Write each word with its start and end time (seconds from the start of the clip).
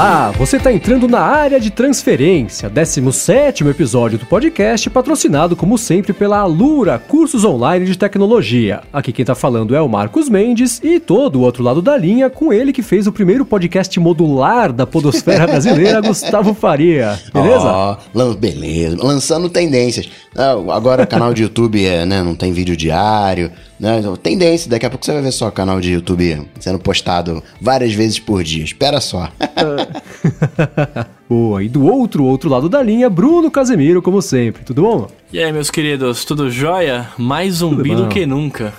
Olá, 0.00 0.30
você 0.30 0.56
está 0.56 0.72
entrando 0.72 1.06
na 1.06 1.20
área 1.20 1.60
de 1.60 1.68
transferência, 1.68 2.70
17 2.70 3.68
episódio 3.68 4.18
do 4.18 4.24
podcast, 4.24 4.88
patrocinado 4.88 5.54
como 5.54 5.76
sempre 5.76 6.14
pela 6.14 6.38
Alura 6.38 6.98
Cursos 6.98 7.44
Online 7.44 7.84
de 7.84 7.98
Tecnologia. 7.98 8.80
Aqui 8.90 9.12
quem 9.12 9.24
está 9.24 9.34
falando 9.34 9.76
é 9.76 9.80
o 9.82 9.86
Marcos 9.90 10.30
Mendes 10.30 10.80
e 10.82 10.98
todo 10.98 11.36
o 11.36 11.42
outro 11.42 11.62
lado 11.62 11.82
da 11.82 11.98
linha, 11.98 12.30
com 12.30 12.50
ele 12.50 12.72
que 12.72 12.80
fez 12.80 13.06
o 13.06 13.12
primeiro 13.12 13.44
podcast 13.44 14.00
modular 14.00 14.72
da 14.72 14.86
podosfera 14.86 15.44
brasileira, 15.46 16.00
Gustavo 16.00 16.54
Faria. 16.54 17.20
Beleza? 17.30 17.98
Oh, 18.14 18.34
beleza, 18.36 18.96
lançando 18.98 19.50
tendências. 19.50 20.08
Ah, 20.34 20.52
agora 20.74 21.04
canal 21.04 21.34
de 21.34 21.42
YouTube 21.42 21.84
é, 21.84 22.06
né, 22.06 22.22
não 22.22 22.34
tem 22.34 22.54
vídeo 22.54 22.74
diário, 22.74 23.52
né? 23.80 23.98
Então, 23.98 24.14
tendência, 24.14 24.70
daqui 24.70 24.84
a 24.84 24.90
pouco 24.90 25.04
você 25.04 25.12
vai 25.12 25.22
ver 25.22 25.32
só 25.32 25.50
canal 25.50 25.80
de 25.80 25.92
YouTube 25.92 26.46
sendo 26.60 26.78
postado 26.78 27.42
várias 27.60 27.94
vezes 27.94 28.18
por 28.18 28.44
dia. 28.44 28.62
Espera 28.62 29.00
só. 29.00 29.32
Boa, 31.28 31.64
e 31.64 31.68
do 31.68 31.86
outro, 31.86 32.24
outro 32.24 32.50
lado 32.50 32.68
da 32.68 32.82
linha, 32.82 33.08
Bruno 33.08 33.50
Casemiro, 33.50 34.02
como 34.02 34.20
sempre. 34.20 34.64
Tudo 34.64 34.82
bom? 34.82 35.08
E 35.32 35.42
aí, 35.42 35.50
meus 35.50 35.70
queridos, 35.70 36.24
tudo 36.24 36.50
jóia? 36.50 37.08
Mais 37.16 37.54
zumbi 37.54 37.94
do 37.94 38.08
que 38.08 38.26
nunca. 38.26 38.74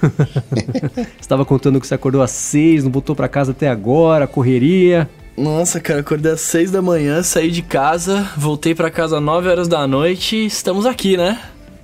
Estava 1.20 1.44
contando 1.44 1.80
que 1.80 1.86
você 1.86 1.94
acordou 1.94 2.22
às 2.22 2.30
seis, 2.30 2.84
não 2.84 2.92
voltou 2.92 3.16
para 3.16 3.28
casa 3.28 3.50
até 3.50 3.68
agora, 3.68 4.26
correria. 4.26 5.08
Nossa, 5.36 5.80
cara, 5.80 6.00
acordei 6.00 6.32
às 6.32 6.40
6 6.40 6.70
da 6.70 6.80
manhã, 6.80 7.22
saí 7.22 7.50
de 7.50 7.60
casa, 7.60 8.26
voltei 8.38 8.74
para 8.74 8.90
casa 8.90 9.18
às 9.18 9.22
9 9.22 9.48
horas 9.48 9.68
da 9.68 9.86
noite 9.86 10.34
e 10.34 10.46
estamos 10.46 10.86
aqui, 10.86 11.14
né? 11.14 11.38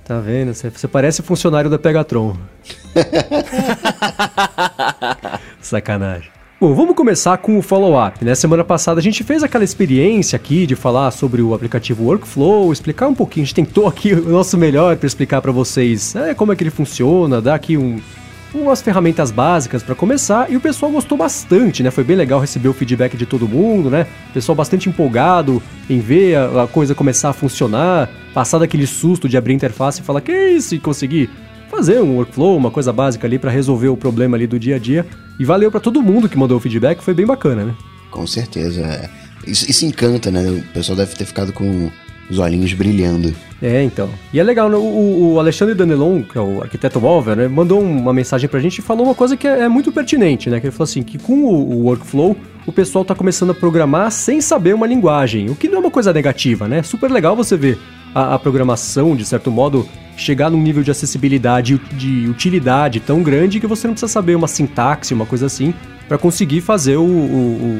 Tá 0.05 0.19
vendo? 0.19 0.53
Você 0.53 0.87
parece 0.87 1.21
funcionário 1.21 1.69
da 1.69 1.79
Pegatron. 1.79 2.35
Sacanagem. 5.61 6.29
Bom, 6.59 6.73
vamos 6.73 6.95
começar 6.95 7.37
com 7.37 7.57
o 7.57 7.61
follow-up. 7.61 8.23
Né? 8.23 8.35
Semana 8.35 8.63
passada 8.63 8.99
a 8.99 9.03
gente 9.03 9.23
fez 9.23 9.43
aquela 9.43 9.63
experiência 9.63 10.35
aqui 10.35 10.65
de 10.65 10.75
falar 10.75 11.11
sobre 11.11 11.41
o 11.41 11.53
aplicativo 11.53 12.05
Workflow, 12.05 12.71
explicar 12.71 13.07
um 13.07 13.15
pouquinho. 13.15 13.43
A 13.43 13.47
gente 13.47 13.55
tentou 13.55 13.87
aqui 13.87 14.13
o 14.13 14.29
nosso 14.29 14.57
melhor 14.57 14.95
para 14.97 15.07
explicar 15.07 15.41
para 15.41 15.51
vocês 15.51 16.15
é, 16.15 16.33
como 16.33 16.51
é 16.51 16.55
que 16.55 16.63
ele 16.63 16.69
funciona, 16.69 17.41
dar 17.41 17.55
aqui 17.55 17.77
um, 17.77 17.99
umas 18.53 18.81
ferramentas 18.81 19.31
básicas 19.31 19.81
para 19.81 19.95
começar 19.95 20.51
e 20.51 20.55
o 20.55 20.61
pessoal 20.61 20.91
gostou 20.91 21.17
bastante, 21.17 21.81
né? 21.81 21.89
Foi 21.89 22.03
bem 22.03 22.15
legal 22.15 22.39
receber 22.39 22.67
o 22.67 22.73
feedback 22.73 23.17
de 23.17 23.25
todo 23.25 23.47
mundo, 23.47 23.89
né? 23.89 24.07
O 24.29 24.33
pessoal 24.33 24.55
bastante 24.55 24.87
empolgado 24.87 25.61
em 25.89 25.99
ver 25.99 26.35
a, 26.35 26.63
a 26.63 26.67
coisa 26.67 26.93
começar 26.93 27.29
a 27.29 27.33
funcionar, 27.33 28.09
passar 28.33 28.59
daquele 28.59 28.85
susto 28.85 29.27
de 29.27 29.37
abrir 29.37 29.53
a 29.53 29.55
interface 29.55 30.01
e 30.01 30.03
falar 30.03 30.21
que 30.21 30.31
é 30.31 30.51
isso 30.51 30.75
e 30.75 30.79
conseguir 30.79 31.29
fazer 31.69 32.01
um 32.01 32.17
workflow, 32.17 32.55
uma 32.55 32.69
coisa 32.69 32.93
básica 32.93 33.25
ali 33.25 33.39
para 33.39 33.49
resolver 33.49 33.87
o 33.87 33.97
problema 33.97 34.37
ali 34.37 34.45
do 34.45 34.59
dia 34.59 34.75
a 34.75 34.79
dia. 34.79 35.05
E 35.39 35.45
valeu 35.45 35.71
para 35.71 35.79
todo 35.79 36.01
mundo 36.03 36.29
que 36.29 36.37
mandou 36.37 36.57
o 36.57 36.59
feedback, 36.59 37.01
foi 37.01 37.13
bem 37.13 37.25
bacana, 37.25 37.65
né? 37.65 37.75
Com 38.11 38.27
certeza. 38.27 38.81
É. 38.81 39.09
Isso, 39.47 39.69
isso 39.69 39.85
encanta, 39.85 40.29
né? 40.29 40.47
O 40.47 40.73
pessoal 40.73 40.95
deve 40.95 41.15
ter 41.15 41.25
ficado 41.25 41.51
com 41.51 41.91
os 42.29 42.39
olhinhos 42.39 42.73
brilhando. 42.73 43.33
É, 43.61 43.81
então. 43.81 44.09
E 44.33 44.39
é 44.39 44.43
legal, 44.43 44.69
né? 44.69 44.75
o, 44.75 45.33
o 45.33 45.39
Alexandre 45.39 45.73
Danelon, 45.73 46.21
que 46.21 46.37
é 46.37 46.41
o 46.41 46.61
arquiteto 46.61 46.99
móvel, 46.99 47.35
né, 47.35 47.47
mandou 47.47 47.81
uma 47.81 48.13
mensagem 48.13 48.49
pra 48.49 48.59
gente 48.59 48.79
e 48.79 48.81
falou 48.81 49.05
uma 49.05 49.15
coisa 49.15 49.37
que 49.37 49.47
é, 49.47 49.61
é 49.61 49.69
muito 49.69 49.91
pertinente, 49.91 50.49
né? 50.49 50.59
Que 50.59 50.67
ele 50.67 50.71
falou 50.71 50.83
assim, 50.83 51.01
que 51.01 51.17
com 51.17 51.45
o, 51.45 51.71
o 51.71 51.83
workflow, 51.85 52.35
o 52.65 52.71
pessoal 52.71 53.05
tá 53.05 53.15
começando 53.15 53.51
a 53.51 53.53
programar 53.53 54.11
sem 54.11 54.41
saber 54.41 54.75
uma 54.75 54.85
linguagem, 54.87 55.49
o 55.49 55.55
que 55.55 55.69
não 55.69 55.77
é 55.77 55.79
uma 55.79 55.91
coisa 55.91 56.11
negativa, 56.11 56.67
né? 56.67 56.83
Super 56.83 57.09
legal 57.09 57.35
você 57.35 57.55
ver 57.55 57.79
a, 58.13 58.35
a 58.35 58.39
programação, 58.39 59.15
de 59.15 59.25
certo 59.25 59.49
modo, 59.49 59.87
chegar 60.17 60.49
num 60.49 60.61
nível 60.61 60.83
de 60.83 60.91
acessibilidade 60.91 61.75
e 61.75 61.95
de 61.95 62.27
utilidade 62.27 62.99
tão 62.99 63.23
grande 63.23 63.59
que 63.59 63.67
você 63.67 63.87
não 63.87 63.93
precisa 63.93 64.11
saber 64.11 64.35
uma 64.35 64.47
sintaxe, 64.47 65.13
uma 65.13 65.25
coisa 65.25 65.45
assim, 65.45 65.73
para 66.07 66.17
conseguir 66.17 66.61
fazer 66.61 66.97
o, 66.97 67.03
o, 67.03 67.79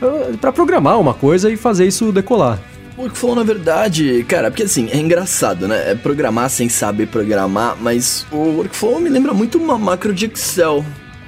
o, 0.00 0.38
para 0.38 0.52
programar 0.52 0.98
uma 0.98 1.12
coisa 1.12 1.50
e 1.50 1.56
fazer 1.56 1.86
isso 1.86 2.12
decolar. 2.12 2.58
Workflow, 2.98 3.36
na 3.36 3.44
verdade, 3.44 4.24
cara, 4.24 4.50
porque 4.50 4.64
assim, 4.64 4.88
é 4.90 4.96
engraçado, 4.96 5.68
né? 5.68 5.92
É 5.92 5.94
programar 5.94 6.50
sem 6.50 6.68
saber 6.68 7.06
programar, 7.06 7.76
mas 7.80 8.26
o 8.32 8.56
Workflow 8.56 9.00
me 9.00 9.08
lembra 9.08 9.32
muito 9.32 9.56
uma 9.56 9.78
macro 9.78 10.12
de 10.12 10.26
Excel, 10.26 10.84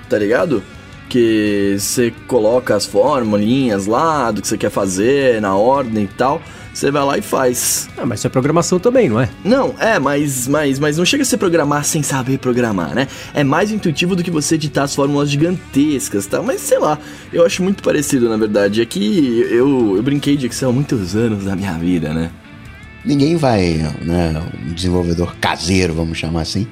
tá 0.09 0.19
ligado? 0.19 0.65
Que 1.09 1.77
você 1.79 2.13
coloca 2.27 2.75
as 2.75 2.87
formulinhas 2.87 3.87
lá 3.87 4.33
do 4.33 4.43
que 4.43 4.49
você 4.49 4.59
quer 4.59 4.71
fazer, 4.71 5.41
na 5.41 5.55
ordem 5.55 6.05
e 6.05 6.09
tal 6.09 6.43
você 6.73 6.91
vai 6.91 7.05
lá 7.05 7.19
e 7.19 7.23
faz. 7.23 7.89
Ah, 7.97 8.07
mas 8.07 8.21
isso 8.21 8.27
é 8.27 8.31
programação 8.31 8.79
também, 8.79 9.09
não 9.09 9.21
é? 9.21 9.29
Não, 9.45 9.75
é, 9.79 9.99
mas, 9.99 10.47
mas, 10.47 10.79
mas 10.79 10.97
não 10.97 11.05
chega 11.05 11.23
a 11.23 11.27
ser 11.27 11.37
programar 11.37 11.85
sem 11.85 12.03
saber 12.03 12.39
programar, 12.39 12.95
né? 12.95 13.09
É 13.35 13.43
mais 13.43 13.71
intuitivo 13.71 14.15
do 14.15 14.23
que 14.23 14.31
você 14.31 14.55
editar 14.55 14.85
as 14.85 14.95
fórmulas 14.95 15.31
gigantescas, 15.31 16.27
tá? 16.27 16.41
Mas 16.43 16.61
sei 16.61 16.79
lá, 16.79 16.99
eu 17.33 17.45
acho 17.45 17.63
muito 17.63 17.83
parecido, 17.83 18.29
na 18.29 18.37
verdade. 18.37 18.81
É 18.81 18.87
que 18.87 19.47
eu, 19.51 19.97
eu 19.97 20.03
brinquei 20.03 20.37
de 20.37 20.47
Excel 20.47 20.71
há 20.71 20.73
muitos 20.73 21.17
anos 21.17 21.45
da 21.45 21.57
minha 21.57 21.73
vida, 21.75 22.15
né? 22.15 22.31
Ninguém 23.05 23.37
vai, 23.37 23.75
né, 24.03 24.43
um 24.63 24.75
desenvolvedor 24.75 25.35
caseiro, 25.41 25.95
vamos 25.95 26.19
chamar 26.19 26.43
assim, 26.43 26.67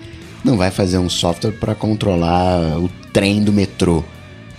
não 0.44 0.58
vai 0.58 0.70
fazer 0.70 0.98
um 0.98 1.08
software 1.08 1.52
para 1.52 1.74
controlar 1.74 2.78
o 2.78 2.90
trem 3.12 3.42
do 3.42 3.52
metrô. 3.52 4.04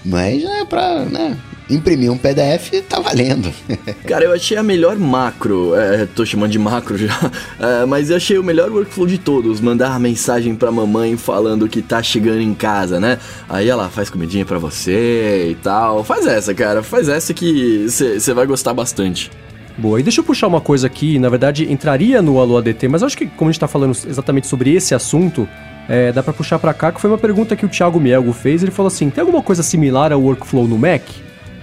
Mas 0.04 0.44
é 0.44 0.66
pra, 0.66 1.06
né, 1.06 1.38
imprimir 1.70 2.12
um 2.12 2.18
PDF 2.18 2.82
tá 2.88 3.00
valendo. 3.00 3.54
Cara, 4.06 4.26
eu 4.26 4.34
achei 4.34 4.58
a 4.58 4.64
melhor 4.64 4.98
macro, 4.98 5.76
é, 5.76 6.06
tô 6.08 6.26
chamando 6.26 6.52
de 6.52 6.60
macro 6.60 6.98
já, 6.98 7.14
é, 7.60 7.86
mas 7.86 8.10
eu 8.10 8.18
achei 8.18 8.38
o 8.38 8.44
melhor 8.44 8.72
workflow 8.72 9.06
de 9.06 9.18
todos, 9.18 9.62
mandar 9.62 10.00
mensagem 10.00 10.56
pra 10.56 10.72
mamãe 10.72 11.16
falando 11.16 11.68
que 11.68 11.82
tá 11.82 12.02
chegando 12.02 12.42
em 12.42 12.54
casa, 12.54 13.00
né? 13.00 13.20
Aí 13.48 13.70
ela 13.70 13.90
faz 13.90 14.10
comidinha 14.10 14.46
pra 14.46 14.58
você 14.58 15.50
e 15.52 15.56
tal. 15.56 16.04
Faz 16.04 16.26
essa, 16.26 16.54
cara, 16.54 16.82
faz 16.82 17.08
essa 17.08 17.34
que 17.34 17.88
você 17.88 18.34
vai 18.34 18.46
gostar 18.46 18.74
bastante. 18.74 19.30
Boa, 19.78 20.00
e 20.00 20.04
deixa 20.04 20.20
eu 20.20 20.26
puxar 20.26 20.48
uma 20.48 20.60
coisa 20.60 20.88
aqui, 20.88 21.18
na 21.20 21.30
verdade 21.30 21.72
entraria 21.72 22.22
no 22.22 22.40
Alô 22.40 22.58
ADT, 22.58 22.90
mas 22.90 23.02
acho 23.02 23.18
que 23.18 23.28
como 23.28 23.50
a 23.50 23.52
gente 23.52 23.62
tá 23.62 23.68
falando 23.68 23.92
exatamente 23.92 24.46
sobre 24.46 24.74
esse 24.74 24.94
assunto, 24.94 25.48
é, 25.88 26.12
dá 26.12 26.22
para 26.22 26.34
puxar 26.34 26.60
para 26.60 26.74
cá, 26.74 26.92
que 26.92 27.00
foi 27.00 27.10
uma 27.10 27.18
pergunta 27.18 27.56
que 27.56 27.66
o 27.66 27.70
Thiago 27.70 28.00
Mielgo 28.00 28.34
fez, 28.34 28.62
ele 28.62 28.72
falou 28.72 28.88
assim, 28.88 29.10
tem 29.10 29.22
alguma 29.22 29.42
coisa 29.42 29.64
similar 29.64 30.12
ao 30.12 30.22
workflow 30.22 30.68
no 30.68 30.78
Mac? 30.78 31.04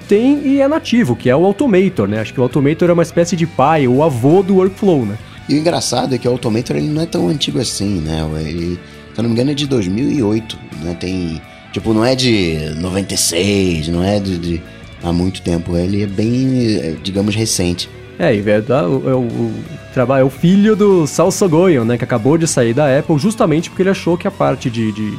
Tem 0.09 0.47
e 0.47 0.61
é 0.61 0.69
nativo, 0.69 1.17
que 1.17 1.29
é 1.29 1.37
o 1.37 1.45
Automator, 1.45 2.09
né? 2.09 2.21
Acho 2.21 2.33
que 2.33 2.41
o 2.41 2.43
Automator 2.43 2.89
é 2.89 2.93
uma 2.93 3.03
espécie 3.03 3.37
de 3.37 3.47
pai, 3.47 3.87
ou 3.87 4.03
avô 4.03 4.43
do 4.43 4.57
workflow, 4.57 5.05
né? 5.05 5.19
E 5.49 5.55
o 5.55 5.59
engraçado 5.59 6.15
é 6.15 6.19
que 6.19 6.27
o 6.27 6.31
Automator 6.31 6.77
ele 6.77 6.89
não 6.89 7.03
é 7.03 7.07
tão 7.07 7.29
antigo 7.29 7.61
assim, 7.61 8.01
né? 8.01 8.27
Ele, 8.41 8.79
se 9.15 9.21
eu 9.21 9.23
não 9.23 9.31
me 9.31 9.35
engano, 9.35 9.51
é 9.51 9.55
de 9.55 9.67
2008, 9.67 10.59
né? 10.83 10.97
Tem, 10.99 11.41
tipo, 11.73 11.93
não 11.93 12.05
é 12.05 12.15
de 12.15 12.75
96, 12.81 13.89
não 13.89 14.03
é 14.03 14.19
de, 14.19 14.39
de 14.39 14.63
há 15.03 15.13
muito 15.13 15.43
tempo, 15.43 15.77
ele 15.77 16.03
é 16.03 16.07
bem, 16.07 16.77
é, 16.77 16.97
digamos, 17.03 17.35
recente. 17.35 17.89
É, 18.19 18.35
e 18.35 18.39
é, 18.49 18.57
é, 18.57 18.83
o, 18.87 19.11
é, 19.11 19.15
o, 19.15 20.19
é 20.19 20.25
o 20.25 20.31
filho 20.31 20.75
do 20.75 21.07
Sal 21.07 21.31
Sogoyan, 21.31 21.85
né? 21.85 21.99
Que 21.99 22.05
acabou 22.05 22.39
de 22.39 22.47
sair 22.47 22.73
da 22.73 22.99
Apple 22.99 23.19
justamente 23.19 23.69
porque 23.69 23.83
ele 23.83 23.91
achou 23.91 24.17
que 24.17 24.27
a 24.27 24.31
parte 24.31 24.71
de, 24.71 24.91
de 24.93 25.19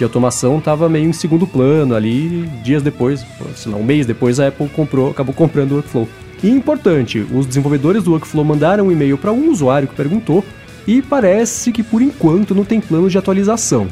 de 0.00 0.04
automação 0.04 0.56
estava 0.56 0.88
meio 0.88 1.10
em 1.10 1.12
segundo 1.12 1.46
plano 1.46 1.94
ali, 1.94 2.46
dias 2.64 2.82
depois, 2.82 3.24
sei 3.54 3.70
lá, 3.70 3.76
um 3.76 3.84
mês 3.84 4.06
depois 4.06 4.40
a 4.40 4.48
Apple 4.48 4.66
comprou, 4.70 5.10
acabou 5.10 5.34
comprando 5.34 5.72
o 5.72 5.74
Workflow. 5.74 6.08
E 6.42 6.48
importante, 6.48 7.18
os 7.30 7.44
desenvolvedores 7.44 8.02
do 8.02 8.12
Workflow 8.12 8.42
mandaram 8.42 8.86
um 8.86 8.92
e-mail 8.92 9.18
para 9.18 9.30
um 9.30 9.50
usuário 9.50 9.86
que 9.86 9.94
perguntou 9.94 10.42
e 10.86 11.02
parece 11.02 11.70
que 11.70 11.82
por 11.82 12.00
enquanto 12.00 12.54
não 12.54 12.64
tem 12.64 12.80
plano 12.80 13.10
de 13.10 13.18
atualização. 13.18 13.88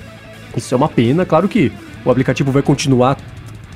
Isso 0.57 0.73
é 0.73 0.77
uma 0.79 0.89
pena, 0.89 1.27
claro 1.27 1.47
que 1.47 1.71
o 2.03 2.11
aplicativo 2.11 2.51
vai 2.51 2.63
continuar 2.63 3.19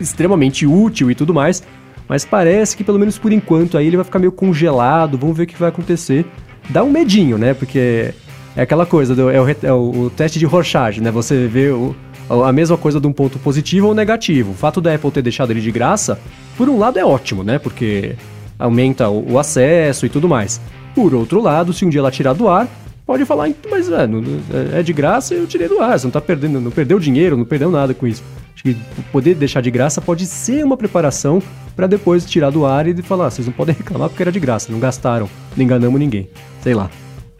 extremamente 0.00 0.66
útil 0.66 1.10
e 1.10 1.14
tudo 1.14 1.34
mais, 1.34 1.62
mas 2.08 2.24
parece 2.24 2.74
que 2.74 2.82
pelo 2.82 2.98
menos 2.98 3.18
por 3.18 3.30
enquanto 3.30 3.76
aí 3.76 3.86
ele 3.86 3.96
vai 3.96 4.04
ficar 4.04 4.18
meio 4.18 4.32
congelado, 4.32 5.18
vamos 5.18 5.36
ver 5.36 5.42
o 5.42 5.46
que 5.46 5.58
vai 5.58 5.68
acontecer. 5.68 6.24
Dá 6.70 6.82
um 6.82 6.90
medinho, 6.90 7.36
né? 7.36 7.52
Porque 7.52 8.14
é 8.56 8.62
aquela 8.62 8.86
coisa, 8.86 9.14
do, 9.14 9.28
é, 9.28 9.38
o, 9.38 9.48
é 9.50 9.72
o, 9.72 10.10
teste 10.16 10.38
de 10.38 10.46
Rorschach, 10.46 10.98
né? 10.98 11.10
Você 11.10 11.46
vê 11.46 11.68
o, 11.68 11.94
a 12.40 12.52
mesma 12.52 12.78
coisa 12.78 12.98
de 12.98 13.06
um 13.06 13.12
ponto 13.12 13.38
positivo 13.38 13.88
ou 13.88 13.94
negativo. 13.94 14.52
O 14.52 14.54
fato 14.54 14.80
da 14.80 14.94
Apple 14.94 15.10
ter 15.10 15.22
deixado 15.22 15.50
ele 15.50 15.60
de 15.60 15.70
graça, 15.70 16.18
por 16.56 16.68
um 16.68 16.78
lado 16.78 16.98
é 16.98 17.04
ótimo, 17.04 17.44
né? 17.44 17.58
Porque 17.58 18.16
aumenta 18.58 19.08
o, 19.08 19.32
o 19.32 19.38
acesso 19.38 20.06
e 20.06 20.08
tudo 20.08 20.28
mais. 20.28 20.60
Por 20.94 21.14
outro 21.14 21.40
lado, 21.40 21.72
se 21.72 21.84
um 21.84 21.88
dia 21.88 22.00
ela 22.00 22.10
tirar 22.10 22.32
do 22.32 22.48
ar, 22.48 22.68
pode 23.04 23.24
falar, 23.24 23.50
mas 23.70 23.90
é, 23.90 24.78
é 24.78 24.82
de 24.82 24.92
graça 24.92 25.34
eu 25.34 25.46
tirei 25.46 25.68
do 25.68 25.80
ar, 25.80 25.98
você 25.98 26.06
não 26.06 26.12
tá 26.12 26.20
perdendo, 26.20 26.60
não 26.60 26.70
perdeu 26.70 26.98
dinheiro, 26.98 27.36
não 27.36 27.44
perdeu 27.44 27.70
nada 27.70 27.92
com 27.92 28.06
isso. 28.06 28.22
Acho 28.54 28.62
que 28.62 28.76
poder 29.10 29.34
deixar 29.34 29.60
de 29.60 29.70
graça 29.70 30.00
pode 30.00 30.26
ser 30.26 30.64
uma 30.64 30.76
preparação 30.76 31.42
para 31.74 31.86
depois 31.86 32.24
tirar 32.24 32.50
do 32.50 32.64
ar 32.64 32.86
e 32.86 33.02
falar, 33.02 33.26
ah, 33.26 33.30
vocês 33.30 33.46
não 33.46 33.52
podem 33.52 33.74
reclamar 33.76 34.08
porque 34.08 34.22
era 34.22 34.32
de 34.32 34.40
graça, 34.40 34.70
não 34.70 34.78
gastaram, 34.78 35.28
não 35.56 35.64
enganamos 35.64 35.98
ninguém. 35.98 36.28
Sei 36.62 36.74
lá. 36.74 36.90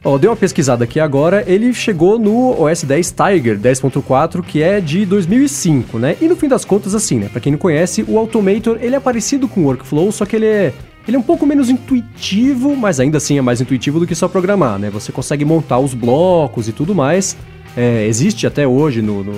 Ó, 0.05 0.19
dei 0.19 0.29
uma 0.29 0.35
pesquisada 0.35 0.83
aqui 0.83 0.99
agora, 0.99 1.45
ele 1.47 1.73
chegou 1.73 2.19
no 2.19 2.61
OS 2.61 2.83
10 2.83 3.13
Tiger 3.13 3.57
10.4, 3.57 4.43
que 4.43 4.61
é 4.61 4.81
de 4.81 5.07
2005, 5.07 5.97
né? 5.97 6.17
E 6.21 6.27
no 6.27 6.35
fim 6.35 6.49
das 6.49 6.65
contas, 6.65 6.93
assim, 6.93 7.21
né? 7.21 7.29
Pra 7.29 7.41
quem 7.41 7.53
não 7.53 7.59
conhece, 7.59 8.05
o 8.09 8.19
Automator, 8.19 8.79
ele 8.81 8.97
é 8.97 9.01
parecido 9.01 9.47
com 9.47 9.61
o 9.61 9.65
Workflow, 9.67 10.11
só 10.11 10.27
que 10.27 10.35
ele 10.35 10.47
é... 10.47 10.73
Ele 11.07 11.17
é 11.17 11.21
um 11.21 11.23
pouco 11.23 11.47
menos 11.47 11.69
intuitivo, 11.69 12.77
mas 12.77 13.01
ainda 13.01 13.19
assim 13.19 13.37
é 13.37 13.43
mais 13.43 13.61
intuitivo 13.61 13.99
do 13.99 14.07
que 14.07 14.15
só 14.15 14.29
programar, 14.29 14.79
né? 14.79 14.89
Você 14.91 15.11
consegue 15.11 15.45
montar 15.45 15.79
os 15.79 15.95
blocos 15.95 16.69
e 16.69 16.73
tudo 16.73 16.95
mais. 16.95 17.37
É, 17.77 18.07
existe 18.07 18.47
até 18.47 18.67
hoje 18.67 19.03
no, 19.03 19.25
no 19.25 19.35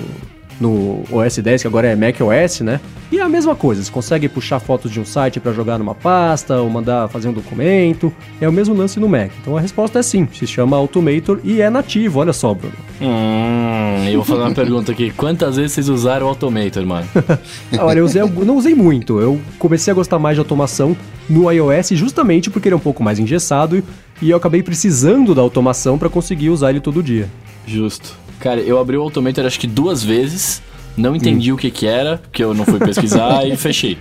no 0.61 1.03
OS 1.11 1.39
10, 1.39 1.63
que 1.63 1.67
agora 1.67 1.89
é 1.89 1.97
Mac 1.97 2.17
OS, 2.21 2.61
né? 2.61 2.81
E 3.11 3.19
é 3.19 3.23
a 3.23 3.29
mesma 3.29 3.55
coisa, 3.55 3.83
você 3.83 3.91
consegue 3.91 4.29
puxar 4.29 4.59
fotos 4.59 4.91
de 4.91 4.99
um 4.99 5.05
site 5.05 5.39
para 5.39 5.53
jogar 5.53 5.79
numa 5.79 5.95
pasta 5.95 6.61
ou 6.61 6.69
mandar 6.69 7.09
fazer 7.09 7.29
um 7.29 7.33
documento. 7.33 8.13
É 8.41 8.49
o 8.49 8.53
mesmo 8.53 8.75
lance 8.75 8.99
no 8.99 9.09
Mac. 9.09 9.31
Então 9.41 9.57
a 9.57 9.61
resposta 9.61 9.99
é 9.99 10.03
sim, 10.03 10.27
se 10.33 10.47
chama 10.47 10.77
Automator 10.77 11.39
e 11.45 11.61
é 11.61 11.71
nativo, 11.71 12.21
olha 12.21 12.33
só, 12.33 12.55
Bruno. 12.55 12.75
Hum, 13.01 14.09
eu 14.09 14.17
vou 14.17 14.25
fazer 14.25 14.41
uma 14.41 14.55
pergunta 14.55 14.93
aqui. 14.93 15.11
Quantas 15.11 15.57
vezes 15.57 15.73
vocês 15.73 15.89
usaram 15.89 16.27
o 16.27 16.29
Automator, 16.29 16.85
mano? 16.85 17.07
olha, 17.79 17.99
eu 17.99 18.05
usei, 18.05 18.23
não 18.23 18.57
usei 18.57 18.75
muito. 18.75 19.21
Eu 19.21 19.41
comecei 19.59 19.93
a 19.93 19.95
gostar 19.95 20.19
mais 20.19 20.37
de 20.37 20.41
automação 20.41 20.97
no 21.29 21.51
iOS 21.51 21.91
justamente 21.91 22.51
porque 22.51 22.69
ele 22.69 22.75
é 22.75 22.77
um 22.77 22.81
pouco 22.81 23.03
mais 23.03 23.19
engessado 23.19 23.83
e 24.21 24.31
eu 24.31 24.37
acabei 24.37 24.63
precisando 24.63 25.35
da 25.35 25.43
automação 25.43 25.99
para 25.99 26.09
conseguir 26.09 26.51
usar 26.51 26.71
ele 26.71 26.81
todo 26.81 27.03
dia. 27.03 27.29
Justo. 27.67 28.24
Cara, 28.41 28.61
eu 28.61 28.79
abri 28.79 28.97
o 28.97 29.03
Automator 29.03 29.47
acho 29.47 29.59
que 29.59 29.67
duas 29.67 30.03
vezes, 30.03 30.63
não 30.97 31.15
entendi 31.17 31.51
hum. 31.53 31.55
o 31.55 31.59
que 31.59 31.71
que 31.71 31.87
era, 31.87 32.19
porque 32.19 32.43
eu 32.43 32.55
não 32.55 32.65
fui 32.65 32.79
pesquisar 32.79 33.47
e 33.47 33.57
fechei. 33.57 33.99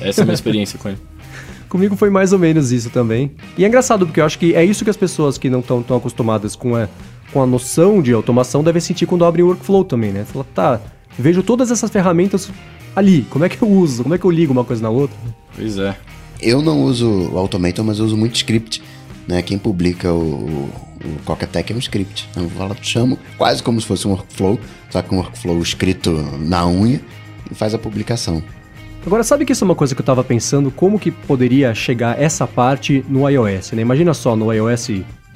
Essa 0.00 0.20
é 0.20 0.22
a 0.22 0.24
minha 0.24 0.34
experiência 0.34 0.78
com 0.78 0.88
ele. 0.88 0.98
Comigo 1.68 1.96
foi 1.96 2.10
mais 2.10 2.32
ou 2.32 2.38
menos 2.38 2.70
isso 2.70 2.90
também. 2.90 3.32
E 3.58 3.64
é 3.64 3.68
engraçado, 3.68 4.06
porque 4.06 4.20
eu 4.20 4.24
acho 4.24 4.38
que 4.38 4.54
é 4.54 4.64
isso 4.64 4.84
que 4.84 4.90
as 4.90 4.96
pessoas 4.96 5.36
que 5.36 5.50
não 5.50 5.60
estão 5.60 5.82
tão 5.82 5.96
acostumadas 5.96 6.54
com 6.54 6.76
a, 6.76 6.88
com 7.32 7.42
a 7.42 7.46
noção 7.46 8.00
de 8.00 8.12
automação 8.12 8.62
devem 8.62 8.80
sentir 8.80 9.06
quando 9.06 9.24
abrem 9.24 9.44
o 9.44 9.48
workflow 9.48 9.84
também, 9.84 10.12
né? 10.12 10.24
Fala, 10.24 10.46
tá, 10.54 10.80
vejo 11.18 11.42
todas 11.42 11.70
essas 11.70 11.90
ferramentas 11.90 12.50
ali, 12.94 13.26
como 13.28 13.44
é 13.44 13.48
que 13.48 13.60
eu 13.60 13.68
uso? 13.68 14.02
Como 14.02 14.14
é 14.14 14.18
que 14.18 14.24
eu 14.24 14.30
ligo 14.30 14.52
uma 14.52 14.64
coisa 14.64 14.82
na 14.82 14.90
outra? 14.90 15.16
Pois 15.56 15.78
é. 15.78 15.96
Eu 16.40 16.62
não 16.62 16.82
uso 16.82 17.30
o 17.32 17.38
Automator, 17.38 17.84
mas 17.84 17.98
eu 17.98 18.04
uso 18.04 18.16
muito 18.16 18.36
script. 18.36 18.82
Né? 19.26 19.42
Quem 19.42 19.58
publica 19.58 20.12
o, 20.12 20.70
o 21.04 21.18
Cockatech 21.24 21.72
é 21.72 21.76
um 21.76 21.78
script. 21.78 22.28
Eu 22.36 22.48
falo, 22.50 22.76
chamo 22.80 23.18
quase 23.36 23.62
como 23.62 23.80
se 23.80 23.86
fosse 23.86 24.06
um 24.06 24.12
workflow, 24.12 24.58
só 24.90 25.02
que 25.02 25.14
um 25.14 25.18
workflow 25.18 25.60
escrito 25.60 26.12
na 26.38 26.66
unha 26.66 27.00
e 27.50 27.54
faz 27.54 27.74
a 27.74 27.78
publicação. 27.78 28.42
Agora, 29.06 29.22
sabe 29.22 29.44
que 29.44 29.52
isso 29.52 29.64
é 29.64 29.66
uma 29.66 29.74
coisa 29.74 29.94
que 29.94 30.00
eu 30.00 30.04
estava 30.04 30.24
pensando, 30.24 30.70
como 30.70 30.98
que 30.98 31.10
poderia 31.10 31.74
chegar 31.74 32.20
essa 32.20 32.46
parte 32.46 33.04
no 33.06 33.28
iOS, 33.28 33.72
né? 33.72 33.82
Imagina 33.82 34.14
só, 34.14 34.34
no 34.34 34.50
iOS 34.50 34.90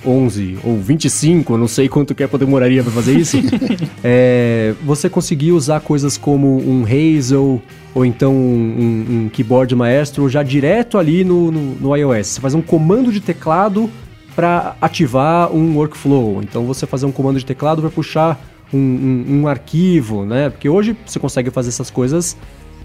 11 0.07 0.59
ou 0.63 0.79
25, 0.79 1.55
eu 1.55 1.59
não 1.59 1.69
sei 1.69 1.89
quanto 1.89 2.15
que 2.15 2.23
Apple 2.23 2.39
demoraria 2.39 2.83
para 2.83 2.93
fazer 2.93 3.19
isso, 3.19 3.37
é, 4.03 4.75
você 4.83 5.09
conseguir 5.09 5.53
usar 5.53 5.81
coisas 5.81 6.17
como 6.17 6.59
um 6.59 6.85
Hazel 6.85 7.61
ou 7.95 8.05
então 8.05 8.33
um, 8.33 9.25
um 9.25 9.29
keyboard 9.29 9.75
maestro 9.75 10.29
já 10.29 10.43
direto 10.43 10.99
ali 10.99 11.25
no, 11.25 11.51
no, 11.51 11.75
no 11.75 11.97
iOS. 11.97 12.29
Você 12.29 12.41
faz 12.41 12.55
um 12.55 12.63
comando 12.63 13.13
de 13.13 13.21
teclado 13.21 13.91
para 14.37 14.77
ativar 14.81 15.53
um 15.53 15.77
workflow. 15.77 16.41
Então 16.43 16.65
você 16.65 16.87
fazer 16.87 17.07
um 17.07 17.13
comando 17.13 17.41
de 17.41 17.45
teclado 17.45 17.83
para 17.83 17.91
puxar 17.91 18.41
um, 18.73 18.79
um, 18.79 19.41
um, 19.41 19.49
arquivo, 19.49 20.25
né? 20.25 20.51
Porque 20.51 20.69
hoje 20.69 20.97
você 21.05 21.19
consegue 21.19 21.51
fazer 21.51 21.71
essas 21.71 21.91
coisas 21.91 22.37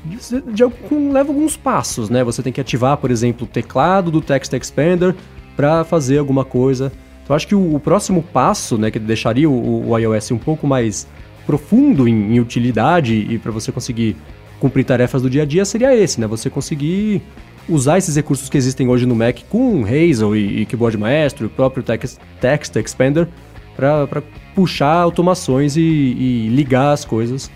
de, 0.03 0.17
de, 0.51 0.63
leva 1.11 1.29
alguns 1.29 1.55
passos, 1.55 2.09
né? 2.09 2.23
Você 2.23 2.41
tem 2.41 2.51
que 2.51 2.59
ativar, 2.59 2.97
por 2.97 3.11
exemplo, 3.11 3.45
o 3.45 3.47
teclado 3.47 4.09
do 4.09 4.19
Text 4.19 4.51
Expander 4.53 5.13
para 5.55 5.83
fazer 5.83 6.17
alguma 6.17 6.43
coisa. 6.43 6.91
Então 7.23 7.35
acho 7.35 7.47
que 7.47 7.55
o, 7.55 7.75
o, 7.75 7.79
próximo 7.79 8.21
passo, 8.21 8.77
né, 8.77 8.91
que 8.91 8.99
deixaria 8.99 9.49
o, 9.49 9.89
o 9.89 9.97
iOS 9.97 10.31
um 10.31 10.37
pouco 10.37 10.67
mais 10.67 11.07
profundo 11.45 12.07
em, 12.07 12.35
em 12.35 12.39
utilidade 12.39 13.13
e 13.15 13.37
para 13.37 13.51
você 13.51 13.71
conseguir 13.71 14.15
cumprir 14.59 14.83
tarefas 14.83 15.21
do 15.21 15.29
dia 15.29 15.43
a 15.43 15.45
dia 15.45 15.65
seria 15.65 15.95
esse, 15.95 16.21
né? 16.21 16.27
Você 16.27 16.49
conseguir 16.49 17.21
usar 17.67 17.97
esses 17.97 18.15
recursos 18.15 18.49
que 18.49 18.57
existem 18.57 18.87
hoje 18.87 19.05
no 19.05 19.15
Mac 19.15 19.39
com 19.49 19.83
Hazel 19.83 20.35
e, 20.35 20.61
e 20.61 20.65
Keyboard 20.65 20.97
Maestro, 20.97 21.47
o 21.47 21.49
próprio 21.49 21.83
Text, 21.83 22.17
Text 22.39 22.75
Expander, 22.75 23.27
para 23.75 24.21
puxar 24.53 24.93
automações 24.93 25.75
e, 25.75 25.81
e, 25.81 26.49
ligar 26.49 26.91
as 26.91 27.03
coisas. 27.03 27.49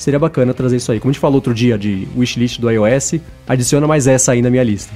Seria 0.00 0.18
bacana 0.18 0.54
trazer 0.54 0.76
isso 0.76 0.90
aí. 0.90 0.98
Como 0.98 1.10
a 1.10 1.12
gente 1.12 1.20
falou 1.20 1.36
outro 1.36 1.52
dia 1.52 1.78
de 1.78 2.08
wishlist 2.16 2.58
do 2.58 2.70
iOS, 2.70 3.16
adiciona 3.46 3.86
mais 3.86 4.06
essa 4.06 4.32
aí 4.32 4.40
na 4.40 4.50
minha 4.50 4.64
lista. 4.64 4.92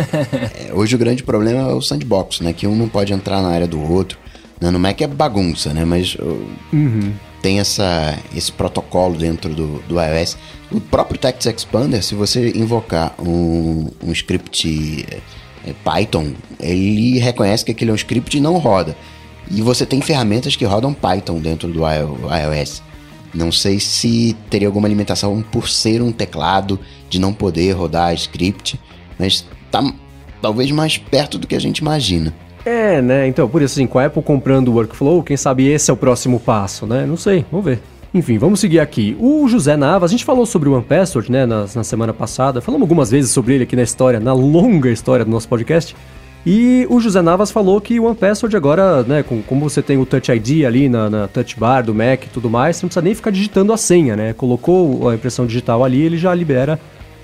é, 0.68 0.72
hoje 0.72 0.94
o 0.94 0.98
grande 0.98 1.22
problema 1.22 1.70
é 1.70 1.74
o 1.74 1.82
sandbox, 1.82 2.40
né? 2.40 2.52
Que 2.52 2.66
um 2.66 2.74
não 2.74 2.88
pode 2.88 3.12
entrar 3.12 3.42
na 3.42 3.48
área 3.48 3.66
do 3.66 3.80
outro. 3.80 4.18
Né? 4.60 4.70
No 4.70 4.78
Mac 4.78 5.00
é 5.00 5.06
bagunça, 5.06 5.74
né? 5.74 5.84
Mas 5.84 6.16
uhum. 6.72 7.12
tem 7.42 7.60
essa, 7.60 8.18
esse 8.34 8.50
protocolo 8.50 9.16
dentro 9.16 9.54
do, 9.54 9.82
do 9.86 10.00
iOS 10.00 10.36
o 10.70 10.80
próprio 10.80 11.18
Text 11.18 11.46
Expander, 11.46 12.02
se 12.02 12.14
você 12.14 12.50
invocar 12.50 13.14
um, 13.18 13.90
um 14.02 14.12
script 14.12 15.06
é, 15.66 15.72
Python, 15.82 16.32
ele 16.60 17.18
reconhece 17.18 17.64
que 17.64 17.72
aquele 17.72 17.90
é 17.90 17.94
um 17.94 17.96
script 17.96 18.36
e 18.36 18.40
não 18.40 18.58
roda. 18.58 18.94
E 19.50 19.62
você 19.62 19.86
tem 19.86 20.02
ferramentas 20.02 20.56
que 20.56 20.66
rodam 20.66 20.92
Python 20.92 21.40
dentro 21.40 21.68
do 21.68 21.80
iOS. 21.80 22.82
Não 23.34 23.52
sei 23.52 23.78
se 23.78 24.36
teria 24.48 24.68
alguma 24.68 24.88
limitação 24.88 25.42
por 25.42 25.68
ser 25.68 26.02
um 26.02 26.10
teclado, 26.12 26.78
de 27.08 27.18
não 27.18 27.32
poder 27.32 27.72
rodar 27.72 28.14
script, 28.14 28.78
mas 29.18 29.44
tá 29.70 29.82
talvez 30.40 30.70
mais 30.70 30.98
perto 30.98 31.38
do 31.38 31.46
que 31.46 31.54
a 31.54 31.60
gente 31.60 31.78
imagina. 31.78 32.34
É, 32.64 33.00
né? 33.00 33.26
Então, 33.26 33.48
por 33.48 33.62
isso, 33.62 33.74
assim, 33.74 33.86
com 33.86 33.98
a 33.98 34.06
Apple 34.06 34.22
comprando 34.22 34.68
o 34.68 34.74
Workflow, 34.74 35.22
quem 35.22 35.36
sabe 35.36 35.66
esse 35.66 35.90
é 35.90 35.94
o 35.94 35.96
próximo 35.96 36.38
passo, 36.38 36.86
né? 36.86 37.06
Não 37.06 37.16
sei, 37.16 37.44
vamos 37.50 37.64
ver. 37.64 37.80
Enfim, 38.12 38.38
vamos 38.38 38.60
seguir 38.60 38.80
aqui. 38.80 39.16
O 39.20 39.46
José 39.48 39.76
Navas, 39.76 40.10
a 40.10 40.12
gente 40.12 40.24
falou 40.24 40.46
sobre 40.46 40.68
o 40.68 40.72
One 40.72 40.84
Password, 40.84 41.30
né, 41.30 41.44
na, 41.44 41.66
na 41.74 41.84
semana 41.84 42.12
passada. 42.12 42.60
Falamos 42.60 42.84
algumas 42.84 43.10
vezes 43.10 43.30
sobre 43.30 43.54
ele 43.54 43.64
aqui 43.64 43.76
na 43.76 43.82
história, 43.82 44.18
na 44.18 44.32
longa 44.32 44.90
história 44.90 45.24
do 45.24 45.30
nosso 45.30 45.48
podcast. 45.48 45.94
E 46.46 46.86
o 46.88 47.00
José 47.00 47.20
Navas 47.20 47.50
falou 47.50 47.80
que 47.80 47.98
o 47.98 48.04
One 48.04 48.16
Password 48.16 48.56
agora, 48.56 49.02
né, 49.02 49.22
com, 49.22 49.42
como 49.42 49.68
você 49.68 49.82
tem 49.82 49.98
o 49.98 50.06
Touch 50.06 50.30
ID 50.30 50.64
ali 50.64 50.88
na, 50.88 51.10
na 51.10 51.28
Touch 51.28 51.58
Bar 51.58 51.82
do 51.82 51.94
Mac 51.94 52.24
e 52.24 52.28
tudo 52.28 52.48
mais, 52.48 52.76
você 52.76 52.84
não 52.84 52.88
precisa 52.88 53.02
nem 53.02 53.14
ficar 53.14 53.30
digitando 53.30 53.72
a 53.72 53.76
senha, 53.76 54.16
né? 54.16 54.32
Colocou 54.32 55.08
a 55.08 55.14
impressão 55.14 55.46
digital 55.46 55.84
ali, 55.84 56.00
ele 56.00 56.16
já 56.16 56.34
libera 56.34 56.80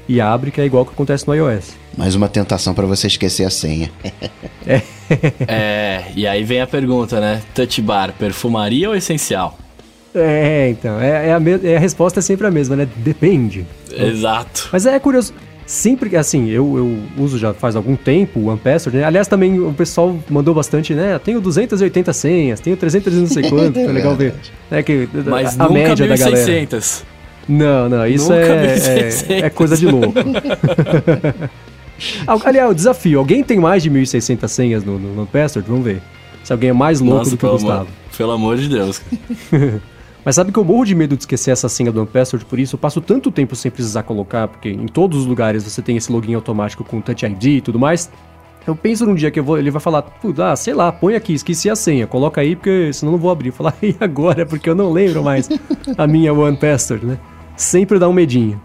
e 0.09 0.21
abre, 0.21 0.51
que 0.51 0.61
é 0.61 0.67
igual 0.67 0.85
que 0.85 0.93
acontece 0.93 1.27
no 1.27 1.35
iOS. 1.35 1.75
Mais 1.97 2.15
uma 2.15 2.29
tentação 2.29 2.75
para 2.75 2.87
você 2.87 3.07
esquecer 3.07 3.45
a 3.45 3.51
senha. 3.51 3.91
é. 4.67 4.83
é, 5.49 6.05
e 6.15 6.27
aí 6.27 6.45
vem 6.45 6.61
a 6.61 6.67
pergunta, 6.67 7.21
né? 7.21 7.41
Touch 7.55 7.81
Bar, 7.81 8.13
perfumaria 8.19 8.89
ou 8.89 8.97
essencial? 8.97 9.59
É, 10.15 10.69
então, 10.69 11.01
é, 11.01 11.29
é, 11.29 11.33
a, 11.33 11.41
é 11.65 11.77
a 11.77 11.81
resposta 11.81 12.21
é 12.21 12.23
sempre 12.23 12.47
a 12.47 12.51
mesma, 12.51 12.77
né? 12.77 12.89
Depende. 12.97 13.67
Exato. 13.91 14.69
Mas 14.73 14.87
é 14.87 14.99
curioso, 14.99 15.33
sempre 15.67 16.15
assim, 16.17 16.49
eu, 16.49 16.77
eu 16.77 17.23
uso 17.23 17.39
já 17.39 17.55
faz 17.55 17.77
algum 17.77 17.97
tempo 17.97 18.41
o 18.41 18.47
OnePassword, 18.49 18.99
né? 18.99 19.05
Aliás, 19.05 19.27
também 19.27 19.59
o 19.59 19.73
pessoal 19.73 20.17
mandou 20.29 20.55
bastante, 20.55 20.95
né? 20.95 21.19
Tenho 21.19 21.41
280 21.41 22.13
senhas, 22.13 22.61
tenho 22.61 22.77
300 22.77 23.13
não 23.15 23.27
sei 23.27 23.43
quanto, 23.51 23.75
foi 23.75 23.93
legal 23.93 24.15
ver. 24.15 24.35
É 24.71 24.83
que 24.83 25.09
Mas 25.27 25.59
a, 25.59 25.65
a 25.65 25.69
média 25.71 26.07
da 26.07 26.17
galera. 26.17 26.69
Não, 27.49 27.89
não, 27.89 28.07
isso 28.07 28.33
é, 28.33 28.79
é, 29.29 29.39
é, 29.41 29.51
coisa 29.51 29.77
de 29.77 29.87
louco. 29.87 30.15
Aliás, 32.45 32.71
o 32.71 32.75
desafio, 32.75 33.19
alguém 33.19 33.45
tem 33.45 33.59
mais 33.59 33.83
de 33.83 33.91
1.600 33.91 34.49
senhas 34.49 34.85
no, 34.85 34.99
no, 34.99 35.15
no 35.15 35.27
Password? 35.27 35.69
Vamos 35.69 35.85
ver. 35.85 36.01
Se 36.43 36.53
alguém 36.53 36.71
é 36.71 36.73
mais 36.73 37.01
louco 37.01 37.19
Nossa, 37.19 37.31
do 37.31 37.37
que 37.37 37.47
o 37.47 37.51
Gustavo. 37.51 37.75
Amor, 37.75 37.89
pelo 38.17 38.33
amor 38.33 38.57
de 38.57 38.69
Deus. 38.69 39.01
Mas 40.25 40.37
sabe 40.37 40.51
que 40.51 40.59
eu 40.59 40.65
morro 40.65 40.85
de 40.85 40.95
medo 40.95 41.17
de 41.17 41.23
esquecer 41.23 41.51
essa 41.51 41.69
senha 41.69 41.93
do 41.93 42.01
OnePassword, 42.01 42.47
por 42.47 42.59
isso 42.59 42.77
eu 42.77 42.79
passo 42.79 43.01
tanto 43.01 43.31
tempo 43.31 43.55
sem 43.55 43.71
precisar 43.71 44.05
colocar, 44.05 44.49
porque 44.49 44.71
em 44.71 44.87
todos 44.87 45.19
os 45.19 45.27
lugares 45.27 45.65
você 45.65 45.83
tem 45.83 45.97
esse 45.97 46.11
login 46.11 46.35
automático 46.35 46.83
com 46.83 47.01
Touch 47.01 47.27
ID 47.27 47.45
e 47.45 47.61
tudo 47.61 47.79
mais. 47.79 48.11
Eu 48.67 48.75
penso 48.75 49.05
num 49.05 49.15
dia 49.15 49.31
que 49.31 49.41
vou, 49.43 49.59
ele 49.59 49.71
vai 49.71 49.81
falar, 49.81 50.07
ah, 50.39 50.57
sei 50.57 50.73
lá, 50.73 50.91
põe 50.91 51.15
aqui, 51.15 51.35
esqueci 51.35 51.69
a 51.69 51.77
senha, 51.77 52.07
coloca 52.07 52.41
aí, 52.41 52.57
porque 52.57 52.91
senão 52.95 53.13
não 53.13 53.19
vou 53.19 53.31
abrir. 53.31 53.51
Falar, 53.51 53.75
e 53.83 53.95
agora? 54.01 54.47
Porque 54.47 54.71
eu 54.71 54.75
não 54.75 54.91
lembro 54.91 55.23
mais 55.23 55.51
a 55.99 56.07
minha 56.07 56.33
OnePassword, 56.33 57.05
né? 57.05 57.19
Sempre 57.57 57.99
dá 57.99 58.09
um 58.09 58.13
medinho. 58.13 58.59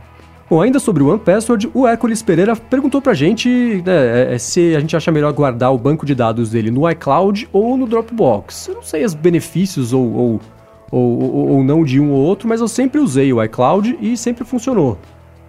Bom, 0.50 0.62
ainda 0.62 0.80
sobre 0.80 1.04
o 1.04 1.10
OnePassword, 1.10 1.70
o 1.74 1.86
Hércules 1.86 2.24
Pereira 2.24 2.56
perguntou 2.56 3.02
pra 3.02 3.14
gente 3.14 3.84
né, 3.86 4.32
é, 4.32 4.34
é, 4.34 4.38
se 4.40 4.76
a 4.76 4.80
gente 4.80 4.96
acha 4.96 5.12
melhor 5.12 5.32
guardar 5.34 5.72
o 5.72 5.78
banco 5.78 6.06
de 6.06 6.16
dados 6.16 6.50
dele 6.50 6.72
no 6.72 6.90
iCloud 6.90 7.48
ou 7.52 7.78
no 7.78 7.86
Dropbox. 7.86 8.70
Eu 8.70 8.76
não 8.76 8.82
sei 8.82 9.04
os 9.04 9.14
benefícios 9.14 9.94
ou, 9.94 10.12
ou 10.12 10.42
ou, 10.92 11.22
ou, 11.22 11.50
ou, 11.50 11.64
não 11.64 11.84
de 11.84 12.00
um 12.00 12.12
ou 12.12 12.20
outro, 12.20 12.48
mas 12.48 12.62
eu 12.62 12.68
sempre 12.68 13.00
usei 13.00 13.32
o 13.32 13.44
iCloud 13.44 13.98
e 14.02 14.18
sempre 14.18 14.44
funcionou. 14.44 14.98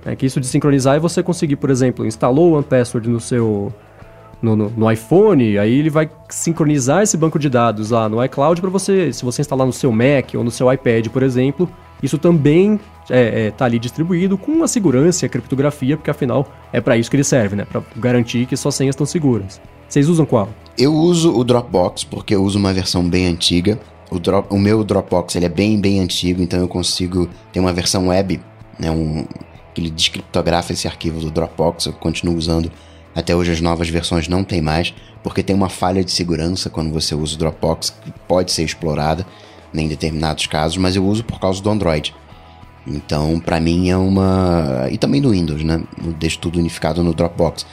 É 0.04 0.16
que 0.16 0.26
isso 0.26 0.40
de 0.40 0.47
sincronizar 0.47 0.97
é 0.97 0.99
você 0.99 1.23
conseguir, 1.23 1.56
por 1.56 1.70
exemplo, 1.70 2.06
instalou 2.06 2.52
o 2.52 2.54
OnePassword 2.54 3.09
no 3.09 3.20
seu 3.20 3.73
no, 4.40 4.56
no, 4.56 4.70
no, 4.70 4.90
iPhone, 4.90 5.59
aí 5.59 5.78
ele 5.78 5.90
vai 5.90 6.09
sincronizar 6.30 7.02
esse 7.02 7.16
banco 7.16 7.38
de 7.38 7.50
dados 7.50 7.90
lá 7.90 8.09
no 8.09 8.25
iCloud 8.25 8.61
para 8.61 8.70
você, 8.70 9.12
se 9.12 9.23
você 9.23 9.42
instalar 9.42 9.66
no 9.66 9.73
seu 9.73 9.92
Mac 9.92 10.35
ou 10.35 10.42
no 10.42 10.50
seu 10.50 10.73
iPad, 10.73 11.09
por 11.09 11.23
exemplo, 11.23 11.68
isso 12.02 12.16
também 12.16 12.80
é, 13.11 13.47
é, 13.47 13.50
tá 13.50 13.66
ali 13.66 13.78
distribuído 13.78 14.38
com 14.38 14.62
a 14.62 14.68
segurança 14.68 15.25
e 15.25 15.26
a 15.26 15.28
criptografia, 15.28 15.97
porque 15.97 16.11
afinal 16.11 16.47
é 16.73 16.80
para 16.80 16.97
isso 16.97 17.11
que 17.11 17.16
ele 17.16 17.25
serve, 17.25 17.56
né? 17.56 17.66
Para 17.70 17.82
garantir 17.97 18.47
que 18.47 18.56
suas 18.56 18.75
senhas 18.75 18.94
estão 18.94 19.04
seguras. 19.04 19.61
Vocês 19.88 20.09
usam 20.09 20.25
qual? 20.25 20.49
Eu 20.78 20.94
uso 20.94 21.37
o 21.37 21.44
Dropbox 21.44 22.04
porque 22.04 22.35
eu 22.35 22.42
uso 22.42 22.59
uma 22.59 22.73
versão 22.73 23.06
bem 23.06 23.26
antiga 23.26 23.78
o, 24.11 24.19
drop, 24.19 24.52
o 24.52 24.59
meu 24.59 24.83
Dropbox 24.83 25.37
ele 25.37 25.47
é 25.47 25.49
bem, 25.49 25.81
bem 25.81 26.00
antigo, 26.00 26.43
então 26.43 26.59
eu 26.59 26.69
consigo 26.69 27.29
ter 27.52 27.61
uma 27.61 27.73
versão 27.73 28.09
web, 28.09 28.40
né, 28.79 28.90
um, 28.90 29.25
que 29.75 29.81
ele 29.81 29.90
descriptografa 29.90 30.73
esse 30.73 30.88
arquivo 30.88 31.21
do 31.21 31.31
Dropbox, 31.31 31.87
eu 31.87 31.93
continuo 31.93 32.37
usando. 32.37 32.71
Até 33.14 33.35
hoje 33.35 33.52
as 33.52 33.61
novas 33.61 33.88
versões 33.88 34.29
não 34.29 34.45
tem 34.45 34.61
mais, 34.61 34.95
porque 35.23 35.43
tem 35.43 35.55
uma 35.55 35.69
falha 35.69 36.05
de 36.05 36.11
segurança 36.12 36.71
quando 36.71 36.93
você 36.93 37.14
usa 37.14 37.35
o 37.35 37.38
Dropbox, 37.38 37.90
que 37.90 38.12
pode 38.26 38.52
ser 38.52 38.64
explorada 38.64 39.26
em 39.75 39.87
determinados 39.88 40.47
casos, 40.47 40.76
mas 40.76 40.97
eu 40.97 41.05
uso 41.05 41.25
por 41.25 41.38
causa 41.38 41.62
do 41.62 41.71
Android. 41.71 42.14
Então, 42.87 43.38
pra 43.38 43.61
mim 43.61 43.90
é 43.90 43.97
uma. 43.97 44.88
E 44.90 44.97
também 44.97 45.21
no 45.21 45.31
Windows, 45.31 45.62
né? 45.62 45.83
Eu 46.02 46.12
deixo 46.12 46.38
tudo 46.38 46.59
unificado 46.59 47.02
no 47.05 47.12
Dropbox. 47.12 47.67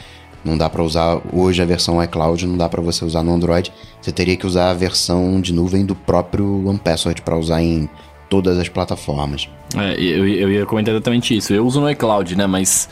Não 0.48 0.58
dá 0.58 0.70
pra 0.70 0.82
usar 0.82 1.20
hoje 1.34 1.62
a 1.62 1.66
versão 1.66 2.01
iCloud, 2.01 2.48
não 2.48 2.56
dá 2.56 2.70
pra 2.70 2.82
você 2.82 3.04
usar 3.04 3.22
no 3.22 3.34
Android. 3.34 3.72
Você 4.01 4.13
teria 4.13 4.38
que 4.38 4.48
usar 4.48 4.70
a 4.70 4.74
versão 4.74 5.42
de 5.42 5.51
nuvem 5.54 5.86
do 5.86 5.94
próprio 5.94 6.66
OnePassword 6.66 7.22
pra 7.22 7.38
usar 7.38 7.62
em 7.62 7.89
todas 8.30 8.58
as 8.58 8.70
plataformas. 8.70 9.50
É, 9.75 9.94
eu, 10.01 10.25
eu 10.25 10.50
ia 10.50 10.66
comentar 10.66 10.94
exatamente 10.94 11.36
isso. 11.36 11.54
Eu 11.54 11.66
uso 11.66 11.82
no 11.82 11.89
iCloud, 11.92 12.34
né? 12.38 12.48
Mas 12.48 12.88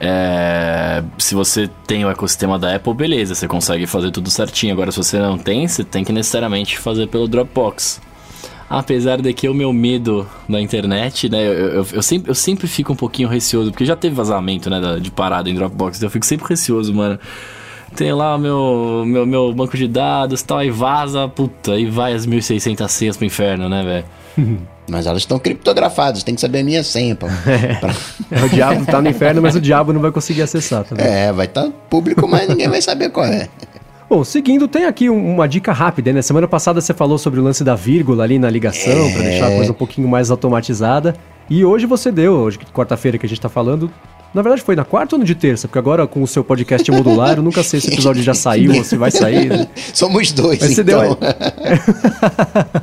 é, 0.00 1.02
se 1.16 1.34
você 1.34 1.70
tem 1.86 2.04
o 2.04 2.10
ecossistema 2.10 2.58
da 2.58 2.74
Apple, 2.74 2.92
beleza, 2.92 3.36
você 3.36 3.46
consegue 3.46 3.86
fazer 3.86 4.10
tudo 4.10 4.28
certinho. 4.28 4.72
Agora, 4.72 4.90
se 4.90 4.98
você 4.98 5.18
não 5.18 5.38
tem, 5.38 5.68
você 5.68 5.84
tem 5.84 6.02
que 6.02 6.12
necessariamente 6.12 6.76
fazer 6.76 7.06
pelo 7.06 7.28
Dropbox. 7.28 8.00
Apesar 8.68 9.22
de 9.22 9.32
que 9.32 9.48
o 9.48 9.54
meu 9.54 9.72
medo 9.72 10.28
da 10.48 10.60
internet, 10.60 11.28
né? 11.28 11.46
Eu, 11.46 11.52
eu, 11.52 11.86
eu, 11.92 12.02
sempre, 12.02 12.30
eu 12.30 12.34
sempre 12.34 12.66
fico 12.66 12.92
um 12.92 12.96
pouquinho 12.96 13.28
receoso, 13.28 13.70
porque 13.70 13.84
já 13.84 13.94
teve 13.94 14.14
vazamento, 14.14 14.68
né? 14.68 14.98
De 15.00 15.10
parada 15.10 15.48
em 15.48 15.54
Dropbox, 15.54 15.98
então 15.98 16.08
eu 16.08 16.10
fico 16.10 16.26
sempre 16.26 16.48
receoso, 16.48 16.92
mano. 16.92 17.18
Tem 17.94 18.12
lá 18.12 18.34
o 18.34 18.38
meu, 18.38 19.04
meu, 19.06 19.26
meu 19.26 19.52
banco 19.54 19.76
de 19.76 19.86
dados 19.86 20.42
tal, 20.42 20.58
aí 20.58 20.70
vaza, 20.70 21.28
puta, 21.28 21.72
aí 21.72 21.86
vai 21.88 22.12
as 22.12 22.26
1600 22.26 22.90
senhas 22.90 23.16
pro 23.16 23.24
inferno, 23.24 23.68
né, 23.68 23.82
velho? 23.82 24.66
Mas 24.88 25.06
elas 25.06 25.22
estão 25.22 25.38
criptografadas, 25.38 26.22
tem 26.22 26.34
que 26.34 26.40
saber 26.40 26.60
a 26.60 26.64
minha 26.64 26.82
senha. 26.84 27.16
Pra... 27.16 27.28
É, 28.30 28.42
o 28.44 28.48
diabo 28.48 28.86
tá 28.86 29.00
no 29.00 29.08
inferno, 29.08 29.42
mas 29.42 29.56
o 29.56 29.60
diabo 29.60 29.92
não 29.92 30.00
vai 30.00 30.12
conseguir 30.12 30.42
acessar, 30.42 30.84
tá 30.84 30.94
vendo? 30.94 31.04
É, 31.04 31.32
vai 31.32 31.46
estar 31.46 31.64
tá 31.64 31.72
público, 31.90 32.26
mas 32.28 32.48
ninguém 32.48 32.68
vai 32.68 32.80
saber 32.80 33.10
qual 33.10 33.26
é. 33.26 33.48
Bom, 34.08 34.22
seguindo, 34.22 34.68
tem 34.68 34.84
aqui 34.84 35.10
uma 35.10 35.48
dica 35.48 35.72
rápida, 35.72 36.12
né? 36.12 36.22
Semana 36.22 36.46
passada 36.46 36.80
você 36.80 36.94
falou 36.94 37.18
sobre 37.18 37.40
o 37.40 37.42
lance 37.42 37.64
da 37.64 37.74
vírgula 37.74 38.22
ali 38.22 38.38
na 38.38 38.48
ligação, 38.48 38.92
é... 38.92 39.12
para 39.12 39.22
deixar 39.22 39.46
a 39.48 39.56
coisa 39.56 39.72
um 39.72 39.74
pouquinho 39.74 40.06
mais 40.06 40.30
automatizada. 40.30 41.16
E 41.50 41.64
hoje 41.64 41.86
você 41.86 42.12
deu, 42.12 42.32
hoje 42.32 42.58
quarta-feira 42.72 43.18
que 43.18 43.26
a 43.26 43.28
gente 43.28 43.40
tá 43.40 43.48
falando, 43.48 43.90
na 44.32 44.42
verdade 44.42 44.62
foi 44.62 44.76
na 44.76 44.84
quarta 44.84 45.16
ou 45.16 45.18
no 45.18 45.24
de 45.24 45.34
terça? 45.34 45.66
Porque 45.66 45.78
agora 45.78 46.06
com 46.06 46.22
o 46.22 46.26
seu 46.26 46.44
podcast 46.44 46.88
modular, 46.90 47.36
eu 47.36 47.42
nunca 47.42 47.64
sei 47.64 47.80
se 47.80 47.88
o 47.88 47.92
episódio 47.94 48.22
já 48.22 48.34
saiu 48.34 48.76
ou 48.76 48.84
se 48.84 48.96
vai 48.96 49.10
sair. 49.10 49.48
Né? 49.48 49.68
Somos 49.92 50.30
dois, 50.30 50.60
Mas 50.60 50.78
então. 50.78 51.00
Você 51.00 51.16
deu... 51.16 52.82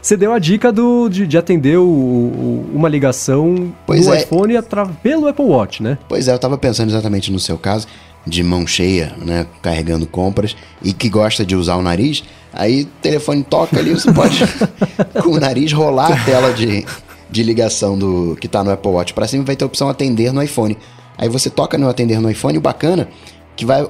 você 0.00 0.16
deu 0.16 0.32
a 0.32 0.38
dica 0.38 0.70
do, 0.70 1.08
de, 1.08 1.26
de 1.26 1.36
atender 1.36 1.78
o, 1.78 1.84
o, 1.84 2.70
uma 2.72 2.88
ligação 2.88 3.72
pois 3.84 4.06
no 4.06 4.14
é. 4.14 4.22
iPhone 4.22 4.54
pelo 5.02 5.26
Apple 5.26 5.46
Watch, 5.46 5.82
né? 5.82 5.98
Pois 6.08 6.28
é, 6.28 6.32
eu 6.32 6.38
tava 6.38 6.56
pensando 6.56 6.90
exatamente 6.90 7.32
no 7.32 7.40
seu 7.40 7.58
caso 7.58 7.88
de 8.26 8.42
mão 8.42 8.66
cheia, 8.66 9.14
né, 9.18 9.46
carregando 9.60 10.06
compras 10.06 10.56
e 10.82 10.92
que 10.92 11.08
gosta 11.08 11.44
de 11.44 11.54
usar 11.54 11.76
o 11.76 11.82
nariz, 11.82 12.24
aí 12.52 12.82
o 12.82 12.86
telefone 13.02 13.42
toca 13.42 13.78
ali, 13.78 13.92
você 13.92 14.12
pode 14.12 14.38
com 15.22 15.30
o 15.30 15.40
nariz 15.40 15.72
rolar 15.72 16.12
a 16.12 16.24
tela 16.24 16.52
de, 16.52 16.84
de 17.30 17.42
ligação 17.42 17.98
do 17.98 18.36
que 18.40 18.46
está 18.46 18.64
no 18.64 18.70
Apple 18.70 18.90
Watch 18.90 19.12
para 19.12 19.28
cima, 19.28 19.44
vai 19.44 19.56
ter 19.56 19.64
a 19.64 19.66
opção 19.66 19.88
atender 19.88 20.32
no 20.32 20.42
iPhone. 20.42 20.76
Aí 21.16 21.28
você 21.28 21.50
toca 21.50 21.78
no 21.78 21.88
atender 21.88 22.20
no 22.20 22.30
iPhone, 22.30 22.58
o 22.58 22.60
bacana 22.60 23.08
que 23.56 23.64
vai 23.64 23.86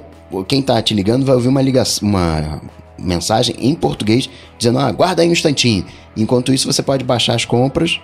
quem 0.49 0.61
está 0.61 0.83
te 0.83 0.95
ligando 0.95 1.25
vai 1.25 1.37
ouvir 1.37 1.49
uma 1.49 1.63
ligação, 1.63 2.09
uma 2.09 2.61
mensagem 2.99 3.55
em 3.59 3.75
português 3.75 4.29
dizendo: 4.59 4.79
"Ah, 4.79 4.91
guarda 4.91 5.23
aí 5.23 5.29
um 5.29 5.33
instantinho". 5.33 5.85
Enquanto 6.17 6.53
isso, 6.53 6.71
você 6.71 6.83
pode 6.83 7.05
baixar 7.05 7.35
as 7.35 7.45
compras, 7.45 8.01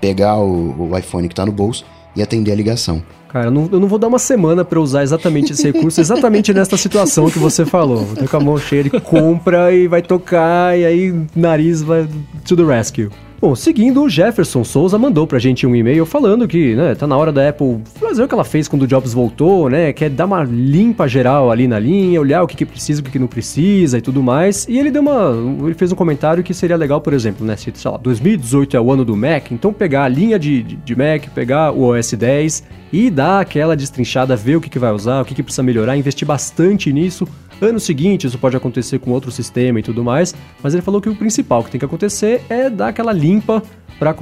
pegar 0.00 0.36
o, 0.38 0.90
o 0.90 0.98
iPhone 0.98 1.28
que 1.28 1.32
está 1.32 1.44
no 1.44 1.52
bolso 1.52 1.84
e 2.14 2.22
atender 2.22 2.52
a 2.52 2.54
ligação. 2.54 3.02
Cara, 3.32 3.46
eu 3.46 3.50
não, 3.50 3.68
eu 3.72 3.80
não 3.80 3.88
vou 3.88 3.98
dar 3.98 4.08
uma 4.08 4.18
semana 4.18 4.62
para 4.62 4.78
usar 4.78 5.02
exatamente 5.02 5.52
esse 5.52 5.70
recurso, 5.70 5.98
exatamente 5.98 6.52
nesta 6.52 6.76
situação 6.76 7.30
que 7.30 7.38
você 7.38 7.64
falou. 7.64 8.04
Vou 8.04 8.16
ter 8.16 8.28
com 8.28 8.36
a 8.36 8.40
mão 8.40 8.58
cheia 8.58 8.84
de 8.84 8.90
compra 9.00 9.72
e 9.72 9.88
vai 9.88 10.02
tocar, 10.02 10.78
e 10.78 10.84
aí 10.84 11.14
nariz 11.34 11.82
vai 11.82 12.06
to 12.44 12.54
the 12.54 12.62
rescue. 12.62 13.08
Bom, 13.42 13.56
seguindo, 13.56 14.04
o 14.04 14.08
Jefferson 14.08 14.62
Souza 14.62 14.96
mandou 14.96 15.26
pra 15.26 15.36
gente 15.40 15.66
um 15.66 15.74
e-mail 15.74 16.06
falando 16.06 16.46
que, 16.46 16.76
né, 16.76 16.94
tá 16.94 17.08
na 17.08 17.16
hora 17.16 17.32
da 17.32 17.48
Apple 17.48 17.80
fazer 17.96 18.22
o 18.22 18.28
que 18.28 18.34
ela 18.34 18.44
fez 18.44 18.68
quando 18.68 18.82
o 18.82 18.86
Jobs 18.86 19.12
voltou, 19.12 19.68
né, 19.68 19.92
quer 19.92 20.10
dar 20.10 20.26
uma 20.26 20.44
limpa 20.44 21.08
geral 21.08 21.50
ali 21.50 21.66
na 21.66 21.76
linha, 21.76 22.20
olhar 22.20 22.44
o 22.44 22.46
que, 22.46 22.56
que 22.56 22.64
precisa, 22.64 23.00
o 23.00 23.04
que, 23.04 23.10
que 23.10 23.18
não 23.18 23.26
precisa 23.26 23.98
e 23.98 24.00
tudo 24.00 24.22
mais. 24.22 24.64
E 24.68 24.78
ele 24.78 24.92
deu 24.92 25.02
uma, 25.02 25.66
ele 25.66 25.74
fez 25.74 25.90
um 25.90 25.96
comentário 25.96 26.44
que 26.44 26.54
seria 26.54 26.76
legal, 26.76 27.00
por 27.00 27.12
exemplo, 27.12 27.44
né, 27.44 27.56
se, 27.56 27.72
sei 27.74 27.90
lá, 27.90 27.96
2018 27.96 28.76
é 28.76 28.80
o 28.80 28.92
ano 28.92 29.04
do 29.04 29.16
Mac, 29.16 29.50
então 29.50 29.72
pegar 29.72 30.04
a 30.04 30.08
linha 30.08 30.38
de, 30.38 30.62
de, 30.62 30.76
de 30.76 30.94
Mac, 30.94 31.26
pegar 31.34 31.72
o 31.72 31.82
OS 31.82 32.12
10 32.12 32.62
e 32.92 33.10
dar 33.10 33.40
aquela 33.40 33.74
destrinchada, 33.74 34.36
ver 34.36 34.54
o 34.54 34.60
que, 34.60 34.70
que 34.70 34.78
vai 34.78 34.92
usar, 34.92 35.20
o 35.20 35.24
que, 35.24 35.34
que 35.34 35.42
precisa 35.42 35.64
melhorar, 35.64 35.96
investir 35.96 36.28
bastante 36.28 36.92
nisso. 36.92 37.26
Ano 37.62 37.78
seguinte, 37.78 38.26
isso 38.26 38.36
pode 38.38 38.56
acontecer 38.56 38.98
com 38.98 39.12
outro 39.12 39.30
sistema 39.30 39.78
e 39.78 39.84
tudo 39.84 40.02
mais, 40.02 40.34
mas 40.60 40.74
ele 40.74 40.82
falou 40.82 41.00
que 41.00 41.08
o 41.08 41.14
principal 41.14 41.62
que 41.62 41.70
tem 41.70 41.78
que 41.78 41.84
acontecer 41.84 42.42
é 42.48 42.68
dar 42.68 42.88
aquela 42.88 43.12
limpa 43.12 43.62
para 44.00 44.12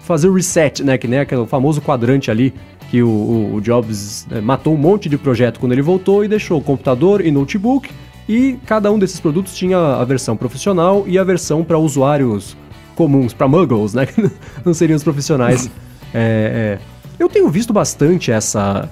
fazer 0.00 0.26
o 0.26 0.34
reset, 0.34 0.82
né? 0.82 0.98
Que 0.98 1.06
nem 1.06 1.20
aquele 1.20 1.46
famoso 1.46 1.80
quadrante 1.80 2.28
ali 2.28 2.52
que 2.90 3.00
o, 3.00 3.08
o, 3.08 3.54
o 3.54 3.60
Jobs 3.60 4.26
né, 4.28 4.40
matou 4.40 4.74
um 4.74 4.76
monte 4.76 5.08
de 5.08 5.16
projeto 5.16 5.60
quando 5.60 5.70
ele 5.70 5.82
voltou 5.82 6.24
e 6.24 6.28
deixou 6.28 6.60
computador 6.60 7.24
e 7.24 7.30
notebook. 7.30 7.88
E 8.28 8.58
cada 8.66 8.90
um 8.90 8.98
desses 8.98 9.20
produtos 9.20 9.56
tinha 9.56 9.78
a 9.78 10.04
versão 10.04 10.36
profissional 10.36 11.04
e 11.06 11.20
a 11.20 11.22
versão 11.22 11.62
para 11.62 11.78
usuários 11.78 12.56
comuns, 12.96 13.32
para 13.32 13.46
muggles, 13.46 13.94
né? 13.94 14.06
Que 14.10 14.22
não 14.64 14.74
seriam 14.74 14.96
os 14.96 15.04
profissionais. 15.04 15.70
é, 16.12 16.78
é 16.82 16.98
eu 17.16 17.28
tenho 17.28 17.48
visto 17.48 17.72
bastante 17.72 18.32
essa 18.32 18.88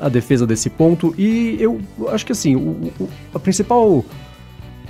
a, 0.00 0.08
defesa 0.08 0.46
desse 0.46 0.70
ponto 0.70 1.14
e 1.18 1.56
eu 1.58 1.80
acho 2.08 2.24
que 2.24 2.32
assim, 2.32 2.54
o, 2.54 2.92
o, 3.00 3.08
a 3.34 3.38
principal 3.38 4.04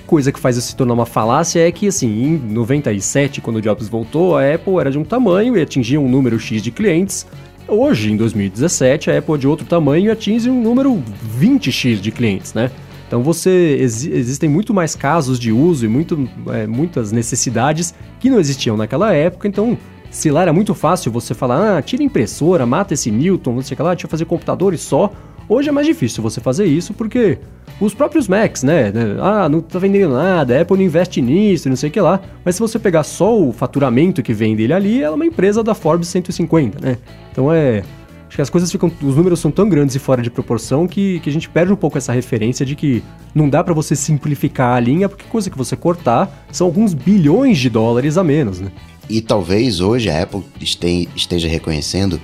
coisa 0.06 0.30
que 0.30 0.38
faz 0.38 0.56
isso 0.56 0.68
se 0.68 0.76
tornar 0.76 0.92
uma 0.92 1.06
falácia 1.06 1.66
é 1.66 1.72
que 1.72 1.88
assim, 1.88 2.24
em 2.24 2.36
97, 2.36 3.40
quando 3.40 3.56
o 3.56 3.62
Jobs 3.62 3.88
voltou, 3.88 4.36
a 4.36 4.54
Apple 4.54 4.76
era 4.78 4.90
de 4.90 4.98
um 4.98 5.04
tamanho 5.04 5.56
e 5.56 5.62
atingia 5.62 6.00
um 6.00 6.08
número 6.08 6.38
X 6.38 6.62
de 6.62 6.70
clientes. 6.70 7.26
Hoje, 7.66 8.12
em 8.12 8.16
2017, 8.16 9.10
a 9.10 9.18
Apple 9.18 9.34
é 9.34 9.38
de 9.38 9.46
outro 9.46 9.64
tamanho 9.64 10.06
e 10.06 10.10
atinge 10.10 10.50
um 10.50 10.60
número 10.60 11.02
20x 11.40 12.00
de 12.00 12.10
clientes, 12.10 12.52
né? 12.52 12.70
Então 13.06 13.22
você 13.22 13.76
existem 13.78 14.48
muito 14.48 14.74
mais 14.74 14.94
casos 14.94 15.38
de 15.38 15.52
uso 15.52 15.84
e 15.84 15.88
muito, 15.88 16.28
é, 16.48 16.66
muitas 16.66 17.12
necessidades 17.12 17.94
que 18.18 18.30
não 18.30 18.40
existiam 18.40 18.76
naquela 18.76 19.12
época. 19.12 19.46
Então 19.46 19.78
se 20.12 20.30
lá 20.30 20.42
era 20.42 20.52
muito 20.52 20.74
fácil 20.74 21.10
você 21.10 21.32
falar, 21.32 21.78
ah, 21.78 21.82
tira 21.82 22.02
impressora, 22.02 22.66
mata 22.66 22.92
esse 22.92 23.10
Newton, 23.10 23.54
não 23.54 23.62
sei 23.62 23.74
o 23.74 23.76
que 23.76 23.82
lá, 23.82 23.94
deixa 23.94 24.06
eu 24.06 24.10
fazer 24.10 24.26
computadores 24.26 24.82
só. 24.82 25.10
Hoje 25.48 25.70
é 25.70 25.72
mais 25.72 25.86
difícil 25.86 26.22
você 26.22 26.38
fazer 26.38 26.66
isso 26.66 26.92
porque 26.92 27.38
os 27.80 27.94
próprios 27.94 28.28
Macs, 28.28 28.62
né, 28.62 28.92
né? 28.92 29.16
Ah, 29.18 29.48
não 29.48 29.62
tá 29.62 29.78
vendendo 29.78 30.12
nada, 30.12 30.56
a 30.56 30.60
Apple 30.60 30.76
não 30.76 30.84
investe 30.84 31.22
nisso, 31.22 31.68
não 31.68 31.76
sei 31.76 31.88
o 31.88 31.92
que 31.92 32.00
lá. 32.00 32.20
Mas 32.44 32.56
se 32.56 32.60
você 32.60 32.78
pegar 32.78 33.02
só 33.04 33.36
o 33.36 33.52
faturamento 33.52 34.22
que 34.22 34.34
vem 34.34 34.54
dele 34.54 34.74
ali, 34.74 35.02
ela 35.02 35.14
é 35.14 35.16
uma 35.16 35.26
empresa 35.26 35.62
da 35.62 35.74
Forbes 35.74 36.08
150, 36.08 36.78
né? 36.78 36.98
Então 37.32 37.50
é. 37.50 37.82
Acho 38.28 38.36
que 38.36 38.42
as 38.42 38.50
coisas 38.50 38.70
ficam. 38.70 38.90
Os 39.02 39.16
números 39.16 39.40
são 39.40 39.50
tão 39.50 39.68
grandes 39.68 39.94
e 39.96 39.98
fora 39.98 40.22
de 40.22 40.30
proporção 40.30 40.86
que, 40.86 41.20
que 41.20 41.28
a 41.28 41.32
gente 41.32 41.48
perde 41.48 41.72
um 41.72 41.76
pouco 41.76 41.98
essa 41.98 42.12
referência 42.12 42.64
de 42.64 42.76
que 42.76 43.02
não 43.34 43.48
dá 43.48 43.64
para 43.64 43.74
você 43.74 43.96
simplificar 43.96 44.76
a 44.76 44.80
linha, 44.80 45.08
porque 45.08 45.24
coisa 45.24 45.50
que 45.50 45.58
você 45.58 45.74
cortar 45.74 46.46
são 46.50 46.66
alguns 46.66 46.94
bilhões 46.94 47.58
de 47.58 47.68
dólares 47.68 48.16
a 48.16 48.24
menos, 48.24 48.60
né? 48.60 48.70
E 49.12 49.20
talvez 49.20 49.78
hoje 49.82 50.08
a 50.08 50.22
Apple 50.22 50.42
esteja 50.58 51.46
reconhecendo 51.46 52.18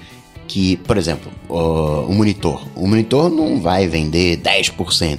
que, 0.47 0.79
por 0.79 0.97
exemplo, 0.97 1.31
o, 1.47 2.11
monitor. 2.15 2.67
O 2.75 2.89
monitor 2.89 3.29
não 3.29 3.61
vai 3.61 3.87
vender 3.87 4.39
10%. 4.39 5.19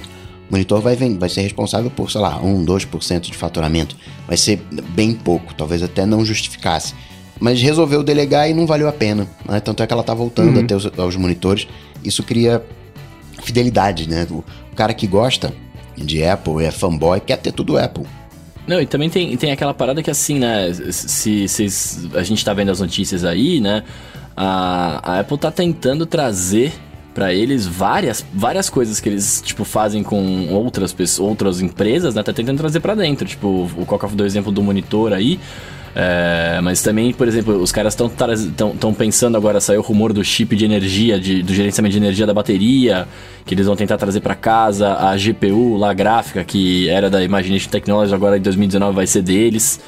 monitor 0.50 0.80
vai, 0.80 0.96
vai 0.96 1.28
ser 1.28 1.42
responsável 1.42 1.88
por, 1.88 2.10
sei 2.10 2.20
lá, 2.20 2.40
1, 2.42 2.66
2% 2.66 3.20
de 3.20 3.36
faturamento. 3.36 3.96
Vai 4.26 4.36
ser 4.36 4.60
bem 4.96 5.14
pouco, 5.14 5.54
talvez 5.54 5.80
até 5.80 6.04
não 6.04 6.24
justificasse. 6.24 6.92
Mas 7.38 7.62
resolveu 7.62 8.02
delegar 8.02 8.50
e 8.50 8.52
não 8.52 8.66
valeu 8.66 8.88
a 8.88 8.92
pena. 8.92 9.28
Né? 9.48 9.60
Tanto 9.60 9.80
é 9.80 9.86
que 9.86 9.92
ela 9.92 10.02
está 10.02 10.12
voltando 10.12 10.56
uhum. 10.56 10.64
a 10.64 10.66
ter 10.66 10.74
os, 10.74 10.90
aos 10.98 11.14
monitores. 11.14 11.68
Isso 12.02 12.24
cria 12.24 12.64
fidelidade, 13.44 14.08
né? 14.08 14.26
O 14.28 14.42
cara 14.74 14.92
que 14.92 15.06
gosta 15.06 15.54
de 15.96 16.24
Apple, 16.24 16.64
é 16.64 16.72
fanboy, 16.72 17.20
quer 17.20 17.36
ter 17.36 17.52
tudo 17.52 17.78
Apple. 17.78 18.04
Não, 18.70 18.80
e 18.80 18.86
também 18.86 19.10
tem, 19.10 19.36
tem 19.36 19.50
aquela 19.50 19.74
parada 19.74 20.00
que 20.00 20.12
assim, 20.12 20.38
né? 20.38 20.72
Se, 20.92 21.48
se 21.48 22.08
a 22.14 22.22
gente 22.22 22.44
tá 22.44 22.54
vendo 22.54 22.70
as 22.70 22.78
notícias 22.78 23.24
aí, 23.24 23.60
né? 23.60 23.82
A, 24.36 25.14
a 25.14 25.18
Apple 25.18 25.36
tá 25.36 25.50
tentando 25.50 26.06
trazer 26.06 26.72
para 27.14 27.34
eles 27.34 27.66
várias, 27.66 28.24
várias 28.32 28.70
coisas 28.70 29.00
que 29.00 29.08
eles, 29.08 29.42
tipo, 29.44 29.64
fazem 29.64 30.02
com 30.02 30.48
outras 30.50 30.92
pessoas, 30.92 31.28
outras 31.28 31.60
empresas, 31.60 32.14
né? 32.14 32.22
Tá 32.22 32.32
tentando 32.32 32.58
trazer 32.58 32.80
para 32.80 32.94
dentro. 32.94 33.26
Tipo, 33.26 33.68
o 33.76 33.84
Coca 33.84 34.08
deu 34.08 34.24
exemplo 34.24 34.52
do 34.52 34.62
monitor 34.62 35.12
aí. 35.12 35.38
É, 35.94 36.60
mas 36.62 36.82
também, 36.82 37.12
por 37.12 37.26
exemplo, 37.26 37.60
os 37.60 37.72
caras 37.72 37.94
estão 37.94 38.94
pensando 38.94 39.36
agora, 39.36 39.60
saiu 39.60 39.80
o 39.80 39.82
rumor 39.82 40.12
do 40.12 40.22
chip 40.22 40.54
de 40.54 40.64
energia, 40.64 41.18
de, 41.18 41.42
do 41.42 41.52
gerenciamento 41.52 41.92
de 41.92 41.98
energia 41.98 42.26
da 42.26 42.32
bateria, 42.32 43.08
que 43.44 43.54
eles 43.54 43.66
vão 43.66 43.74
tentar 43.74 43.96
trazer 43.96 44.20
para 44.20 44.36
casa, 44.36 44.94
a 44.94 45.16
GPU 45.16 45.76
lá 45.76 45.92
gráfica, 45.92 46.44
que 46.44 46.88
era 46.88 47.10
da 47.10 47.22
Imagination 47.22 47.68
Technology, 47.68 48.14
agora 48.14 48.38
em 48.38 48.40
2019 48.40 48.94
vai 48.94 49.06
ser 49.06 49.22
deles. 49.22 49.80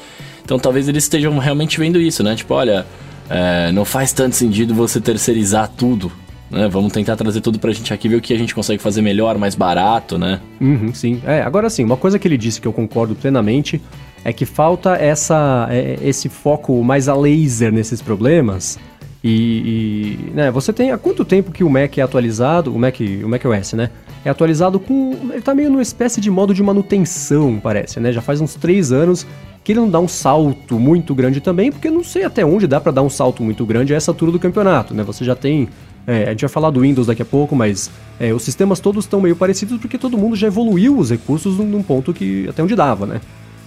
Então 0.44 0.58
talvez 0.58 0.88
eles 0.88 1.04
estejam 1.04 1.38
realmente 1.38 1.78
vendo 1.78 2.00
isso, 2.00 2.24
né? 2.24 2.34
Tipo, 2.34 2.54
olha, 2.54 2.84
é, 3.30 3.70
não 3.70 3.84
faz 3.84 4.12
tanto 4.12 4.34
sentido 4.34 4.74
você 4.74 5.00
terceirizar 5.00 5.68
tudo. 5.68 6.10
Né? 6.52 6.68
Vamos 6.68 6.92
tentar 6.92 7.16
trazer 7.16 7.40
tudo 7.40 7.58
pra 7.58 7.72
gente 7.72 7.92
aqui, 7.94 8.08
ver 8.08 8.16
o 8.16 8.20
que 8.20 8.34
a 8.34 8.38
gente 8.38 8.54
consegue 8.54 8.80
fazer 8.80 9.00
melhor, 9.00 9.38
mais 9.38 9.54
barato, 9.54 10.18
né? 10.18 10.38
Uhum, 10.60 10.92
sim. 10.92 11.20
É, 11.26 11.40
agora 11.40 11.70
sim, 11.70 11.82
uma 11.82 11.96
coisa 11.96 12.18
que 12.18 12.28
ele 12.28 12.36
disse 12.36 12.60
que 12.60 12.68
eu 12.68 12.72
concordo 12.72 13.14
plenamente 13.14 13.80
é 14.22 14.32
que 14.32 14.44
falta 14.44 14.94
essa, 14.96 15.66
é, 15.70 15.98
esse 16.02 16.28
foco 16.28 16.84
mais 16.84 17.08
a 17.08 17.16
laser 17.16 17.72
nesses 17.72 18.02
problemas. 18.02 18.78
E, 19.24 20.28
e, 20.28 20.30
né, 20.34 20.50
você 20.50 20.72
tem 20.72 20.90
há 20.90 20.98
quanto 20.98 21.24
tempo 21.24 21.52
que 21.52 21.62
o 21.62 21.70
Mac 21.70 21.96
é 21.96 22.02
atualizado, 22.02 22.74
o 22.74 22.78
Mac, 22.78 22.96
o 23.00 23.28
Mac 23.28 23.44
OS, 23.44 23.72
né? 23.72 23.90
É 24.24 24.30
atualizado 24.30 24.78
com. 24.78 25.16
Ele 25.32 25.40
tá 25.40 25.54
meio 25.54 25.70
numa 25.70 25.82
espécie 25.82 26.20
de 26.20 26.30
modo 26.30 26.52
de 26.52 26.62
manutenção, 26.62 27.58
parece, 27.62 27.98
né? 27.98 28.12
Já 28.12 28.20
faz 28.20 28.40
uns 28.40 28.54
três 28.54 28.92
anos 28.92 29.26
que 29.64 29.72
ele 29.72 29.80
não 29.80 29.88
dá 29.88 30.00
um 30.00 30.08
salto 30.08 30.78
muito 30.78 31.14
grande 31.14 31.40
também, 31.40 31.70
porque 31.70 31.88
não 31.88 32.02
sei 32.02 32.24
até 32.24 32.44
onde 32.44 32.66
dá 32.66 32.80
para 32.80 32.90
dar 32.90 33.02
um 33.02 33.10
salto 33.10 33.42
muito 33.44 33.64
grande 33.64 33.94
a 33.94 33.96
essa 33.96 34.10
altura 34.10 34.32
do 34.32 34.38
campeonato, 34.38 34.92
né? 34.92 35.02
Você 35.04 35.24
já 35.24 35.36
tem. 35.36 35.68
É, 36.06 36.24
a 36.24 36.30
gente 36.30 36.40
vai 36.40 36.48
falar 36.48 36.70
do 36.70 36.80
Windows 36.80 37.06
daqui 37.06 37.22
a 37.22 37.24
pouco, 37.24 37.54
mas 37.54 37.90
é, 38.18 38.32
os 38.32 38.42
sistemas 38.42 38.80
todos 38.80 39.04
estão 39.04 39.20
meio 39.20 39.36
parecidos 39.36 39.78
porque 39.78 39.96
todo 39.96 40.18
mundo 40.18 40.34
já 40.34 40.48
evoluiu 40.48 40.98
os 40.98 41.10
recursos 41.10 41.58
num, 41.58 41.82
ponto 41.82 42.12
que 42.12 42.48
até 42.48 42.62
onde 42.62 42.74
dava, 42.74 43.06
né? 43.06 43.20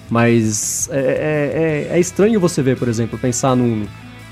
Mas 0.10 0.90
é, 0.92 1.00
é, 1.00 1.92
é, 1.92 1.98
é 1.98 2.00
estranho 2.00 2.40
você 2.40 2.62
ver, 2.62 2.78
por 2.78 2.88
exemplo, 2.88 3.18
pensar 3.18 3.56
num, 3.56 3.86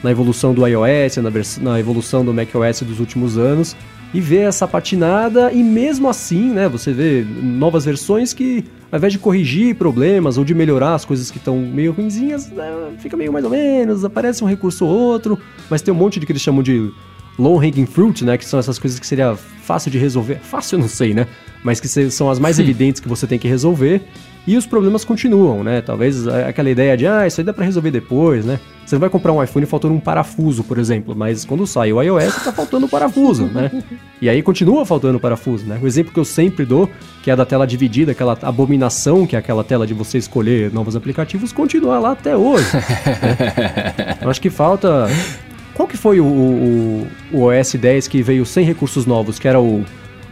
na 0.04 0.12
evolução 0.12 0.54
do 0.54 0.68
iOS, 0.68 1.18
na, 1.18 1.32
na 1.62 1.80
evolução 1.80 2.24
do 2.24 2.34
macOS 2.34 2.82
dos 2.82 3.00
últimos 3.00 3.38
anos, 3.38 3.76
e 4.14 4.22
ver 4.22 4.42
essa 4.42 4.68
patinada, 4.68 5.52
e 5.52 5.64
mesmo 5.64 6.08
assim, 6.08 6.52
né, 6.52 6.70
você 6.70 6.94
vê 6.94 7.26
novas 7.42 7.84
versões 7.84 8.32
que, 8.32 8.64
ao 8.92 8.98
invés 8.98 9.12
de 9.12 9.18
corrigir 9.18 9.76
problemas 9.76 10.38
ou 10.38 10.46
de 10.46 10.54
melhorar 10.54 10.94
as 10.94 11.04
coisas 11.04 11.32
que 11.32 11.40
estão 11.40 11.58
meio 11.58 11.92
ruinzinhas, 11.92 12.48
né, 12.50 12.72
fica 13.00 13.18
meio 13.18 13.34
mais 13.34 13.44
ou 13.44 13.50
menos, 13.50 14.06
aparece 14.06 14.44
um 14.44 14.48
recurso 14.48 14.86
ou 14.86 14.92
outro, 14.92 15.40
mas 15.68 15.82
tem 15.82 15.92
um 15.92 15.98
monte 15.98 16.20
de 16.20 16.28
que 16.28 16.32
eles 16.32 16.44
chamam 16.44 16.62
de 16.62 16.92
low 17.38 17.60
hanging 17.60 17.86
fruit, 17.86 18.24
né, 18.24 18.38
que 18.38 18.46
são 18.46 18.60
essas 18.60 18.78
coisas 18.78 19.00
que 19.00 19.08
seria 19.08 19.36
fácil 19.36 19.90
de 19.92 19.98
resolver, 19.98 20.40
fácil 20.44 20.78
eu 20.78 20.82
não 20.82 20.90
sei, 20.90 21.14
né, 21.14 21.28
mas 21.64 21.80
que 21.80 21.88
são 21.88 22.30
as 22.30 22.40
mais 22.40 22.60
evidentes 22.60 23.02
que 23.02 23.08
você 23.08 23.26
tem 23.26 23.40
que 23.40 23.48
resolver, 23.48 24.02
e 24.46 24.58
os 24.58 24.66
problemas 24.66 25.06
continuam, 25.06 25.64
né? 25.64 25.82
Talvez 25.82 26.28
aquela 26.28 26.70
ideia 26.70 26.98
de, 26.98 27.08
ah, 27.08 27.26
isso 27.26 27.40
aí 27.40 27.46
dá 27.46 27.54
pra 27.54 27.64
resolver 27.64 27.92
depois, 27.92 28.44
né? 28.44 28.60
Você 28.86 28.96
não 28.96 29.00
vai 29.00 29.10
comprar 29.10 29.32
um 29.32 29.42
iPhone 29.42 29.66
faltando 29.66 29.94
um 29.94 30.02
parafuso, 30.02 30.66
por 30.66 30.78
exemplo, 30.78 31.16
mas 31.16 31.46
quando 31.46 31.66
sai 31.66 31.94
o 31.94 32.02
iOS 32.02 32.44
tá 32.44 32.52
faltando 32.52 32.86
um 32.86 32.90
parafuso, 32.90 33.46
né? 33.46 33.72
E 34.22 34.28
aí 34.28 34.42
continua 34.42 34.86
faltando 34.86 35.18
parafuso, 35.18 35.66
né? 35.66 35.80
O 35.82 35.88
exemplo 35.88 36.12
que 36.12 36.20
eu 36.20 36.26
sempre 36.26 36.66
dou, 36.66 36.90
que 37.24 37.32
é 37.32 37.36
da 37.38 37.46
tela 37.46 37.66
dividida, 37.66 38.12
aquela 38.12 38.38
abominação, 38.42 39.26
que 39.26 39.38
é 39.38 39.40
aquela 39.40 39.64
tela 39.64 39.88
de 39.88 39.94
você 39.94 40.18
escolher 40.18 40.74
novos 40.74 40.98
aplicativos, 40.98 41.54
continua 41.54 41.98
lá 41.98 42.12
até 42.12 42.36
hoje. 42.36 42.68
né? 42.74 44.18
Eu 44.22 44.30
acho 44.30 44.42
que 44.42 44.50
falta. 44.50 45.08
Qual 45.74 45.88
que 45.88 45.98
foi 45.98 46.20
o, 46.20 46.26
o, 46.26 47.08
o 47.32 47.42
OS 47.44 47.74
10 47.74 48.08
que 48.08 48.22
veio 48.22 48.46
sem 48.46 48.66
recursos 48.66 49.06
novos, 49.06 49.40
que 49.40 49.48
era 49.48 49.60
o 49.60 49.84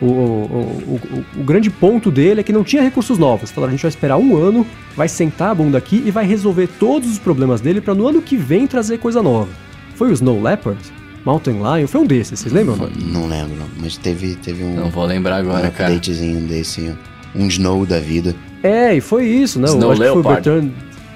o, 0.02 0.06
o, 0.06 1.02
o, 1.36 1.42
o, 1.42 1.44
grande 1.44 1.70
ponto 1.70 2.10
dele 2.10 2.42
é 2.42 2.44
que 2.44 2.52
não 2.52 2.64
tinha 2.64 2.82
recursos 2.82 3.20
novos. 3.20 3.52
Falaram, 3.52 3.70
a 3.70 3.76
gente 3.76 3.84
vai 3.84 3.90
esperar 3.90 4.18
um 4.18 4.36
ano, 4.36 4.66
vai 4.96 5.08
sentar 5.08 5.52
a 5.52 5.56
bunda 5.56 5.78
aqui 5.78 6.02
e 6.04 6.10
vai 6.10 6.26
resolver 6.26 6.68
todos 6.80 7.12
os 7.12 7.20
problemas 7.20 7.62
dele 7.62 7.80
para 7.80 7.94
no 7.94 8.08
ano 8.08 8.20
que 8.20 8.36
vem 8.36 8.66
trazer 8.66 8.98
coisa 8.98 9.22
nova. 9.22 9.50
Foi 9.96 10.10
o 10.10 10.14
Snow 10.14 10.42
Leopard? 10.42 10.80
Mountain 11.24 11.60
Lion? 11.60 11.88
Foi 11.88 12.02
um 12.02 12.06
desses, 12.08 12.40
vocês 12.40 12.52
lembram? 12.52 12.76
Não, 12.78 12.90
não 13.22 13.28
lembro, 13.28 13.58
mas 13.80 13.96
teve, 13.96 14.34
teve 14.36 14.64
um... 14.64 14.74
Não 14.74 14.90
vou 14.90 15.06
lembrar 15.06 15.38
agora, 15.38 15.68
um 15.68 15.72
cara. 15.72 15.94
updatezinho 15.94 16.48
desse, 16.48 16.96
um 17.36 17.46
Snow 17.46 17.86
da 17.86 18.00
vida. 18.00 18.36
É, 18.64 18.96
e 18.96 19.02
foi 19.02 19.28
isso, 19.28 19.60
né? 19.60 19.68
Snow 19.68 19.84
eu 19.84 19.92
acho 19.92 20.02
Leopard. 20.02 20.72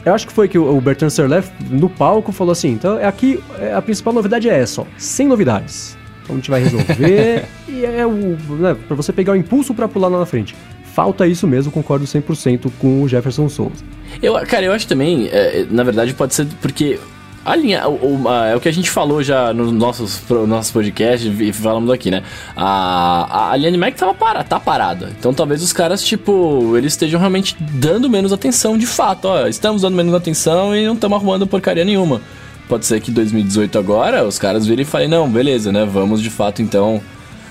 Eu 0.05 0.13
acho 0.13 0.27
que 0.27 0.33
foi 0.33 0.47
que 0.47 0.57
o 0.57 0.79
Bertrand 0.79 1.09
Serlef, 1.09 1.49
no 1.69 1.89
palco, 1.89 2.31
falou 2.31 2.51
assim, 2.51 2.69
então 2.69 3.03
aqui 3.03 3.43
a 3.75 3.81
principal 3.81 4.13
novidade 4.13 4.47
é 4.47 4.59
essa, 4.59 4.81
ó, 4.81 4.85
sem 4.97 5.27
novidades. 5.27 5.97
Então 6.23 6.35
a 6.35 6.39
gente 6.39 6.49
vai 6.49 6.63
resolver 6.63 7.45
e 7.67 7.83
é 7.83 8.05
o. 8.05 8.37
Né, 8.55 8.75
pra 8.87 8.95
você 8.95 9.11
pegar 9.11 9.33
o 9.33 9.35
impulso 9.35 9.73
para 9.73 9.87
pular 9.87 10.07
lá 10.07 10.19
na 10.19 10.25
frente. 10.25 10.55
Falta 10.93 11.27
isso 11.27 11.45
mesmo, 11.47 11.71
concordo 11.71 12.05
100% 12.05 12.71
com 12.79 13.01
o 13.01 13.07
Jefferson 13.07 13.49
Souza. 13.49 13.83
Eu, 14.21 14.33
cara, 14.45 14.65
eu 14.65 14.71
acho 14.71 14.87
também, 14.87 15.27
é, 15.27 15.65
na 15.69 15.83
verdade, 15.83 16.13
pode 16.13 16.33
ser 16.33 16.47
porque 16.61 16.99
a 17.45 17.55
linha, 17.55 17.87
o, 17.87 18.23
o, 18.23 18.27
a, 18.27 18.47
é 18.47 18.55
o 18.55 18.59
que 18.59 18.67
a 18.67 18.73
gente 18.73 18.89
falou 18.89 19.21
já 19.21 19.53
nos 19.53 19.71
nossos, 19.71 20.17
pro, 20.17 20.47
nossos 20.47 20.71
podcasts 20.71 21.31
e 21.39 21.53
falamos 21.53 21.91
aqui, 21.91 22.09
né? 22.09 22.23
A, 22.55 23.27
a, 23.29 23.51
a 23.51 23.55
linha 23.55 23.71
de 23.71 23.77
Mac 23.77 23.93
tava 23.93 24.15
para, 24.15 24.43
tá 24.43 24.59
parada. 24.59 25.11
Então 25.19 25.31
talvez 25.31 25.61
os 25.61 25.71
caras, 25.71 26.03
tipo, 26.03 26.75
eles 26.75 26.93
estejam 26.93 27.19
realmente 27.19 27.55
dando 27.59 28.09
menos 28.09 28.33
atenção 28.33 28.75
de 28.75 28.87
fato. 28.87 29.25
Ó, 29.25 29.45
estamos 29.45 29.83
dando 29.83 29.95
menos 29.95 30.13
atenção 30.15 30.75
e 30.75 30.87
não 30.87 30.95
estamos 30.95 31.15
arrumando 31.15 31.45
porcaria 31.45 31.85
nenhuma. 31.85 32.19
Pode 32.67 32.87
ser 32.87 32.99
que 32.99 33.11
2018 33.11 33.77
agora 33.77 34.25
os 34.25 34.39
caras 34.39 34.65
virem 34.65 34.81
e 34.81 34.85
falem, 34.85 35.07
não, 35.07 35.29
beleza, 35.29 35.71
né? 35.71 35.85
Vamos 35.85 36.23
de 36.23 36.31
fato 36.31 36.63
então. 36.63 36.99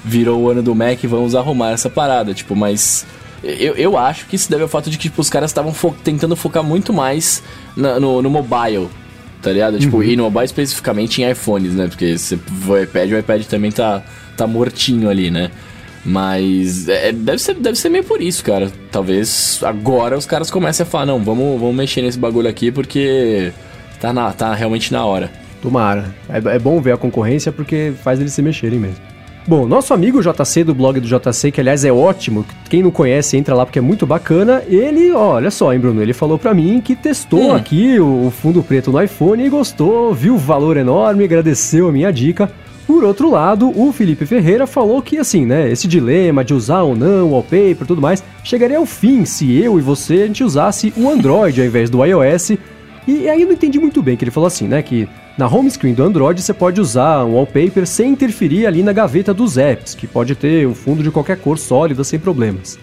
Virou 0.05 0.43
o 0.43 0.51
ano 0.51 0.61
do 0.61 0.75
Mac 0.75 1.03
e 1.05 1.07
vamos 1.07 1.37
arrumar 1.37 1.71
essa 1.71 1.89
parada. 1.89 2.35
Tipo, 2.35 2.57
mas. 2.57 3.07
Eu, 3.45 3.75
eu 3.75 3.97
acho 3.97 4.27
que 4.27 4.35
isso 4.35 4.51
deve 4.51 4.63
ao 4.63 4.69
fato 4.69 4.91
de 4.91 4.97
que 4.97 5.05
tipo, 5.05 5.21
os 5.21 5.29
caras 5.31 5.51
estavam 5.51 5.73
fo 5.73 5.95
tentando 6.03 6.35
focar 6.35 6.65
muito 6.65 6.93
mais 6.93 7.43
na, 7.77 8.01
no, 8.01 8.23
no 8.23 8.31
mobile, 8.31 8.89
tá 9.45 9.53
ligado? 9.53 9.79
Tipo, 9.79 10.03
e 10.03 10.17
no 10.17 10.25
mobile 10.25 10.47
especificamente 10.47 11.23
em 11.23 11.31
iPhones, 11.31 11.75
né? 11.75 11.87
Porque 11.87 12.17
se 12.17 12.35
o 12.35 12.79
iPad, 12.79 13.13
o 13.13 13.19
iPad 13.19 13.45
também 13.45 13.71
tá, 13.71 14.03
tá 14.37 14.47
mortinho 14.47 15.11
ali, 15.11 15.31
né? 15.31 15.51
Mas 16.05 16.89
é, 16.89 17.13
deve, 17.13 17.39
ser, 17.39 17.55
deve 17.55 17.79
ser 17.79 17.91
meio 17.91 18.05
por 18.05 18.23
isso, 18.23 18.43
cara. 18.43 18.73
Talvez 18.91 19.61
agora 19.63 20.17
os 20.17 20.25
caras 20.25 20.51
comecem 20.51 20.85
a 20.85 20.87
falar, 20.87 21.07
não, 21.07 21.23
vamos, 21.23 21.61
vamos 21.61 21.77
mexer 21.77 22.01
nesse 22.01 22.19
bagulho 22.19 22.49
aqui 22.49 22.71
porque 22.71 23.53
tá, 24.01 24.13
na, 24.13 24.33
tá 24.33 24.55
realmente 24.55 24.91
na 24.93 25.05
hora. 25.05 25.31
Tomara. 25.61 26.15
É, 26.29 26.57
é 26.57 26.59
bom 26.59 26.81
ver 26.81 26.93
a 26.93 26.97
concorrência 26.97 27.53
porque 27.53 27.93
faz 28.03 28.19
eles 28.19 28.33
se 28.33 28.41
mexerem 28.41 28.79
mesmo. 28.79 29.14
Bom, 29.47 29.67
nosso 29.67 29.93
amigo 29.93 30.23
JC 30.23 30.65
do 30.65 30.75
blog 30.75 30.99
do 30.99 31.07
JC, 31.07 31.51
que 31.51 31.61
aliás 31.61 31.85
é 31.85 31.93
ótimo, 31.93 32.47
quem 32.71 32.83
não 32.83 32.91
conhece 32.91 33.37
entra 33.37 33.55
lá 33.55 33.67
porque 33.67 33.79
é 33.79 33.83
muito 33.83 34.07
bacana. 34.07 34.63
Ele, 34.67 35.13
ó, 35.13 35.35
olha 35.35 35.51
só, 35.51 35.71
hein, 35.73 35.79
Bruno, 35.79 36.01
ele 36.01 36.15
falou 36.15 36.39
pra 36.39 36.55
mim 36.55 36.81
que 36.81 36.97
testou 36.97 37.51
Hum. 37.51 37.55
aqui 37.55 38.01
o, 38.01 38.27
o 38.27 38.31
fundo 38.31 38.63
preto 38.63 38.91
no 38.91 39.03
iPhone 39.03 39.45
e 39.45 39.51
gostou, 39.51 40.15
viu 40.15 40.35
o 40.37 40.39
valor 40.39 40.79
enorme, 40.79 41.25
agradeceu 41.25 41.89
a 41.89 41.93
minha 41.93 42.11
dica. 42.11 42.51
Por 42.87 43.05
outro 43.05 43.31
lado, 43.31 43.71
o 43.79 43.93
Felipe 43.93 44.25
Ferreira 44.25 44.67
falou 44.67 45.03
que, 45.03 45.19
assim, 45.19 45.45
né, 45.45 45.71
esse 45.71 45.87
dilema 45.87 46.43
de 46.43 46.55
usar 46.55 46.83
ou 46.83 46.97
não 46.97 47.27
o 47.29 47.33
wallpaper 47.33 47.83
e 47.83 47.87
tudo 47.87 48.01
mais, 48.01 48.25
chegaria 48.43 48.79
ao 48.79 48.87
fim 48.87 49.27
se 49.27 49.59
eu 49.59 49.79
e 49.79 49.83
você 49.83 50.23
a 50.23 50.27
gente 50.27 50.43
usasse 50.45 50.93
o 50.97 51.09
Android 51.09 51.61
ao 51.61 51.67
invés 51.67 51.91
do 51.91 52.03
iOS. 52.05 52.53
E 53.07 53.29
aí 53.29 53.43
eu 53.43 53.47
não 53.47 53.55
entendi 53.55 53.79
muito 53.79 54.03
bem, 54.03 54.17
que 54.17 54.25
ele 54.25 54.31
falou 54.31 54.47
assim, 54.47 54.67
né, 54.67 54.81
que 54.83 55.07
na 55.37 55.49
home 55.49 55.71
screen 55.71 55.95
do 55.95 56.03
Android 56.03 56.41
você 56.41 56.55
pode 56.55 56.81
usar 56.81 57.25
um 57.25 57.35
wallpaper 57.35 57.87
sem 57.87 58.13
interferir 58.13 58.67
ali 58.67 58.83
na 58.83 58.93
gaveta 58.93 59.35
dos 59.35 59.59
apps, 59.59 59.95
que 59.95 60.07
pode 60.07 60.35
ter 60.35 60.67
um 60.67 60.75
fundo 60.75 61.03
de 61.03 61.11
qualquer 61.11 61.39
cor 61.39 61.59
sólida 61.59 62.05
sem 62.05 62.19
problemas. 62.19 62.79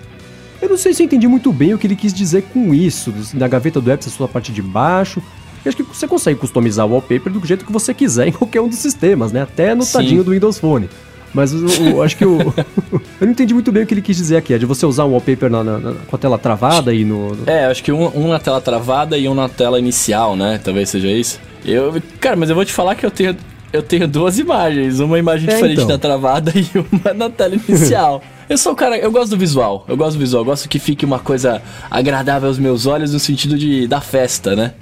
Eu 0.61 0.69
não 0.69 0.77
sei 0.77 0.93
se 0.93 1.01
eu 1.01 1.05
entendi 1.05 1.27
muito 1.27 1.51
bem 1.51 1.73
o 1.73 1.77
que 1.77 1.87
ele 1.87 1.95
quis 1.95 2.13
dizer 2.13 2.43
com 2.53 2.73
isso, 2.73 3.13
na 3.33 3.47
gaveta 3.47 3.79
do 3.79 3.89
app, 3.89 4.05
a 4.05 4.09
sua 4.09 4.27
parte 4.27 4.51
de 4.51 4.61
baixo. 4.61 5.21
Eu 5.63 5.69
acho 5.69 5.77
que 5.77 5.83
você 5.83 6.07
consegue 6.07 6.39
customizar 6.39 6.85
o 6.85 6.91
wallpaper 6.91 7.31
do 7.31 7.45
jeito 7.45 7.65
que 7.65 7.71
você 7.71 7.93
quiser 7.93 8.27
em 8.27 8.31
qualquer 8.33 8.61
um 8.61 8.67
dos 8.67 8.79
sistemas, 8.79 9.31
né? 9.31 9.41
Até 9.41 9.73
no 9.73 9.83
Sim. 9.83 9.93
tadinho 9.93 10.23
do 10.23 10.31
Windows 10.31 10.59
Phone. 10.59 10.89
Mas 11.33 11.53
eu, 11.53 11.67
eu 11.87 12.03
acho 12.03 12.17
que 12.17 12.25
o. 12.25 12.39
eu 12.91 13.01
não 13.21 13.29
entendi 13.29 13.53
muito 13.53 13.71
bem 13.71 13.83
o 13.83 13.85
que 13.87 13.93
ele 13.93 14.01
quis 14.01 14.17
dizer 14.17 14.37
aqui. 14.37 14.53
É 14.53 14.57
de 14.57 14.65
você 14.65 14.85
usar 14.85 15.05
um 15.05 15.11
wallpaper 15.11 15.49
na- 15.49 15.63
na- 15.63 15.77
na- 15.79 15.93
com 16.07 16.15
a 16.15 16.19
tela 16.19 16.37
travada 16.37 16.93
e 16.93 17.05
no. 17.05 17.33
no- 17.35 17.43
É, 17.49 17.65
acho 17.65 17.83
que 17.83 17.91
um, 17.91 18.11
um 18.17 18.27
na 18.29 18.39
tela 18.39 18.59
travada 18.59 19.17
e 19.17 19.27
um 19.29 19.33
na 19.33 19.47
tela 19.47 19.79
inicial, 19.79 20.35
né? 20.35 20.59
Talvez 20.63 20.89
seja 20.89 21.07
isso. 21.07 21.39
Eu, 21.65 22.01
cara, 22.19 22.35
mas 22.35 22.49
eu 22.49 22.55
vou 22.55 22.65
te 22.65 22.73
falar 22.73 22.95
que 22.95 23.05
eu 23.05 23.11
tenho, 23.11 23.37
eu 23.71 23.81
tenho 23.83 24.07
duas 24.07 24.37
imagens. 24.39 24.99
Uma 24.99 25.17
imagem 25.19 25.49
É, 25.49 25.53
diferente 25.53 25.75
então. 25.75 25.87
na 25.87 25.97
travada 25.97 26.51
e 26.57 26.67
uma 26.91 27.13
na 27.13 27.29
tela 27.29 27.55
inicial. 27.55 28.21
eu 28.49 28.57
sou 28.57 28.73
o 28.73 28.75
cara, 28.75 28.97
eu 28.97 29.11
gosto 29.11 29.29
do 29.31 29.37
visual. 29.37 29.85
Eu 29.87 29.95
gosto 29.95 30.13
do 30.17 30.19
visual. 30.19 30.41
Eu 30.41 30.45
gosto 30.45 30.67
que 30.67 30.79
fique 30.79 31.05
uma 31.05 31.19
coisa 31.19 31.61
agradável 31.89 32.49
aos 32.49 32.59
meus 32.59 32.85
olhos 32.85 33.13
no 33.13 33.19
sentido 33.19 33.57
de 33.57 33.87
da 33.87 34.01
festa, 34.01 34.55
né? 34.55 34.73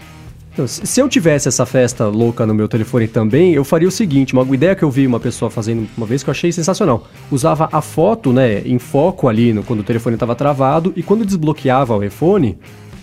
Então, 0.60 0.68
se 0.68 1.00
eu 1.00 1.08
tivesse 1.08 1.48
essa 1.48 1.66
festa 1.66 2.08
louca 2.08 2.46
no 2.46 2.54
meu 2.54 2.68
telefone 2.68 3.08
também, 3.08 3.54
eu 3.54 3.64
faria 3.64 3.88
o 3.88 3.92
seguinte: 3.92 4.34
uma 4.34 4.44
ideia 4.54 4.76
que 4.76 4.84
eu 4.84 4.92
vi 4.92 5.08
uma 5.08 5.18
pessoa 5.20 5.50
fazendo 5.50 5.88
uma 5.96 6.06
vez 6.06 6.22
que 6.22 6.30
eu 6.30 6.32
achei 6.32 6.52
sensacional. 6.52 7.08
Usava 7.32 7.70
a 7.72 7.82
foto, 7.82 8.34
né, 8.34 8.60
em 8.66 8.78
foco 8.78 9.30
ali 9.30 9.54
no, 9.54 9.64
quando 9.64 9.80
o 9.80 9.84
telefone 9.84 10.18
estava 10.18 10.36
travado, 10.36 10.92
e 10.98 11.02
quando 11.02 11.26
desbloqueava 11.26 11.96
o 11.96 12.04
iPhone, 12.04 12.58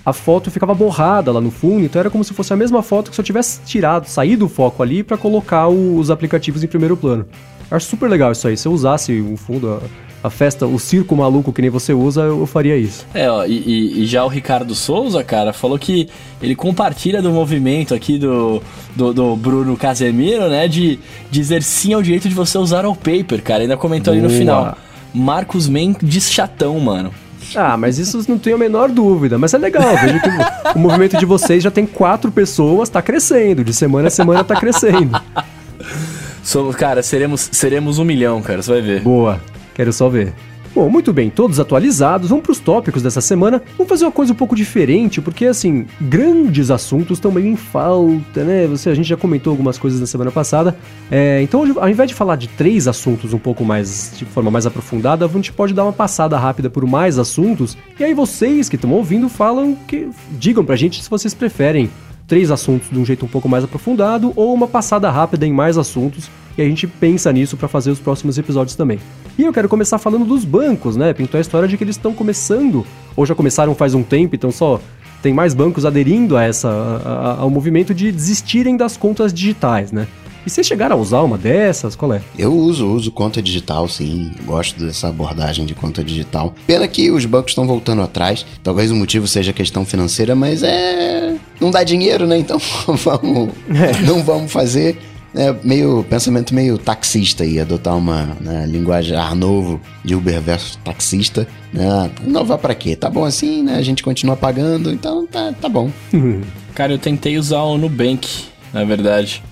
a 0.05 0.13
foto 0.13 0.51
ficava 0.51 0.75
borrada 0.75 1.33
lá 1.33 1.41
no 1.41 1.51
fundo, 1.51 1.87
então 1.87 1.99
era 1.99 2.11
como 2.11 2.23
se 2.23 2.35
fosse 2.35 2.53
a 2.53 2.57
mesma 2.57 2.83
foto 2.83 3.09
que 3.09 3.15
se 3.17 3.21
eu 3.23 3.25
tivesse 3.25 3.63
tirado, 3.65 4.07
saído 4.07 4.45
o 4.45 4.49
foco 4.51 4.83
ali 4.83 5.03
para 5.03 5.17
colocar 5.17 5.67
o- 5.67 5.97
os 5.99 6.11
aplicativos 6.11 6.63
em 6.63 6.67
primeiro 6.67 6.95
plano. 6.95 7.25
Eu 7.71 7.77
acho 7.79 7.87
super 7.87 8.11
legal 8.11 8.33
isso 8.33 8.47
aí. 8.47 8.57
Se 8.57 8.69
eu 8.69 8.73
usasse 8.73 9.19
um 9.19 9.37
fundo, 9.37 9.81
a, 10.27 10.31
festa, 10.31 10.67
o 10.67 10.79
circo 10.79 11.15
maluco 11.17 11.53
que 11.53 11.61
nem 11.63 11.71
você 11.71 11.93
usa, 11.93 12.23
eu, 12.23 12.41
eu 12.41 12.47
faria 12.47 12.77
isso. 12.77 13.07
É, 13.15 13.31
ó, 13.31 13.45
e, 13.45 14.03
e- 14.03 14.07
já 14.07 14.25
o 14.25 14.29
Ricardo 14.29 14.75
Souza, 14.75 15.23
cara, 15.25 15.53
falou 15.53 15.79
que 15.79 16.09
ele 16.43 16.55
compartilha 16.55 17.23
do 17.23 17.31
movimento 17.31 17.95
aqui 17.95 18.19
do, 18.19 18.63
do, 18.95 19.13
do 19.13 19.37
Bruno 19.37 19.77
Casemiro, 19.77 20.49
né? 20.49 20.69
De 20.69 20.99
dizer 21.31 21.63
sim 21.63 21.93
ao 21.93 22.03
direito 22.03 22.29
de 22.29 22.35
você 22.35 22.59
usar 22.59 22.85
o 22.87 22.95
paper, 22.95 23.43
cara. 23.43 23.63
Ainda 23.63 23.77
comentou 23.77 24.13
ali 24.13 24.23
no 24.23 24.29
Boa. 24.29 24.39
final. 24.39 24.79
Marcos 25.15 25.69
Mendes 25.69 26.31
chatão, 26.31 26.79
mano. 26.79 27.11
Ah, 27.55 27.77
mas 27.77 27.99
isso 27.99 28.25
não 28.29 28.39
tenho 28.39 28.57
a 28.57 28.59
menor 28.59 28.91
dúvida. 28.91 29.39
Mas 29.39 29.55
é 29.55 29.59
legal, 29.59 29.97
vejo 29.97 30.21
que 30.21 30.29
o, 30.29 30.77
o 30.77 30.79
movimento 30.79 31.17
de 31.17 31.25
vocês 31.25 31.63
já 31.63 31.71
tem 31.71 31.87
quatro 31.87 32.31
pessoas, 32.31 32.89
tá 32.89 33.01
crescendo. 33.01 33.63
De 33.65 33.73
semana 33.73 34.09
a 34.09 34.11
semana 34.11 34.43
tá 34.45 34.57
crescendo. 34.57 35.19
Somos, 36.43 36.77
cara, 36.77 37.03
seremos, 37.03 37.49
seremos 37.53 37.99
um 37.99 38.05
milhão, 38.05 38.41
cara, 38.41 38.63
você 38.63 38.71
vai 38.71 38.81
ver. 38.81 39.01
Boa, 39.03 39.41
quero 39.77 39.93
só 39.93 40.09
ver. 40.09 40.33
Bom, 40.75 40.91
muito 40.91 41.11
bem, 41.11 41.31
todos 41.31 41.59
atualizados, 41.59 42.29
vamos 42.29 42.45
para 42.45 42.53
os 42.53 42.59
tópicos 42.59 43.03
dessa 43.03 43.23
semana. 43.23 43.63
Vamos 43.79 43.89
fazer 43.89 44.05
uma 44.05 44.13
coisa 44.13 44.35
um 44.35 44.37
pouco 44.37 44.55
diferente, 44.55 45.23
porque 45.23 45.47
assim, 45.47 45.87
grandes 45.99 46.71
assuntos 46.71 47.17
estão 47.17 47.33
meio 47.33 47.47
em 47.47 47.57
falta, 47.57 48.45
né? 48.45 48.67
Você, 48.67 48.91
a 48.91 48.95
gente 48.95 49.09
já 49.09 49.17
comentou 49.17 49.53
algumas 49.53 49.79
coisas 49.79 49.99
na 49.99 50.07
semana 50.07 50.31
passada. 50.31 50.77
É, 51.11 51.41
então, 51.41 51.65
ao 51.79 51.89
invés 51.89 52.11
de 52.11 52.15
falar 52.15 52.37
de 52.37 52.47
três 52.49 52.87
assuntos 52.87 53.33
um 53.33 53.39
pouco 53.39 53.65
mais, 53.65 54.13
de 54.19 54.27
forma 54.27 54.51
mais 54.51 54.67
aprofundada, 54.67 55.25
a 55.25 55.29
gente 55.29 55.51
pode 55.51 55.73
dar 55.73 55.83
uma 55.83 55.95
passada 55.95 56.37
rápida 56.37 56.69
por 56.69 56.87
mais 56.87 57.19
assuntos. 57.19 57.77
E 57.99 58.05
aí 58.05 58.13
vocês 58.13 58.69
que 58.69 58.77
estão 58.77 58.93
ouvindo 58.93 59.31
falam 59.31 59.75
que. 59.75 60.11
Digam 60.33 60.63
pra 60.63 60.77
gente 60.77 61.03
se 61.03 61.09
vocês 61.09 61.33
preferem 61.33 61.89
três 62.27 62.51
assuntos 62.51 62.91
de 62.91 62.99
um 62.99 63.05
jeito 63.05 63.25
um 63.25 63.29
pouco 63.29 63.49
mais 63.49 63.65
aprofundado 63.65 64.31
ou 64.37 64.53
uma 64.53 64.69
passada 64.69 65.11
rápida 65.11 65.47
em 65.47 65.53
mais 65.55 65.79
assuntos 65.79 66.29
e 66.57 66.63
a 66.63 66.65
gente 66.65 66.87
pensa 66.87 67.33
nisso 67.33 67.57
para 67.57 67.69
fazer 67.69 67.91
os 67.91 67.99
próximos 67.99 68.39
episódios 68.39 68.77
também. 68.77 68.99
E 69.39 69.43
eu 69.43 69.53
quero 69.53 69.69
começar 69.69 69.99
falando 69.99 70.25
dos 70.25 70.45
bancos, 70.45 70.97
né? 70.97 71.13
Pintou 71.13 71.39
a 71.39 71.41
história 71.41 71.69
de 71.69 71.77
que 71.77 71.85
eles 71.85 71.97
estão 71.97 72.15
começando, 72.15 72.87
ou 73.15 73.27
já 73.27 73.35
começaram 73.35 73.75
faz 73.75 73.95
um 73.95 74.03
tempo, 74.03 74.35
então 74.35 74.51
só 74.51 74.81
tem 75.23 75.35
mais 75.35 75.55
bancos 75.55 75.85
aderindo 75.85 76.37
a 76.37 76.45
essa, 76.45 76.69
a, 76.69 77.41
ao 77.41 77.51
movimento 77.51 77.95
de 77.95 78.13
desistirem 78.13 78.77
das 78.77 78.97
contas 78.97 79.33
digitais, 79.33 79.93
né? 79.93 80.07
E 80.47 80.51
vocês 80.51 80.65
chegaram 80.65 80.97
a 80.97 81.01
usar 81.01 81.23
uma 81.23 81.37
dessas? 81.37 81.97
Qual 81.97 82.13
é? 82.15 82.23
Eu 82.39 82.55
uso, 82.55 82.87
uso 82.87 83.11
conta 83.11 83.43
digital, 83.43 83.89
sim. 83.89 84.31
Gosto 84.45 84.79
dessa 84.79 85.09
abordagem 85.09 85.67
de 85.67 85.75
conta 85.75 86.05
digital. 86.05 86.55
Pena 86.69 86.87
que 86.87 87.11
os 87.11 87.27
bancos 87.27 87.51
estão 87.51 87.67
voltando 87.67 88.01
atrás. 88.01 88.47
Talvez 88.63 88.93
o 88.93 88.95
motivo 88.95 89.27
seja 89.27 89.53
questão 89.53 89.85
financeira, 89.85 90.37
mas 90.37 90.63
é. 90.63 91.35
Não 91.61 91.73
dá 91.73 91.83
dinheiro, 91.83 92.29
né? 92.29 92.39
Então 92.39 92.61
vamos. 92.87 93.51
É. 93.69 94.01
Não 94.07 94.23
vamos 94.23 94.53
fazer. 94.53 94.97
É 95.37 95.55
meio 95.63 96.03
pensamento 96.09 96.55
meio 96.55 96.79
taxista 96.79 97.45
aí, 97.45 97.61
adotar 97.61 97.97
uma 97.97 98.37
né, 98.41 98.67
linguajar 98.67 99.35
novo 99.35 99.79
de 100.03 100.15
Uber 100.15 100.41
versus 100.41 100.77
taxista. 100.83 101.47
Né? 101.73 102.11
Inovar 102.27 102.59
para 102.59 102.75
quê? 102.75 102.97
Tá 102.97 103.11
bom 103.11 103.25
assim, 103.25 103.63
né? 103.63 103.77
A 103.77 103.83
gente 103.83 104.03
continua 104.03 104.35
pagando, 104.35 104.91
então 104.91 105.27
tá, 105.27 105.53
tá 105.61 105.69
bom. 105.69 105.91
Cara, 106.75 106.93
eu 106.93 106.99
tentei 106.99 107.39
usar 107.39 107.61
o 107.63 107.77
Nubank, 107.77 108.47
na 108.73 108.85
verdade. 108.85 109.43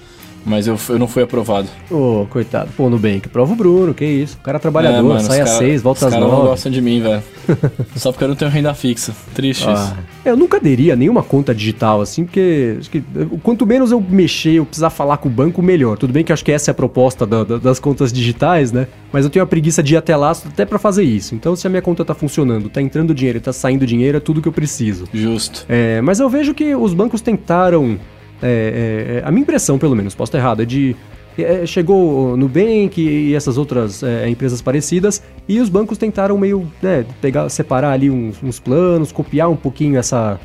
Mas 0.45 0.67
eu, 0.67 0.79
eu 0.89 0.99
não 0.99 1.09
fui 1.09 1.23
aprovado. 1.23 1.69
Ô, 1.91 2.23
oh, 2.23 2.27
coitado. 2.27 2.71
Pô, 2.77 2.91
Nubank, 2.91 3.29
prova 3.29 3.53
o 3.53 3.57
Bruno, 3.57 3.95
que 3.95 4.05
isso. 4.05 4.37
O 4.41 4.45
cara 4.45 4.57
é 4.57 4.61
trabalhador, 4.61 4.99
é, 4.99 5.03
mano, 5.03 5.21
sai 5.21 5.41
às 5.41 5.51
seis, 5.51 5.81
volta 5.81 6.07
às 6.07 6.13
nove. 6.13 6.25
Os 6.25 6.31
caras 6.31 6.43
não 6.43 6.51
gostam 6.51 6.73
de 6.73 6.81
mim, 6.83 7.01
velho. 7.01 7.23
Só 7.97 8.13
porque 8.13 8.25
eu 8.25 8.29
não 8.29 8.37
tenho 8.37 8.51
renda 8.51 8.75
fixa. 8.75 9.15
Triste 9.35 9.65
ah. 9.67 9.73
isso. 9.73 9.95
Eu 10.25 10.37
nunca 10.37 10.57
aderia 10.57 10.95
a 10.95 10.97
nenhuma 10.97 11.23
conta 11.23 11.55
digital, 11.55 12.01
assim, 12.01 12.25
porque 12.25 12.77
acho 12.79 12.91
que, 12.91 13.03
quanto 13.43 13.67
menos 13.67 13.91
eu 13.91 14.01
mexer, 14.01 14.55
eu 14.55 14.65
precisar 14.65 14.91
falar 14.91 15.19
com 15.19 15.29
o 15.29 15.33
banco, 15.33 15.63
melhor. 15.63 15.97
Tudo 15.97 16.13
bem 16.13 16.25
que 16.25 16.33
acho 16.33 16.45
que 16.45 16.53
essa 16.53 16.71
é 16.71 16.73
a 16.73 16.75
proposta 16.75 17.27
da, 17.27 17.45
da, 17.45 17.59
das 17.59 17.79
contas 17.79 18.13
digitais, 18.13 18.73
né? 18.73 18.87
Mas 19.13 19.25
eu 19.25 19.31
tenho 19.31 19.43
a 19.43 19.47
preguiça 19.47 19.83
de 19.83 19.95
ir 19.95 19.97
até 19.97 20.17
lá 20.17 20.31
até 20.33 20.65
para 20.65 20.79
fazer 20.79 21.05
isso. 21.05 21.35
Então, 21.35 21.55
se 21.55 21.67
a 21.67 21.71
minha 21.71 21.83
conta 21.83 22.05
tá 22.05 22.15
funcionando, 22.15 22.69
tá 22.69 22.81
entrando 22.81 23.15
dinheiro 23.15 23.39
e 23.39 23.41
tá 23.41 23.53
saindo 23.53 23.87
dinheiro, 23.87 24.17
é 24.17 24.21
tudo 24.21 24.43
que 24.43 24.49
eu 24.49 24.53
preciso. 24.53 25.05
Justo. 25.13 25.65
É, 25.69 26.01
mas 26.01 26.21
eu 26.21 26.29
vejo 26.29 26.55
que 26.55 26.75
os 26.75 26.93
bancos 26.95 27.21
tentaram 27.21 27.99
é, 28.47 29.23
é, 29.23 29.23
a 29.25 29.31
minha 29.31 29.43
impressão, 29.43 29.79
pelo 29.79 29.97
menos, 29.97 30.15
posso 30.15 30.29
estar 30.29 30.39
errado, 30.39 30.63
é 30.63 30.65
de. 30.65 30.95
É, 31.37 31.67
chegou 31.67 32.37
no 32.37 32.47
Nubank 32.47 33.01
e 33.01 33.35
essas 33.35 33.59
outras 33.59 34.05
é, 34.05 34.29
empresas 34.29 34.63
parecidas 34.63 35.21
e 35.49 35.59
os 35.59 35.69
bancos 35.69 35.99
tentaram 35.99 36.39
meio 36.39 36.71
né, 36.81 37.05
pegar, 37.21 37.49
separar 37.49 37.91
ali 37.91 38.09
uns, 38.09 38.41
uns, 38.41 38.61
planos, 38.61 39.11
copiar 39.11 39.51
um 39.51 39.57
pouquinho 39.57 39.99
essa, 39.99 40.39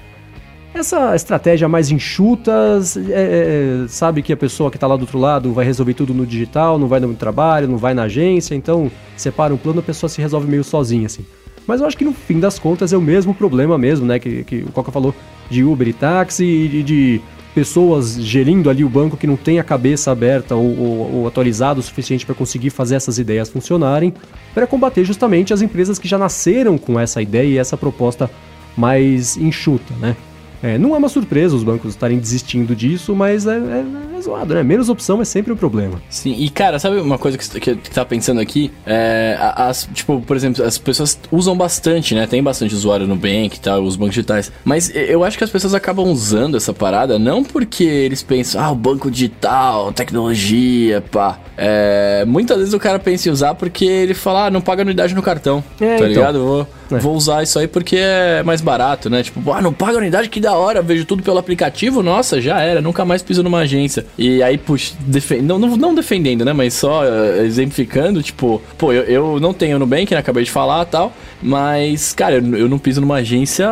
essa 0.74 1.16
estratégia 1.16 1.70
mais 1.70 1.92
enxuta. 1.92 2.80
É, 3.10 3.84
é, 3.84 3.88
sabe 3.88 4.24
que 4.24 4.34
a 4.34 4.38
pessoa 4.38 4.72
que 4.72 4.78
está 4.78 4.88
lá 4.88 4.96
do 4.96 5.02
outro 5.02 5.20
lado 5.20 5.54
vai 5.54 5.64
resolver 5.64 5.94
tudo 5.94 6.12
no 6.12 6.26
digital, 6.26 6.80
não 6.80 6.88
vai 6.88 7.00
no 7.00 7.14
trabalho, 7.14 7.68
não 7.68 7.78
vai 7.78 7.94
na 7.94 8.04
agência, 8.04 8.56
então 8.56 8.90
separa 9.16 9.54
um 9.54 9.58
plano 9.58 9.82
a 9.82 9.84
pessoa 9.84 10.10
se 10.10 10.20
resolve 10.20 10.48
meio 10.48 10.64
sozinha 10.64 11.06
assim. 11.06 11.24
Mas 11.68 11.82
eu 11.82 11.86
acho 11.86 11.96
que 11.96 12.04
no 12.04 12.14
fim 12.14 12.40
das 12.40 12.58
contas 12.58 12.92
é 12.92 12.98
o 12.98 13.02
mesmo 13.02 13.32
problema 13.32 13.78
mesmo, 13.78 14.08
né? 14.08 14.18
Que, 14.18 14.44
que 14.44 14.56
o 14.62 14.72
Coca 14.72 14.92
falou 14.92 15.14
de 15.52 15.64
Uber 15.64 15.88
e 15.88 15.94
táxi 15.94 16.44
e 16.44 16.82
de 16.82 17.22
pessoas 17.54 18.14
gerindo 18.14 18.70
ali 18.70 18.84
o 18.84 18.90
banco 18.90 19.18
que 19.18 19.28
não 19.28 19.36
tem 19.36 19.60
a 19.60 19.64
cabeça 19.64 20.12
aberta 20.12 20.56
ou, 20.56 20.80
ou, 20.80 21.16
ou 21.16 21.28
atualizada 21.28 21.80
o 21.80 21.84
suficiente 21.84 22.26
para 22.26 22.36
conseguir 22.36 22.70
fazer 22.70 22.96
essas 22.96 23.18
ideias 23.18 23.50
funcionarem, 23.50 24.14
para 24.54 24.68
combater 24.68 25.04
justamente 25.04 25.54
as 25.54 25.62
empresas 25.62 25.98
que 25.98 26.08
já 26.08 26.18
nasceram 26.18 26.78
com 26.78 27.00
essa 27.00 27.22
ideia 27.22 27.48
e 27.48 27.58
essa 27.58 27.76
proposta 27.76 28.30
mais 28.78 29.36
enxuta, 29.38 29.94
né? 30.00 30.16
É, 30.62 30.78
não 30.78 30.94
é 30.94 30.98
uma 30.98 31.10
surpresa 31.10 31.56
os 31.56 31.64
bancos 31.64 31.92
estarem 31.92 32.20
desistindo 32.20 32.76
disso, 32.76 33.16
mas 33.16 33.48
é, 33.48 33.58
é, 33.58 33.86
é 34.18 34.22
zoado, 34.22 34.54
né? 34.54 34.64
Menos 34.64 34.90
opção 34.90 35.22
é 35.22 35.26
sempre 35.26 35.54
um 35.54 35.56
problema. 35.56 36.02
Sim, 36.10 36.36
e 36.38 36.50
cara, 36.50 36.80
sabe 36.80 37.00
uma 37.00 37.18
coisa 37.18 37.38
que, 37.38 37.60
que, 37.60 37.76
que 37.76 37.92
tá 37.92 38.04
pensando 38.04 38.40
aqui? 38.40 38.72
É, 38.86 39.38
as, 39.40 39.88
tipo, 39.94 40.22
por 40.22 40.36
exemplo, 40.36 40.64
as 40.64 40.78
pessoas 40.78 41.18
usam 41.32 41.56
bastante, 41.56 42.14
né? 42.14 42.28
Tem 42.28 42.44
bastante 42.44 42.76
usuário 42.76 43.08
no 43.08 43.16
Bank 43.16 43.56
e 43.56 43.60
tal, 43.60 43.84
os 43.84 43.96
bancos 43.96 44.16
digitais. 44.16 44.52
Mas 44.64 44.92
eu 44.94 45.24
acho 45.24 45.38
que 45.38 45.44
as 45.44 45.50
pessoas 45.50 45.74
acabam 45.74 46.08
usando 46.08 46.58
essa 46.58 46.74
parada 46.74 47.18
não 47.18 47.44
porque 47.44 47.84
eles 47.84 48.22
pensam, 48.22 48.62
ah, 48.62 48.72
o 48.72 48.76
banco 48.76 49.10
digital, 49.10 49.92
tecnologia, 49.94 51.02
pá. 51.02 51.40
É, 51.58 52.24
muitas 52.28 52.58
vezes 52.58 52.74
o 52.74 52.80
cara 52.80 53.00
pensa 53.00 53.30
em 53.30 53.32
usar 53.32 53.56
porque 53.56 53.86
ele 53.86 54.14
fala, 54.14 54.48
ah, 54.48 54.52
não 54.52 54.62
paga 54.62 54.82
anuidade 54.82 55.16
no 55.16 55.22
cartão, 55.22 55.64
é, 55.80 55.86
tá 55.86 55.96
então. 55.96 56.08
ligado? 56.08 56.40
Vou, 56.40 56.68
é. 56.92 57.00
vou 57.00 57.16
usar 57.16 57.44
isso 57.44 57.58
aí 57.58 57.68
porque 57.68 57.98
é 57.98 58.44
mais 58.44 58.60
barato, 58.62 59.10
né? 59.10 59.24
Tipo, 59.24 59.52
ah, 59.54 59.62
não 59.62 59.72
paga 59.72 59.98
anuidade 59.98 60.30
que 60.30 60.40
dá 60.40 60.50
da 60.50 60.56
hora, 60.56 60.82
vejo 60.82 61.06
tudo 61.06 61.22
pelo 61.22 61.38
aplicativo, 61.38 62.02
nossa, 62.02 62.42
já 62.42 62.60
era, 62.60 62.82
nunca 62.82 63.06
mais 63.06 63.22
piso 63.22 63.44
numa 63.44 63.60
agência. 63.60 64.06
E 64.18 64.42
aí, 64.42 64.58
puxa, 64.58 64.96
defend... 65.02 65.44
não, 65.44 65.60
não, 65.60 65.78
não 65.78 65.94
defendendo, 65.94 66.44
né, 66.44 66.54
mas 66.54 66.74
só 66.74 67.04
uh, 67.04 67.44
exemplificando, 67.44 68.24
tipo, 68.24 68.60
pô, 68.78 68.92
eu, 68.92 69.04
eu 69.04 69.40
não 69.40 69.54
tenho 69.54 69.78
Nubank, 69.78 70.12
né, 70.12 70.20
acabei 70.20 70.44
de 70.44 70.50
falar 70.50 70.86
tal, 70.86 71.14
mas, 71.42 72.14
cara, 72.14 72.36
eu, 72.36 72.56
eu 72.56 72.68
não 72.68 72.80
piso 72.80 73.00
numa 73.00 73.18
agência 73.18 73.70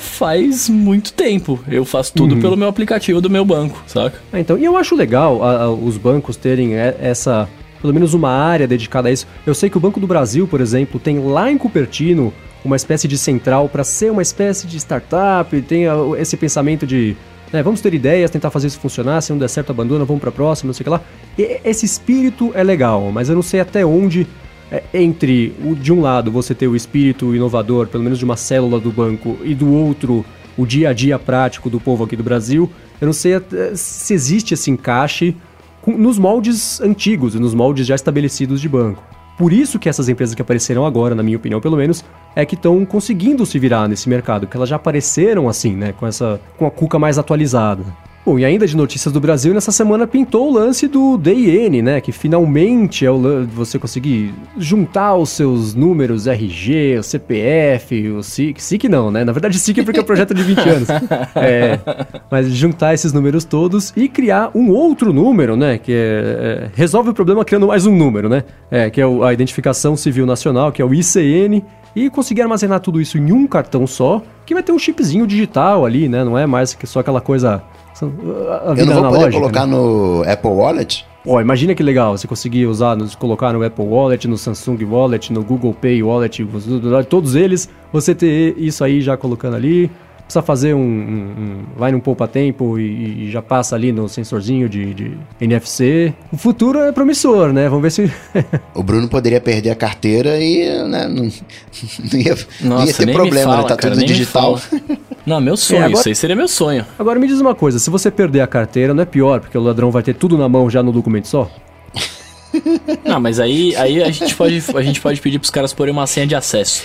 faz 0.00 0.68
muito 0.68 1.12
tempo. 1.12 1.60
Eu 1.68 1.84
faço 1.84 2.12
tudo 2.12 2.34
uhum. 2.34 2.40
pelo 2.40 2.56
meu 2.56 2.68
aplicativo 2.68 3.20
do 3.20 3.30
meu 3.30 3.44
banco, 3.44 3.82
saca? 3.86 4.20
É, 4.32 4.40
então, 4.40 4.58
e 4.58 4.64
eu 4.64 4.76
acho 4.76 4.96
legal 4.96 5.42
a, 5.44 5.62
a, 5.62 5.70
os 5.70 5.96
bancos 5.96 6.36
terem 6.36 6.74
essa 6.74 7.48
pelo 7.80 7.92
menos 7.92 8.14
uma 8.14 8.30
área 8.30 8.66
dedicada 8.66 9.08
a 9.08 9.12
isso. 9.12 9.26
Eu 9.46 9.54
sei 9.54 9.70
que 9.70 9.76
o 9.76 9.80
Banco 9.80 10.00
do 10.00 10.06
Brasil, 10.06 10.48
por 10.48 10.60
exemplo, 10.60 10.98
tem 10.98 11.20
lá 11.20 11.52
em 11.52 11.58
Cupertino 11.58 12.32
uma 12.64 12.76
espécie 12.76 13.06
de 13.06 13.16
central 13.16 13.68
para 13.68 13.84
ser 13.84 14.10
uma 14.10 14.22
espécie 14.22 14.66
de 14.66 14.76
startup, 14.78 15.60
tem 15.62 15.84
esse 16.18 16.36
pensamento 16.36 16.86
de 16.86 17.16
né, 17.52 17.62
vamos 17.62 17.80
ter 17.80 17.94
ideias, 17.94 18.30
tentar 18.30 18.50
fazer 18.50 18.66
isso 18.66 18.78
funcionar, 18.80 19.20
se 19.20 19.30
não 19.30 19.38
der 19.38 19.48
certo 19.48 19.70
abandona, 19.70 20.04
vamos 20.04 20.20
para 20.20 20.30
a 20.30 20.32
próxima, 20.32 20.68
não 20.68 20.74
sei 20.74 20.82
o 20.82 20.84
que 20.84 20.90
lá. 20.90 21.00
E 21.38 21.60
esse 21.64 21.86
espírito 21.86 22.50
é 22.54 22.62
legal, 22.62 23.10
mas 23.12 23.28
eu 23.28 23.34
não 23.34 23.42
sei 23.42 23.60
até 23.60 23.86
onde 23.86 24.26
é, 24.70 24.82
entre 24.92 25.54
o, 25.64 25.74
de 25.74 25.92
um 25.92 26.00
lado 26.00 26.30
você 26.30 26.54
ter 26.54 26.66
o 26.66 26.74
espírito 26.74 27.34
inovador, 27.34 27.86
pelo 27.86 28.02
menos 28.02 28.18
de 28.18 28.24
uma 28.24 28.36
célula 28.36 28.80
do 28.80 28.90
banco, 28.90 29.36
e 29.44 29.54
do 29.54 29.72
outro 29.72 30.24
o 30.56 30.66
dia 30.66 30.88
a 30.88 30.92
dia 30.92 31.18
prático 31.18 31.68
do 31.68 31.78
povo 31.78 32.04
aqui 32.04 32.16
do 32.16 32.22
Brasil, 32.22 32.70
eu 33.00 33.06
não 33.06 33.12
sei 33.12 33.34
se 33.74 34.14
existe 34.14 34.54
esse 34.54 34.70
encaixe 34.70 35.36
nos 35.86 36.18
moldes 36.18 36.80
antigos, 36.80 37.34
nos 37.34 37.54
moldes 37.54 37.86
já 37.86 37.94
estabelecidos 37.94 38.60
de 38.60 38.68
banco. 38.68 39.04
Por 39.38 39.52
isso 39.52 39.78
que 39.78 39.88
essas 39.88 40.08
empresas 40.08 40.34
que 40.34 40.40
apareceram 40.40 40.86
agora, 40.86 41.14
na 41.14 41.22
minha 41.22 41.36
opinião 41.36 41.60
pelo 41.60 41.76
menos, 41.76 42.02
é 42.36 42.44
que 42.44 42.54
estão 42.54 42.84
conseguindo 42.84 43.44
se 43.46 43.58
virar 43.58 43.88
nesse 43.88 44.08
mercado, 44.08 44.46
que 44.46 44.56
elas 44.56 44.68
já 44.68 44.76
apareceram 44.76 45.48
assim, 45.48 45.74
né, 45.74 45.92
com 45.98 46.06
essa 46.06 46.38
com 46.58 46.66
a 46.66 46.70
cuca 46.70 46.98
mais 46.98 47.18
atualizada. 47.18 47.82
Bom, 48.26 48.40
e 48.40 48.44
ainda 48.44 48.66
de 48.66 48.76
notícias 48.76 49.14
do 49.14 49.20
Brasil, 49.20 49.54
nessa 49.54 49.70
semana 49.70 50.04
pintou 50.04 50.50
o 50.50 50.52
lance 50.52 50.88
do 50.88 51.16
DIN, 51.16 51.80
né? 51.80 52.00
Que 52.00 52.10
finalmente 52.10 53.06
é 53.06 53.10
o 53.10 53.46
você 53.46 53.78
conseguir 53.78 54.34
juntar 54.58 55.14
os 55.14 55.30
seus 55.30 55.76
números 55.76 56.26
RG, 56.26 56.98
o 56.98 57.04
CPF, 57.04 58.10
o 58.10 58.24
SIC. 58.24 58.60
SIC 58.60 58.88
não, 58.88 59.12
né? 59.12 59.24
Na 59.24 59.30
verdade, 59.30 59.56
SIC 59.56 59.78
é 59.78 59.84
porque 59.84 60.00
é 60.00 60.02
um 60.02 60.06
projeto 60.06 60.34
de 60.34 60.42
20 60.42 60.58
anos. 60.68 60.88
É, 61.36 61.78
mas 62.28 62.52
juntar 62.52 62.94
esses 62.94 63.12
números 63.12 63.44
todos 63.44 63.92
e 63.96 64.08
criar 64.08 64.50
um 64.56 64.72
outro 64.72 65.12
número, 65.12 65.56
né? 65.56 65.78
Que 65.78 65.92
é, 65.92 65.94
é, 65.96 66.70
resolve 66.74 67.10
o 67.10 67.14
problema 67.14 67.44
criando 67.44 67.68
mais 67.68 67.86
um 67.86 67.94
número, 67.94 68.28
né? 68.28 68.42
É, 68.68 68.90
que 68.90 69.00
é 69.00 69.04
a 69.04 69.32
Identificação 69.32 69.96
Civil 69.96 70.26
Nacional, 70.26 70.72
que 70.72 70.82
é 70.82 70.84
o 70.84 70.92
ICN. 70.92 71.62
E 71.96 72.10
conseguir 72.10 72.42
armazenar 72.42 72.78
tudo 72.78 73.00
isso 73.00 73.16
em 73.16 73.32
um 73.32 73.46
cartão 73.46 73.86
só, 73.86 74.22
que 74.44 74.52
vai 74.52 74.62
ter 74.62 74.70
um 74.70 74.78
chipzinho 74.78 75.26
digital 75.26 75.86
ali, 75.86 76.10
né? 76.10 76.22
Não 76.22 76.36
é 76.36 76.46
mais 76.46 76.74
que 76.74 76.86
só 76.86 77.00
aquela 77.00 77.22
coisa 77.22 77.62
eu 78.02 78.86
não 78.86 79.02
vou 79.02 79.12
poder 79.12 79.32
colocar 79.32 79.66
né? 79.66 79.72
no 79.74 80.22
Apple 80.30 80.50
Wallet? 80.50 81.06
Ó, 81.26 81.40
imagina 81.40 81.74
que 81.74 81.82
legal, 81.82 82.16
você 82.16 82.28
conseguir 82.28 82.66
usar, 82.66 82.96
colocar 83.18 83.52
no 83.52 83.64
Apple 83.64 83.84
Wallet, 83.84 84.28
no 84.28 84.36
Samsung 84.36 84.84
Wallet, 84.84 85.32
no 85.32 85.42
Google 85.42 85.74
Pay 85.74 86.02
Wallet, 86.02 86.46
todos 87.08 87.34
eles, 87.34 87.68
você 87.90 88.14
ter 88.14 88.54
isso 88.58 88.84
aí 88.84 89.00
já 89.00 89.16
colocando 89.16 89.56
ali, 89.56 89.90
precisa 90.26 90.42
fazer 90.42 90.74
um, 90.74 90.80
um, 90.80 90.82
um 90.82 91.64
vai 91.76 91.92
num 91.92 92.00
poupa-tempo 92.00 92.78
e, 92.78 93.26
e, 93.26 93.30
já 93.30 93.40
passa 93.40 93.76
ali 93.76 93.92
no 93.92 94.08
sensorzinho 94.08 94.68
de, 94.68 94.92
de, 94.92 95.18
NFC. 95.40 96.12
O 96.32 96.36
futuro 96.36 96.80
é 96.80 96.90
promissor, 96.90 97.52
né? 97.52 97.68
Vamos 97.68 97.82
ver 97.82 97.90
se... 97.90 98.12
o 98.74 98.82
Bruno 98.82 99.08
poderia 99.08 99.40
perder 99.40 99.70
a 99.70 99.76
carteira 99.76 100.38
e 100.40 100.66
né, 100.88 101.06
não, 101.06 101.24
não, 102.12 102.20
ia, 102.20 102.30
Nossa, 102.34 102.64
não 102.64 102.86
ia 102.86 102.94
ter 102.94 103.12
problema, 103.12 103.52
fala, 103.52 103.62
né? 103.62 103.68
Tá 103.68 103.76
cara, 103.76 103.94
tudo 103.94 104.04
digital. 104.04 104.60
Não, 105.24 105.40
meu 105.40 105.56
sonho, 105.56 105.82
é, 105.82 105.84
agora, 105.84 106.00
isso 106.00 106.08
aí 106.08 106.14
seria 106.14 106.34
meu 106.34 106.48
sonho. 106.48 106.84
Agora 106.98 107.20
me 107.20 107.28
diz 107.28 107.40
uma 107.40 107.54
coisa, 107.54 107.78
se 107.78 107.88
você 107.88 108.10
perder 108.10 108.40
a 108.40 108.46
carteira, 108.48 108.92
não 108.92 109.02
é 109.02 109.06
pior, 109.06 109.40
porque 109.40 109.56
o 109.56 109.62
ladrão 109.62 109.92
vai 109.92 110.02
ter 110.02 110.14
tudo 110.14 110.36
na 110.36 110.48
mão 110.48 110.68
já 110.68 110.82
no 110.82 110.90
documento 110.90 111.28
só? 111.28 111.48
Não, 113.04 113.20
mas 113.20 113.38
aí, 113.38 113.76
aí 113.76 114.02
a, 114.02 114.10
gente 114.10 114.34
pode, 114.34 114.62
a 114.74 114.82
gente 114.82 115.00
pode 115.00 115.20
pedir 115.20 115.38
pros 115.38 115.50
caras 115.50 115.72
porem 115.72 115.92
uma 115.92 116.06
senha 116.06 116.26
de 116.26 116.34
acesso. 116.34 116.82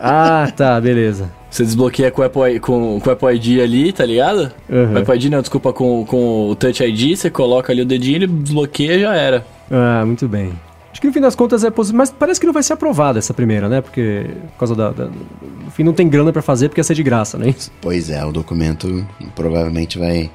Ah, 0.00 0.50
tá, 0.56 0.80
beleza. 0.80 1.30
Você 1.54 1.62
desbloqueia 1.62 2.10
com 2.10 2.20
o 2.20 2.24
Apple, 2.24 2.58
com, 2.58 2.98
com 2.98 3.10
Apple 3.10 3.32
ID 3.36 3.60
ali, 3.62 3.92
tá 3.92 4.04
ligado? 4.04 4.50
Uhum. 4.68 4.92
O 4.92 4.98
Apple 4.98 5.14
ID 5.14 5.24
não, 5.26 5.40
desculpa, 5.40 5.72
com, 5.72 6.04
com 6.04 6.50
o 6.50 6.56
Touch 6.56 6.82
ID, 6.82 7.16
você 7.16 7.30
coloca 7.30 7.72
ali 7.72 7.80
o 7.80 7.86
dedinho, 7.86 8.16
ele 8.16 8.26
desbloqueia 8.26 8.94
e 8.94 9.00
já 9.02 9.14
era. 9.14 9.46
Ah, 9.70 10.02
muito 10.04 10.26
bem. 10.26 10.52
Acho 10.90 11.00
que 11.00 11.06
no 11.06 11.12
fim 11.12 11.20
das 11.20 11.36
contas 11.36 11.62
é 11.62 11.70
possível, 11.70 11.98
mas 11.98 12.10
parece 12.10 12.40
que 12.40 12.46
não 12.46 12.52
vai 12.52 12.64
ser 12.64 12.72
aprovada 12.72 13.20
essa 13.20 13.32
primeira, 13.32 13.68
né? 13.68 13.80
Porque 13.80 14.26
por 14.54 14.58
causa 14.58 14.74
da, 14.74 14.90
da 14.90 15.04
no 15.04 15.70
fim 15.70 15.84
não 15.84 15.92
tem 15.92 16.08
grana 16.08 16.32
pra 16.32 16.42
fazer 16.42 16.68
porque 16.68 16.80
ia 16.80 16.84
ser 16.84 16.94
de 16.94 17.04
graça, 17.04 17.38
não 17.38 17.46
é 17.46 17.50
isso? 17.50 17.70
Pois 17.80 18.10
é, 18.10 18.24
o 18.24 18.32
documento 18.32 19.06
provavelmente 19.36 19.96
vai 19.96 20.32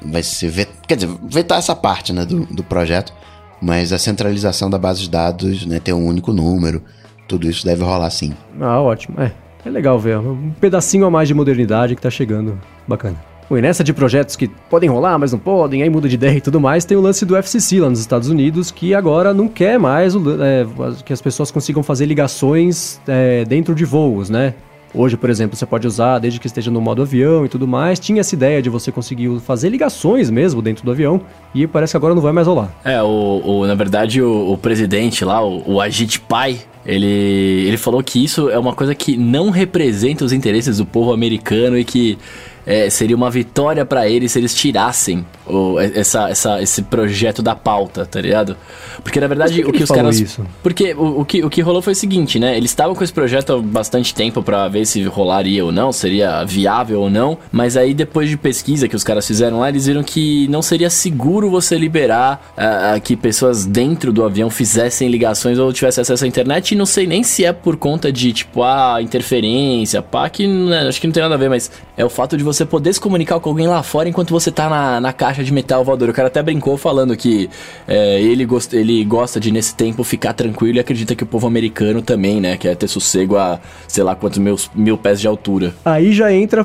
vai 0.00 0.22
ser 0.22 0.50
vet... 0.50 0.70
quer 0.86 0.94
dizer, 0.94 1.10
vetar 1.28 1.58
essa 1.58 1.74
parte, 1.74 2.12
né, 2.12 2.24
do, 2.24 2.46
do 2.46 2.62
projeto, 2.62 3.12
mas 3.60 3.92
a 3.92 3.98
centralização 3.98 4.70
da 4.70 4.78
base 4.78 5.00
de 5.00 5.10
dados, 5.10 5.66
né, 5.66 5.80
ter 5.80 5.92
um 5.92 6.06
único 6.06 6.32
número, 6.32 6.80
tudo 7.26 7.50
isso 7.50 7.66
deve 7.66 7.82
rolar 7.82 8.10
sim. 8.10 8.32
Ah, 8.60 8.80
ótimo. 8.80 9.20
É, 9.20 9.32
é 9.64 9.70
legal 9.70 9.98
ver 9.98 10.18
um 10.18 10.50
pedacinho 10.60 11.06
a 11.06 11.10
mais 11.10 11.28
de 11.28 11.34
modernidade 11.34 11.94
que 11.94 12.02
tá 12.02 12.10
chegando. 12.10 12.58
Bacana. 12.86 13.16
E 13.50 13.60
nessa 13.60 13.82
de 13.82 13.92
projetos 13.92 14.36
que 14.36 14.46
podem 14.46 14.88
rolar, 14.88 15.18
mas 15.18 15.32
não 15.32 15.38
podem, 15.38 15.82
aí 15.82 15.90
muda 15.90 16.08
de 16.08 16.14
ideia 16.16 16.36
e 16.36 16.40
tudo 16.40 16.60
mais, 16.60 16.84
tem 16.84 16.96
o 16.96 17.00
lance 17.00 17.24
do 17.26 17.36
FCC 17.36 17.80
lá 17.80 17.90
nos 17.90 17.98
Estados 17.98 18.28
Unidos, 18.28 18.70
que 18.70 18.94
agora 18.94 19.34
não 19.34 19.48
quer 19.48 19.78
mais 19.78 20.14
o, 20.14 20.22
é, 20.42 20.66
que 21.04 21.12
as 21.12 21.20
pessoas 21.20 21.50
consigam 21.50 21.82
fazer 21.82 22.06
ligações 22.06 23.00
é, 23.08 23.44
dentro 23.44 23.74
de 23.74 23.84
voos, 23.84 24.30
né? 24.30 24.54
Hoje, 24.92 25.16
por 25.16 25.30
exemplo, 25.30 25.56
você 25.56 25.64
pode 25.64 25.86
usar 25.86 26.18
desde 26.18 26.40
que 26.40 26.46
esteja 26.46 26.70
no 26.70 26.80
modo 26.80 27.02
avião 27.02 27.44
e 27.46 27.48
tudo 27.48 27.66
mais. 27.66 28.00
Tinha 28.00 28.20
essa 28.20 28.34
ideia 28.34 28.60
de 28.60 28.68
você 28.68 28.90
conseguir 28.90 29.38
fazer 29.40 29.68
ligações 29.68 30.28
mesmo 30.30 30.60
dentro 30.60 30.84
do 30.84 30.90
avião 30.90 31.20
e 31.54 31.66
parece 31.66 31.92
que 31.92 31.96
agora 31.96 32.14
não 32.14 32.22
vai 32.22 32.32
mais 32.32 32.46
rolar. 32.46 32.70
É, 32.84 33.00
o, 33.02 33.42
o 33.44 33.66
na 33.66 33.74
verdade, 33.74 34.20
o, 34.20 34.52
o, 34.52 34.58
presidente 34.58 35.24
lá, 35.24 35.44
o, 35.44 35.74
o 35.74 35.80
Ajit 35.80 36.20
Pai, 36.20 36.58
ele, 36.84 37.06
ele 37.06 37.76
falou 37.76 38.02
que 38.02 38.22
isso 38.22 38.50
é 38.50 38.58
uma 38.58 38.74
coisa 38.74 38.94
que 38.94 39.16
não 39.16 39.50
representa 39.50 40.24
os 40.24 40.32
interesses 40.32 40.78
do 40.78 40.86
povo 40.86 41.12
americano 41.12 41.78
e 41.78 41.84
que 41.84 42.18
é, 42.66 42.90
seria 42.90 43.16
uma 43.16 43.30
vitória 43.30 43.84
para 43.84 44.08
eles 44.08 44.32
se 44.32 44.38
eles 44.38 44.54
tirassem 44.54 45.24
o, 45.50 45.80
essa, 45.80 46.28
essa, 46.28 46.62
esse 46.62 46.82
projeto 46.82 47.42
da 47.42 47.54
pauta, 47.54 48.06
tá 48.06 48.20
ligado? 48.20 48.56
Porque 49.02 49.20
na 49.20 49.26
verdade 49.26 49.54
que 49.54 49.62
o 49.62 49.72
que, 49.72 49.78
que 49.78 49.84
os 49.84 49.90
caras. 49.90 50.20
Isso? 50.20 50.46
Porque 50.62 50.94
o, 50.94 51.20
o, 51.20 51.24
que, 51.24 51.44
o 51.44 51.50
que 51.50 51.60
rolou 51.60 51.82
foi 51.82 51.92
o 51.92 51.96
seguinte, 51.96 52.38
né? 52.38 52.56
Eles 52.56 52.70
estavam 52.70 52.94
com 52.94 53.02
esse 53.02 53.12
projeto 53.12 53.52
há 53.54 53.58
bastante 53.60 54.14
tempo 54.14 54.42
para 54.42 54.68
ver 54.68 54.86
se 54.86 55.02
rolaria 55.04 55.64
ou 55.64 55.72
não, 55.72 55.92
seria 55.92 56.44
viável 56.44 57.00
ou 57.02 57.10
não. 57.10 57.38
Mas 57.50 57.76
aí 57.76 57.94
depois 57.94 58.28
de 58.28 58.36
pesquisa 58.36 58.88
que 58.88 58.96
os 58.96 59.04
caras 59.04 59.26
fizeram 59.26 59.60
lá, 59.60 59.68
eles 59.68 59.86
viram 59.86 60.02
que 60.02 60.48
não 60.48 60.62
seria 60.62 60.90
seguro 60.90 61.50
você 61.50 61.76
liberar 61.76 62.52
uh, 62.56 63.00
que 63.00 63.16
pessoas 63.16 63.64
dentro 63.66 64.12
do 64.12 64.24
avião 64.24 64.50
fizessem 64.50 65.08
ligações 65.08 65.58
ou 65.58 65.72
tivessem 65.72 66.02
acesso 66.02 66.24
à 66.24 66.28
internet. 66.28 66.72
E 66.72 66.76
não 66.76 66.86
sei 66.86 67.06
nem 67.06 67.22
se 67.22 67.44
é 67.44 67.52
por 67.52 67.76
conta 67.76 68.12
de, 68.12 68.32
tipo, 68.32 68.62
a 68.62 68.96
ah, 68.96 69.02
interferência, 69.02 70.02
pá, 70.02 70.28
que 70.28 70.46
né, 70.46 70.88
acho 70.88 71.00
que 71.00 71.06
não 71.06 71.12
tem 71.12 71.22
nada 71.22 71.34
a 71.34 71.38
ver, 71.38 71.48
mas 71.48 71.70
é 71.96 72.04
o 72.04 72.10
fato 72.10 72.36
de 72.36 72.42
você 72.42 72.64
poder 72.64 72.92
se 72.92 73.00
comunicar 73.00 73.38
com 73.40 73.48
alguém 73.48 73.66
lá 73.66 73.82
fora 73.82 74.08
enquanto 74.08 74.30
você 74.30 74.50
tá 74.50 74.68
na, 74.68 75.00
na 75.00 75.12
caixa 75.12 75.39
de 75.44 75.52
metal 75.52 75.84
voador. 75.84 76.08
O 76.08 76.12
cara 76.12 76.28
até 76.28 76.42
brincou 76.42 76.76
falando 76.76 77.16
que 77.16 77.48
é, 77.86 78.20
ele, 78.20 78.44
gost, 78.44 78.72
ele 78.74 79.04
gosta 79.04 79.40
de, 79.40 79.50
nesse 79.50 79.74
tempo, 79.74 80.02
ficar 80.04 80.32
tranquilo 80.32 80.78
e 80.78 80.80
acredita 80.80 81.14
que 81.14 81.22
o 81.22 81.26
povo 81.26 81.46
americano 81.46 82.02
também, 82.02 82.40
né? 82.40 82.56
Quer 82.56 82.76
ter 82.76 82.88
sossego 82.88 83.36
a, 83.36 83.60
sei 83.86 84.04
lá, 84.04 84.14
quantos 84.14 84.38
mil, 84.38 84.56
mil 84.74 84.98
pés 84.98 85.20
de 85.20 85.26
altura. 85.26 85.74
Aí 85.84 86.12
já 86.12 86.32
entra 86.32 86.64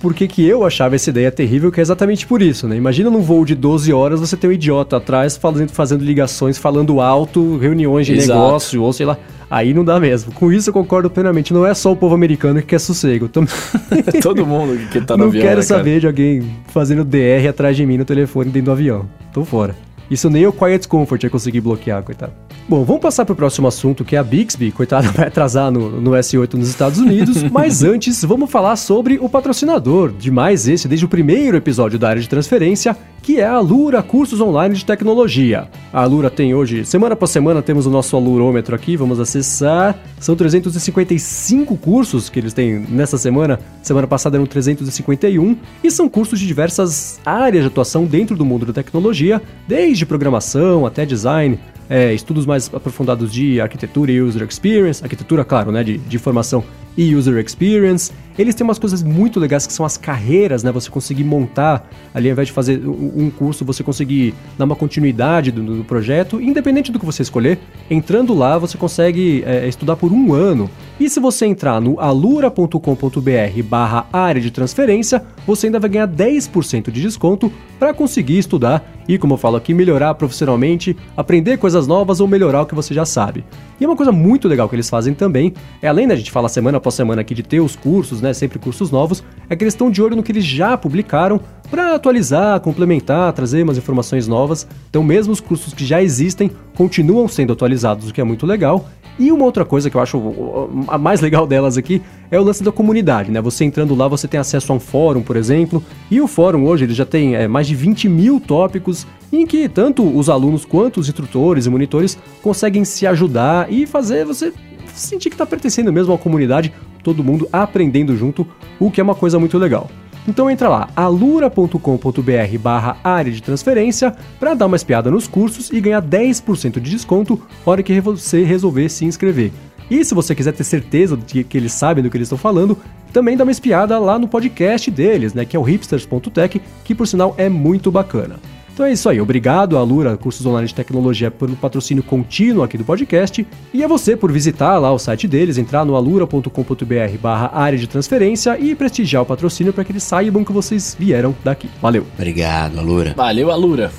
porque 0.00 0.26
que 0.26 0.46
eu 0.46 0.64
achava 0.64 0.94
essa 0.94 1.10
ideia 1.10 1.30
terrível, 1.30 1.70
que 1.70 1.80
é 1.80 1.82
exatamente 1.82 2.26
por 2.26 2.42
isso, 2.42 2.66
né? 2.68 2.76
Imagina 2.76 3.10
num 3.10 3.20
voo 3.20 3.44
de 3.44 3.54
12 3.54 3.92
horas 3.92 4.20
você 4.20 4.36
ter 4.36 4.48
um 4.48 4.52
idiota 4.52 4.96
atrás 4.96 5.36
fazendo, 5.36 5.70
fazendo 5.70 6.04
ligações, 6.04 6.58
falando 6.58 7.00
alto, 7.00 7.56
reuniões 7.58 8.06
de 8.06 8.14
Exato. 8.14 8.38
negócio, 8.38 8.82
ou 8.82 8.92
sei 8.92 9.06
lá. 9.06 9.18
Aí 9.50 9.72
não 9.72 9.84
dá 9.84 10.00
mesmo. 10.00 10.32
Com 10.32 10.52
isso 10.52 10.70
eu 10.70 10.74
concordo 10.74 11.08
plenamente. 11.08 11.52
Não 11.52 11.66
é 11.66 11.72
só 11.74 11.92
o 11.92 11.96
povo 11.96 12.14
americano 12.14 12.60
que 12.60 12.66
quer 12.66 12.80
sossego. 12.80 13.28
Todo 14.22 14.46
mundo 14.46 14.76
que 14.90 15.00
tá 15.00 15.16
no 15.16 15.24
não 15.24 15.28
avião. 15.28 15.42
Não 15.42 15.48
quero 15.48 15.60
né, 15.60 15.66
saber 15.66 16.00
de 16.00 16.06
alguém 16.06 16.56
fazendo 16.68 17.04
DR 17.04 17.48
atrás 17.48 17.76
de 17.76 17.86
mim 17.86 17.96
no 17.96 18.04
telefone 18.04 18.50
dentro 18.50 18.66
do 18.66 18.72
avião. 18.72 19.06
Tô 19.32 19.44
fora. 19.44 19.76
Isso 20.10 20.30
nem 20.30 20.46
o 20.46 20.52
Quiet 20.52 20.86
Comfort 20.86 21.22
ia 21.22 21.30
conseguir 21.30 21.60
bloquear, 21.60 22.02
coitado. 22.02 22.45
Bom, 22.68 22.82
vamos 22.82 23.00
passar 23.00 23.24
para 23.24 23.32
o 23.32 23.36
próximo 23.36 23.68
assunto, 23.68 24.04
que 24.04 24.16
é 24.16 24.18
a 24.18 24.24
Bixby. 24.24 24.72
Coitada, 24.72 25.08
vai 25.14 25.28
atrasar 25.28 25.70
no, 25.70 26.00
no 26.00 26.10
S8 26.10 26.54
nos 26.54 26.68
Estados 26.68 26.98
Unidos. 26.98 27.44
mas 27.52 27.84
antes, 27.84 28.24
vamos 28.24 28.50
falar 28.50 28.74
sobre 28.74 29.18
o 29.20 29.28
patrocinador 29.28 30.10
de 30.10 30.32
mais 30.32 30.66
esse, 30.66 30.88
desde 30.88 31.06
o 31.06 31.08
primeiro 31.08 31.56
episódio 31.56 31.96
da 31.96 32.08
área 32.08 32.20
de 32.20 32.28
transferência, 32.28 32.96
que 33.22 33.38
é 33.38 33.46
a 33.46 33.52
Alura 33.52 34.02
Cursos 34.02 34.40
Online 34.40 34.74
de 34.74 34.84
Tecnologia. 34.84 35.68
A 35.92 36.02
Alura 36.02 36.28
tem 36.28 36.56
hoje, 36.56 36.84
semana 36.84 37.12
após 37.12 37.30
semana, 37.30 37.62
temos 37.62 37.86
o 37.86 37.90
nosso 37.90 38.16
alurômetro 38.16 38.74
aqui, 38.74 38.96
vamos 38.96 39.20
acessar. 39.20 39.96
São 40.18 40.34
355 40.34 41.76
cursos 41.76 42.28
que 42.28 42.40
eles 42.40 42.52
têm 42.52 42.84
nessa 42.88 43.16
semana. 43.16 43.60
Semana 43.80 44.08
passada 44.08 44.36
eram 44.36 44.46
351. 44.46 45.56
E 45.84 45.90
são 45.90 46.08
cursos 46.08 46.40
de 46.40 46.46
diversas 46.48 47.20
áreas 47.24 47.62
de 47.62 47.68
atuação 47.68 48.04
dentro 48.04 48.36
do 48.36 48.44
mundo 48.44 48.66
da 48.66 48.72
tecnologia, 48.72 49.40
desde 49.68 50.04
programação 50.04 50.84
até 50.84 51.06
design, 51.06 51.60
é, 51.88 52.12
estudos 52.12 52.46
mais 52.46 52.72
aprofundados 52.72 53.32
de 53.32 53.60
arquitetura 53.60 54.10
e 54.10 54.20
user 54.20 54.46
experience, 54.46 55.02
arquitetura, 55.02 55.44
claro, 55.44 55.70
né, 55.70 55.82
de, 55.84 55.98
de 55.98 56.16
informação 56.16 56.64
e 56.96 57.14
user 57.14 57.38
experience. 57.38 58.12
Eles 58.38 58.54
têm 58.54 58.64
umas 58.64 58.78
coisas 58.78 59.02
muito 59.02 59.40
legais 59.40 59.66
que 59.66 59.72
são 59.72 59.84
as 59.84 59.96
carreiras, 59.96 60.62
né? 60.62 60.70
Você 60.72 60.90
conseguir 60.90 61.24
montar 61.24 61.88
ali, 62.14 62.28
ao 62.28 62.32
invés 62.32 62.48
de 62.48 62.52
fazer 62.52 62.86
um 62.86 63.30
curso, 63.30 63.64
você 63.64 63.82
conseguir 63.82 64.34
dar 64.58 64.64
uma 64.64 64.76
continuidade 64.76 65.50
do, 65.50 65.78
do 65.78 65.84
projeto, 65.84 66.40
independente 66.40 66.92
do 66.92 66.98
que 66.98 67.06
você 67.06 67.22
escolher. 67.22 67.58
Entrando 67.90 68.34
lá, 68.34 68.58
você 68.58 68.76
consegue 68.76 69.42
é, 69.46 69.66
estudar 69.66 69.96
por 69.96 70.12
um 70.12 70.32
ano. 70.32 70.70
E 70.98 71.08
se 71.08 71.20
você 71.20 71.46
entrar 71.46 71.80
no 71.80 72.00
alura.com.br 72.00 73.62
barra 73.64 74.06
área 74.12 74.40
de 74.40 74.50
transferência, 74.50 75.22
você 75.46 75.66
ainda 75.66 75.78
vai 75.78 75.90
ganhar 75.90 76.08
10% 76.08 76.90
de 76.90 77.02
desconto 77.02 77.52
para 77.78 77.92
conseguir 77.92 78.38
estudar 78.38 78.84
e, 79.08 79.18
como 79.18 79.34
eu 79.34 79.38
falo 79.38 79.56
aqui, 79.56 79.72
melhorar 79.72 80.14
profissionalmente, 80.14 80.96
aprender 81.16 81.58
coisas 81.58 81.86
novas 81.86 82.20
ou 82.20 82.26
melhorar 82.26 82.62
o 82.62 82.66
que 82.66 82.74
você 82.74 82.92
já 82.92 83.04
sabe. 83.04 83.44
E 83.80 83.86
uma 83.86 83.96
coisa 83.96 84.10
muito 84.10 84.48
legal 84.48 84.68
que 84.68 84.74
eles 84.74 84.88
fazem 84.88 85.14
também, 85.14 85.52
é 85.82 85.88
além 85.88 86.08
da 86.08 86.16
gente 86.16 86.30
falar 86.30 86.48
semana 86.48 86.78
após 86.78 86.94
semana 86.94 87.20
aqui 87.20 87.34
de 87.34 87.42
ter 87.42 87.60
os 87.60 87.76
cursos, 87.76 88.20
né, 88.20 88.32
sempre 88.32 88.58
cursos 88.58 88.90
novos, 88.90 89.22
é 89.48 89.56
que 89.56 89.62
eles 89.62 89.74
estão 89.74 89.90
de 89.90 90.02
olho 90.02 90.16
no 90.16 90.22
que 90.22 90.32
eles 90.32 90.44
já 90.44 90.76
publicaram 90.76 91.40
para 91.70 91.94
atualizar, 91.94 92.60
complementar, 92.60 93.32
trazer 93.32 93.62
umas 93.62 93.76
informações 93.76 94.26
novas. 94.26 94.66
Então, 94.88 95.02
mesmo 95.02 95.32
os 95.32 95.40
cursos 95.40 95.74
que 95.74 95.84
já 95.84 96.02
existem 96.02 96.50
continuam 96.74 97.28
sendo 97.28 97.52
atualizados, 97.52 98.08
o 98.08 98.14
que 98.14 98.20
é 98.20 98.24
muito 98.24 98.46
legal. 98.46 98.88
E 99.18 99.32
uma 99.32 99.44
outra 99.44 99.64
coisa 99.64 99.88
que 99.88 99.96
eu 99.96 100.00
acho 100.00 100.68
a 100.88 100.98
mais 100.98 101.20
legal 101.20 101.46
delas 101.46 101.78
aqui 101.78 102.02
é 102.30 102.38
o 102.38 102.42
lance 102.42 102.62
da 102.62 102.70
comunidade, 102.70 103.30
né? 103.30 103.40
Você 103.40 103.64
entrando 103.64 103.94
lá, 103.94 104.06
você 104.08 104.28
tem 104.28 104.38
acesso 104.38 104.72
a 104.72 104.76
um 104.76 104.80
fórum, 104.80 105.22
por 105.22 105.36
exemplo, 105.36 105.82
e 106.10 106.20
o 106.20 106.26
fórum 106.26 106.66
hoje 106.66 106.84
ele 106.84 106.94
já 106.94 107.06
tem 107.06 107.34
é, 107.34 107.48
mais 107.48 107.66
de 107.66 107.74
20 107.74 108.08
mil 108.08 108.38
tópicos 108.38 109.06
em 109.32 109.46
que 109.46 109.68
tanto 109.68 110.02
os 110.02 110.28
alunos 110.28 110.64
quanto 110.64 111.00
os 111.00 111.08
instrutores 111.08 111.66
e 111.66 111.70
monitores 111.70 112.18
conseguem 112.42 112.84
se 112.84 113.06
ajudar 113.06 113.72
e 113.72 113.86
fazer 113.86 114.24
você 114.24 114.52
sentir 114.94 115.28
que 115.28 115.34
está 115.34 115.46
pertencendo 115.46 115.92
mesmo 115.92 116.12
à 116.12 116.18
comunidade, 116.18 116.72
todo 117.02 117.22
mundo 117.22 117.48
aprendendo 117.52 118.16
junto, 118.16 118.46
o 118.78 118.90
que 118.90 119.00
é 119.00 119.04
uma 119.04 119.14
coisa 119.14 119.38
muito 119.38 119.58
legal. 119.58 119.88
Então 120.28 120.50
entra 120.50 120.68
lá, 120.68 120.88
alura.com.br 120.96 122.58
barra 122.60 122.96
área 123.04 123.30
de 123.30 123.42
transferência 123.42 124.14
para 124.40 124.54
dar 124.54 124.66
uma 124.66 124.76
espiada 124.76 125.10
nos 125.10 125.28
cursos 125.28 125.70
e 125.70 125.80
ganhar 125.80 126.02
10% 126.02 126.80
de 126.80 126.90
desconto 126.90 127.40
hora 127.64 127.82
que 127.82 128.00
você 128.00 128.42
resolver 128.42 128.88
se 128.88 129.04
inscrever. 129.04 129.52
E 129.88 130.04
se 130.04 130.14
você 130.14 130.34
quiser 130.34 130.52
ter 130.52 130.64
certeza 130.64 131.16
de 131.16 131.44
que 131.44 131.56
eles 131.56 131.72
sabem 131.72 132.02
do 132.02 132.10
que 132.10 132.16
eles 132.16 132.26
estão 132.26 132.38
falando, 132.38 132.76
também 133.12 133.36
dá 133.36 133.44
uma 133.44 133.52
espiada 133.52 133.98
lá 133.98 134.18
no 134.18 134.26
podcast 134.26 134.90
deles, 134.90 135.32
né, 135.32 135.44
que 135.44 135.56
é 135.56 135.60
o 135.60 135.62
hipsters.tech, 135.62 136.60
que 136.84 136.94
por 136.94 137.06
sinal 137.06 137.34
é 137.38 137.48
muito 137.48 137.90
bacana. 137.90 138.36
Então 138.76 138.84
é 138.84 138.92
isso 138.92 139.08
aí, 139.08 139.18
obrigado 139.22 139.78
a 139.78 139.82
Lura 139.82 140.18
Cursos 140.18 140.44
Online 140.44 140.68
de 140.68 140.74
Tecnologia 140.74 141.30
pelo 141.30 141.56
patrocínio 141.56 142.02
contínuo 142.02 142.62
aqui 142.62 142.76
do 142.76 142.84
podcast 142.84 143.46
e 143.72 143.82
a 143.82 143.88
você 143.88 144.14
por 144.14 144.30
visitar 144.30 144.76
lá 144.78 144.92
o 144.92 144.98
site 144.98 145.26
deles, 145.26 145.56
entrar 145.56 145.82
no 145.82 145.96
alura.com.br 145.96 147.18
barra 147.18 147.50
área 147.54 147.78
de 147.78 147.86
transferência 147.86 148.58
e 148.60 148.74
prestigiar 148.74 149.22
o 149.22 149.24
patrocínio 149.24 149.72
para 149.72 149.82
que 149.82 149.92
eles 149.92 150.02
saibam 150.02 150.44
que 150.44 150.52
vocês 150.52 150.94
vieram 151.00 151.34
daqui. 151.42 151.70
Valeu! 151.80 152.04
Obrigado, 152.18 152.78
Alura. 152.78 153.14
Valeu, 153.16 153.50
Alura! 153.50 153.90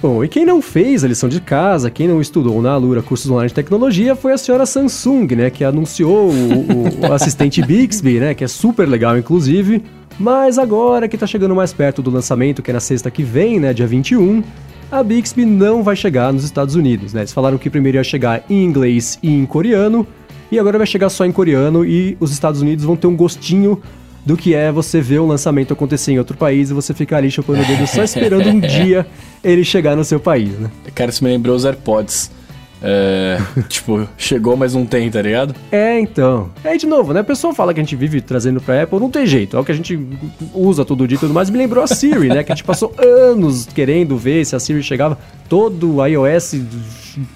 Bom, 0.00 0.24
e 0.24 0.28
quem 0.28 0.46
não 0.46 0.62
fez 0.62 1.04
a 1.04 1.08
lição 1.08 1.28
de 1.28 1.38
casa, 1.38 1.90
quem 1.90 2.08
não 2.08 2.22
estudou 2.22 2.62
na 2.62 2.72
Alura 2.72 3.02
cursos 3.02 3.30
online 3.30 3.48
de 3.48 3.54
tecnologia 3.54 4.16
foi 4.16 4.32
a 4.32 4.38
senhora 4.38 4.64
Samsung, 4.64 5.26
né, 5.36 5.50
que 5.50 5.62
anunciou 5.62 6.30
o, 6.30 7.06
o 7.06 7.12
assistente 7.12 7.60
Bixby, 7.66 8.18
né, 8.18 8.32
que 8.32 8.44
é 8.44 8.48
super 8.48 8.88
legal 8.88 9.18
inclusive, 9.18 9.84
mas 10.20 10.58
agora 10.58 11.08
que 11.08 11.16
está 11.16 11.26
chegando 11.26 11.54
mais 11.54 11.72
perto 11.72 12.02
do 12.02 12.10
lançamento, 12.10 12.60
que 12.60 12.70
é 12.70 12.74
na 12.74 12.80
sexta 12.80 13.10
que 13.10 13.22
vem, 13.22 13.58
né, 13.58 13.72
dia 13.72 13.86
21, 13.86 14.44
a 14.92 15.02
Bixby 15.02 15.46
não 15.46 15.82
vai 15.82 15.96
chegar 15.96 16.30
nos 16.30 16.44
Estados 16.44 16.74
Unidos, 16.74 17.14
né? 17.14 17.22
Eles 17.22 17.32
falaram 17.32 17.56
que 17.56 17.70
primeiro 17.70 17.96
ia 17.96 18.04
chegar 18.04 18.44
em 18.50 18.62
inglês 18.62 19.18
e 19.22 19.32
em 19.32 19.46
coreano, 19.46 20.06
e 20.52 20.58
agora 20.58 20.76
vai 20.76 20.86
chegar 20.86 21.08
só 21.08 21.24
em 21.24 21.32
coreano 21.32 21.86
e 21.86 22.18
os 22.20 22.32
Estados 22.32 22.60
Unidos 22.60 22.84
vão 22.84 22.96
ter 22.96 23.06
um 23.06 23.16
gostinho 23.16 23.80
do 24.26 24.36
que 24.36 24.54
é 24.54 24.70
você 24.70 25.00
ver 25.00 25.20
o 25.20 25.26
lançamento 25.26 25.72
acontecer 25.72 26.12
em 26.12 26.18
outro 26.18 26.36
país 26.36 26.68
e 26.68 26.74
você 26.74 26.92
ficar 26.92 27.16
ali 27.16 27.30
chupando 27.30 27.62
o 27.62 27.64
dedo 27.64 27.86
só 27.86 28.02
esperando 28.04 28.46
um 28.46 28.60
dia 28.60 29.06
ele 29.42 29.64
chegar 29.64 29.96
no 29.96 30.04
seu 30.04 30.20
país, 30.20 30.50
né? 30.58 30.70
Cara, 30.94 31.10
isso 31.10 31.24
me 31.24 31.30
lembrou 31.30 31.56
os 31.56 31.64
AirPods. 31.64 32.30
É, 32.82 33.38
tipo, 33.68 34.08
chegou, 34.16 34.56
mas 34.56 34.74
não 34.74 34.86
tem, 34.86 35.10
tá 35.10 35.20
ligado? 35.20 35.54
É, 35.70 36.00
então. 36.00 36.50
É 36.64 36.76
de 36.76 36.86
novo, 36.86 37.12
né? 37.12 37.20
A 37.20 37.24
pessoa 37.24 37.54
fala 37.54 37.74
que 37.74 37.80
a 37.80 37.82
gente 37.82 37.96
vive 37.96 38.20
trazendo 38.20 38.60
pra 38.60 38.82
Apple, 38.82 38.98
não 38.98 39.10
tem 39.10 39.26
jeito. 39.26 39.56
É 39.56 39.60
o 39.60 39.64
que 39.64 39.72
a 39.72 39.74
gente 39.74 39.98
usa 40.54 40.84
todo 40.84 41.06
dia 41.06 41.16
e 41.16 41.20
tudo 41.20 41.34
mais. 41.34 41.50
Me 41.50 41.58
lembrou 41.58 41.84
a 41.84 41.86
Siri, 41.86 42.28
né? 42.28 42.42
Que 42.42 42.52
a 42.52 42.54
gente 42.54 42.64
passou 42.64 42.94
anos 42.98 43.66
querendo 43.66 44.16
ver 44.16 44.44
se 44.44 44.56
a 44.56 44.60
Siri 44.60 44.82
chegava. 44.82 45.18
Todo 45.48 46.04
iOS 46.06 46.54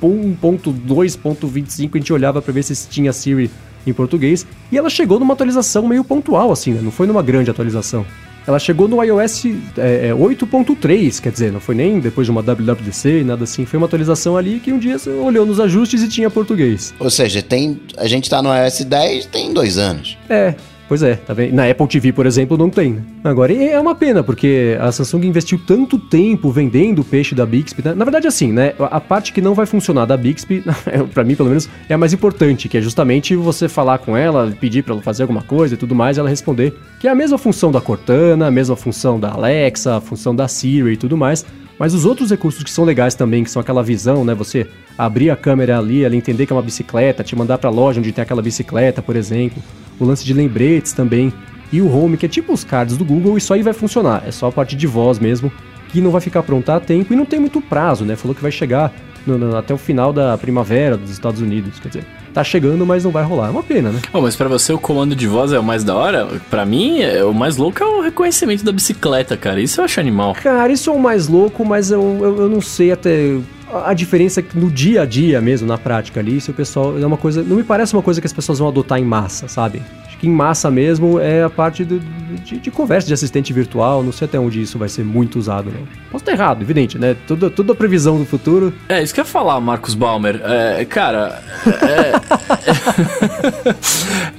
1.2.25 0.02 1.90
a 1.94 1.98
gente 1.98 2.12
olhava 2.12 2.40
pra 2.40 2.52
ver 2.52 2.62
se 2.62 2.88
tinha 2.88 3.12
Siri 3.12 3.50
em 3.86 3.92
português. 3.92 4.46
E 4.72 4.78
ela 4.78 4.88
chegou 4.88 5.18
numa 5.18 5.34
atualização 5.34 5.86
meio 5.86 6.04
pontual, 6.04 6.50
assim, 6.50 6.72
né? 6.72 6.80
Não 6.82 6.90
foi 6.90 7.06
numa 7.06 7.22
grande 7.22 7.50
atualização. 7.50 8.06
Ela 8.46 8.58
chegou 8.58 8.86
no 8.86 9.02
iOS 9.02 9.44
é, 9.78 10.10
8.3, 10.10 11.20
quer 11.20 11.32
dizer, 11.32 11.52
não 11.52 11.60
foi 11.60 11.74
nem 11.74 11.98
depois 11.98 12.26
de 12.26 12.30
uma 12.30 12.42
WWDC, 12.42 13.24
nada 13.24 13.44
assim. 13.44 13.64
Foi 13.64 13.78
uma 13.78 13.86
atualização 13.86 14.36
ali 14.36 14.60
que 14.60 14.72
um 14.72 14.78
dia 14.78 14.98
você 14.98 15.10
olhou 15.10 15.46
nos 15.46 15.58
ajustes 15.60 16.02
e 16.02 16.08
tinha 16.08 16.28
português. 16.28 16.94
Ou 16.98 17.10
seja, 17.10 17.42
tem, 17.42 17.80
a 17.96 18.06
gente 18.06 18.28
tá 18.28 18.42
no 18.42 18.54
iOS 18.54 18.80
10 18.80 19.26
tem 19.26 19.52
dois 19.52 19.78
anos. 19.78 20.18
É, 20.28 20.54
Pois 20.86 21.02
é, 21.02 21.14
tá 21.14 21.32
vendo? 21.32 21.54
Na 21.54 21.68
Apple 21.68 21.86
TV, 21.88 22.12
por 22.12 22.26
exemplo, 22.26 22.58
não 22.58 22.68
tem. 22.68 22.92
Né? 22.92 23.02
Agora, 23.24 23.52
é 23.54 23.80
uma 23.80 23.94
pena, 23.94 24.22
porque 24.22 24.76
a 24.78 24.92
Samsung 24.92 25.26
investiu 25.26 25.58
tanto 25.66 25.98
tempo 25.98 26.50
vendendo 26.50 27.00
o 27.00 27.04
peixe 27.04 27.34
da 27.34 27.46
Bixby. 27.46 27.82
Né? 27.82 27.94
Na 27.94 28.04
verdade, 28.04 28.26
assim, 28.26 28.52
né? 28.52 28.74
A 28.78 29.00
parte 29.00 29.32
que 29.32 29.40
não 29.40 29.54
vai 29.54 29.64
funcionar 29.64 30.04
da 30.04 30.16
Bixby, 30.16 30.62
para 31.12 31.24
mim, 31.24 31.34
pelo 31.34 31.48
menos, 31.48 31.68
é 31.88 31.94
a 31.94 31.98
mais 31.98 32.12
importante, 32.12 32.68
que 32.68 32.76
é 32.76 32.82
justamente 32.82 33.34
você 33.34 33.66
falar 33.66 33.98
com 33.98 34.14
ela, 34.14 34.54
pedir 34.60 34.82
para 34.82 34.92
ela 34.92 35.02
fazer 35.02 35.22
alguma 35.22 35.42
coisa 35.42 35.74
e 35.74 35.76
tudo 35.76 35.94
mais, 35.94 36.16
e 36.16 36.20
ela 36.20 36.28
responder. 36.28 36.74
Que 37.00 37.08
é 37.08 37.10
a 37.10 37.14
mesma 37.14 37.38
função 37.38 37.72
da 37.72 37.80
Cortana, 37.80 38.46
a 38.48 38.50
mesma 38.50 38.76
função 38.76 39.18
da 39.18 39.30
Alexa, 39.30 39.96
a 39.96 40.00
função 40.02 40.36
da 40.36 40.46
Siri 40.48 40.92
e 40.92 40.96
tudo 40.96 41.16
mais. 41.16 41.46
Mas 41.78 41.94
os 41.94 42.04
outros 42.04 42.30
recursos 42.30 42.62
que 42.62 42.70
são 42.70 42.84
legais 42.84 43.14
também, 43.14 43.42
que 43.42 43.50
são 43.50 43.60
aquela 43.60 43.82
visão, 43.82 44.24
né? 44.24 44.34
Você 44.34 44.66
abrir 44.98 45.30
a 45.30 45.36
câmera 45.36 45.78
ali, 45.78 46.04
ela 46.04 46.14
entender 46.14 46.46
que 46.46 46.52
é 46.52 46.56
uma 46.56 46.62
bicicleta, 46.62 47.24
te 47.24 47.34
mandar 47.34 47.58
para 47.58 47.68
a 47.68 47.72
loja 47.72 47.98
onde 47.98 48.12
tem 48.12 48.22
aquela 48.22 48.42
bicicleta, 48.42 49.02
por 49.02 49.16
exemplo 49.16 49.62
o 49.98 50.04
lance 50.04 50.24
de 50.24 50.32
lembretes 50.32 50.92
também, 50.92 51.32
e 51.72 51.80
o 51.80 51.90
Home, 51.90 52.16
que 52.16 52.26
é 52.26 52.28
tipo 52.28 52.52
os 52.52 52.62
cards 52.62 52.96
do 52.96 53.04
Google, 53.04 53.36
isso 53.36 53.52
aí 53.52 53.62
vai 53.62 53.72
funcionar. 53.72 54.22
É 54.26 54.30
só 54.30 54.48
a 54.48 54.52
parte 54.52 54.76
de 54.76 54.86
voz 54.86 55.18
mesmo, 55.18 55.50
que 55.88 56.00
não 56.00 56.10
vai 56.10 56.20
ficar 56.20 56.42
pronta 56.42 56.76
a 56.76 56.80
tempo 56.80 57.12
e 57.12 57.16
não 57.16 57.24
tem 57.24 57.40
muito 57.40 57.60
prazo, 57.60 58.04
né? 58.04 58.16
Falou 58.16 58.34
que 58.34 58.42
vai 58.42 58.52
chegar 58.52 58.92
no, 59.26 59.38
no, 59.38 59.56
até 59.56 59.72
o 59.72 59.78
final 59.78 60.12
da 60.12 60.36
primavera 60.36 60.96
dos 60.96 61.10
Estados 61.10 61.40
Unidos, 61.40 61.78
quer 61.80 61.88
dizer, 61.88 62.06
tá 62.32 62.42
chegando, 62.42 62.84
mas 62.84 63.04
não 63.04 63.10
vai 63.10 63.24
rolar. 63.24 63.48
É 63.48 63.50
uma 63.50 63.62
pena, 63.62 63.90
né? 63.90 64.00
Oh, 64.12 64.20
mas 64.20 64.36
para 64.36 64.48
você 64.48 64.72
o 64.72 64.78
comando 64.78 65.14
de 65.14 65.26
voz 65.26 65.52
é 65.52 65.58
o 65.58 65.64
mais 65.64 65.84
da 65.84 65.94
hora? 65.94 66.28
Para 66.50 66.64
mim, 66.64 67.00
é, 67.00 67.24
o 67.24 67.32
mais 67.32 67.56
louco 67.56 67.82
é 67.82 67.86
o 67.86 68.00
reconhecimento 68.00 68.64
da 68.64 68.72
bicicleta, 68.72 69.36
cara. 69.36 69.60
Isso 69.60 69.80
eu 69.80 69.84
acho 69.84 70.00
animal. 70.00 70.34
Cara, 70.34 70.72
isso 70.72 70.90
é 70.90 70.92
o 70.92 70.98
mais 70.98 71.28
louco, 71.28 71.64
mas 71.64 71.90
eu, 71.90 72.18
eu, 72.20 72.42
eu 72.42 72.48
não 72.48 72.60
sei 72.60 72.92
até 72.92 73.36
a 73.84 73.94
diferença 73.94 74.40
é 74.40 74.44
no 74.54 74.70
dia 74.70 75.02
a 75.02 75.06
dia 75.06 75.40
mesmo, 75.40 75.66
na 75.66 75.78
prática 75.78 76.20
ali, 76.20 76.40
se 76.40 76.50
o 76.50 76.54
pessoal. 76.54 76.98
É 76.98 77.06
uma 77.06 77.16
coisa. 77.16 77.42
Não 77.42 77.56
me 77.56 77.64
parece 77.64 77.94
uma 77.94 78.02
coisa 78.02 78.20
que 78.20 78.26
as 78.26 78.32
pessoas 78.32 78.58
vão 78.58 78.68
adotar 78.68 78.98
em 78.98 79.04
massa, 79.04 79.48
sabe? 79.48 79.82
Acho 80.14 80.18
que 80.18 80.28
em 80.28 80.30
massa 80.30 80.70
mesmo 80.70 81.18
é 81.18 81.42
a 81.42 81.50
parte 81.50 81.84
do, 81.84 81.98
de, 82.44 82.58
de, 82.58 82.70
conversa 82.70 83.08
de 83.08 83.14
assistente 83.14 83.52
virtual. 83.52 84.02
Não 84.02 84.12
sei 84.12 84.26
até 84.26 84.38
onde 84.38 84.62
isso 84.62 84.78
vai 84.78 84.88
ser 84.88 85.04
muito 85.04 85.38
usado, 85.38 85.70
não. 85.70 85.86
Posso 86.10 86.22
estar 86.22 86.32
errado, 86.32 86.62
evidente, 86.62 86.98
né? 86.98 87.16
Toda, 87.26 87.50
toda 87.50 87.72
a 87.72 87.76
previsão 87.76 88.16
do 88.18 88.24
futuro. 88.24 88.72
É, 88.88 89.02
isso 89.02 89.12
que 89.12 89.18
eu 89.18 89.24
ia 89.24 89.30
falar, 89.30 89.60
Marcos 89.60 89.94
Balmer. 89.94 90.40
É, 90.44 90.84
cara. 90.84 91.42
É, 91.82 92.12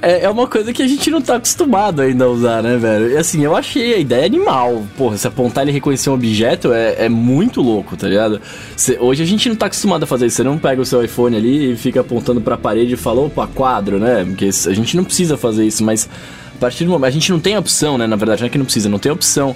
é, 0.00 0.24
é, 0.24 0.30
uma 0.30 0.46
coisa 0.46 0.72
que 0.72 0.82
a 0.82 0.88
gente 0.88 1.10
não 1.10 1.20
tá 1.20 1.36
acostumado 1.36 2.00
ainda 2.00 2.24
a 2.24 2.28
usar, 2.28 2.62
né, 2.62 2.78
velho? 2.78 3.10
E 3.10 3.16
assim, 3.18 3.44
eu 3.44 3.54
achei 3.54 3.94
a 3.94 3.98
ideia 3.98 4.24
animal. 4.24 4.86
Porra, 4.96 5.18
se 5.18 5.28
apontar 5.28 5.68
e 5.68 5.70
reconhecer 5.70 6.08
um 6.08 6.14
objeto 6.14 6.72
é, 6.72 7.04
é 7.04 7.08
muito 7.08 7.60
louco, 7.60 7.96
tá 7.98 8.08
ligado? 8.08 8.40
Cê, 8.74 8.96
hoje 8.98 9.22
a 9.22 9.26
gente 9.26 9.46
não 9.48 9.56
tá 9.56 9.66
acostumado 9.66 10.04
a 10.04 10.06
fazer 10.06 10.26
isso. 10.26 10.36
Você 10.36 10.42
não 10.42 10.56
pega 10.56 10.80
o 10.80 10.86
seu 10.86 11.04
iPhone 11.04 11.36
ali 11.36 11.72
e 11.72 11.76
fica 11.76 12.00
apontando 12.00 12.40
pra 12.40 12.56
parede 12.56 12.94
e 12.94 12.96
fala, 12.96 13.20
opa, 13.20 13.46
quadro, 13.46 13.98
né? 13.98 14.24
Porque 14.24 14.46
a 14.46 14.72
gente 14.72 14.96
não 14.96 15.04
precisa 15.04 15.36
fazer 15.36 15.65
isso, 15.66 15.84
mas 15.84 16.08
a 16.54 16.58
partir 16.58 16.84
do 16.84 16.90
momento. 16.90 17.08
A 17.08 17.10
gente 17.10 17.30
não 17.30 17.38
tem 17.38 17.56
opção, 17.56 17.98
né? 17.98 18.06
Na 18.06 18.16
verdade, 18.16 18.40
não 18.40 18.46
é 18.46 18.50
que 18.50 18.58
não 18.58 18.64
precisa, 18.64 18.88
não 18.88 18.98
tem 18.98 19.12
opção 19.12 19.54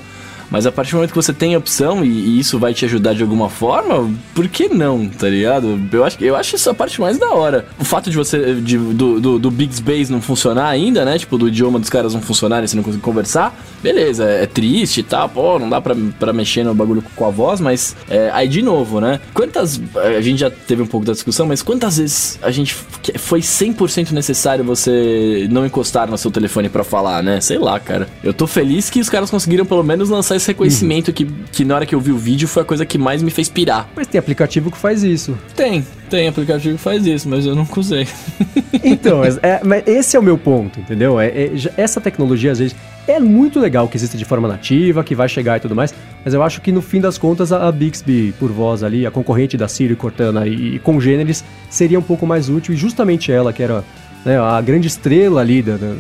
mas 0.51 0.67
a 0.67 0.73
partir 0.73 0.93
do 0.93 0.97
momento 0.97 1.11
que 1.11 1.17
você 1.17 1.33
tem 1.33 1.57
opção 1.57 2.05
e, 2.05 2.09
e, 2.09 2.39
isso 2.41 2.59
vai 2.59 2.75
te 2.75 2.85
ajudar 2.85 3.15
de 3.15 3.23
alguma 3.23 3.49
forma, 3.49 4.11
por 4.35 4.49
que 4.49 4.69
não, 4.69 5.09
tá 5.09 5.29
ligado? 5.29 5.81
Eu 5.93 6.05
acho, 6.05 6.23
eu 6.23 6.37
acho 6.37 6.57
isso 6.57 6.69
a 6.71 6.75
parte 6.75 7.01
mais 7.01 7.19
da 7.19 7.31
hora. 7.31 7.67
O 7.79 7.85
fato 7.85 8.11
de 8.11 8.17
você, 8.17 8.55
de, 8.55 8.77
do, 8.77 9.21
do, 9.21 9.39
do 9.39 9.51
Bixbase 9.51 10.11
não 10.11 10.21
funcionar 10.21 10.69
ainda, 10.69 11.05
né? 11.05 11.19
Tipo, 11.19 11.39
do 11.39 11.49
idioma 11.49 11.79
dos 11.79 11.89
caras 11.89 12.15
não 12.15 12.21
funcionarem, 12.21 12.67
você 12.67 12.77
não 12.77 12.83
conseguir 12.83 13.03
conversar, 13.03 13.55
beleza, 13.83 14.25
é 14.25 14.47
triste 14.47 15.01
e 15.01 15.03
tá, 15.03 15.19
tal, 15.19 15.29
pô, 15.29 15.59
não 15.59 15.69
dá 15.69 15.81
pra, 15.81 15.95
pra 16.19 16.33
mexer 16.33 16.65
no 16.65 16.75
bagulho 16.75 17.03
com 17.15 17.27
a 17.27 17.31
voz, 17.31 17.61
mas 17.61 17.97
é, 18.09 18.31
aí 18.33 18.49
de 18.49 18.63
novo, 18.63 19.01
né? 19.01 19.21
Quantas. 19.33 19.81
A 19.95 20.21
gente 20.21 20.41
já 20.41 20.51
teve 20.51 20.83
um 20.83 20.87
pouco 20.87 21.07
da 21.07 21.13
discussão, 21.13 21.47
mas 21.47 21.63
quantas 21.63 21.99
vezes 21.99 22.39
a 22.43 22.51
gente 22.51 22.75
foi 23.19 23.41
100% 23.41 24.11
necessário 24.13 24.65
você 24.65 25.47
não 25.51 25.65
encostar 25.65 26.11
no 26.11 26.19
seu 26.19 26.31
telefone 26.31 26.69
para 26.69 26.83
falar, 26.83 27.23
né? 27.23 27.41
Sei 27.41 27.59
lá, 27.59 27.79
cara. 27.79 28.09
Eu 28.23 28.33
tô 28.33 28.47
feliz 28.47 28.91
que 28.91 29.01
os 29.01 29.09
caras 29.09 29.31
conseguiram 29.31 29.65
pelo 29.65 29.83
menos 29.83 30.09
lançar 30.09 30.39
esse 30.40 30.48
reconhecimento 30.48 31.09
uhum. 31.09 31.14
que, 31.14 31.24
que 31.53 31.64
na 31.64 31.74
hora 31.76 31.87
que 31.87 31.94
eu 31.94 32.00
vi 32.00 32.11
o 32.11 32.18
vídeo 32.18 32.48
foi 32.48 32.62
a 32.62 32.66
coisa 32.66 32.85
que 32.85 32.98
mais 32.98 33.22
me 33.22 33.31
fez 33.31 33.48
pirar. 33.48 33.88
Mas 33.94 34.07
tem 34.07 34.18
aplicativo 34.18 34.70
que 34.70 34.76
faz 34.76 35.03
isso. 35.03 35.38
Tem, 35.55 35.87
tem 36.09 36.29
aplicativo 36.29 36.76
que 36.76 36.83
faz 36.83 37.07
isso, 37.07 37.29
mas 37.29 37.46
eu 37.46 37.55
nunca 37.55 37.79
usei. 37.79 38.07
então, 38.83 39.22
é, 39.24 39.61
mas 39.64 39.87
esse 39.87 40.16
é 40.16 40.20
o 40.20 40.22
meu 40.22 40.37
ponto, 40.37 40.81
entendeu? 40.81 41.20
É, 41.20 41.29
é, 41.29 41.53
essa 41.76 42.00
tecnologia, 42.00 42.53
às 42.53 42.59
vezes, 42.59 42.76
é 43.07 43.18
muito 43.18 43.59
legal 43.59 43.88
que 43.88 43.96
exista 43.96 44.16
de 44.16 44.24
forma 44.24 44.46
nativa, 44.46 45.03
que 45.03 45.14
vai 45.14 45.29
chegar 45.29 45.57
e 45.57 45.61
tudo 45.61 45.74
mais, 45.74 45.94
mas 46.24 46.35
eu 46.35 46.42
acho 46.42 46.61
que 46.61 46.70
no 46.70 46.81
fim 46.81 47.00
das 47.00 47.18
contas 47.18 47.53
a, 47.53 47.66
a 47.66 47.72
Bixby 47.72 48.35
por 48.38 48.50
voz 48.50 48.83
ali, 48.83 49.07
a 49.07 49.11
concorrente 49.11 49.57
da 49.57 49.68
Siri, 49.68 49.96
Cortana 49.96 50.46
e, 50.46 50.76
e 50.76 50.79
congêneres, 50.79 51.44
seria 51.68 51.98
um 51.98 52.03
pouco 52.03 52.26
mais 52.26 52.48
útil 52.48 52.74
e 52.74 52.76
justamente 52.76 53.33
ela, 53.33 53.53
que 53.53 53.62
era 53.62 53.85
né, 54.24 54.38
a 54.38 54.61
grande 54.61 54.87
estrela 54.87 55.40
ali 55.40 55.62
da, 55.62 55.76
da, 55.76 55.94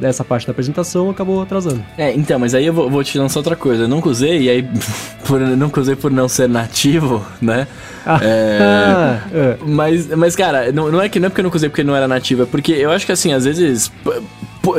dessa 0.00 0.24
parte 0.24 0.46
da 0.46 0.52
apresentação 0.52 1.10
acabou 1.10 1.42
atrasando. 1.42 1.82
É, 1.98 2.12
então, 2.12 2.38
mas 2.38 2.54
aí 2.54 2.66
eu 2.66 2.72
vou, 2.72 2.88
vou 2.88 3.02
te 3.02 3.18
lançar 3.18 3.40
outra 3.40 3.56
coisa. 3.56 3.84
Eu 3.84 3.88
nunca 3.88 4.08
usei, 4.08 4.42
e 4.42 4.50
aí 4.50 4.68
por, 5.26 5.40
nunca 5.40 5.80
usei 5.80 5.96
por 5.96 6.10
não 6.10 6.28
ser 6.28 6.48
nativo, 6.48 7.26
né? 7.40 7.66
Ah, 8.04 8.20
é, 8.22 8.58
ah, 8.60 9.20
é. 9.34 9.56
Mas, 9.66 10.06
mas, 10.08 10.36
cara, 10.36 10.70
não, 10.70 10.90
não, 10.90 11.00
é 11.00 11.08
que 11.08 11.18
não 11.18 11.26
é 11.26 11.28
porque 11.28 11.40
eu 11.40 11.44
nunca 11.44 11.56
usei 11.56 11.68
porque 11.68 11.82
não 11.82 11.96
era 11.96 12.06
nativo, 12.06 12.44
é 12.44 12.46
porque 12.46 12.72
eu 12.72 12.90
acho 12.90 13.04
que 13.04 13.12
assim, 13.12 13.32
às 13.32 13.44
vezes 13.44 13.90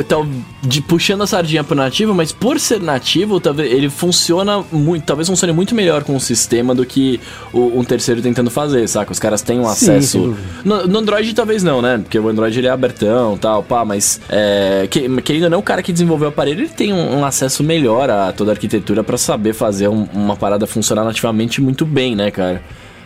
tal, 0.06 0.26
de, 0.62 0.80
puxando 0.80 1.22
a 1.22 1.26
sardinha 1.26 1.62
pro 1.64 1.74
nativo, 1.74 2.14
mas 2.14 2.32
por 2.32 2.58
ser 2.58 2.80
nativo, 2.80 3.40
talvez 3.40 3.72
ele 3.72 3.88
funciona 3.88 4.64
muito, 4.72 5.04
talvez 5.04 5.28
funcione 5.28 5.52
muito 5.52 5.74
melhor 5.74 6.04
com 6.04 6.16
o 6.16 6.20
sistema 6.20 6.74
do 6.74 6.84
que 6.84 7.20
o, 7.52 7.78
um 7.78 7.84
terceiro 7.84 8.20
tentando 8.22 8.50
fazer, 8.50 8.86
saca? 8.88 9.12
Os 9.12 9.18
caras 9.18 9.42
têm 9.42 9.58
um 9.58 9.66
acesso. 9.66 10.36
no, 10.64 10.86
no, 10.86 10.98
Android 10.98 11.34
talvez 11.34 11.62
não, 11.62 11.80
né? 11.80 11.98
Porque 11.98 12.18
o 12.18 12.28
Android 12.28 12.58
ele 12.58 12.66
é 12.66 12.70
abertão 12.70 13.36
tal, 13.36 13.62
pá, 13.62 13.84
mas 13.84 14.20
é, 14.28 14.86
que, 14.90 15.08
querendo 15.22 15.44
ou 15.44 15.50
não, 15.50 15.58
o 15.58 15.62
cara 15.62 15.82
que 15.82 15.92
desenvolveu 15.92 16.28
o 16.28 16.30
aparelho 16.30 16.62
ele 16.62 16.68
tem 16.68 16.92
um, 16.92 17.18
um 17.18 17.24
acesso 17.24 17.62
melhor 17.62 18.10
a 18.10 18.32
toda 18.32 18.50
a 18.50 18.54
arquitetura 18.54 19.02
para 19.02 19.16
saber 19.16 19.52
fazer 19.52 19.88
um, 19.88 20.06
uma 20.12 20.36
parada 20.36 20.66
funcionar 20.66 21.04
nativamente 21.04 21.60
muito 21.60 21.84
bem, 21.86 22.14
né, 22.14 22.30
cara? 22.30 22.62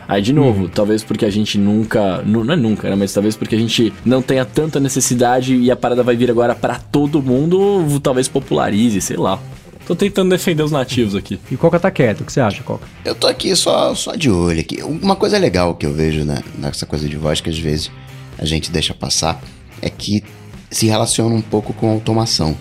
Aí, 0.09 0.21
de 0.21 0.33
novo, 0.33 0.63
uhum. 0.63 0.69
talvez 0.69 1.03
porque 1.03 1.25
a 1.25 1.31
gente 1.31 1.59
nunca. 1.59 2.23
Não 2.23 2.53
é 2.53 2.57
nunca, 2.57 2.89
né? 2.91 2.97
Mas 2.97 3.13
talvez 3.13 3.37
porque 3.37 3.55
a 3.55 3.59
gente 3.59 3.93
não 4.05 4.21
tenha 4.21 4.45
tanta 4.45 4.81
necessidade 4.81 5.55
e 5.55 5.71
a 5.71 5.77
parada 5.77 6.03
vai 6.03 6.17
vir 6.17 6.31
agora 6.31 6.55
para 6.55 6.77
todo 6.79 7.23
mundo, 7.23 8.01
talvez 8.01 8.29
popularize, 8.29 9.01
sei 9.01 9.17
lá. 9.17 9.39
Tô 9.87 9.97
tentando 9.97 10.31
defender 10.31 10.63
os 10.63 10.71
nativos 10.71 11.15
aqui. 11.15 11.41
E 11.51 11.57
Coca 11.57 11.79
tá 11.79 11.91
quieto, 11.91 12.21
o 12.21 12.25
que 12.25 12.33
você 12.33 12.41
acha, 12.41 12.63
Coca? 12.63 12.87
Eu 13.05 13.15
tô 13.15 13.27
aqui 13.27 13.55
só, 13.57 13.95
só 13.95 14.15
de 14.15 14.31
olho 14.31 14.61
aqui. 14.61 14.83
Uma 14.83 15.17
coisa 15.17 15.39
legal 15.39 15.75
que 15.75 15.85
eu 15.85 15.93
vejo 15.93 16.25
né, 16.25 16.39
nessa 16.57 16.87
coisa 16.87 17.09
de 17.09 17.17
voz 17.17 17.41
que 17.41 17.51
às 17.51 17.59
vezes 17.59 17.91
a 18.39 18.45
gente 18.45 18.71
deixa 18.71 18.95
passar 18.95 19.43
é 19.81 19.91
que 19.91 20.23
se 20.71 20.87
relaciona 20.87 21.35
um 21.35 21.43
pouco 21.43 21.73
com 21.73 21.91
automação. 21.91 22.57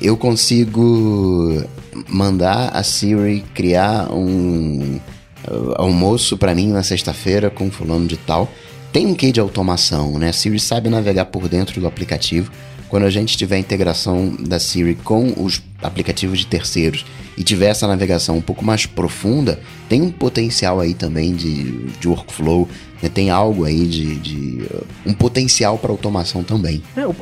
Eu 0.00 0.16
consigo 0.16 1.64
mandar 2.08 2.70
a 2.70 2.82
Siri 2.82 3.44
criar 3.54 4.12
um 4.12 5.00
almoço 5.76 6.36
para 6.36 6.54
mim 6.54 6.68
na 6.68 6.82
sexta-feira 6.82 7.50
com 7.50 7.70
fulano 7.70 8.06
de 8.06 8.16
tal. 8.16 8.50
Tem 8.92 9.06
um 9.06 9.14
quê 9.14 9.30
de 9.30 9.40
automação, 9.40 10.18
né? 10.18 10.30
A 10.30 10.32
Siri 10.32 10.58
sabe 10.58 10.88
navegar 10.88 11.26
por 11.26 11.48
dentro 11.48 11.80
do 11.80 11.86
aplicativo. 11.86 12.50
Quando 12.88 13.04
a 13.04 13.10
gente 13.10 13.36
tiver 13.36 13.56
a 13.56 13.58
integração 13.58 14.34
da 14.38 14.58
Siri 14.58 14.94
com 14.94 15.34
os 15.36 15.60
aplicativos 15.82 16.38
de 16.38 16.46
terceiros 16.46 17.04
e 17.36 17.42
tiver 17.42 17.66
essa 17.66 17.86
navegação 17.86 18.38
um 18.38 18.40
pouco 18.40 18.64
mais 18.64 18.86
profunda, 18.86 19.60
tem 19.88 20.00
um 20.02 20.10
potencial 20.10 20.80
aí 20.80 20.94
também 20.94 21.34
de, 21.34 21.88
de 22.00 22.08
workflow? 22.08 22.68
Tem 23.12 23.30
algo 23.30 23.64
aí 23.64 23.86
de, 23.86 24.16
de 24.16 24.66
um 25.04 25.12
potencial 25.12 25.78
para 25.78 25.90
automação 25.90 26.42
também. 26.42 26.82
É, 26.96 27.06
o, 27.06 27.14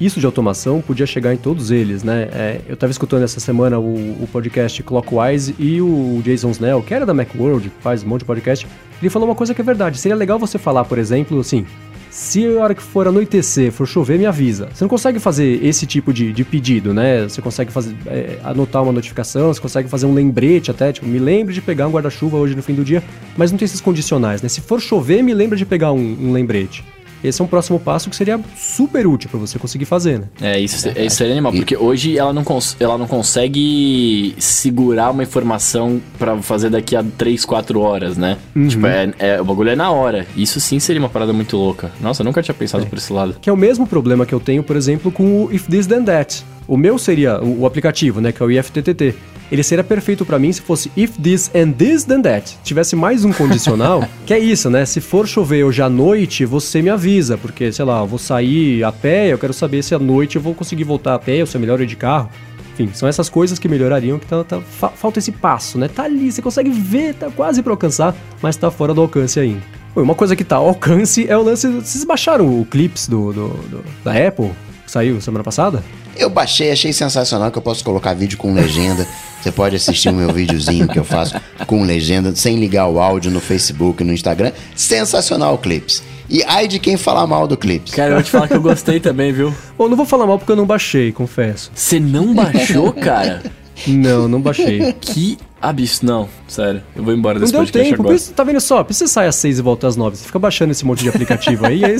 isso 0.00 0.20
de 0.20 0.26
automação 0.26 0.80
podia 0.80 1.06
chegar 1.06 1.32
em 1.32 1.36
todos 1.36 1.70
eles, 1.70 2.02
né? 2.02 2.28
É, 2.32 2.60
eu 2.66 2.74
estava 2.74 2.90
escutando 2.90 3.22
essa 3.22 3.40
semana 3.40 3.78
o, 3.78 4.22
o, 4.22 4.28
podcast 4.30 4.82
Clockwise 4.82 5.54
e 5.58 5.80
o 5.80 6.20
Jason 6.24 6.50
Snell, 6.50 6.82
que 6.82 6.92
era 6.92 7.06
da 7.06 7.14
Macworld, 7.14 7.70
faz 7.80 8.02
um 8.02 8.08
monte 8.08 8.20
de 8.20 8.26
podcast, 8.26 8.66
ele 9.00 9.10
falou 9.10 9.28
uma 9.28 9.34
coisa 9.34 9.54
que 9.54 9.60
é 9.60 9.64
verdade. 9.64 9.98
Seria 9.98 10.16
legal 10.16 10.38
você 10.38 10.58
falar, 10.58 10.84
por 10.84 10.98
exemplo, 10.98 11.38
assim, 11.38 11.64
se 12.10 12.46
a 12.46 12.60
hora 12.60 12.74
que 12.74 12.82
for 12.82 13.06
anoitecer, 13.06 13.70
for 13.72 13.86
chover, 13.86 14.18
me 14.18 14.26
avisa. 14.26 14.68
Você 14.72 14.84
não 14.84 14.88
consegue 14.88 15.18
fazer 15.18 15.64
esse 15.64 15.86
tipo 15.86 16.12
de, 16.12 16.32
de 16.32 16.44
pedido, 16.44 16.94
né? 16.94 17.24
Você 17.24 17.40
consegue 17.42 17.72
fazer, 17.72 17.94
é, 18.06 18.38
anotar 18.42 18.82
uma 18.82 18.92
notificação, 18.92 19.52
você 19.52 19.60
consegue 19.60 19.88
fazer 19.88 20.06
um 20.06 20.14
lembrete 20.14 20.70
até, 20.70 20.92
tipo, 20.92 21.06
me 21.06 21.18
lembre 21.18 21.54
de 21.54 21.60
pegar 21.60 21.88
um 21.88 21.90
guarda-chuva 21.90 22.36
hoje 22.36 22.54
no 22.54 22.62
fim 22.62 22.74
do 22.74 22.84
dia, 22.84 23.02
mas 23.36 23.50
não 23.50 23.58
tem 23.58 23.66
esses 23.66 23.80
condicionais, 23.80 24.42
né? 24.42 24.48
Se 24.48 24.60
for 24.60 24.80
chover, 24.80 25.22
me 25.22 25.34
lembra 25.34 25.56
de 25.56 25.64
pegar 25.64 25.92
um, 25.92 26.16
um 26.20 26.32
lembrete 26.32 26.84
esse 27.22 27.40
é 27.40 27.44
um 27.44 27.48
próximo 27.48 27.78
passo 27.78 28.08
que 28.10 28.16
seria 28.16 28.40
super 28.56 29.06
útil 29.06 29.30
para 29.30 29.38
você 29.38 29.58
conseguir 29.58 29.84
fazer, 29.84 30.20
né? 30.20 30.26
É, 30.40 30.58
isso, 30.58 30.88
é, 30.88 31.06
isso 31.06 31.16
seria 31.16 31.32
animal, 31.32 31.52
porque 31.52 31.76
hoje 31.76 32.16
ela 32.18 32.32
não, 32.32 32.44
ela 32.78 32.98
não 32.98 33.06
consegue 33.06 34.34
segurar 34.38 35.10
uma 35.10 35.22
informação 35.22 36.00
para 36.18 36.36
fazer 36.38 36.70
daqui 36.70 36.96
a 36.96 37.04
3, 37.16 37.44
4 37.44 37.80
horas, 37.80 38.16
né? 38.16 38.36
Uhum. 38.54 38.68
Tipo, 38.68 38.86
é, 38.86 39.12
é, 39.18 39.40
o 39.40 39.44
bagulho 39.44 39.70
é 39.70 39.76
na 39.76 39.90
hora. 39.90 40.26
Isso 40.36 40.60
sim 40.60 40.78
seria 40.78 41.00
uma 41.00 41.08
parada 41.08 41.32
muito 41.32 41.56
louca. 41.56 41.90
Nossa, 42.00 42.22
eu 42.22 42.24
nunca 42.24 42.42
tinha 42.42 42.54
pensado 42.54 42.84
é. 42.84 42.86
por 42.86 42.98
esse 42.98 43.12
lado. 43.12 43.36
Que 43.40 43.50
é 43.50 43.52
o 43.52 43.56
mesmo 43.56 43.86
problema 43.86 44.24
que 44.24 44.34
eu 44.34 44.40
tenho, 44.40 44.62
por 44.62 44.76
exemplo, 44.76 45.10
com 45.10 45.44
o 45.44 45.52
If 45.52 45.66
This 45.66 45.86
Then 45.86 46.04
That. 46.04 46.44
O 46.68 46.76
meu 46.76 46.98
seria 46.98 47.42
o, 47.42 47.62
o 47.62 47.66
aplicativo, 47.66 48.20
né, 48.20 48.30
que 48.30 48.40
é 48.40 48.46
o 48.46 48.50
IFTTT 48.50 49.16
ele 49.50 49.62
seria 49.62 49.82
perfeito 49.82 50.24
para 50.24 50.38
mim 50.38 50.52
se 50.52 50.60
fosse 50.60 50.90
if 50.96 51.16
this 51.18 51.50
and 51.54 51.72
this 51.72 52.04
then 52.04 52.20
that. 52.20 52.56
Tivesse 52.62 52.94
mais 52.94 53.24
um 53.24 53.32
condicional, 53.32 54.06
que 54.26 54.34
é 54.34 54.38
isso, 54.38 54.68
né? 54.68 54.84
Se 54.84 55.00
for 55.00 55.26
chover 55.26 55.64
hoje 55.64 55.80
à 55.80 55.88
noite, 55.88 56.44
você 56.44 56.82
me 56.82 56.90
avisa, 56.90 57.38
porque, 57.38 57.72
sei 57.72 57.84
lá, 57.84 58.00
eu 58.00 58.06
vou 58.06 58.18
sair 58.18 58.84
a 58.84 58.92
pé, 58.92 59.32
eu 59.32 59.38
quero 59.38 59.54
saber 59.54 59.82
se 59.82 59.94
à 59.94 59.98
noite 59.98 60.36
eu 60.36 60.42
vou 60.42 60.54
conseguir 60.54 60.84
voltar 60.84 61.14
a 61.14 61.18
pé 61.18 61.40
ou 61.40 61.46
se 61.46 61.56
é 61.56 61.60
melhor 61.60 61.80
ir 61.80 61.86
de 61.86 61.96
carro. 61.96 62.28
Enfim, 62.74 62.90
são 62.92 63.08
essas 63.08 63.28
coisas 63.28 63.58
que 63.58 63.68
melhorariam, 63.68 64.18
que 64.18 64.26
tá, 64.26 64.44
tá, 64.44 64.60
fa 64.60 64.88
falta 64.90 65.18
esse 65.18 65.32
passo, 65.32 65.78
né? 65.78 65.88
Tá 65.88 66.04
ali, 66.04 66.30
você 66.30 66.42
consegue 66.42 66.70
ver, 66.70 67.14
tá 67.14 67.30
quase 67.30 67.62
para 67.62 67.72
alcançar, 67.72 68.14
mas 68.40 68.54
tá 68.54 68.70
fora 68.70 68.94
do 68.94 69.00
alcance 69.00 69.40
ainda. 69.40 69.62
Uma 69.96 70.14
coisa 70.14 70.36
que 70.36 70.44
tá 70.44 70.56
ao 70.56 70.68
alcance 70.68 71.26
é 71.26 71.36
o 71.36 71.42
lance. 71.42 71.66
Vocês 71.66 72.04
baixaram 72.04 72.60
o 72.60 72.64
Clips 72.64 73.08
do, 73.08 73.32
do, 73.32 73.48
do 73.48 73.84
da 74.04 74.12
Apple? 74.12 74.50
Que 74.84 74.92
saiu 74.92 75.20
semana 75.20 75.42
passada? 75.42 75.82
Eu 76.18 76.28
baixei, 76.28 76.72
achei 76.72 76.92
sensacional 76.92 77.50
que 77.52 77.58
eu 77.58 77.62
posso 77.62 77.84
colocar 77.84 78.12
vídeo 78.12 78.36
com 78.36 78.52
legenda. 78.52 79.06
Você 79.40 79.52
pode 79.52 79.76
assistir 79.76 80.08
o 80.08 80.12
meu 80.12 80.32
videozinho 80.32 80.88
que 80.88 80.98
eu 80.98 81.04
faço 81.04 81.40
com 81.64 81.84
legenda, 81.84 82.34
sem 82.34 82.56
ligar 82.58 82.88
o 82.88 82.98
áudio 82.98 83.30
no 83.30 83.40
Facebook, 83.40 84.02
no 84.02 84.12
Instagram. 84.12 84.50
Sensacional 84.74 85.54
o 85.54 85.58
Clips. 85.58 86.02
E 86.28 86.42
ai 86.42 86.66
de 86.66 86.80
quem 86.80 86.96
falar 86.96 87.24
mal 87.26 87.46
do 87.46 87.56
Clips. 87.56 87.94
Cara, 87.94 88.10
eu 88.10 88.14
vou 88.14 88.22
te 88.24 88.30
falar 88.30 88.48
que 88.48 88.54
eu 88.54 88.60
gostei 88.60 88.98
também, 88.98 89.32
viu? 89.32 89.54
Bom, 89.78 89.88
não 89.88 89.96
vou 89.96 90.04
falar 90.04 90.26
mal 90.26 90.38
porque 90.38 90.50
eu 90.50 90.56
não 90.56 90.66
baixei, 90.66 91.12
confesso. 91.12 91.70
Você 91.72 92.00
não 92.00 92.34
baixou, 92.34 92.92
cara? 92.92 93.40
Não, 93.86 94.28
não 94.28 94.40
baixei. 94.40 94.92
Que 95.00 95.38
absurdo. 95.60 96.06
Não, 96.06 96.28
sério. 96.46 96.82
Eu 96.94 97.02
vou 97.02 97.14
embora 97.14 97.38
desse 97.38 97.52
não 97.52 97.64
deu 97.64 97.72
tempo. 97.72 98.02
Agora. 98.02 98.18
Tá 98.34 98.44
vendo 98.44 98.60
só? 98.60 98.82
Precisa 98.84 99.10
sair 99.10 99.28
às 99.28 99.36
seis 99.36 99.58
e 99.58 99.62
volta 99.62 99.86
às 99.86 99.96
nove. 99.96 100.16
Você 100.16 100.24
fica 100.24 100.38
baixando 100.38 100.72
esse 100.72 100.84
monte 100.84 101.02
de 101.02 101.08
aplicativo 101.08 101.66
aí. 101.66 101.84
aí... 101.84 101.96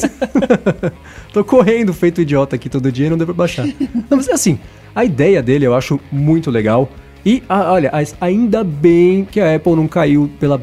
Tô 1.32 1.44
correndo 1.44 1.92
feito 1.92 2.20
idiota 2.20 2.56
aqui 2.56 2.68
todo 2.68 2.90
dia 2.90 3.06
e 3.06 3.10
não 3.10 3.16
deu 3.16 3.26
pra 3.26 3.34
baixar. 3.34 3.66
Não, 3.66 4.16
mas 4.16 4.28
é 4.28 4.32
assim. 4.32 4.58
A 4.94 5.04
ideia 5.04 5.42
dele 5.42 5.66
eu 5.66 5.74
acho 5.74 6.00
muito 6.10 6.50
legal. 6.50 6.88
E, 7.24 7.42
ah, 7.48 7.72
olha, 7.72 7.90
ainda 8.20 8.64
bem 8.64 9.24
que 9.24 9.40
a 9.40 9.54
Apple 9.54 9.74
não 9.74 9.88
caiu 9.88 10.30
pela, 10.38 10.60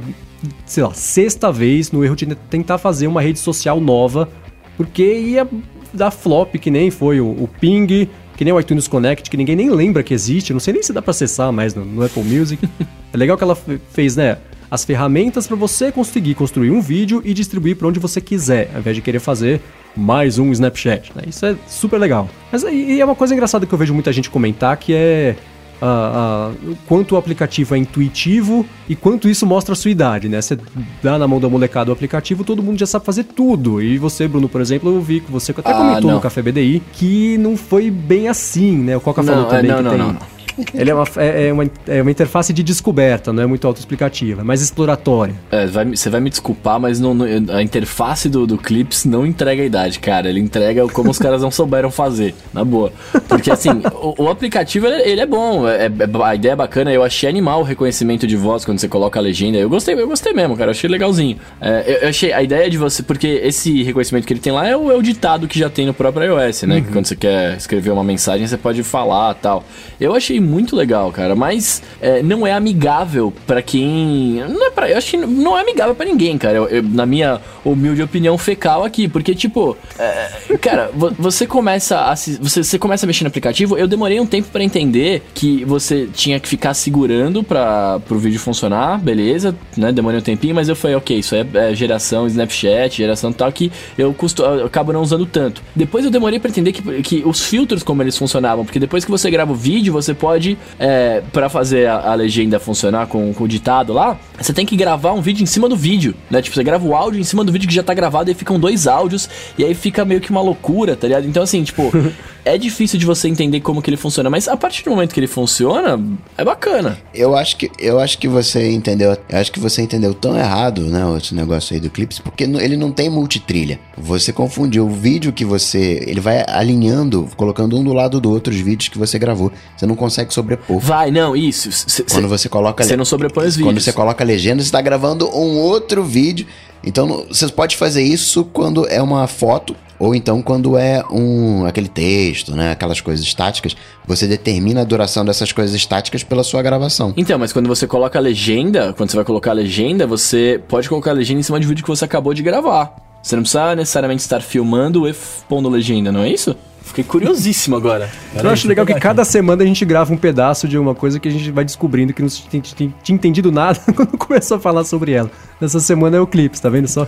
sei 0.65 0.83
lá, 0.83 0.93
sexta 0.93 1.51
vez 1.51 1.91
no 1.91 2.03
erro 2.03 2.15
de 2.15 2.25
tentar 2.49 2.77
fazer 2.77 3.07
uma 3.07 3.21
rede 3.21 3.39
social 3.39 3.79
nova, 3.79 4.29
porque 4.77 5.03
ia 5.03 5.47
dar 5.93 6.11
flop, 6.11 6.55
que 6.55 6.71
nem 6.71 6.89
foi 6.89 7.19
o, 7.19 7.27
o 7.27 7.49
Ping, 7.59 8.09
que 8.37 8.43
nem 8.43 8.53
o 8.53 8.59
iTunes 8.59 8.87
Connect, 8.87 9.29
que 9.29 9.37
ninguém 9.37 9.55
nem 9.55 9.69
lembra 9.69 10.03
que 10.03 10.13
existe, 10.13 10.53
não 10.53 10.59
sei 10.59 10.73
nem 10.73 10.83
se 10.83 10.91
dá 10.91 11.01
para 11.01 11.11
acessar 11.11 11.51
mais 11.51 11.73
no, 11.73 11.85
no, 11.85 12.03
Apple 12.03 12.23
Music. 12.23 12.67
é 13.13 13.17
legal 13.17 13.37
que 13.37 13.43
ela 13.43 13.57
fez, 13.91 14.15
né? 14.15 14.37
As 14.69 14.83
ferramentas 14.83 15.47
para 15.47 15.55
você 15.55 15.91
conseguir 15.91 16.35
construir 16.35 16.71
um 16.71 16.81
vídeo 16.81 17.21
e 17.23 17.33
distribuir 17.33 17.75
para 17.75 17.87
onde 17.87 17.99
você 17.99 18.19
quiser, 18.19 18.69
ao 18.73 18.79
invés 18.79 18.95
de 18.95 19.01
querer 19.01 19.19
fazer 19.19 19.61
mais 19.95 20.37
um 20.37 20.51
Snapchat. 20.51 21.11
Né? 21.15 21.23
Isso 21.27 21.45
é 21.45 21.55
super 21.67 21.97
legal. 21.97 22.27
Mas 22.51 22.63
e 22.63 22.99
é 22.99 23.05
uma 23.05 23.15
coisa 23.15 23.33
engraçada 23.33 23.65
que 23.65 23.73
eu 23.73 23.77
vejo 23.77 23.93
muita 23.93 24.11
gente 24.11 24.29
comentar 24.29 24.75
que 24.75 24.93
é 24.93 25.35
uh, 25.81 26.51
uh, 26.51 26.77
quanto 26.87 27.15
o 27.15 27.17
aplicativo 27.17 27.75
é 27.75 27.77
intuitivo 27.77 28.65
e 28.87 28.95
quanto 28.95 29.27
isso 29.29 29.45
mostra 29.45 29.73
a 29.73 29.75
sua 29.75 29.91
idade, 29.91 30.29
né? 30.29 30.41
Você 30.41 30.57
dá 31.01 31.17
na 31.17 31.27
mão 31.27 31.39
da 31.39 31.49
molecada 31.49 31.89
o 31.89 31.93
aplicativo, 31.93 32.43
todo 32.43 32.63
mundo 32.63 32.79
já 32.79 32.85
sabe 32.85 33.05
fazer 33.05 33.23
tudo. 33.23 33.81
E 33.81 33.97
você, 33.97 34.27
Bruno, 34.27 34.47
por 34.49 34.61
exemplo, 34.61 34.93
eu 34.93 35.01
vi 35.01 35.21
que 35.21 35.31
você 35.31 35.51
até 35.51 35.71
ah, 35.71 35.75
comentou 35.75 36.09
não. 36.09 36.15
no 36.15 36.21
Café 36.21 36.41
BDI 36.41 36.81
que 36.93 37.37
não 37.37 37.57
foi 37.57 37.89
bem 37.89 38.27
assim, 38.27 38.77
né? 38.77 38.97
O 38.97 39.01
Coca 39.01 39.21
não, 39.21 39.33
falou 39.33 39.49
também 39.49 39.71
é, 39.71 39.81
não, 39.81 39.91
que 39.91 39.97
não, 39.97 40.13
tem... 40.13 40.34
Ele 40.73 40.89
é 40.89 40.93
uma, 40.93 41.05
é, 41.17 41.47
é, 41.47 41.53
uma, 41.53 41.69
é 41.87 42.01
uma 42.01 42.11
interface 42.11 42.53
de 42.53 42.63
descoberta, 42.63 43.33
não 43.33 43.43
é 43.43 43.45
muito 43.45 43.67
autoexplicativa, 43.67 44.41
é 44.41 44.43
mais 44.43 44.61
exploratória. 44.61 45.35
É, 45.51 45.65
vai, 45.65 45.85
você 45.85 46.09
vai 46.09 46.21
me 46.21 46.29
desculpar, 46.29 46.79
mas 46.79 46.99
não, 46.99 47.13
não, 47.13 47.25
a 47.53 47.61
interface 47.61 48.29
do, 48.29 48.47
do 48.47 48.57
Clips 48.57 49.05
não 49.05 49.25
entrega 49.25 49.61
a 49.61 49.65
idade, 49.65 49.99
cara. 49.99 50.29
Ele 50.29 50.39
entrega 50.39 50.87
como 50.87 51.09
os 51.09 51.19
caras 51.19 51.41
não 51.41 51.51
souberam 51.51 51.91
fazer, 51.91 52.33
na 52.53 52.63
boa. 52.63 52.91
Porque 53.27 53.51
assim, 53.51 53.69
o, 54.01 54.23
o, 54.23 54.29
aplicativo 54.29 54.87
ele, 54.87 55.19
é 55.19 55.25
bom, 55.25 55.67
é, 55.67 55.85
é, 55.85 55.91
a 56.23 56.35
ideia 56.35 56.53
é 56.53 56.55
bacana. 56.55 56.91
Eu 56.91 57.03
achei 57.03 57.29
animal 57.29 57.61
o 57.61 57.63
reconhecimento 57.63 58.25
de 58.25 58.35
voz 58.35 58.63
quando 58.63 58.79
você 58.79 58.87
coloca 58.87 59.19
a 59.19 59.21
legenda. 59.21 59.57
Eu 59.57 59.69
gostei, 59.69 59.95
eu 59.95 60.07
gostei 60.07 60.33
mesmo, 60.33 60.55
cara. 60.55 60.69
Eu 60.69 60.71
achei 60.71 60.89
legalzinho. 60.89 61.37
É, 61.59 61.83
eu, 61.85 61.93
eu, 62.01 62.09
achei 62.09 62.31
a 62.31 62.41
ideia 62.41 62.69
de 62.69 62.77
você, 62.77 63.03
porque 63.03 63.27
esse 63.27 63.83
reconhecimento 63.83 64.25
que 64.25 64.33
ele 64.33 64.39
tem 64.39 64.53
lá 64.53 64.67
é 64.67 64.75
o, 64.75 64.91
é 64.91 64.95
o 64.95 65.01
ditado 65.01 65.47
que 65.47 65.59
já 65.59 65.69
tem 65.69 65.85
no 65.85 65.93
próprio 65.93 66.25
iOS, 66.25 66.63
né? 66.63 66.75
Uhum. 66.75 66.83
Que 66.83 66.91
quando 66.91 67.05
você 67.05 67.15
quer 67.15 67.57
escrever 67.57 67.91
uma 67.91 68.03
mensagem, 68.03 68.47
você 68.47 68.57
pode 68.57 68.81
falar 68.83 69.33
tal. 69.35 69.63
Eu 69.99 70.15
achei 70.15 70.39
muito 70.45 70.75
legal, 70.75 71.11
cara. 71.11 71.35
Mas 71.35 71.81
é, 72.01 72.21
não 72.21 72.45
é 72.45 72.53
amigável 72.53 73.33
para 73.45 73.61
quem. 73.61 74.43
Não 74.47 74.67
é 74.67 74.71
pra, 74.71 74.89
eu 74.89 74.97
acho 74.97 75.11
que 75.11 75.17
não 75.17 75.57
é 75.57 75.61
amigável 75.61 75.95
para 75.95 76.05
ninguém, 76.05 76.37
cara. 76.37 76.57
Eu, 76.57 76.67
eu, 76.67 76.83
na 76.83 77.05
minha 77.05 77.41
humilde 77.63 78.01
opinião 78.01 78.37
fecal 78.37 78.83
aqui. 78.83 79.07
Porque, 79.07 79.33
tipo, 79.33 79.77
é, 79.97 80.57
cara, 80.57 80.91
você 80.93 81.45
começa 81.45 81.99
a. 81.99 82.15
Você, 82.15 82.63
você 82.63 82.79
começa 82.79 83.05
a 83.05 83.07
mexer 83.07 83.23
no 83.23 83.29
aplicativo. 83.29 83.77
Eu 83.77 83.87
demorei 83.87 84.19
um 84.19 84.25
tempo 84.25 84.49
para 84.49 84.63
entender 84.63 85.23
que 85.33 85.65
você 85.65 86.07
tinha 86.13 86.39
que 86.39 86.47
ficar 86.47 86.73
segurando 86.73 87.43
para 87.43 87.99
pro 88.07 88.17
vídeo 88.17 88.39
funcionar, 88.39 88.99
beleza, 88.99 89.55
né? 89.75 89.91
Demorei 89.91 90.19
um 90.19 90.23
tempinho, 90.23 90.55
mas 90.55 90.69
eu 90.69 90.75
falei, 90.75 90.95
ok, 90.95 91.17
isso 91.17 91.35
é, 91.35 91.45
é 91.55 91.75
geração 91.75 92.27
Snapchat, 92.27 92.97
geração 92.97 93.31
tal, 93.31 93.51
que 93.51 93.71
eu, 93.97 94.13
custo, 94.13 94.43
eu 94.43 94.65
acabo 94.65 94.93
não 94.93 95.01
usando 95.01 95.25
tanto. 95.25 95.61
Depois 95.75 96.05
eu 96.05 96.11
demorei 96.11 96.39
para 96.39 96.49
entender 96.49 96.71
que, 96.71 97.01
que 97.01 97.23
os 97.25 97.43
filtros, 97.43 97.83
como 97.83 98.01
eles 98.01 98.17
funcionavam, 98.17 98.65
porque 98.65 98.79
depois 98.79 99.03
que 99.03 99.11
você 99.11 99.29
grava 99.29 99.51
o 99.51 99.55
vídeo, 99.55 99.91
você 99.93 100.13
pode 100.13 100.34
é, 100.79 101.21
para 101.31 101.49
fazer 101.49 101.87
a, 101.87 102.11
a, 102.11 102.15
legenda 102.15 102.59
funcionar 102.59 103.07
com, 103.07 103.33
com, 103.33 103.43
o 103.43 103.47
ditado 103.47 103.93
lá, 103.93 104.17
você 104.39 104.53
tem 104.53 104.65
que 104.65 104.75
gravar 104.75 105.13
um 105.13 105.21
vídeo 105.21 105.43
em 105.43 105.45
cima 105.45 105.69
do 105.69 105.75
vídeo, 105.75 106.15
né? 106.29 106.41
Tipo, 106.41 106.55
você 106.55 106.63
grava 106.63 106.85
o 106.85 106.95
áudio 106.95 107.19
em 107.19 107.23
cima 107.23 107.43
do 107.43 107.51
vídeo 107.51 107.67
que 107.67 107.73
já 107.73 107.83
tá 107.83 107.93
gravado 107.93 108.29
e 108.29 108.33
ficam 108.33 108.59
dois 108.59 108.87
áudios 108.87 109.29
e 109.57 109.63
aí 109.63 109.73
fica 109.73 110.03
meio 110.03 110.21
que 110.21 110.31
uma 110.31 110.41
loucura, 110.41 110.95
tá 110.95 111.07
ligado? 111.07 111.27
Então, 111.27 111.43
assim, 111.43 111.63
tipo, 111.63 111.91
é 112.43 112.57
difícil 112.57 112.99
de 112.99 113.05
você 113.05 113.27
entender 113.27 113.59
como 113.61 113.81
que 113.81 113.89
ele 113.89 113.97
funciona, 113.97 114.29
mas 114.29 114.47
a 114.47 114.57
partir 114.57 114.83
do 114.83 114.91
momento 114.91 115.13
que 115.13 115.19
ele 115.19 115.27
funciona, 115.27 115.99
é 116.37 116.43
bacana. 116.43 116.97
Eu 117.13 117.35
acho 117.35 117.57
que, 117.57 117.71
eu 117.79 117.99
acho 117.99 118.17
que 118.17 118.27
você 118.27 118.71
entendeu, 118.71 119.17
eu 119.29 119.37
acho 119.39 119.51
que 119.51 119.59
você 119.59 119.81
entendeu 119.81 120.13
tão 120.13 120.37
errado, 120.37 120.81
né, 120.83 121.01
esse 121.17 121.33
negócio 121.33 121.73
aí 121.73 121.79
do 121.79 121.89
Clips, 121.89 122.19
porque 122.19 122.43
ele 122.43 122.77
não 122.77 122.91
tem 122.91 123.09
multitrilha. 123.09 123.79
Você 123.97 124.31
confundiu 124.33 124.85
o 124.85 124.89
vídeo 124.89 125.31
que 125.31 125.45
você, 125.45 126.03
ele 126.05 126.19
vai 126.19 126.43
alinhando, 126.47 127.29
colocando 127.35 127.77
um 127.77 127.83
do 127.83 127.93
lado 127.93 128.19
do 128.19 128.29
outro 128.29 128.53
os 128.53 128.59
vídeos 128.59 128.89
que 128.89 128.97
você 128.97 129.17
gravou. 129.17 129.51
Você 129.75 129.85
não 129.85 129.95
consegue 129.95 130.24
sobrepor. 130.33 130.79
Vai, 130.79 131.11
não, 131.11 131.35
isso. 131.35 131.71
Cê, 131.71 132.03
quando 132.03 132.27
você 132.27 132.49
coloca, 132.49 132.83
você 132.83 132.97
não 132.97 133.05
sobrepõe 133.05 133.45
os 133.45 133.55
vídeos. 133.55 133.73
Quando 133.73 133.81
você 133.81 133.93
coloca 133.93 134.23
a 134.23 134.27
legenda, 134.27 134.61
você 134.61 134.67
está 134.67 134.81
gravando 134.81 135.27
um 135.29 135.57
outro 135.57 136.03
vídeo. 136.03 136.45
Então, 136.83 137.25
você 137.29 137.47
pode 137.47 137.77
fazer 137.77 138.03
isso 138.03 138.45
quando 138.45 138.87
é 138.87 139.01
uma 139.01 139.27
foto 139.27 139.75
ou 139.97 140.13
então 140.13 140.41
quando 140.41 140.77
é 140.77 141.03
um 141.09 141.65
aquele 141.65 141.87
texto, 141.87 142.53
né, 142.55 142.71
aquelas 142.71 142.99
coisas 143.01 143.25
estáticas, 143.25 143.75
você 144.05 144.27
determina 144.27 144.81
a 144.81 144.83
duração 144.83 145.23
dessas 145.23 145.51
coisas 145.51 145.75
estáticas 145.75 146.23
pela 146.23 146.43
sua 146.43 146.61
gravação. 146.61 147.13
Então, 147.15 147.39
mas 147.39 147.53
quando 147.53 147.67
você 147.67 147.87
coloca 147.87 148.19
a 148.19 148.21
legenda, 148.21 148.93
quando 148.93 149.09
você 149.09 149.15
vai 149.15 149.25
colocar 149.25 149.51
a 149.51 149.53
legenda, 149.53 150.05
você 150.05 150.61
pode 150.67 150.89
colocar 150.89 151.11
a 151.11 151.13
legenda 151.13 151.39
em 151.39 151.43
cima 151.43 151.59
de 151.59 151.67
vídeo 151.67 151.83
que 151.83 151.89
você 151.89 152.05
acabou 152.05 152.33
de 152.33 152.43
gravar. 152.43 152.95
Você 153.23 153.35
não 153.35 153.43
precisa 153.43 153.75
necessariamente 153.75 154.21
estar 154.21 154.41
filmando 154.41 155.07
e 155.09 155.15
pondo 155.49 155.67
legenda, 155.69 156.11
não 156.11 156.21
é 156.21 156.29
isso? 156.29 156.55
Fiquei 156.85 157.03
curiosíssimo 157.03 157.75
agora. 157.75 158.09
Eu 158.33 158.49
acho 158.49 158.67
legal 158.67 158.85
que 158.85 158.93
cada 158.93 159.25
semana 159.25 159.63
a 159.63 159.65
gente 159.65 159.83
grava 159.83 160.13
um 160.13 160.17
pedaço 160.17 160.67
de 160.67 160.77
uma 160.77 160.93
coisa 160.93 161.19
que 161.19 161.27
a 161.27 161.31
gente 161.31 161.51
vai 161.51 161.65
descobrindo 161.65 162.13
que 162.13 162.21
não 162.21 162.29
tinha, 162.29 162.61
tinha 162.61 163.15
entendido 163.15 163.51
nada 163.51 163.79
quando 163.93 164.17
começou 164.17 164.57
a 164.57 164.59
falar 164.59 164.83
sobre 164.85 165.11
ela. 165.11 165.29
Nessa 165.59 165.79
semana 165.79 166.17
é 166.17 166.19
o 166.19 166.27
Clips, 166.27 166.59
tá 166.59 166.69
vendo 166.69 166.87
só? 166.87 167.07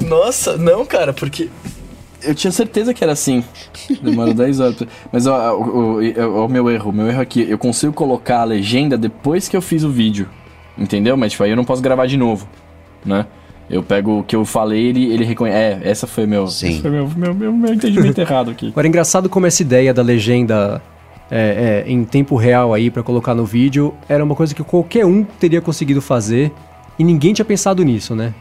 Nossa, 0.00 0.56
não, 0.56 0.84
cara, 0.84 1.12
porque 1.12 1.50
eu 2.22 2.34
tinha 2.34 2.50
certeza 2.50 2.94
que 2.94 3.04
era 3.04 3.12
assim. 3.12 3.44
Demora 4.02 4.32
10 4.32 4.60
horas. 4.60 4.82
Mas 5.12 5.26
ó, 5.26 5.54
o, 5.56 5.62
o, 5.62 6.00
o, 6.00 6.44
o, 6.46 6.48
meu 6.48 6.70
erro, 6.70 6.90
o 6.90 6.92
meu 6.92 7.06
erro 7.06 7.20
aqui, 7.20 7.46
eu 7.48 7.58
consigo 7.58 7.92
colocar 7.92 8.40
a 8.40 8.44
legenda 8.44 8.96
depois 8.96 9.46
que 9.46 9.56
eu 9.56 9.62
fiz 9.62 9.84
o 9.84 9.90
vídeo. 9.90 10.28
Entendeu? 10.76 11.16
Mas 11.16 11.32
tipo, 11.32 11.44
aí 11.44 11.50
eu 11.50 11.56
não 11.56 11.64
posso 11.64 11.82
gravar 11.82 12.06
de 12.06 12.16
novo, 12.16 12.48
né? 13.04 13.26
Eu 13.70 13.82
pego 13.82 14.20
o 14.20 14.22
que 14.24 14.34
eu 14.34 14.44
falei, 14.44 14.86
ele, 14.86 15.12
ele 15.12 15.24
reconhece. 15.24 15.58
É, 15.84 15.90
essa 15.90 16.06
foi 16.06 16.26
meu. 16.26 16.46
Sim. 16.46 16.70
Esse 16.70 16.80
foi 16.80 16.90
meu, 16.90 17.08
meu, 17.16 17.34
meu, 17.34 17.52
meu 17.52 17.74
entendimento 17.74 18.18
errado 18.20 18.50
aqui. 18.50 18.68
Agora, 18.68 18.86
engraçado 18.88 19.28
como 19.28 19.46
essa 19.46 19.60
ideia 19.62 19.92
da 19.92 20.02
legenda 20.02 20.80
é, 21.30 21.84
é, 21.86 21.90
em 21.90 22.02
tempo 22.04 22.34
real 22.36 22.72
aí 22.72 22.90
para 22.90 23.02
colocar 23.02 23.34
no 23.34 23.44
vídeo 23.44 23.92
era 24.08 24.24
uma 24.24 24.34
coisa 24.34 24.54
que 24.54 24.62
qualquer 24.64 25.04
um 25.04 25.22
teria 25.22 25.60
conseguido 25.60 26.00
fazer 26.00 26.50
e 26.98 27.04
ninguém 27.04 27.34
tinha 27.34 27.44
pensado 27.44 27.84
nisso, 27.84 28.14
né? 28.14 28.32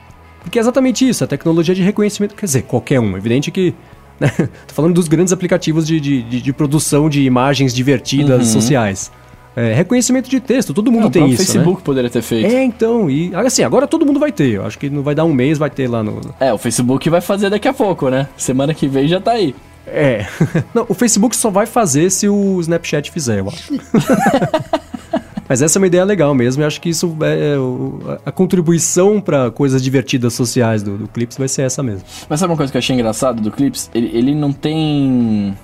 Porque 0.42 0.58
é 0.58 0.62
exatamente 0.62 1.08
isso, 1.08 1.24
a 1.24 1.28
tecnologia 1.28 1.76
de 1.76 1.82
reconhecimento, 1.84 2.34
quer 2.34 2.46
dizer, 2.46 2.62
qualquer 2.62 3.00
um. 3.02 3.18
Evidente 3.18 3.52
que. 3.52 3.74
Né? 4.18 4.30
Tô 4.66 4.74
falando 4.74 4.94
dos 4.94 5.10
grandes 5.10 5.34
aplicativos 5.34 5.86
de, 5.86 6.00
de, 6.00 6.24
de, 6.24 6.42
de 6.42 6.54
produção 6.54 7.10
de 7.10 7.22
imagens 7.24 7.74
divertidas 7.74 8.48
Uhum. 8.48 8.54
sociais. 8.62 9.12
É, 9.60 9.74
reconhecimento 9.74 10.30
de 10.30 10.40
texto, 10.40 10.72
todo 10.72 10.92
mundo 10.92 11.02
Não, 11.02 11.08
o 11.08 11.12
tem 11.12 11.28
isso. 11.30 11.38
Facebook 11.38 11.78
Né? 11.80 11.84
poderia 11.84 12.10
ter 12.12 12.22
feito. 12.22 12.46
É, 12.46 12.64
então, 12.64 13.10
e 13.10 13.34
assim, 13.36 13.64
agora 13.64 13.88
todo 13.88 14.06
mundo 14.06 14.20
vai 14.20 14.32
ter. 14.32 14.52
Eu 14.52 14.66
acho 14.66 14.78
que 14.78 14.88
não 14.88 15.02
vai 15.02 15.16
dar 15.16 15.26
um 15.26 15.34
mês, 15.34 15.58
vai 15.58 15.70
ter 15.72 15.90
lá 15.90 16.04
no. 16.04 16.22
É, 16.40 16.54
o 16.54 16.58
Facebook 16.60 17.10
vai 17.10 17.22
fazer 17.22 17.50
daqui 17.50 17.68
a 17.68 17.74
pouco, 17.74 18.08
né? 18.10 18.28
Semana 18.38 18.72
que 18.74 18.88
vem 18.88 19.08
já 19.08 19.20
tá 19.20 19.32
aí. 19.32 19.56
É. 19.88 20.28
Não, 20.76 20.86
o 20.88 20.94
Facebook 20.94 21.36
só 21.36 21.50
vai 21.50 21.66
fazer 21.66 22.10
se 22.12 22.28
o 22.30 22.60
Snapchat 22.62 23.10
fizer, 23.10 23.40
eu 23.40 23.48
acho. 23.48 23.74
Mas 25.50 25.62
essa 25.62 25.78
é 25.78 25.80
uma 25.80 25.88
ideia 25.88 26.04
legal 26.04 26.36
mesmo, 26.36 26.62
e 26.62 26.66
acho 26.66 26.82
que 26.82 26.90
isso 26.90 27.16
é 27.22 27.58
o- 27.58 28.00
a 28.26 28.32
contribuição 28.34 29.22
para 29.22 29.50
coisas 29.50 29.82
divertidas 29.82 30.34
sociais 30.34 30.84
do, 30.84 30.98
do 30.98 31.08
Clips 31.08 31.38
vai 31.38 31.48
ser 31.48 31.62
essa 31.62 31.82
mesmo. 31.82 32.04
Mas 32.30 32.40
sabe 32.42 32.52
uma 32.52 32.58
coisa 32.58 32.70
que 32.70 32.78
eu 32.78 32.80
achei 32.80 32.94
engraçado 32.94 33.42
do 33.42 33.50
Clips? 33.50 33.90
Ele, 33.96 34.12
ele 34.14 34.36
não 34.36 34.52
tem. 34.52 35.58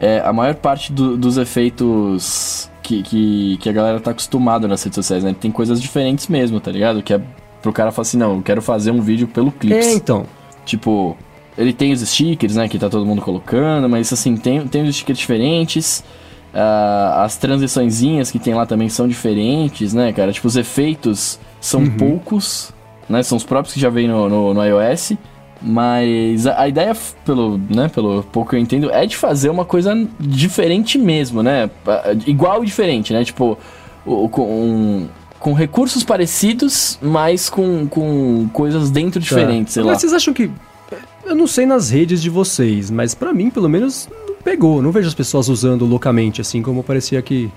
É, 0.00 0.20
a 0.24 0.32
maior 0.32 0.54
parte 0.54 0.90
do- 0.90 1.16
dos 1.18 1.36
efeitos 1.36 2.70
que, 2.84 3.02
que, 3.02 3.56
que 3.56 3.68
a 3.68 3.72
galera 3.72 3.98
tá 3.98 4.10
acostumada 4.10 4.68
nas 4.68 4.82
redes 4.82 4.94
sociais, 4.94 5.24
né? 5.24 5.34
Tem 5.38 5.50
coisas 5.50 5.80
diferentes 5.80 6.28
mesmo, 6.28 6.60
tá 6.60 6.70
ligado? 6.70 7.02
Que 7.02 7.14
é 7.14 7.20
pro 7.62 7.72
cara 7.72 7.90
falar 7.90 8.02
assim, 8.02 8.18
não, 8.18 8.36
eu 8.36 8.42
quero 8.42 8.60
fazer 8.60 8.90
um 8.90 9.00
vídeo 9.00 9.26
pelo 9.26 9.50
Clips. 9.50 9.86
É, 9.86 9.92
então. 9.94 10.26
Tipo, 10.66 11.16
ele 11.56 11.72
tem 11.72 11.92
os 11.92 12.00
stickers, 12.00 12.56
né, 12.56 12.68
que 12.68 12.78
tá 12.78 12.90
todo 12.90 13.06
mundo 13.06 13.22
colocando, 13.22 13.88
mas 13.88 14.12
assim, 14.12 14.36
tem, 14.36 14.68
tem 14.68 14.82
os 14.86 14.94
stickers 14.94 15.18
diferentes. 15.18 16.04
ah, 16.52 17.22
as 17.24 17.38
transiçõezinhas 17.38 18.30
que 18.30 18.38
tem 18.38 18.54
lá 18.54 18.66
também 18.66 18.90
são 18.90 19.08
diferentes, 19.08 19.94
né, 19.94 20.12
cara? 20.12 20.30
Tipo, 20.30 20.46
os 20.46 20.56
efeitos 20.56 21.40
são 21.60 21.86
poucos, 21.86 22.72
né? 23.08 23.22
São 23.22 23.38
os 23.38 23.44
próprios 23.44 23.72
que 23.72 23.80
já 23.80 23.88
vem 23.88 24.06
no, 24.06 24.28
no, 24.28 24.54
no 24.54 24.62
iOS. 24.62 25.14
Mas 25.62 26.46
a, 26.46 26.62
a 26.62 26.68
ideia, 26.68 26.94
pelo, 27.24 27.58
né, 27.58 27.88
pelo 27.88 28.22
pouco 28.24 28.50
que 28.50 28.56
eu 28.56 28.60
entendo, 28.60 28.90
é 28.90 29.06
de 29.06 29.16
fazer 29.16 29.48
uma 29.48 29.64
coisa 29.64 29.94
diferente 30.20 30.98
mesmo, 30.98 31.42
né? 31.42 31.70
Igual 32.26 32.62
e 32.62 32.66
diferente, 32.66 33.12
né? 33.12 33.24
Tipo, 33.24 33.58
com, 34.04 35.06
com 35.38 35.52
recursos 35.52 36.04
parecidos, 36.04 36.98
mas 37.00 37.48
com, 37.48 37.86
com 37.86 38.48
coisas 38.52 38.90
dentro 38.90 39.20
diferentes, 39.20 39.74
sei 39.74 39.82
lá. 39.82 39.92
Mas 39.92 40.00
vocês 40.00 40.12
acham 40.12 40.34
que. 40.34 40.50
Eu 41.24 41.34
não 41.34 41.46
sei 41.46 41.64
nas 41.64 41.88
redes 41.88 42.20
de 42.20 42.28
vocês, 42.28 42.90
mas 42.90 43.14
pra 43.14 43.32
mim, 43.32 43.48
pelo 43.48 43.68
menos, 43.68 44.08
não 44.28 44.34
pegou. 44.44 44.82
Não 44.82 44.92
vejo 44.92 45.08
as 45.08 45.14
pessoas 45.14 45.48
usando 45.48 45.86
loucamente, 45.86 46.40
assim 46.40 46.60
como 46.60 46.82
parecia 46.82 47.22
que 47.22 47.50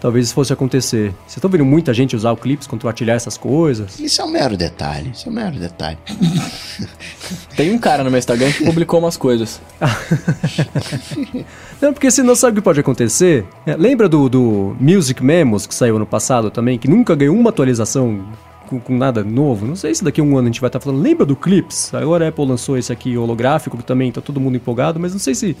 talvez 0.00 0.26
isso 0.26 0.34
fosse 0.34 0.52
acontecer. 0.52 1.12
Vocês 1.26 1.36
estão 1.36 1.50
vendo 1.50 1.64
muita 1.64 1.92
gente 1.94 2.14
usar 2.14 2.32
o 2.32 2.36
Clips, 2.36 2.66
compartilhar 2.66 3.14
essas 3.14 3.36
coisas? 3.36 3.98
Isso 3.98 4.20
é 4.20 4.24
um 4.24 4.30
mero 4.30 4.56
detalhe, 4.56 5.10
isso 5.14 5.28
é 5.28 5.32
um 5.32 5.34
mero 5.34 5.58
detalhe. 5.58 5.98
Tem 7.56 7.72
um 7.72 7.78
cara 7.78 8.04
no 8.04 8.10
meu 8.10 8.18
Instagram 8.18 8.52
que 8.52 8.64
publicou 8.64 8.98
umas 8.98 9.16
coisas. 9.16 9.60
Não, 11.80 11.92
porque 11.92 12.10
senão 12.10 12.34
sabe 12.34 12.52
o 12.52 12.54
que 12.56 12.64
pode 12.64 12.80
acontecer? 12.80 13.46
É, 13.64 13.76
lembra 13.76 14.08
do, 14.08 14.28
do 14.28 14.76
Music 14.78 15.22
Memos 15.22 15.66
que 15.66 15.74
saiu 15.74 15.96
ano 15.96 16.06
passado 16.06 16.50
também, 16.50 16.78
que 16.78 16.88
nunca 16.88 17.14
ganhou 17.14 17.36
uma 17.36 17.50
atualização 17.50 18.26
com, 18.66 18.78
com 18.78 18.96
nada 18.96 19.24
novo? 19.24 19.66
Não 19.66 19.76
sei 19.76 19.94
se 19.94 20.04
daqui 20.04 20.20
a 20.20 20.24
um 20.24 20.36
ano 20.36 20.48
a 20.48 20.50
gente 20.50 20.60
vai 20.60 20.68
estar 20.68 20.80
falando. 20.80 21.00
Lembra 21.00 21.24
do 21.24 21.36
Clips? 21.36 21.94
Agora 21.94 22.26
a 22.26 22.28
Apple 22.28 22.46
lançou 22.46 22.76
esse 22.76 22.92
aqui 22.92 23.16
holográfico, 23.16 23.76
que 23.76 23.84
também 23.84 24.12
tá 24.12 24.20
todo 24.20 24.40
mundo 24.40 24.56
empolgado, 24.56 25.00
mas 25.00 25.12
não 25.12 25.18
sei 25.18 25.34
se 25.34 25.56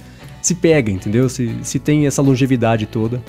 se 0.46 0.54
pega, 0.54 0.92
entendeu? 0.92 1.28
Se, 1.28 1.52
se 1.62 1.80
tem 1.80 2.06
essa 2.06 2.22
longevidade 2.22 2.86
toda. 2.86 3.20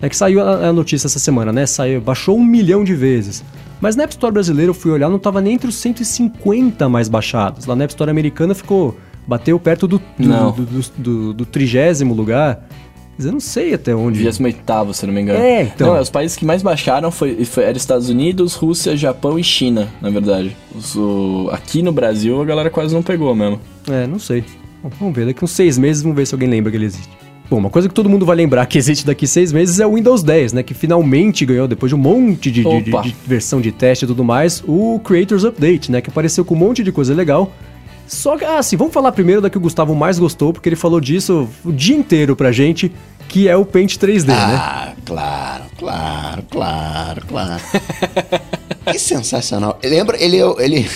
É 0.00 0.08
que 0.08 0.16
saiu 0.16 0.40
a, 0.40 0.68
a 0.68 0.72
notícia 0.72 1.06
essa 1.06 1.18
semana, 1.18 1.52
né? 1.52 1.66
Saiu, 1.66 2.00
baixou 2.00 2.36
um 2.36 2.44
milhão 2.44 2.84
de 2.84 2.94
vezes. 2.94 3.42
Mas 3.80 3.96
na 3.96 4.04
App 4.04 4.12
Store 4.12 4.32
brasileira 4.32 4.70
eu 4.70 4.74
fui 4.74 4.90
olhar, 4.90 5.08
não 5.08 5.18
tava 5.18 5.40
nem 5.40 5.54
entre 5.54 5.68
os 5.68 5.76
150 5.76 6.88
mais 6.88 7.08
baixados. 7.08 7.66
Lá 7.66 7.74
na 7.76 7.84
App 7.84 7.92
Store 7.92 8.10
americana 8.10 8.54
ficou. 8.54 8.96
Bateu 9.26 9.58
perto 9.60 9.86
do, 9.86 10.00
do, 11.34 11.44
trigésimo 11.44 12.14
lugar. 12.14 12.66
Mas 13.16 13.26
eu 13.26 13.32
não 13.32 13.40
sei 13.40 13.74
até 13.74 13.94
onde. 13.94 14.20
28 14.20 14.94
se 14.94 15.04
não 15.06 15.12
me 15.12 15.20
engano. 15.20 15.38
É, 15.40 15.62
então. 15.64 15.88
Não, 15.88 15.96
é, 15.96 16.00
os 16.00 16.08
países 16.08 16.36
que 16.36 16.44
mais 16.46 16.62
baixaram 16.62 17.10
foi, 17.10 17.44
foi, 17.44 17.64
eram 17.64 17.76
Estados 17.76 18.08
Unidos, 18.08 18.54
Rússia, 18.54 18.96
Japão 18.96 19.38
e 19.38 19.42
China, 19.44 19.88
na 20.00 20.08
verdade. 20.08 20.56
Os- 20.74 20.94
o- 20.94 21.50
aqui 21.52 21.82
no 21.82 21.90
Brasil 21.92 22.40
a 22.40 22.44
galera 22.44 22.70
quase 22.70 22.94
não 22.94 23.02
pegou 23.02 23.34
mesmo. 23.34 23.60
É, 23.90 24.06
não 24.06 24.20
sei. 24.20 24.44
Bom, 24.82 24.90
vamos 25.00 25.14
ver, 25.16 25.26
daqui 25.26 25.44
uns 25.44 25.50
seis 25.50 25.76
meses 25.76 26.02
vamos 26.02 26.16
ver 26.16 26.26
se 26.26 26.34
alguém 26.34 26.48
lembra 26.48 26.70
que 26.70 26.76
ele 26.76 26.86
existe. 26.86 27.10
Bom, 27.50 27.56
uma 27.56 27.70
coisa 27.70 27.88
que 27.88 27.94
todo 27.94 28.10
mundo 28.10 28.26
vai 28.26 28.36
lembrar 28.36 28.66
que 28.66 28.76
existe 28.76 29.06
daqui 29.06 29.26
seis 29.26 29.52
meses 29.52 29.80
é 29.80 29.86
o 29.86 29.94
Windows 29.94 30.22
10, 30.22 30.52
né? 30.52 30.62
Que 30.62 30.74
finalmente 30.74 31.46
ganhou, 31.46 31.66
depois 31.66 31.88
de 31.88 31.94
um 31.96 31.98
monte 31.98 32.50
de, 32.50 32.62
de- 32.62 32.82
de- 32.82 33.16
versão 33.26 33.58
de 33.60 33.72
teste 33.72 34.04
e 34.04 34.08
tudo 34.08 34.22
mais, 34.22 34.62
o 34.66 35.00
Creators 35.02 35.44
Update, 35.44 35.90
né? 35.90 36.02
Que 36.02 36.10
apareceu 36.10 36.44
com 36.44 36.54
um 36.54 36.58
monte 36.58 36.82
de 36.84 36.92
coisa 36.92 37.14
legal. 37.14 37.50
Só 38.06 38.36
que, 38.36 38.44
ah, 38.44 38.58
assim, 38.58 38.76
vamos 38.76 38.92
falar 38.92 39.12
primeiro 39.12 39.40
da 39.40 39.48
que 39.48 39.56
o 39.56 39.60
Gustavo 39.60 39.94
mais 39.94 40.18
gostou, 40.18 40.52
porque 40.52 40.68
ele 40.68 40.76
falou 40.76 41.00
disso 41.00 41.48
o 41.64 41.72
dia 41.72 41.96
inteiro 41.96 42.34
pra 42.36 42.52
gente, 42.52 42.92
que 43.28 43.48
é 43.48 43.56
o 43.56 43.64
Paint 43.64 43.96
3D, 43.96 44.26
né? 44.28 44.34
Ah, 44.36 44.92
claro, 45.06 45.64
claro, 45.78 46.42
claro, 46.50 47.22
claro. 47.26 47.62
que 48.92 48.98
sensacional. 48.98 49.78
Lembra, 49.82 50.22
ele, 50.22 50.38
é 50.38 50.54
ele, 50.58 50.86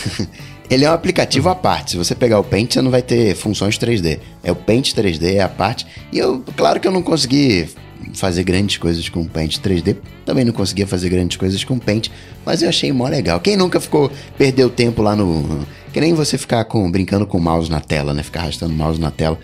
ele 0.72 0.84
é 0.84 0.90
um 0.90 0.94
aplicativo 0.94 1.48
à 1.48 1.54
parte. 1.54 1.92
Se 1.92 1.96
você 1.96 2.14
pegar 2.14 2.38
o 2.38 2.44
Paint, 2.44 2.72
você 2.72 2.82
não 2.82 2.90
vai 2.90 3.02
ter 3.02 3.34
funções 3.34 3.78
3D. 3.78 4.18
É 4.42 4.50
o 4.50 4.56
Paint 4.56 4.92
3D, 4.94 5.34
é 5.34 5.40
a 5.40 5.48
parte. 5.48 5.86
E 6.10 6.18
eu, 6.18 6.42
claro 6.56 6.80
que 6.80 6.88
eu 6.88 6.92
não 6.92 7.02
consegui 7.02 7.68
fazer 8.14 8.42
grandes 8.42 8.76
coisas 8.78 9.08
com 9.08 9.20
o 9.20 9.28
Paint 9.28 9.58
3D. 9.58 9.96
Também 10.24 10.44
não 10.44 10.52
conseguia 10.52 10.86
fazer 10.86 11.08
grandes 11.08 11.36
coisas 11.36 11.62
com 11.62 11.74
o 11.74 11.80
Paint. 11.80 12.08
Mas 12.44 12.62
eu 12.62 12.68
achei 12.68 12.92
mó 12.92 13.06
legal. 13.08 13.38
Quem 13.40 13.56
nunca 13.56 13.80
ficou, 13.80 14.10
perdeu 14.38 14.70
tempo 14.70 15.02
lá 15.02 15.14
no... 15.14 15.66
Que 15.92 16.00
nem 16.00 16.14
você 16.14 16.38
ficar 16.38 16.64
com, 16.64 16.90
brincando 16.90 17.26
com 17.26 17.36
o 17.36 17.40
mouse 17.40 17.70
na 17.70 17.80
tela, 17.80 18.14
né? 18.14 18.22
Ficar 18.22 18.40
arrastando 18.40 18.72
o 18.72 18.76
mouse 18.76 19.00
na 19.00 19.10
tela 19.10 19.38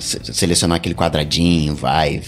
se- 0.00 0.20
selecionar 0.32 0.76
aquele 0.76 0.94
quadradinho, 0.94 1.74
vai. 1.74 2.20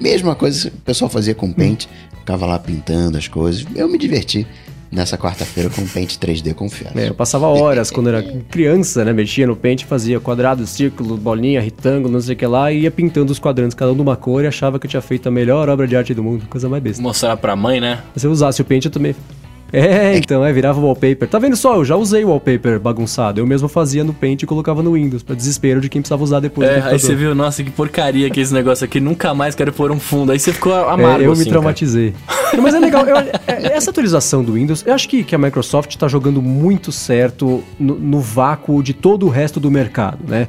Mesma 0.00 0.34
coisa 0.34 0.68
o 0.68 0.70
pessoal 0.82 1.08
fazia 1.10 1.34
com 1.34 1.46
o 1.46 1.54
Paint, 1.54 1.86
ficava 2.18 2.44
lá 2.44 2.58
pintando 2.58 3.16
as 3.16 3.28
coisas. 3.28 3.64
Eu 3.74 3.88
me 3.88 3.96
diverti 3.96 4.46
nessa 4.90 5.16
quarta-feira 5.18 5.70
com 5.70 5.82
o 5.82 5.88
Paint 5.88 6.16
3D, 6.16 6.54
confesso. 6.54 6.98
É, 6.98 7.08
eu 7.08 7.14
passava 7.14 7.46
horas 7.46 7.90
quando 7.90 8.08
era 8.08 8.22
criança, 8.50 9.04
né? 9.04 9.12
Mexia 9.12 9.46
no 9.46 9.56
Paint, 9.56 9.84
fazia 9.84 10.20
quadrado, 10.20 10.66
círculo, 10.66 11.16
bolinha, 11.16 11.60
retângulo, 11.60 12.12
não 12.12 12.20
sei 12.20 12.34
o 12.34 12.38
que 12.38 12.46
lá, 12.46 12.72
e 12.72 12.80
ia 12.80 12.90
pintando 12.90 13.32
os 13.32 13.38
quadrantes, 13.38 13.74
cada 13.74 13.92
um 13.92 13.94
de 13.94 14.02
uma 14.02 14.16
cor, 14.16 14.44
e 14.44 14.46
achava 14.46 14.78
que 14.78 14.86
eu 14.86 14.90
tinha 14.90 15.02
feito 15.02 15.28
a 15.28 15.30
melhor 15.30 15.68
obra 15.68 15.86
de 15.86 15.96
arte 15.96 16.14
do 16.14 16.22
mundo. 16.22 16.46
Coisa 16.48 16.68
mais 16.68 16.82
besta. 16.82 17.02
Mostrar 17.02 17.36
pra 17.36 17.56
mãe, 17.56 17.80
né? 17.80 18.02
Se 18.16 18.26
eu 18.26 18.30
usasse 18.30 18.60
o 18.60 18.64
Paint, 18.64 18.84
eu 18.84 18.90
também. 18.90 19.14
É, 19.72 20.16
então, 20.16 20.44
é, 20.44 20.52
virava 20.52 20.80
wallpaper. 20.80 21.28
Tá 21.28 21.38
vendo 21.38 21.56
só? 21.56 21.74
Eu 21.76 21.84
já 21.84 21.96
usei 21.96 22.24
wallpaper 22.24 22.78
bagunçado. 22.78 23.40
Eu 23.40 23.46
mesmo 23.46 23.68
fazia 23.68 24.04
no 24.04 24.14
Paint 24.14 24.42
e 24.42 24.46
colocava 24.46 24.82
no 24.82 24.92
Windows, 24.92 25.22
pra 25.22 25.34
desespero 25.34 25.80
de 25.80 25.88
quem 25.88 26.00
precisava 26.00 26.22
usar 26.22 26.40
depois. 26.40 26.68
É, 26.68 26.80
aí 26.80 26.98
você 26.98 27.14
viu, 27.14 27.34
nossa, 27.34 27.62
que 27.64 27.70
porcaria 27.70 28.30
que 28.30 28.40
esse 28.40 28.54
negócio 28.54 28.84
aqui, 28.84 29.00
nunca 29.00 29.34
mais 29.34 29.54
quero 29.54 29.72
pôr 29.72 29.90
um 29.90 29.98
fundo. 29.98 30.30
Aí 30.32 30.38
você 30.38 30.52
ficou 30.52 30.72
amargo, 30.72 31.22
É, 31.22 31.26
eu 31.26 31.32
assim, 31.32 31.44
me 31.44 31.48
traumatizei. 31.50 32.14
Não, 32.54 32.62
Mas 32.62 32.74
é 32.74 32.78
legal, 32.78 33.04
eu- 33.06 33.16
é- 33.16 33.32
essa 33.46 33.90
atualização 33.90 34.42
do 34.44 34.52
Windows, 34.54 34.84
eu 34.86 34.94
acho 34.94 35.08
que, 35.08 35.24
que 35.24 35.34
a 35.34 35.38
Microsoft 35.38 35.90
está 35.90 36.06
jogando 36.08 36.40
muito 36.40 36.92
certo 36.92 37.62
no, 37.78 37.96
no 37.98 38.20
vácuo 38.20 38.82
de 38.82 38.92
todo 38.94 39.26
o 39.26 39.28
resto 39.28 39.58
do 39.60 39.70
mercado, 39.70 40.18
né? 40.26 40.48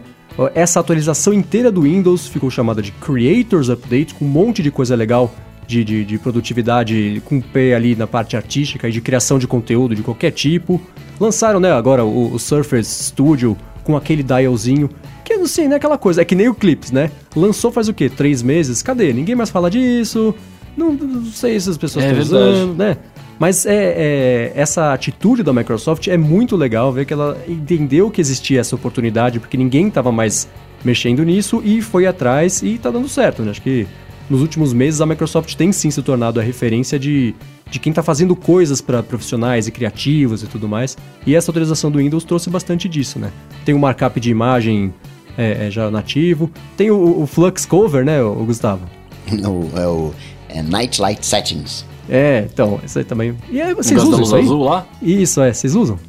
Essa 0.53 0.79
atualização 0.79 1.33
inteira 1.33 1.71
do 1.71 1.81
Windows 1.81 2.27
ficou 2.27 2.51
chamada 2.51 2.79
de 2.79 2.91
Creators 2.91 3.69
Update, 3.69 4.13
com 4.13 4.23
um 4.23 4.27
monte 4.27 4.61
de 4.61 4.69
coisa 4.69 4.95
legal 4.95 5.33
de, 5.67 5.83
de, 5.83 6.05
de 6.05 6.17
produtividade 6.17 7.21
com 7.25 7.41
pé 7.41 7.75
ali 7.75 7.95
na 7.95 8.07
parte 8.07 8.35
artística 8.37 8.87
e 8.87 8.91
de 8.91 9.01
criação 9.01 9.37
de 9.37 9.45
conteúdo 9.45 9.93
de 9.93 10.01
qualquer 10.01 10.31
tipo. 10.31 10.81
Lançaram, 11.19 11.59
né, 11.59 11.71
agora 11.71 12.05
o, 12.05 12.33
o 12.33 12.39
Surface 12.39 13.03
Studio 13.05 13.57
com 13.83 13.95
aquele 13.95 14.23
dialzinho, 14.23 14.89
que 15.23 15.33
eu 15.33 15.39
não 15.39 15.47
sei, 15.47 15.67
né, 15.67 15.75
aquela 15.75 15.97
coisa, 15.97 16.21
é 16.21 16.25
que 16.25 16.35
nem 16.35 16.47
o 16.49 16.55
Clips, 16.55 16.91
né? 16.91 17.11
Lançou 17.35 17.71
faz 17.71 17.87
o 17.87 17.93
quê? 17.93 18.09
Três 18.09 18.41
meses? 18.41 18.81
Cadê? 18.81 19.13
Ninguém 19.13 19.35
mais 19.35 19.49
fala 19.49 19.69
disso. 19.69 20.33
Não, 20.75 20.93
não 20.93 21.25
sei 21.25 21.59
se 21.59 21.69
as 21.69 21.77
pessoas 21.77 22.05
É 22.05 22.09
estão 22.11 22.21
usando, 22.21 22.75
né? 22.77 22.97
Mas 23.39 23.65
é, 23.65 23.71
é- 23.75 24.51
essa 24.55 24.93
atitude 24.93 25.43
da 25.43 25.53
Microsoft 25.53 26.07
é 26.07 26.17
muito 26.17 26.55
legal 26.55 26.91
ver 26.91 27.05
que 27.05 27.13
ela 27.13 27.37
entendeu 27.47 28.09
que 28.09 28.19
existia 28.19 28.59
essa 28.59 28.75
oportunidade, 28.75 29.39
porque 29.39 29.57
ninguém 29.57 29.87
estava 29.87 30.11
mais 30.11 30.47
mexendo 30.83 31.23
nisso 31.23 31.61
e 31.63 31.81
foi 31.81 32.05
atrás 32.05 32.61
e 32.61 32.77
tá 32.77 32.89
dando 32.89 33.07
certo, 33.07 33.41
né? 33.41 33.51
Acho 33.51 33.61
que 33.61 33.87
nos 34.29 34.41
últimos 34.41 34.73
meses 34.73 35.01
a 35.01 35.05
Microsoft 35.05 35.55
tem 35.55 35.71
sim 35.71 35.89
se 35.91 36.01
tornado 36.01 36.39
a 36.39 36.43
referência 36.43 36.99
de, 36.99 37.33
de 37.69 37.79
quem 37.79 37.93
tá 37.93 38.03
fazendo 38.03 38.35
coisas 38.35 38.81
para 38.81 39.01
profissionais 39.01 39.67
e 39.67 39.71
criativos 39.71 40.43
e 40.43 40.47
tudo 40.47 40.67
mais. 40.67 40.97
E 41.25 41.35
essa 41.35 41.51
atualização 41.51 41.89
do 41.91 41.99
Windows 41.99 42.23
trouxe 42.23 42.49
bastante 42.49 42.89
disso, 42.89 43.19
né? 43.19 43.31
Tem 43.65 43.73
o 43.73 43.79
markup 43.79 44.19
de 44.19 44.29
imagem 44.29 44.93
é, 45.37 45.67
é, 45.67 45.71
já 45.71 45.89
nativo, 45.91 46.49
tem 46.75 46.89
o, 46.91 47.21
o 47.21 47.27
Flux 47.27 47.65
Cover, 47.65 48.03
né, 48.03 48.21
o 48.21 48.43
Gustavo? 48.45 48.85
O- 49.31 49.77
é 49.77 49.87
o 49.87 50.13
é 50.49 50.61
Night 50.61 51.01
Light 51.01 51.25
Settings. 51.25 51.85
É, 52.09 52.47
então, 52.51 52.79
isso 52.85 52.97
aí 52.97 53.03
também. 53.03 53.35
E 53.51 53.59
é, 53.59 53.73
vocês 53.75 54.01
usam 54.01 54.17
luz 54.19 54.27
isso 54.27 54.35
aí? 54.35 54.43
azul 54.43 54.63
lá? 54.63 54.85
Isso, 55.01 55.41
é, 55.41 55.51
vocês 55.53 55.75
usam? 55.75 55.99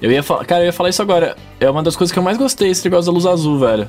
Eu 0.00 0.10
ia 0.10 0.22
falar, 0.22 0.44
cara, 0.46 0.62
eu 0.62 0.66
ia 0.66 0.72
falar 0.72 0.88
isso 0.88 1.02
agora. 1.02 1.36
É 1.60 1.68
uma 1.68 1.82
das 1.82 1.94
coisas 1.96 2.12
que 2.12 2.18
eu 2.18 2.22
mais 2.22 2.36
gostei, 2.38 2.70
esse 2.70 2.84
negócio 2.84 3.06
da 3.06 3.12
luz 3.12 3.26
azul, 3.26 3.58
velho. 3.58 3.88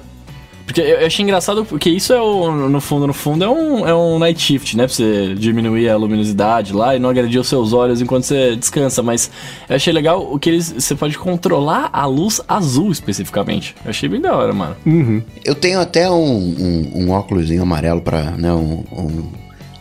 Porque 0.66 0.82
eu, 0.82 1.00
eu 1.00 1.08
achei 1.08 1.24
engraçado, 1.24 1.64
porque 1.64 1.90
isso 1.90 2.12
é 2.12 2.20
o, 2.20 2.52
no 2.52 2.82
fundo, 2.82 3.06
no 3.06 3.14
fundo, 3.14 3.44
é 3.44 3.50
um, 3.50 3.88
é 3.88 3.96
um 3.96 4.18
night 4.18 4.42
shift, 4.42 4.76
né? 4.76 4.86
Pra 4.86 4.94
você 4.94 5.36
diminuir 5.36 5.90
a 5.90 5.96
luminosidade 5.96 6.74
lá 6.74 6.96
e 6.96 7.00
não 7.00 7.10
agredir 7.10 7.40
os 7.40 7.48
seus 7.48 7.72
olhos 7.72 8.02
enquanto 8.02 8.24
você 8.24 8.56
descansa. 8.56 9.04
Mas 9.04 9.30
eu 9.70 9.76
achei 9.76 9.94
legal 9.94 10.34
o 10.34 10.40
que 10.40 10.50
eles. 10.50 10.72
Você 10.72 10.96
pode 10.96 11.18
controlar 11.18 11.90
a 11.94 12.06
luz 12.06 12.42
azul 12.48 12.92
especificamente. 12.92 13.76
Eu 13.84 13.92
achei 13.92 14.10
bem 14.10 14.20
da 14.20 14.36
hora, 14.36 14.54
mano. 14.54 14.76
Uhum. 14.86 15.22
Eu 15.44 15.56
tenho 15.56 15.80
até 15.80 16.10
um, 16.10 16.16
um, 16.16 16.92
um 16.96 17.12
óculosinho 17.12 17.62
amarelo 17.62 18.02
pra, 18.02 18.32
né, 18.32 18.52
um, 18.52 18.84
um 18.92 19.24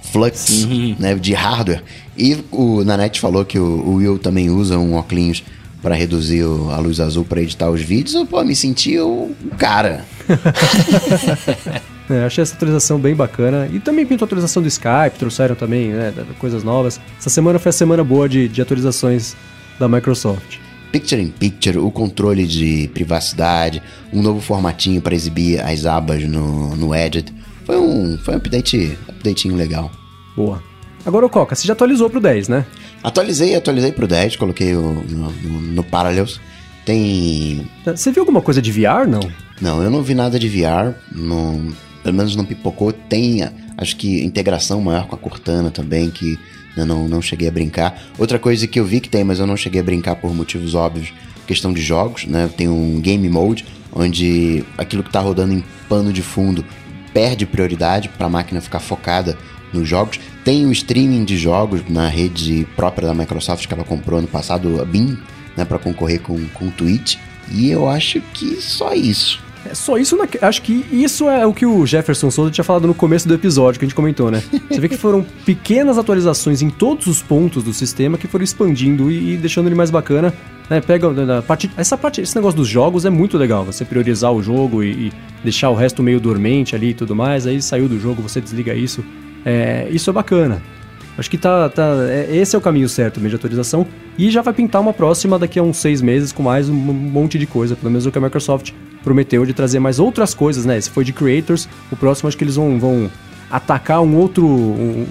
flux, 0.02 0.66
né, 0.98 1.14
de 1.14 1.32
hardware. 1.32 1.82
E 2.16 2.44
o 2.52 2.84
Nanete 2.84 3.20
falou 3.20 3.44
que 3.44 3.58
o, 3.58 3.64
o 3.64 3.94
Will 3.94 4.18
também 4.18 4.50
usa 4.50 4.78
um 4.78 4.94
óculos 4.94 5.42
pra 5.84 5.94
reduzir 5.94 6.42
a 6.42 6.78
luz 6.78 6.98
azul 6.98 7.26
pra 7.26 7.42
editar 7.42 7.68
os 7.70 7.82
vídeos. 7.82 8.14
Eu, 8.14 8.24
pô, 8.24 8.42
me 8.42 8.56
senti 8.56 8.98
o 8.98 9.30
cara. 9.58 10.04
É, 12.06 12.26
achei 12.26 12.42
essa 12.42 12.54
atualização 12.54 12.98
bem 12.98 13.14
bacana. 13.14 13.66
E 13.72 13.80
também 13.80 14.04
pintou 14.04 14.26
a 14.26 14.26
atualização 14.26 14.62
do 14.62 14.68
Skype, 14.68 15.18
trouxeram 15.18 15.54
também 15.54 15.88
né, 15.88 16.12
coisas 16.38 16.62
novas. 16.62 17.00
Essa 17.18 17.30
semana 17.30 17.58
foi 17.58 17.70
a 17.70 17.72
semana 17.72 18.04
boa 18.04 18.28
de, 18.28 18.46
de 18.46 18.60
atualizações 18.60 19.34
da 19.78 19.88
Microsoft. 19.88 20.58
Picture 20.92 21.22
in 21.22 21.30
Picture, 21.30 21.78
o 21.78 21.90
controle 21.90 22.46
de 22.46 22.90
privacidade, 22.92 23.82
um 24.12 24.20
novo 24.20 24.42
formatinho 24.42 25.00
para 25.00 25.14
exibir 25.14 25.62
as 25.62 25.86
abas 25.86 26.22
no, 26.24 26.76
no 26.76 26.94
Edit. 26.94 27.32
Foi 27.64 27.78
um, 27.78 28.18
foi 28.18 28.34
um 28.34 28.36
update, 28.36 28.98
updatinho 29.08 29.56
legal. 29.56 29.90
Boa. 30.36 30.62
Agora 31.06 31.24
o 31.24 31.30
Coca, 31.30 31.54
você 31.54 31.66
já 31.66 31.72
atualizou 31.72 32.10
pro 32.10 32.20
10, 32.20 32.48
né? 32.48 32.66
Atualizei, 33.04 33.54
atualizei 33.54 33.92
pro 33.92 34.08
10, 34.08 34.36
coloquei 34.36 34.74
o, 34.74 35.04
no, 35.06 35.30
no, 35.30 35.84
Parallels. 35.84 36.40
Tem. 36.86 37.68
Você 37.84 38.10
viu 38.10 38.22
alguma 38.22 38.40
coisa 38.40 38.62
de 38.62 38.72
VR, 38.72 39.06
não? 39.06 39.20
Não, 39.60 39.82
eu 39.82 39.90
não 39.90 40.02
vi 40.02 40.14
nada 40.14 40.38
de 40.38 40.48
VR, 40.48 40.94
não, 41.12 41.70
pelo 42.02 42.16
menos 42.16 42.34
não 42.34 42.46
pipocou. 42.46 42.94
Tem, 42.94 43.46
acho 43.76 43.94
que, 43.96 44.24
integração 44.24 44.80
maior 44.80 45.06
com 45.06 45.14
a 45.14 45.18
Cortana 45.18 45.70
também, 45.70 46.10
que 46.10 46.38
eu 46.74 46.86
não, 46.86 47.06
não 47.06 47.20
cheguei 47.20 47.46
a 47.46 47.50
brincar. 47.50 48.02
Outra 48.18 48.38
coisa 48.38 48.66
que 48.66 48.80
eu 48.80 48.86
vi 48.86 49.02
que 49.02 49.10
tem, 49.10 49.22
mas 49.22 49.38
eu 49.38 49.46
não 49.46 49.56
cheguei 49.56 49.82
a 49.82 49.84
brincar 49.84 50.16
por 50.16 50.34
motivos 50.34 50.74
óbvios, 50.74 51.12
questão 51.46 51.74
de 51.74 51.82
jogos, 51.82 52.24
né? 52.24 52.48
Tem 52.56 52.68
um 52.68 53.02
Game 53.02 53.28
Mode, 53.28 53.66
onde 53.92 54.64
aquilo 54.78 55.02
que 55.02 55.12
tá 55.12 55.20
rodando 55.20 55.52
em 55.52 55.62
pano 55.90 56.10
de 56.10 56.22
fundo 56.22 56.64
perde 57.12 57.44
prioridade 57.44 58.08
para 58.08 58.26
a 58.26 58.30
máquina 58.30 58.62
ficar 58.62 58.80
focada 58.80 59.36
nos 59.74 59.86
jogos. 59.86 60.18
Tem 60.44 60.66
o 60.66 60.72
streaming 60.72 61.24
de 61.24 61.38
jogos 61.38 61.80
na 61.88 62.06
rede 62.06 62.66
própria 62.76 63.08
da 63.08 63.14
Microsoft 63.14 63.66
que 63.66 63.72
ela 63.72 63.82
comprou 63.82 64.20
no 64.20 64.28
passado, 64.28 64.80
a 64.80 64.84
Beam, 64.84 65.16
né, 65.56 65.64
para 65.64 65.78
concorrer 65.78 66.20
com, 66.20 66.38
com 66.48 66.66
o 66.66 66.70
Twitch. 66.70 67.16
E 67.50 67.70
eu 67.70 67.88
acho 67.88 68.20
que 68.34 68.60
só 68.60 68.92
isso. 68.92 69.42
É 69.64 69.74
só 69.74 69.96
isso, 69.96 70.16
na... 70.16 70.28
acho 70.42 70.60
que 70.60 70.84
isso 70.92 71.28
é 71.30 71.46
o 71.46 71.54
que 71.54 71.64
o 71.64 71.86
Jefferson 71.86 72.30
Souza 72.30 72.50
tinha 72.50 72.64
falado 72.64 72.86
no 72.86 72.94
começo 72.94 73.26
do 73.26 73.32
episódio 73.32 73.78
que 73.78 73.86
a 73.86 73.88
gente 73.88 73.94
comentou, 73.96 74.30
né? 74.30 74.42
Você 74.68 74.78
vê 74.78 74.88
que 74.88 74.96
foram 74.98 75.24
pequenas 75.46 75.96
atualizações 75.96 76.60
em 76.60 76.68
todos 76.68 77.06
os 77.06 77.22
pontos 77.22 77.62
do 77.62 77.72
sistema 77.72 78.18
que 78.18 78.26
foram 78.26 78.44
expandindo 78.44 79.10
e, 79.10 79.32
e 79.32 79.36
deixando 79.38 79.66
ele 79.66 79.74
mais 79.74 79.90
bacana. 79.90 80.34
Né? 80.68 80.80
Pega 80.82 81.38
a 81.38 81.42
parte, 81.42 81.70
essa 81.76 81.96
parte, 81.96 82.20
esse 82.20 82.36
negócio 82.36 82.56
dos 82.58 82.68
jogos 82.68 83.06
é 83.06 83.10
muito 83.10 83.38
legal. 83.38 83.64
Você 83.64 83.84
priorizar 83.84 84.32
o 84.32 84.42
jogo 84.42 84.82
e, 84.82 85.08
e 85.08 85.12
deixar 85.42 85.70
o 85.70 85.74
resto 85.74 86.02
meio 86.02 86.20
dormente 86.20 86.76
ali 86.76 86.90
e 86.90 86.94
tudo 86.94 87.16
mais. 87.16 87.46
Aí 87.46 87.62
saiu 87.62 87.88
do 87.88 87.98
jogo, 87.98 88.20
você 88.20 88.42
desliga 88.42 88.74
isso. 88.74 89.02
É, 89.44 89.86
isso 89.90 90.08
é 90.10 90.12
bacana. 90.12 90.62
Acho 91.16 91.30
que 91.30 91.38
tá, 91.38 91.68
tá 91.68 91.82
é- 92.08 92.36
esse 92.36 92.56
é 92.56 92.58
o 92.58 92.62
caminho 92.62 92.88
certo 92.88 93.18
mesmo 93.20 93.30
de 93.30 93.36
atualização. 93.36 93.86
E 94.18 94.30
já 94.30 94.42
vai 94.42 94.52
pintar 94.52 94.80
uma 94.80 94.92
próxima 94.92 95.38
daqui 95.38 95.58
a 95.58 95.62
uns 95.62 95.76
seis 95.76 96.02
meses 96.02 96.32
com 96.32 96.42
mais 96.42 96.68
um 96.68 96.74
monte 96.74 97.38
de 97.38 97.46
coisa. 97.46 97.76
Pelo 97.76 97.90
menos 97.90 98.04
o 98.06 98.10
que 98.10 98.18
a 98.18 98.20
Microsoft 98.20 98.72
prometeu 99.02 99.44
de 99.46 99.52
trazer 99.52 99.78
mais 99.78 99.98
outras 100.00 100.34
coisas, 100.34 100.64
né? 100.64 100.76
Esse 100.76 100.90
foi 100.90 101.04
de 101.04 101.12
Creators. 101.12 101.68
O 101.92 101.96
próximo 101.96 102.28
acho 102.28 102.36
que 102.36 102.42
eles 102.44 102.56
vão, 102.56 102.78
vão 102.80 103.10
atacar 103.50 104.00
um 104.02 104.16
outro. 104.16 104.46
um- 104.46 105.06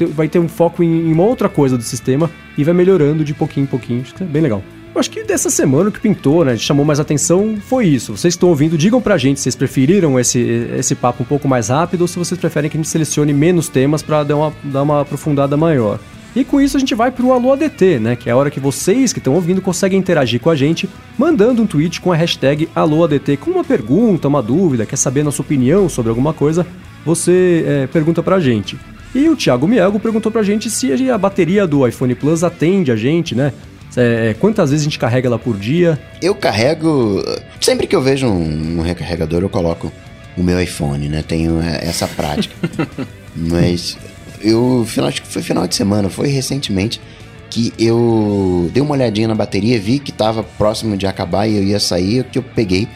um- 0.00 0.06
vai 0.14 0.28
ter 0.28 0.38
um 0.38 0.48
foco 0.48 0.82
em, 0.82 1.08
em 1.08 1.12
uma 1.12 1.24
outra 1.24 1.46
coisa 1.48 1.76
do 1.76 1.82
sistema 1.82 2.30
e 2.56 2.64
vai 2.64 2.72
melhorando 2.72 3.22
de 3.22 3.34
pouquinho 3.34 3.64
em 3.64 3.66
pouquinho. 3.66 4.00
Acho 4.00 4.14
que 4.14 4.22
é 4.22 4.26
bem 4.26 4.40
legal. 4.40 4.62
Eu 4.92 4.98
acho 4.98 5.10
que 5.10 5.22
dessa 5.22 5.48
semana 5.50 5.88
o 5.88 5.92
que 5.92 6.00
pintou, 6.00 6.44
né, 6.44 6.56
chamou 6.56 6.84
mais 6.84 6.98
atenção 6.98 7.56
foi 7.60 7.86
isso. 7.86 8.16
Vocês 8.16 8.34
estão 8.34 8.48
ouvindo, 8.48 8.76
digam 8.76 9.00
pra 9.00 9.16
gente 9.16 9.38
se 9.38 9.44
vocês 9.44 9.56
preferiram 9.56 10.18
esse, 10.18 10.40
esse 10.76 10.94
papo 10.94 11.22
um 11.22 11.26
pouco 11.26 11.46
mais 11.46 11.68
rápido 11.68 12.02
ou 12.02 12.08
se 12.08 12.18
vocês 12.18 12.38
preferem 12.38 12.68
que 12.68 12.76
a 12.76 12.80
gente 12.80 12.88
selecione 12.88 13.32
menos 13.32 13.68
temas 13.68 14.02
pra 14.02 14.24
dar 14.24 14.36
uma, 14.36 14.52
dar 14.64 14.82
uma 14.82 15.00
aprofundada 15.02 15.56
maior. 15.56 16.00
E 16.34 16.44
com 16.44 16.60
isso 16.60 16.76
a 16.76 16.80
gente 16.80 16.94
vai 16.94 17.10
pro 17.10 17.32
Alô 17.32 17.52
ADT, 17.52 17.98
né? 17.98 18.14
Que 18.14 18.28
é 18.28 18.32
a 18.32 18.36
hora 18.36 18.50
que 18.50 18.60
vocês 18.60 19.12
que 19.12 19.18
estão 19.18 19.34
ouvindo 19.34 19.60
conseguem 19.60 19.98
interagir 19.98 20.40
com 20.40 20.50
a 20.50 20.54
gente, 20.54 20.88
mandando 21.18 21.62
um 21.62 21.66
tweet 21.66 22.00
com 22.00 22.12
a 22.12 22.16
hashtag 22.16 22.68
AlôADT 22.74 23.36
com 23.36 23.50
uma 23.50 23.64
pergunta, 23.64 24.28
uma 24.28 24.42
dúvida, 24.42 24.86
quer 24.86 24.96
saber 24.96 25.24
nossa 25.24 25.42
opinião 25.42 25.88
sobre 25.88 26.10
alguma 26.10 26.32
coisa, 26.32 26.66
você 27.04 27.64
é, 27.66 27.86
pergunta 27.88 28.22
pra 28.22 28.38
gente. 28.38 28.78
E 29.12 29.28
o 29.28 29.34
Thiago 29.34 29.66
Mielgo 29.66 29.98
perguntou 29.98 30.30
pra 30.30 30.42
gente 30.42 30.70
se 30.70 31.10
a 31.10 31.18
bateria 31.18 31.66
do 31.66 31.86
iPhone 31.86 32.14
Plus 32.14 32.44
atende 32.44 32.92
a 32.92 32.96
gente, 32.96 33.34
né? 33.34 33.52
É, 33.96 34.34
quantas 34.38 34.70
vezes 34.70 34.84
a 34.86 34.88
gente 34.88 34.98
carrega 34.98 35.26
ela 35.28 35.38
por 35.38 35.56
dia? 35.58 35.98
Eu 36.22 36.34
carrego. 36.34 37.22
Sempre 37.60 37.86
que 37.86 37.94
eu 37.96 38.00
vejo 38.02 38.26
um, 38.26 38.78
um 38.78 38.82
recarregador, 38.82 39.42
eu 39.42 39.48
coloco 39.48 39.92
o 40.36 40.42
meu 40.42 40.60
iPhone, 40.60 41.08
né? 41.08 41.22
Tenho 41.26 41.60
é, 41.60 41.80
essa 41.84 42.06
prática. 42.06 42.54
Mas 43.34 43.96
eu. 44.42 44.84
final- 44.86 45.08
Acho 45.08 45.22
que 45.22 45.28
foi 45.28 45.42
final 45.42 45.66
de 45.66 45.74
semana, 45.74 46.08
foi 46.08 46.28
recentemente 46.28 47.00
que 47.48 47.72
eu 47.76 48.70
dei 48.72 48.80
uma 48.80 48.92
olhadinha 48.94 49.26
na 49.26 49.34
bateria, 49.34 49.78
vi 49.80 49.98
que 49.98 50.12
tava 50.12 50.44
próximo 50.44 50.96
de 50.96 51.04
acabar 51.06 51.48
e 51.48 51.56
eu 51.56 51.64
ia 51.64 51.80
sair, 51.80 52.22
que 52.24 52.38
eu 52.38 52.42
peguei 52.44 52.86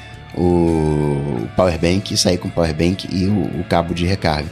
o 0.49 1.47
power 1.57 1.79
bank 1.79 2.13
e 2.13 2.17
saí 2.17 2.39
com 2.39 2.49
o 2.49 2.51
power 2.51 2.73
bank 2.75 3.09
e 3.13 3.25
o, 3.27 3.61
o 3.61 3.65
cabo 3.69 3.93
de 3.95 4.07
recarga. 4.07 4.49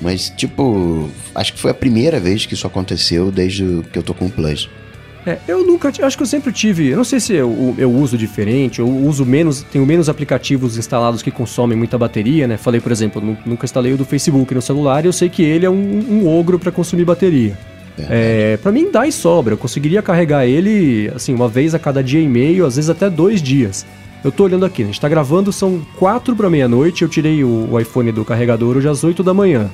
Mas, 0.00 0.30
tipo, 0.30 1.10
acho 1.34 1.52
que 1.52 1.58
foi 1.60 1.70
a 1.70 1.74
primeira 1.74 2.18
vez 2.18 2.46
que 2.46 2.54
isso 2.54 2.66
aconteceu 2.66 3.30
desde 3.30 3.82
que 3.92 3.98
eu 3.98 4.02
tô 4.02 4.14
com 4.14 4.26
o 4.26 4.30
Plus. 4.30 4.68
É, 5.24 5.38
eu 5.46 5.64
nunca, 5.64 5.88
acho 6.02 6.16
que 6.16 6.22
eu 6.22 6.26
sempre 6.26 6.50
tive, 6.52 6.88
eu 6.88 6.96
não 6.96 7.04
sei 7.04 7.20
se 7.20 7.32
eu, 7.32 7.74
eu 7.78 7.90
uso 7.92 8.18
diferente, 8.18 8.80
eu 8.80 8.88
uso 8.88 9.24
menos, 9.24 9.62
tenho 9.62 9.86
menos 9.86 10.08
aplicativos 10.08 10.76
instalados 10.76 11.22
que 11.22 11.30
consomem 11.30 11.78
muita 11.78 11.96
bateria, 11.96 12.48
né? 12.48 12.56
Falei, 12.56 12.80
por 12.80 12.90
exemplo, 12.90 13.22
nu- 13.22 13.38
nunca 13.46 13.64
instalei 13.64 13.92
o 13.92 13.96
do 13.96 14.04
Facebook 14.04 14.52
no 14.52 14.60
celular 14.60 15.04
e 15.04 15.08
eu 15.08 15.12
sei 15.12 15.28
que 15.28 15.42
ele 15.42 15.64
é 15.64 15.70
um, 15.70 15.74
um 16.10 16.26
ogro 16.28 16.58
para 16.58 16.72
consumir 16.72 17.04
bateria. 17.04 17.56
É, 18.10 18.56
para 18.56 18.72
mim 18.72 18.90
dá 18.90 19.06
e 19.06 19.12
sobra, 19.12 19.54
eu 19.54 19.58
conseguiria 19.58 20.02
carregar 20.02 20.44
ele, 20.44 21.12
assim, 21.14 21.32
uma 21.32 21.46
vez 21.48 21.72
a 21.72 21.78
cada 21.78 22.02
dia 22.02 22.20
e 22.20 22.26
meio, 22.26 22.66
às 22.66 22.74
vezes 22.74 22.90
até 22.90 23.08
dois 23.08 23.40
dias. 23.40 23.86
Eu 24.24 24.32
tô 24.32 24.42
olhando 24.44 24.64
aqui, 24.64 24.82
a 24.82 24.86
gente 24.86 25.00
tá 25.00 25.08
gravando, 25.08 25.52
são 25.52 25.82
quatro 25.98 26.34
para 26.34 26.50
meia-noite, 26.50 27.02
eu 27.02 27.08
tirei 27.08 27.44
o, 27.44 27.68
o 27.70 27.78
iPhone 27.78 28.10
do 28.10 28.24
carregador 28.24 28.76
hoje 28.76 28.88
às 28.88 29.04
8 29.04 29.22
da 29.22 29.32
manhã. 29.34 29.70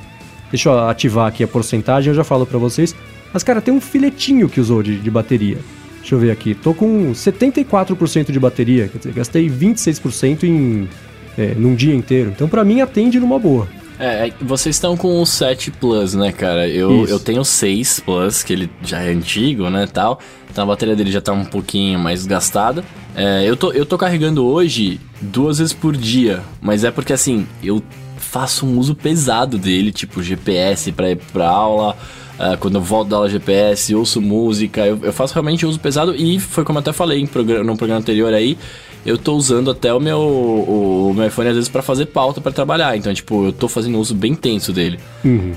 Deixa 0.50 0.68
eu 0.68 0.78
ativar 0.88 1.26
aqui 1.28 1.42
a 1.44 1.48
porcentagem, 1.48 2.10
eu 2.10 2.14
já 2.14 2.24
falo 2.24 2.44
pra 2.44 2.58
vocês. 2.58 2.94
Mas, 3.32 3.42
cara, 3.42 3.60
tem 3.60 3.72
um 3.72 3.80
filetinho 3.80 4.48
que 4.48 4.60
usou 4.60 4.82
de, 4.82 4.98
de 4.98 5.10
bateria. 5.10 5.58
Deixa 5.98 6.14
eu 6.14 6.18
ver 6.18 6.30
aqui. 6.30 6.54
Tô 6.54 6.72
com 6.72 7.12
74% 7.12 8.32
de 8.32 8.40
bateria. 8.40 8.88
Quer 8.88 8.98
dizer, 8.98 9.12
gastei 9.12 9.48
26% 9.48 10.44
em, 10.44 10.88
é, 11.36 11.54
num 11.54 11.74
dia 11.74 11.94
inteiro. 11.94 12.30
Então, 12.34 12.48
pra 12.48 12.64
mim, 12.64 12.80
atende 12.80 13.20
numa 13.20 13.38
boa. 13.38 13.68
É, 14.00 14.32
vocês 14.40 14.76
estão 14.76 14.96
com 14.96 15.20
o 15.20 15.26
7 15.26 15.72
Plus, 15.72 16.14
né, 16.14 16.30
cara? 16.30 16.68
Eu, 16.68 17.04
Isso. 17.04 17.12
eu 17.12 17.18
tenho 17.18 17.40
o 17.40 17.44
6 17.44 18.00
Plus, 18.00 18.42
que 18.44 18.52
ele 18.52 18.70
já 18.82 19.00
é 19.00 19.10
antigo, 19.10 19.68
né, 19.68 19.88
tal. 19.92 20.20
Então 20.48 20.64
a 20.64 20.66
bateria 20.68 20.94
dele 20.94 21.10
já 21.10 21.20
tá 21.20 21.32
um 21.32 21.44
pouquinho 21.44 21.98
mais 21.98 22.24
gastada. 22.24 22.84
É, 23.16 23.44
eu, 23.44 23.56
tô, 23.56 23.72
eu 23.72 23.84
tô 23.84 23.98
carregando 23.98 24.46
hoje 24.46 25.00
duas 25.20 25.58
vezes 25.58 25.72
por 25.72 25.96
dia, 25.96 26.42
mas 26.60 26.84
é 26.84 26.92
porque, 26.92 27.12
assim, 27.12 27.46
eu 27.62 27.82
faço 28.16 28.64
um 28.64 28.78
uso 28.78 28.94
pesado 28.94 29.58
dele, 29.58 29.90
tipo 29.90 30.22
GPS 30.22 30.92
pra 30.92 31.10
ir 31.10 31.16
pra 31.32 31.48
aula... 31.48 31.96
ah, 32.38 32.56
quando 32.56 32.76
eu 32.76 32.80
volto 32.80 33.08
da 33.08 33.16
aula 33.16 33.28
GPS, 33.28 33.94
ouço 33.94 34.20
música, 34.20 34.86
eu, 34.86 34.98
eu 35.02 35.12
faço 35.12 35.34
realmente 35.34 35.66
uso 35.66 35.80
pesado 35.80 36.14
e 36.14 36.38
foi 36.38 36.64
como 36.64 36.78
eu 36.78 36.80
até 36.80 36.92
falei 36.92 37.20
em 37.20 37.26
programa, 37.26 37.64
no 37.64 37.76
programa 37.76 38.00
anterior 38.00 38.32
aí, 38.32 38.56
eu 39.04 39.18
tô 39.18 39.34
usando 39.34 39.70
até 39.70 39.92
o 39.92 39.98
meu, 39.98 40.18
o, 40.18 41.10
o 41.10 41.14
meu 41.14 41.26
iPhone 41.26 41.48
às 41.48 41.54
vezes 41.54 41.68
pra 41.68 41.82
fazer 41.82 42.06
pauta 42.06 42.40
pra 42.40 42.52
trabalhar. 42.52 42.96
Então, 42.96 43.12
tipo, 43.12 43.46
eu 43.46 43.52
tô 43.52 43.68
fazendo 43.68 43.98
uso 43.98 44.14
bem 44.14 44.34
tenso 44.34 44.72
dele. 44.72 45.00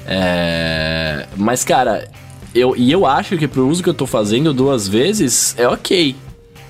É, 0.07 1.27
mas, 1.35 1.63
cara, 1.63 2.07
eu, 2.53 2.75
e 2.75 2.91
eu 2.91 3.05
acho 3.05 3.37
que 3.37 3.47
pro 3.47 3.67
uso 3.67 3.83
que 3.83 3.89
eu 3.89 3.93
tô 3.93 4.07
fazendo 4.07 4.53
duas 4.53 4.87
vezes 4.87 5.55
é 5.57 5.67
ok. 5.67 6.15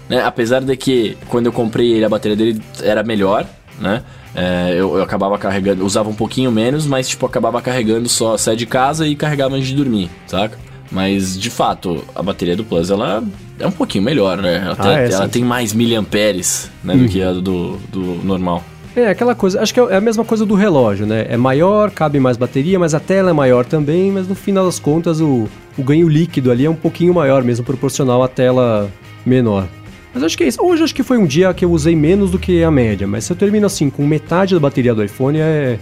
Né? 0.09 0.22
Apesar 0.24 0.62
de 0.62 0.76
que 0.76 1.18
quando 1.30 1.45
eu 1.45 1.53
comprei 1.53 1.91
ele, 1.91 2.03
a 2.03 2.09
bateria 2.09 2.36
dele 2.36 2.62
era 2.82 3.03
melhor, 3.03 3.45
né? 3.82 4.03
É, 4.34 4.71
eu, 4.71 4.95
eu 4.95 5.03
acabava 5.03 5.38
carregando, 5.38 5.86
usava 5.86 6.09
um 6.09 6.13
pouquinho 6.13 6.51
menos, 6.51 6.86
mas 6.86 7.09
tipo, 7.09 7.25
acabava 7.25 7.61
carregando 7.61 8.07
só 8.07 8.38
sair 8.38 8.55
de 8.55 8.65
casa 8.65 9.05
e 9.07 9.15
carregava 9.15 9.55
antes 9.55 9.67
de 9.67 9.75
dormir, 9.75 10.09
saca? 10.27 10.57
Mas 10.89 11.38
de 11.39 11.49
fato, 11.49 12.03
a 12.15 12.21
bateria 12.21 12.55
do 12.55 12.63
Plus 12.63 12.89
ela 12.89 13.23
é 13.59 13.65
um 13.67 13.71
pouquinho 13.71 14.03
melhor, 14.03 14.38
né? 14.38 14.57
Ela, 14.63 14.75
Ah, 14.77 14.84
tem, 14.84 14.91
é, 14.91 15.11
ela 15.11 15.29
tem 15.29 15.43
mais 15.43 15.73
miliamperes 15.73 16.69
né, 16.84 16.95
do 16.95 17.07
que 17.07 17.21
a 17.21 17.32
do, 17.34 17.77
do 17.91 18.01
normal. 18.23 18.63
É, 18.95 19.07
aquela 19.07 19.34
coisa, 19.34 19.61
acho 19.61 19.73
que 19.73 19.79
é 19.79 19.95
a 19.95 20.01
mesma 20.01 20.25
coisa 20.25 20.45
do 20.45 20.53
relógio, 20.53 21.05
né? 21.05 21.25
É 21.29 21.38
maior, 21.38 21.91
cabe 21.91 22.19
mais 22.19 22.36
bateria, 22.36 22.77
mas 22.77 22.93
a 22.93 22.99
tela 22.99 23.29
é 23.29 23.34
maior 23.34 23.65
também, 23.65 24.11
mas 24.11 24.27
no 24.27 24.36
final 24.36 24.65
das 24.65 24.79
contas 24.79 25.21
o, 25.21 25.47
o 25.77 25.84
ganho 25.84 26.09
líquido 26.09 26.51
ali 26.51 26.65
é 26.65 26.69
um 26.69 26.75
pouquinho 26.75 27.13
maior, 27.13 27.41
mesmo 27.41 27.65
proporcional 27.65 28.21
à 28.21 28.27
tela 28.27 28.89
menor. 29.25 29.65
Mas 30.14 30.24
acho 30.24 30.38
que 30.38 30.43
é 30.43 30.47
isso. 30.47 30.62
Hoje 30.62 30.84
acho 30.84 30.95
que 30.95 31.03
foi 31.03 31.18
um 31.18 31.26
dia 31.26 31.53
que 31.53 31.64
eu 31.64 31.72
usei 31.72 31.95
menos 31.95 32.32
do 32.32 32.39
que 32.39 32.64
a 32.64 32.72
média, 32.72 33.07
mas 33.07 33.26
se 33.26 33.32
eu 33.32 33.38
termino 33.38 33.66
assim 33.66 33.89
com 33.89 34.05
metade 34.05 34.53
da 34.53 34.59
bateria 34.59 34.93
do 34.93 35.03
iPhone 35.03 35.39
é 35.39 35.80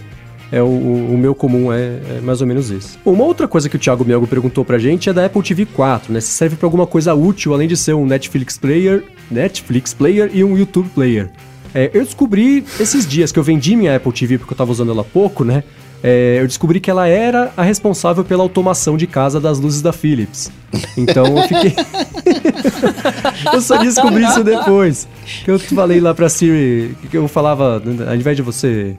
é 0.52 0.60
o, 0.60 0.66
o, 0.66 1.16
meu 1.16 1.34
comum 1.34 1.72
é, 1.72 2.00
é, 2.16 2.20
mais 2.22 2.40
ou 2.40 2.46
menos 2.46 2.70
esse. 2.70 2.98
Bom, 3.04 3.12
uma 3.12 3.24
outra 3.24 3.46
coisa 3.46 3.68
que 3.68 3.76
o 3.76 3.78
Thiago 3.78 4.04
Melgo 4.04 4.26
perguntou 4.26 4.64
pra 4.64 4.78
gente 4.78 5.08
é 5.08 5.12
da 5.12 5.24
Apple 5.24 5.42
TV 5.42 5.64
4, 5.64 6.12
né? 6.12 6.20
Se 6.20 6.30
serve 6.30 6.56
para 6.56 6.66
alguma 6.66 6.86
coisa 6.86 7.14
útil 7.14 7.54
além 7.54 7.68
de 7.68 7.76
ser 7.76 7.94
um 7.94 8.04
Netflix 8.04 8.58
player, 8.58 9.04
Netflix 9.30 9.94
player 9.94 10.30
e 10.34 10.42
um 10.42 10.58
YouTube 10.58 10.88
player. 10.88 11.30
É, 11.72 11.90
eu 11.94 12.04
descobri 12.04 12.64
esses 12.80 13.06
dias 13.06 13.30
que 13.30 13.38
eu 13.38 13.44
vendi 13.44 13.76
minha 13.76 13.94
Apple 13.94 14.12
TV 14.12 14.38
porque 14.38 14.52
eu 14.52 14.58
tava 14.58 14.72
usando 14.72 14.90
ela 14.90 15.04
pouco, 15.04 15.44
né? 15.44 15.62
É, 16.02 16.38
eu 16.40 16.46
descobri 16.46 16.80
que 16.80 16.90
ela 16.90 17.06
era 17.06 17.52
a 17.56 17.62
responsável 17.62 18.24
pela 18.24 18.42
automação 18.42 18.96
de 18.96 19.06
casa 19.06 19.38
das 19.38 19.58
luzes 19.58 19.82
da 19.82 19.92
Philips. 19.92 20.50
Então 20.96 21.26
eu 21.26 21.42
fiquei. 21.42 21.74
eu 23.52 23.60
só 23.60 23.76
descobri 23.76 24.24
isso 24.24 24.42
depois. 24.42 25.06
Que 25.44 25.50
eu 25.50 25.58
falei 25.58 26.00
lá 26.00 26.14
pra 26.14 26.28
Siri, 26.28 26.96
que 27.10 27.16
eu 27.16 27.28
falava, 27.28 27.82
ao 28.08 28.14
invés 28.14 28.36
de 28.36 28.42
você 28.42 28.96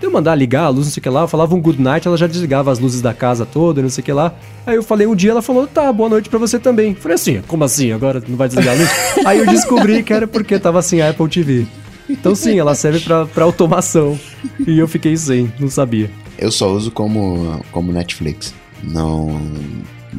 eu 0.00 0.10
mandar 0.10 0.34
ligar 0.34 0.64
a 0.64 0.68
luz, 0.68 0.86
não 0.86 0.92
sei 0.92 1.00
o 1.00 1.02
que 1.02 1.08
lá, 1.08 1.22
eu 1.22 1.28
falava 1.28 1.54
um 1.54 1.60
good 1.60 1.80
night, 1.80 2.06
ela 2.06 2.16
já 2.16 2.26
desligava 2.26 2.70
as 2.70 2.78
luzes 2.78 3.00
da 3.00 3.14
casa 3.14 3.46
toda, 3.46 3.80
não 3.80 3.88
sei 3.88 4.02
o 4.02 4.04
que 4.04 4.12
lá. 4.12 4.34
Aí 4.66 4.76
eu 4.76 4.82
falei 4.82 5.06
um 5.06 5.14
dia, 5.14 5.30
ela 5.30 5.42
falou, 5.42 5.66
tá, 5.66 5.90
boa 5.92 6.08
noite 6.08 6.28
pra 6.28 6.38
você 6.38 6.58
também. 6.58 6.94
falei 6.94 7.14
assim, 7.14 7.42
como 7.46 7.64
assim? 7.64 7.92
Agora 7.92 8.22
não 8.28 8.36
vai 8.36 8.48
desligar 8.48 8.74
a 8.74 8.78
luz? 8.78 8.90
Aí 9.24 9.38
eu 9.38 9.46
descobri 9.46 10.02
que 10.02 10.12
era 10.12 10.26
porque 10.26 10.58
tava 10.58 10.82
sem 10.82 11.00
a 11.00 11.10
Apple 11.10 11.28
TV. 11.28 11.66
Então 12.08 12.34
sim, 12.34 12.58
ela 12.58 12.74
serve 12.74 13.00
pra 13.00 13.44
automação. 13.44 14.18
E 14.66 14.78
eu 14.78 14.86
fiquei 14.86 15.16
sem, 15.16 15.52
não 15.58 15.68
sabia. 15.68 16.10
Eu 16.38 16.50
só 16.50 16.70
uso 16.70 16.90
como, 16.90 17.64
como 17.72 17.92
Netflix. 17.92 18.54
Não 18.82 19.40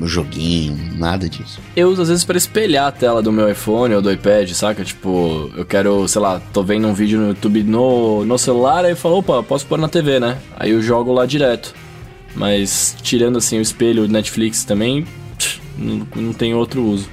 joguinho, 0.05 0.78
nada 0.95 1.28
disso. 1.28 1.59
Eu 1.76 1.89
uso 1.89 2.01
às 2.01 2.09
vezes 2.09 2.24
para 2.24 2.38
espelhar 2.38 2.88
a 2.88 2.91
tela 2.91 3.22
do 3.22 3.32
meu 3.32 3.49
iPhone 3.49 3.95
ou 3.95 4.01
do 4.01 4.11
iPad, 4.11 4.51
saca? 4.51 4.84
Tipo, 4.84 5.49
eu 5.55 5.65
quero, 5.65 6.07
sei 6.07 6.22
lá, 6.22 6.39
tô 6.53 6.61
vendo 6.61 6.88
um 6.88 6.93
vídeo 6.93 7.20
no 7.20 7.30
YouTube 7.30 7.63
no, 7.63 8.24
no 8.26 8.38
celular, 8.38 8.86
aí 8.86 8.91
eu 8.91 8.97
falo, 8.97 9.18
opa, 9.18 9.41
posso 9.41 9.65
pôr 9.65 9.80
na 9.80 9.88
TV, 9.88 10.20
né? 10.20 10.38
Aí 10.55 10.72
eu 10.72 10.82
jogo 10.82 11.11
lá 11.11 11.26
direto. 11.26 11.74
Mas 12.36 12.95
tirando 13.01 13.38
assim 13.38 13.57
o 13.57 13.61
espelho 13.61 14.07
Netflix 14.07 14.63
também, 14.63 15.07
não, 15.78 16.07
não 16.15 16.34
tem 16.34 16.53
outro 16.53 16.84
uso. 16.84 17.09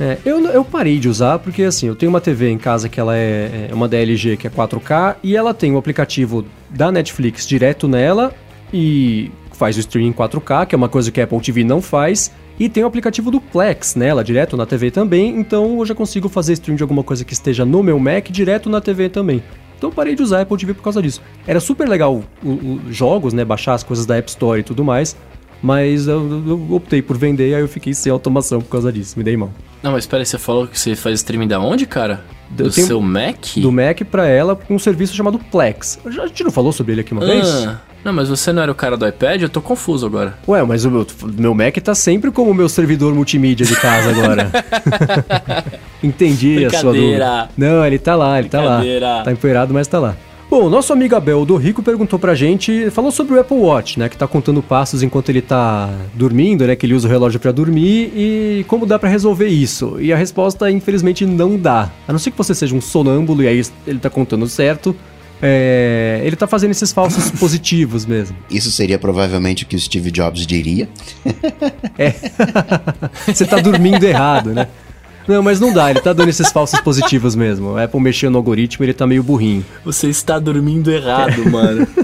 É, 0.00 0.18
eu, 0.24 0.44
eu 0.46 0.64
parei 0.64 0.98
de 0.98 1.08
usar 1.08 1.38
porque 1.38 1.62
assim, 1.62 1.86
eu 1.86 1.94
tenho 1.94 2.10
uma 2.10 2.20
TV 2.20 2.50
em 2.50 2.58
casa 2.58 2.88
que 2.88 2.98
ela 2.98 3.16
é, 3.16 3.68
é 3.70 3.74
uma 3.74 3.86
DLG 3.86 4.36
que 4.36 4.46
é 4.46 4.50
4K 4.50 5.16
e 5.22 5.36
ela 5.36 5.52
tem 5.52 5.72
o 5.72 5.78
aplicativo 5.78 6.44
da 6.74 6.90
Netflix 6.90 7.46
direto 7.46 7.86
nela 7.86 8.34
e 8.72 9.30
faz 9.52 9.76
o 9.76 9.80
streaming 9.80 10.08
em 10.08 10.12
4K, 10.12 10.66
que 10.66 10.74
é 10.74 10.78
uma 10.78 10.88
coisa 10.88 11.10
que 11.10 11.20
a 11.20 11.24
Apple 11.24 11.40
TV 11.40 11.62
não 11.62 11.80
faz, 11.80 12.32
e 12.58 12.68
tem 12.68 12.82
o 12.82 12.86
aplicativo 12.86 13.30
do 13.30 13.40
Plex 13.40 13.94
nela, 13.94 14.24
direto 14.24 14.56
na 14.56 14.66
TV 14.66 14.90
também, 14.90 15.38
então 15.38 15.78
eu 15.78 15.86
já 15.86 15.94
consigo 15.94 16.28
fazer 16.28 16.54
stream 16.54 16.76
de 16.76 16.82
alguma 16.82 17.02
coisa 17.02 17.24
que 17.24 17.32
esteja 17.32 17.64
no 17.64 17.82
meu 17.82 17.98
Mac 17.98 18.28
direto 18.30 18.68
na 18.68 18.80
TV 18.80 19.08
também. 19.08 19.42
Então 19.78 19.90
parei 19.90 20.14
de 20.14 20.22
usar 20.22 20.38
a 20.38 20.42
Apple 20.42 20.56
TV 20.56 20.74
por 20.74 20.82
causa 20.82 21.02
disso. 21.02 21.20
Era 21.46 21.58
super 21.58 21.88
legal 21.88 22.22
os 22.42 22.94
jogos, 22.94 23.32
né, 23.32 23.44
baixar 23.44 23.74
as 23.74 23.82
coisas 23.82 24.06
da 24.06 24.16
App 24.16 24.28
Store 24.28 24.60
e 24.60 24.62
tudo 24.62 24.84
mais, 24.84 25.16
mas 25.62 26.08
eu, 26.08 26.44
eu, 26.46 26.66
optei 26.74 27.00
por 27.00 27.16
vender 27.16 27.50
e 27.50 27.54
aí 27.54 27.60
eu 27.60 27.68
fiquei 27.68 27.94
sem 27.94 28.10
automação 28.10 28.60
por 28.60 28.68
causa 28.68 28.92
disso, 28.92 29.16
me 29.16 29.24
dei 29.24 29.36
mal. 29.36 29.52
Não, 29.82 29.92
mas 29.92 30.04
espera 30.04 30.22
aí, 30.22 30.26
você 30.26 30.38
falou 30.38 30.66
que 30.66 30.78
você 30.78 30.94
faz 30.96 31.20
streaming 31.20 31.48
da 31.48 31.60
onde, 31.60 31.86
cara? 31.86 32.24
Do 32.52 32.70
seu 32.70 33.00
Mac? 33.00 33.56
Do 33.56 33.72
Mac 33.72 34.02
pra 34.10 34.26
ela, 34.26 34.54
com 34.54 34.74
um 34.74 34.78
serviço 34.78 35.14
chamado 35.14 35.38
Plex. 35.38 35.98
A 36.04 36.10
gente 36.10 36.44
não 36.44 36.50
falou 36.50 36.72
sobre 36.72 36.92
ele 36.92 37.00
aqui 37.00 37.12
uma 37.12 37.22
ah. 37.22 37.26
vez? 37.26 37.68
Não, 38.04 38.12
mas 38.12 38.28
você 38.28 38.52
não 38.52 38.62
era 38.62 38.72
o 38.72 38.74
cara 38.74 38.96
do 38.96 39.06
iPad? 39.06 39.42
Eu 39.42 39.48
tô 39.48 39.62
confuso 39.62 40.04
agora. 40.04 40.36
Ué, 40.46 40.62
mas 40.64 40.84
o 40.84 40.90
meu, 40.90 41.06
meu 41.38 41.54
Mac 41.54 41.76
tá 41.76 41.94
sempre 41.94 42.30
como 42.32 42.52
meu 42.52 42.68
servidor 42.68 43.14
multimídia 43.14 43.64
de 43.64 43.76
casa 43.76 44.10
agora. 44.10 44.50
Entendi 46.02 46.64
a 46.64 46.70
sua 46.70 46.92
dúvida. 46.92 47.48
Não, 47.56 47.86
ele 47.86 47.98
tá 47.98 48.16
lá, 48.16 48.38
ele 48.38 48.48
tá 48.48 48.60
lá. 48.60 48.82
Tá 49.24 49.32
empoeirado, 49.32 49.72
mas 49.72 49.86
tá 49.86 50.00
lá. 50.00 50.16
Bom, 50.52 50.68
nosso 50.68 50.92
amigo 50.92 51.16
Abel 51.16 51.46
do 51.46 51.56
Rico 51.56 51.82
perguntou 51.82 52.18
pra 52.18 52.34
gente, 52.34 52.90
falou 52.90 53.10
sobre 53.10 53.32
o 53.32 53.40
Apple 53.40 53.56
Watch, 53.56 53.98
né, 53.98 54.06
que 54.06 54.18
tá 54.18 54.28
contando 54.28 54.62
passos 54.62 55.02
enquanto 55.02 55.30
ele 55.30 55.40
tá 55.40 55.88
dormindo, 56.12 56.66
né, 56.66 56.76
que 56.76 56.84
ele 56.84 56.92
usa 56.92 57.08
o 57.08 57.10
relógio 57.10 57.40
para 57.40 57.50
dormir 57.50 58.12
e 58.14 58.62
como 58.68 58.84
dá 58.84 58.98
para 58.98 59.08
resolver 59.08 59.48
isso. 59.48 59.98
E 59.98 60.12
a 60.12 60.16
resposta, 60.16 60.70
infelizmente, 60.70 61.24
não 61.24 61.56
dá. 61.56 61.90
A 62.06 62.12
não 62.12 62.18
ser 62.18 62.32
que 62.32 62.36
você 62.36 62.54
seja 62.54 62.74
um 62.74 62.82
sonâmbulo 62.82 63.42
e 63.42 63.48
aí 63.48 63.62
ele 63.86 63.98
tá 63.98 64.10
contando 64.10 64.46
certo, 64.46 64.94
é, 65.40 66.20
ele 66.22 66.36
tá 66.36 66.46
fazendo 66.46 66.72
esses 66.72 66.92
falsos 66.92 67.30
positivos 67.40 68.04
mesmo. 68.04 68.36
Isso 68.50 68.70
seria 68.70 68.98
provavelmente 68.98 69.64
o 69.64 69.66
que 69.66 69.74
o 69.74 69.80
Steve 69.80 70.10
Jobs 70.10 70.46
diria. 70.46 70.86
É. 71.96 72.12
Você 73.26 73.46
tá 73.46 73.58
dormindo 73.58 74.04
errado, 74.04 74.50
né? 74.50 74.68
Não, 75.26 75.42
mas 75.42 75.60
não 75.60 75.72
dá, 75.72 75.90
ele 75.90 76.00
tá 76.00 76.12
dando 76.12 76.28
esses 76.28 76.50
falsos 76.50 76.80
positivos 76.80 77.34
mesmo. 77.34 77.76
A 77.76 77.84
Apple 77.84 78.00
mexeu 78.00 78.30
no 78.30 78.38
algoritmo, 78.38 78.84
ele 78.84 78.92
tá 78.92 79.06
meio 79.06 79.22
burrinho. 79.22 79.64
Você 79.84 80.08
está 80.08 80.38
dormindo 80.38 80.90
errado, 80.90 81.48
mano. 81.50 81.86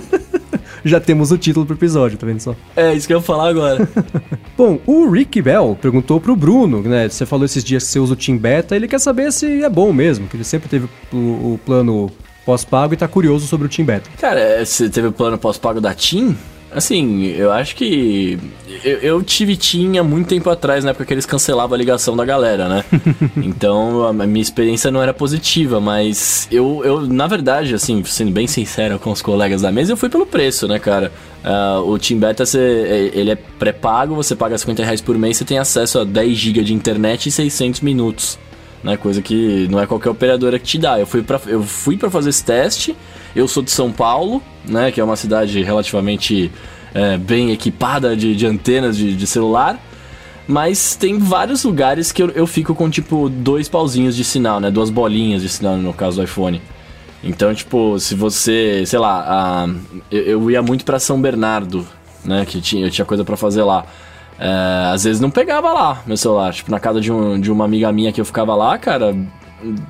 Já 0.85 1.01
temos 1.01 1.33
o 1.33 1.39
título 1.39 1.67
pro 1.67 1.75
episódio, 1.75 2.17
tá 2.17 2.27
vendo 2.27 2.41
só? 2.41 2.55
É, 2.77 2.95
isso 2.95 3.07
que 3.07 3.13
eu 3.13 3.19
ia 3.19 3.23
falar 3.23 3.49
agora. 3.49 3.89
Bom, 4.57 4.79
o 4.87 5.11
Rick 5.11 5.43
Bell 5.43 5.77
perguntou 5.81 6.21
pro 6.21 6.37
Bruno, 6.37 6.83
né? 6.83 7.09
Você 7.09 7.27
falou 7.27 7.45
esses 7.45 7.63
dias 7.63 7.85
que 7.85 7.91
você 7.91 7.99
usa 7.99 8.15
o 8.15 8.17
Team 8.17 8.39
Beta, 8.39 8.75
ele 8.75 8.89
quer 8.89 8.99
saber 8.99 9.33
se 9.33 9.63
é 9.63 9.69
bom 9.69 9.93
mesmo, 9.93 10.27
que 10.27 10.37
ele 10.37 10.45
sempre 10.45 10.69
teve 10.69 10.89
o, 11.13 11.17
o 11.17 11.61
plano 11.65 12.11
pós-pago 12.45 12.95
e 12.95 12.97
tá 12.97 13.07
curioso 13.07 13.47
sobre 13.47 13.67
o 13.67 13.71
Team 13.71 13.87
Beta. 13.87 14.09
Cara, 14.19 14.41
é, 14.41 14.65
você 14.65 14.89
teve 14.89 15.09
o 15.09 15.13
plano 15.13 15.37
pós-pago 15.37 15.81
da 15.81 15.95
Team? 15.95 16.35
Assim, 16.71 17.27
eu 17.29 17.51
acho 17.51 17.75
que. 17.75 18.39
Eu, 18.85 18.99
eu, 18.99 19.23
tive 19.23 19.59
há 19.99 20.05
muito 20.05 20.29
tempo 20.29 20.51
atrás, 20.51 20.85
na 20.85 20.91
época 20.91 21.07
que 21.07 21.15
eles 21.15 21.25
cancelavam 21.25 21.75
a 21.75 21.79
ligação 21.79 22.15
da 22.15 22.25
galera, 22.25 22.69
né? 22.69 22.85
então 23.37 24.07
a 24.07 24.13
minha 24.13 24.43
experiência 24.43 24.91
não 24.91 25.03
era 25.03 25.15
positiva, 25.15 25.81
mas 25.81 26.47
eu, 26.53 26.83
eu, 26.85 27.01
na 27.01 27.27
verdade, 27.27 27.75
assim, 27.75 28.05
sendo 28.05 28.31
bem 28.31 28.47
sincero 28.47 28.99
com 28.99 29.11
os 29.11 29.23
colegas 29.23 29.63
da 29.63 29.73
mesa, 29.73 29.93
eu 29.93 29.97
fui 29.97 30.09
pelo 30.09 30.27
preço, 30.27 30.69
né, 30.69 30.79
cara? 30.79 31.11
Uh, 31.43 31.91
o 31.91 31.99
Team 31.99 32.21
Beta, 32.21 32.45
você, 32.45 33.11
ele 33.15 33.31
é 33.31 33.37
pré-pago, 33.37 34.15
você 34.15 34.37
paga 34.37 34.59
50 34.59 34.85
reais 34.85 35.01
por 35.01 35.17
mês, 35.17 35.39
você 35.39 35.45
tem 35.45 35.59
acesso 35.59 35.99
a 36.01 36.05
10 36.05 36.37
GB 36.37 36.63
de 36.63 36.75
internet 36.75 37.29
e 37.29 37.33
600 37.33 37.81
minutos 37.81 38.39
né? 38.83 38.97
Coisa 38.97 39.21
que 39.21 39.67
não 39.71 39.81
é 39.81 39.87
qualquer 39.87 40.11
operadora 40.11 40.59
que 40.59 40.65
te 40.65 40.79
dá. 40.79 40.99
Eu 40.99 41.07
fui 41.07 41.23
para 41.23 41.41
eu 41.47 41.63
fui 41.63 41.97
para 41.97 42.11
fazer 42.11 42.31
esse 42.31 42.45
teste. 42.45 42.97
Eu 43.39 43.47
sou 43.47 43.63
de 43.63 43.71
São 43.71 43.93
Paulo, 43.93 44.43
né? 44.65 44.91
Que 44.91 45.01
é 45.01 45.05
uma 45.05 45.15
cidade 45.15 45.63
relativamente 45.63 46.51
é, 46.93 47.17
bem 47.17 47.53
equipada 47.53 48.17
de, 48.17 48.35
de 48.35 48.45
antenas 48.45 48.97
de, 48.97 49.15
de, 49.15 49.27
celular. 49.29 49.79
Mas 50.49 50.97
tem 50.97 51.19
vários 51.21 51.63
lugares 51.63 52.11
que 52.11 52.21
eu, 52.21 52.31
eu 52.31 52.49
fico 52.49 52.75
com, 52.75 52.91
tipo, 52.91 53.29
dois 53.29 53.69
pauzinhos 53.69 54.17
de 54.17 54.25
sinal, 54.25 54.59
né? 54.59 54.73
Duas 54.73 54.91
bolinhas 54.91 55.41
de 55.41 55.49
sinal, 55.49 55.77
no 55.77 55.93
caso 55.93 56.17
do 56.17 56.25
iPhone. 56.25 56.61
Então, 57.23 57.55
tipo, 57.55 57.97
se 58.01 58.17
você, 58.17 58.83
sei 58.85 58.99
lá, 58.99 59.25
a, 59.29 59.69
eu, 60.11 60.23
eu 60.23 60.51
ia 60.51 60.61
muito 60.61 60.85
para 60.85 60.99
São 60.99 61.21
Bernardo, 61.21 61.87
né? 62.25 62.45
Que 62.45 62.61
tinha, 62.61 62.87
eu 62.87 62.91
tinha 62.91 63.05
coisa 63.05 63.25
para 63.25 63.37
fazer 63.37 63.63
lá. 63.63 63.87
É, 64.37 64.91
às 64.93 65.05
vezes 65.05 65.21
não 65.21 65.31
pegava 65.31 65.73
lá 65.73 66.03
meu 66.05 66.17
celular. 66.17 66.53
Tipo, 66.53 66.73
na 66.73 66.81
casa 66.81 67.01
de, 67.01 67.13
um, 67.13 67.39
de 67.39 67.53
uma 67.53 67.65
amiga 67.65 67.93
minha 67.93 68.13
que 68.13 68.21
eu 68.21 68.25
ficava 68.25 68.57
lá, 68.57 68.77
cara, 68.79 69.15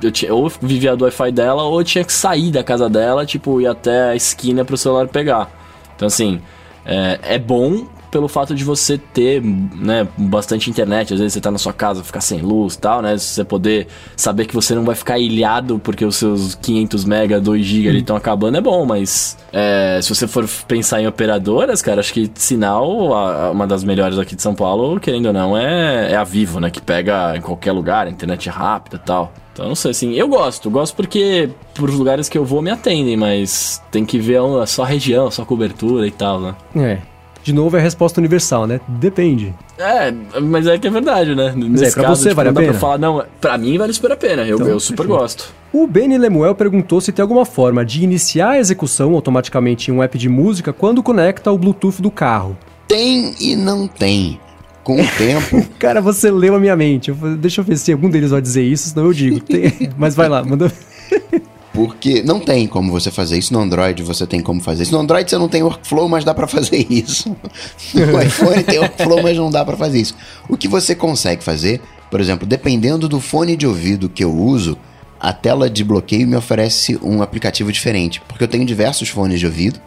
eu 0.03 0.11
tinha, 0.11 0.35
ou 0.35 0.49
vivia 0.61 0.97
do 0.97 1.05
Wi-Fi 1.05 1.33
dela, 1.33 1.64
ou 1.64 1.81
eu 1.81 1.85
tinha 1.85 2.05
que 2.05 2.12
sair 2.12 2.51
da 2.51 2.62
casa 2.62 2.89
dela, 2.89 3.27
tipo, 3.27 3.61
ir 3.61 3.66
até 3.66 4.11
a 4.11 4.16
esquina 4.16 4.64
pro 4.64 4.77
celular 4.77 5.09
pegar. 5.09 5.51
Então, 5.95 6.07
assim, 6.07 6.41
é, 6.85 7.19
é 7.23 7.39
bom 7.39 7.87
pelo 8.11 8.29
fato 8.29 8.55
de 8.55 8.64
você 8.64 8.99
ter, 8.99 9.43
né, 9.43 10.09
bastante 10.16 10.71
internet, 10.71 11.12
às 11.12 11.21
vezes 11.21 11.35
você 11.35 11.41
tá 11.41 11.51
na 11.51 11.59
sua 11.59 11.73
casa, 11.73 12.03
ficar 12.03 12.21
sem 12.21 12.41
luz 12.41 12.75
e 12.75 12.79
tal, 12.79 13.03
né, 13.03 13.16
você 13.16 13.45
poder 13.45 13.87
saber 14.16 14.47
que 14.47 14.55
você 14.55 14.75
não 14.75 14.85
vai 14.85 14.95
ficar 14.95 15.19
ilhado 15.19 15.79
porque 15.79 16.05
os 16.05 16.16
seus 16.16 16.55
500 16.55 17.05
mega, 17.05 17.41
2 17.41 17.64
GB 17.64 17.89
ali 17.89 17.99
estão 17.99 18.16
acabando 18.16 18.57
é 18.57 18.61
bom, 18.61 18.85
mas 18.85 19.37
é, 19.53 20.01
se 20.03 20.09
você 20.09 20.27
for 20.27 20.49
pensar 20.66 21.01
em 21.01 21.07
operadoras, 21.07 21.83
cara, 21.83 22.01
acho 22.01 22.12
que 22.12 22.31
sinal, 22.35 23.14
a, 23.14 23.51
uma 23.51 23.66
das 23.66 23.85
melhores 23.85 24.19
aqui 24.19 24.35
de 24.35 24.43
São 24.43 24.55
Paulo, 24.55 24.99
querendo 24.99 25.27
ou 25.27 25.33
não, 25.33 25.57
é, 25.57 26.12
é 26.12 26.16
a 26.16 26.25
Vivo, 26.25 26.61
né, 26.61 26.71
que 26.71 26.81
pega 26.81 27.37
em 27.37 27.41
qualquer 27.41 27.73
lugar, 27.73 28.09
internet 28.09 28.49
rápida 28.49 28.97
e 28.97 29.01
tal. 29.07 29.33
Então, 29.59 29.66
não 29.66 29.74
sei, 29.74 29.90
assim, 29.90 30.14
eu 30.14 30.28
gosto. 30.28 30.70
Gosto 30.70 30.94
porque 30.94 31.50
pros 31.74 31.96
lugares 31.96 32.28
que 32.28 32.38
eu 32.38 32.44
vou 32.44 32.62
me 32.62 32.70
atendem, 32.70 33.16
mas 33.16 33.82
tem 33.90 34.04
que 34.04 34.16
ver 34.16 34.40
a 34.40 34.66
sua 34.66 34.86
região, 34.86 35.26
a 35.26 35.30
sua 35.32 35.44
cobertura 35.44 36.06
e 36.06 36.12
tal, 36.12 36.40
né? 36.40 36.54
É. 36.76 36.98
De 37.42 37.52
novo 37.52 37.76
é 37.76 37.80
a 37.80 37.82
resposta 37.82 38.20
universal, 38.20 38.68
né? 38.68 38.80
Depende. 38.86 39.52
É, 39.76 40.12
mas 40.40 40.64
é 40.68 40.78
que 40.78 40.86
é 40.86 40.90
verdade, 40.90 41.34
né? 41.34 41.52
Nesse 41.56 41.86
é, 41.86 41.90
pra 41.90 42.04
caso, 42.04 42.22
você 42.22 42.28
tipo, 42.28 42.36
vale 42.36 42.50
a 42.50 42.52
pena? 42.52 42.68
Pra 42.68 42.78
falar, 42.78 42.98
não, 42.98 43.24
pra 43.40 43.59
mim 43.59 43.76
vale 43.76 43.92
super 43.92 44.12
a 44.12 44.16
pena, 44.16 44.42
eu, 44.42 44.59
então, 44.59 44.68
eu 44.68 44.78
super 44.78 44.98
perfeito. 44.98 45.18
gosto. 45.20 45.52
O 45.72 45.88
Benny 45.88 46.18
Lemuel 46.18 46.54
perguntou 46.54 47.00
se 47.00 47.11
tem 47.11 47.22
alguma 47.22 47.44
forma 47.44 47.84
de 47.84 48.04
iniciar 48.04 48.50
a 48.50 48.59
execução 48.61 49.14
automaticamente 49.14 49.90
em 49.90 49.94
um 49.94 50.00
app 50.04 50.16
de 50.16 50.28
música 50.28 50.72
quando 50.72 51.02
conecta 51.02 51.50
o 51.50 51.59
Bluetooth 51.59 52.00
do 52.00 52.12
carro. 52.12 52.56
Tem 52.86 53.34
e 53.40 53.56
não 53.56 53.88
tem. 53.88 54.38
Com 54.89 55.03
o 55.03 55.07
tempo. 55.18 55.66
Cara, 55.78 56.01
você 56.01 56.30
leu 56.30 56.55
a 56.55 56.59
minha 56.59 56.74
mente. 56.74 57.12
Deixa 57.39 57.61
eu 57.61 57.64
ver 57.66 57.76
se 57.76 57.93
algum 57.93 58.09
deles 58.09 58.30
vai 58.30 58.41
dizer 58.41 58.64
isso, 58.64 58.89
senão 58.89 59.05
eu 59.05 59.12
digo. 59.12 59.39
Tem... 59.39 59.91
Mas 59.99 60.14
vai 60.14 60.30
lá, 60.30 60.43
manda. 60.43 60.72
Porque 61.74 62.22
não 62.22 62.41
tem 62.41 62.66
como 62.66 62.91
você 62.91 63.11
fazer 63.11 63.36
isso 63.36 63.53
no 63.53 63.61
Android, 63.61 64.03
você 64.03 64.26
tem 64.26 64.41
como 64.41 64.62
fazer 64.62 64.84
isso. 64.84 64.93
No 64.93 65.01
Android 65.01 65.28
você 65.28 65.36
não 65.36 65.47
tem 65.47 65.62
workflow, 65.62 66.09
mas 66.09 66.24
dá 66.24 66.32
para 66.32 66.49
fazer 66.49 66.86
isso. 66.91 67.36
No 67.93 68.22
iPhone 68.22 68.64
tem 68.64 68.78
workflow, 68.78 69.22
mas 69.22 69.36
não 69.36 69.51
dá 69.51 69.62
para 69.62 69.76
fazer 69.76 70.01
isso. 70.01 70.16
O 70.49 70.57
que 70.57 70.66
você 70.66 70.95
consegue 70.95 71.45
fazer 71.45 71.82
Por 72.11 72.18
exemplo, 72.18 72.47
dependendo 72.49 73.11
do 73.11 73.20
fone 73.20 73.57
de 73.57 73.66
ouvido 73.66 74.09
que 74.09 74.24
eu 74.24 74.34
uso, 74.34 74.78
a 75.20 75.34
tela 75.34 75.68
de 75.68 75.84
bloqueio 75.84 76.26
me 76.26 76.34
oferece 76.34 76.99
um 77.03 77.20
aplicativo 77.20 77.70
diferente, 77.70 78.22
porque 78.26 78.43
eu 78.43 78.49
tenho 78.49 78.64
diversos 78.64 79.11
fones 79.11 79.39
de 79.39 79.45
ouvido 79.45 79.78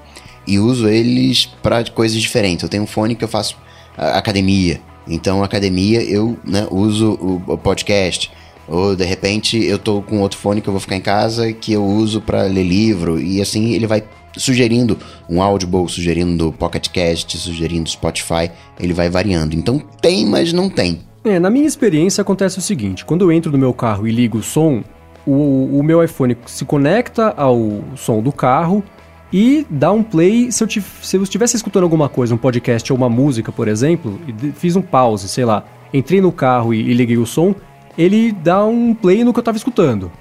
e 0.48 0.60
uso 0.60 0.88
eles 0.88 1.48
para 1.64 1.84
coisas 1.86 2.22
diferentes. 2.22 2.62
Eu 2.62 2.70
tenho 2.70 2.84
um 2.84 2.88
fone 2.88 3.16
que 3.16 3.24
eu 3.24 3.28
faço 3.28 3.58
academia, 3.98 4.80
então 5.08 5.44
academia 5.44 6.04
eu 6.04 6.38
né, 6.44 6.68
uso 6.70 7.14
o, 7.48 7.58
podcast. 7.58 8.32
Ou 8.68 8.96
de 8.96 9.04
repente 9.04 9.62
eu 9.64 9.78
tô 9.78 10.02
com 10.02 10.22
outro 10.22 10.38
fone 10.38 10.62
que 10.62 10.68
eu 10.68 10.74
vou 10.74 10.80
ficar 10.80 10.96
em 10.96 11.02
casa 11.02 11.52
que 11.52 11.74
eu 11.74 11.84
uso 11.84 12.22
para 12.22 12.44
ler 12.44 12.64
livro 12.64 13.20
e 13.20 13.42
assim 13.42 13.74
ele 13.74 13.88
vai 13.88 14.04
sugerindo 14.38 14.98
um 15.30 15.42
Audible, 15.42 15.90
sugerindo 15.90 16.54
Pocket 16.54 16.88
Cast, 16.90 17.38
sugerindo 17.38 17.90
Spotify, 17.90 18.50
ele 18.80 18.94
vai 18.94 19.10
variando. 19.10 19.56
Então 19.56 19.82
tem, 20.02 20.26
mas 20.26 20.54
não 20.54 20.70
tem. 20.70 21.02
É, 21.24 21.40
na 21.40 21.50
minha 21.50 21.68
experiência 21.68 22.22
acontece 22.22 22.60
o 22.60 22.62
seguinte: 22.62 23.06
quando 23.06 23.24
eu 23.24 23.32
entro 23.32 23.52
no 23.52 23.58
meu 23.58 23.74
carro 23.74 24.08
e 24.08 24.12
ligo 24.12 24.38
o 24.38 24.44
som, 24.44 24.84
o, 25.26 25.80
o 25.80 25.84
meu 25.84 26.04
iPhone 26.04 26.38
se 26.46 26.66
conecta 26.66 27.34
ao 27.38 27.82
som 27.96 28.22
do 28.22 28.32
carro 28.32 28.84
e 29.32 29.66
dá 29.70 29.92
um 29.92 30.04
play. 30.04 30.52
Se 30.52 30.64
eu, 30.64 30.68
se 30.70 31.18
eu 31.18 31.24
estivesse 31.24 31.56
escutando 31.56 31.84
alguma 31.84 32.10
coisa, 32.10 32.34
um 32.34 32.38
podcast 32.38 32.92
ou 32.92 32.98
uma 32.98 33.10
música, 33.10 33.52
por 33.52 33.68
exemplo, 33.68 34.20
e 34.28 34.52
fiz 34.52 34.76
um 34.76 34.82
pause, 34.82 35.28
sei 35.30 35.46
lá, 35.46 35.64
entrei 35.94 36.22
no 36.22 36.32
carro 36.32 36.74
e, 36.74 36.80
e 36.80 36.94
liguei 36.94 37.18
o 37.18 37.26
som, 37.26 37.56
ele 37.98 38.32
dá 38.32 38.66
um 38.66 38.94
play 38.94 39.24
no 39.24 39.34
que 39.34 39.40
eu 39.40 39.42
estava 39.42 39.58
escutando. 39.58 40.12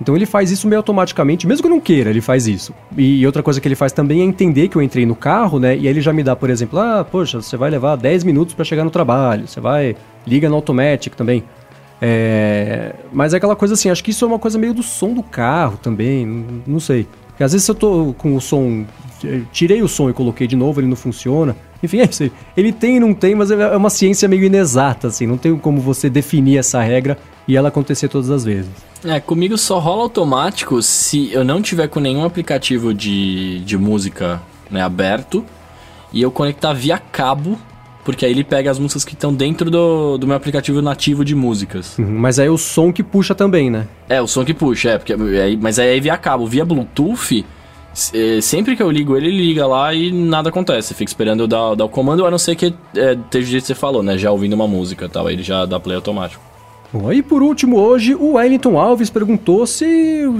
Então 0.00 0.14
ele 0.14 0.26
faz 0.26 0.50
isso 0.50 0.68
meio 0.68 0.78
automaticamente, 0.78 1.46
mesmo 1.46 1.62
que 1.62 1.66
eu 1.66 1.70
não 1.70 1.80
queira, 1.80 2.10
ele 2.10 2.20
faz 2.20 2.46
isso. 2.46 2.72
E 2.96 3.26
outra 3.26 3.42
coisa 3.42 3.60
que 3.60 3.66
ele 3.66 3.74
faz 3.74 3.92
também 3.92 4.20
é 4.20 4.24
entender 4.24 4.68
que 4.68 4.76
eu 4.76 4.82
entrei 4.82 5.04
no 5.04 5.16
carro, 5.16 5.58
né? 5.58 5.76
E 5.76 5.80
aí 5.80 5.86
ele 5.88 6.00
já 6.00 6.12
me 6.12 6.22
dá, 6.22 6.36
por 6.36 6.50
exemplo, 6.50 6.78
ah, 6.78 7.04
poxa, 7.04 7.42
você 7.42 7.56
vai 7.56 7.68
levar 7.68 7.96
10 7.96 8.22
minutos 8.22 8.54
para 8.54 8.64
chegar 8.64 8.84
no 8.84 8.90
trabalho, 8.90 9.48
você 9.48 9.60
vai. 9.60 9.96
Liga 10.26 10.48
no 10.48 10.54
Automatic 10.54 11.14
também. 11.14 11.42
É... 12.00 12.94
Mas 13.12 13.34
é 13.34 13.38
aquela 13.38 13.56
coisa 13.56 13.74
assim, 13.74 13.90
acho 13.90 14.04
que 14.04 14.12
isso 14.12 14.24
é 14.24 14.28
uma 14.28 14.38
coisa 14.38 14.56
meio 14.56 14.72
do 14.72 14.84
som 14.84 15.12
do 15.12 15.22
carro 15.22 15.76
também, 15.78 16.46
não 16.64 16.78
sei. 16.78 17.06
Porque 17.38 17.44
às 17.44 17.52
vezes 17.52 17.68
eu 17.68 17.74
tô 17.76 18.12
com 18.18 18.34
o 18.34 18.40
som. 18.40 18.84
Tirei 19.52 19.80
o 19.80 19.86
som 19.86 20.10
e 20.10 20.12
coloquei 20.12 20.48
de 20.48 20.56
novo, 20.56 20.80
ele 20.80 20.88
não 20.88 20.96
funciona. 20.96 21.54
Enfim, 21.80 22.00
é 22.02 22.04
isso 22.04 22.24
aí. 22.24 22.32
Ele 22.56 22.72
tem 22.72 22.96
e 22.96 23.00
não 23.00 23.14
tem, 23.14 23.36
mas 23.36 23.52
é 23.52 23.76
uma 23.76 23.90
ciência 23.90 24.26
meio 24.26 24.42
inexata, 24.42 25.06
assim. 25.06 25.24
Não 25.24 25.38
tem 25.38 25.56
como 25.56 25.80
você 25.80 26.10
definir 26.10 26.58
essa 26.58 26.82
regra 26.82 27.16
e 27.46 27.56
ela 27.56 27.68
acontecer 27.68 28.08
todas 28.08 28.28
as 28.28 28.44
vezes. 28.44 28.72
É, 29.04 29.20
comigo 29.20 29.56
só 29.56 29.78
rola 29.78 30.02
automático 30.02 30.82
se 30.82 31.32
eu 31.32 31.44
não 31.44 31.62
tiver 31.62 31.86
com 31.86 32.00
nenhum 32.00 32.24
aplicativo 32.24 32.92
de, 32.92 33.60
de 33.60 33.78
música 33.78 34.42
né, 34.68 34.82
aberto 34.82 35.44
e 36.12 36.20
eu 36.20 36.32
conectar 36.32 36.72
via 36.72 36.98
cabo, 36.98 37.56
porque 38.08 38.24
aí 38.24 38.32
ele 38.32 38.42
pega 38.42 38.70
as 38.70 38.78
músicas 38.78 39.04
que 39.04 39.12
estão 39.12 39.34
dentro 39.34 39.70
do, 39.70 40.16
do 40.16 40.26
meu 40.26 40.34
aplicativo 40.34 40.80
nativo 40.80 41.22
de 41.22 41.34
músicas. 41.34 41.98
Uhum, 41.98 42.18
mas 42.18 42.38
aí 42.38 42.46
é 42.46 42.50
o 42.50 42.56
som 42.56 42.90
que 42.90 43.02
puxa 43.02 43.34
também, 43.34 43.68
né? 43.68 43.86
É, 44.08 44.18
o 44.18 44.26
som 44.26 44.46
que 44.46 44.54
puxa, 44.54 44.92
é, 44.92 44.96
porque, 44.96 45.12
é, 45.12 45.54
mas 45.60 45.78
aí 45.78 45.98
é 45.98 46.00
via 46.00 46.16
cabo, 46.16 46.46
via 46.46 46.64
Bluetooth. 46.64 47.44
É, 48.14 48.40
sempre 48.40 48.74
que 48.76 48.82
eu 48.82 48.90
ligo 48.90 49.14
ele, 49.14 49.26
ele 49.26 49.48
liga 49.48 49.66
lá 49.66 49.92
e 49.92 50.10
nada 50.10 50.48
acontece. 50.48 50.94
Fica 50.94 51.10
esperando 51.10 51.40
eu 51.40 51.46
dar, 51.46 51.74
dar 51.74 51.84
o 51.84 51.88
comando, 51.90 52.24
a 52.24 52.30
não 52.30 52.38
ser 52.38 52.56
que 52.56 52.72
é, 52.96 53.12
esteja 53.12 53.46
o 53.46 53.50
jeito 53.50 53.64
que 53.64 53.66
você 53.66 53.74
falou, 53.74 54.02
né? 54.02 54.16
Já 54.16 54.30
ouvindo 54.30 54.54
uma 54.54 54.66
música 54.66 55.04
e 55.04 55.08
tal. 55.10 55.26
Aí 55.26 55.34
ele 55.34 55.42
já 55.42 55.66
dá 55.66 55.78
play 55.78 55.96
automático. 55.96 56.42
Bom, 56.90 57.12
e 57.12 57.22
por 57.22 57.42
último, 57.42 57.76
hoje, 57.76 58.14
o 58.14 58.32
Wellington 58.32 58.78
Alves 58.78 59.10
perguntou 59.10 59.66
se 59.66 59.84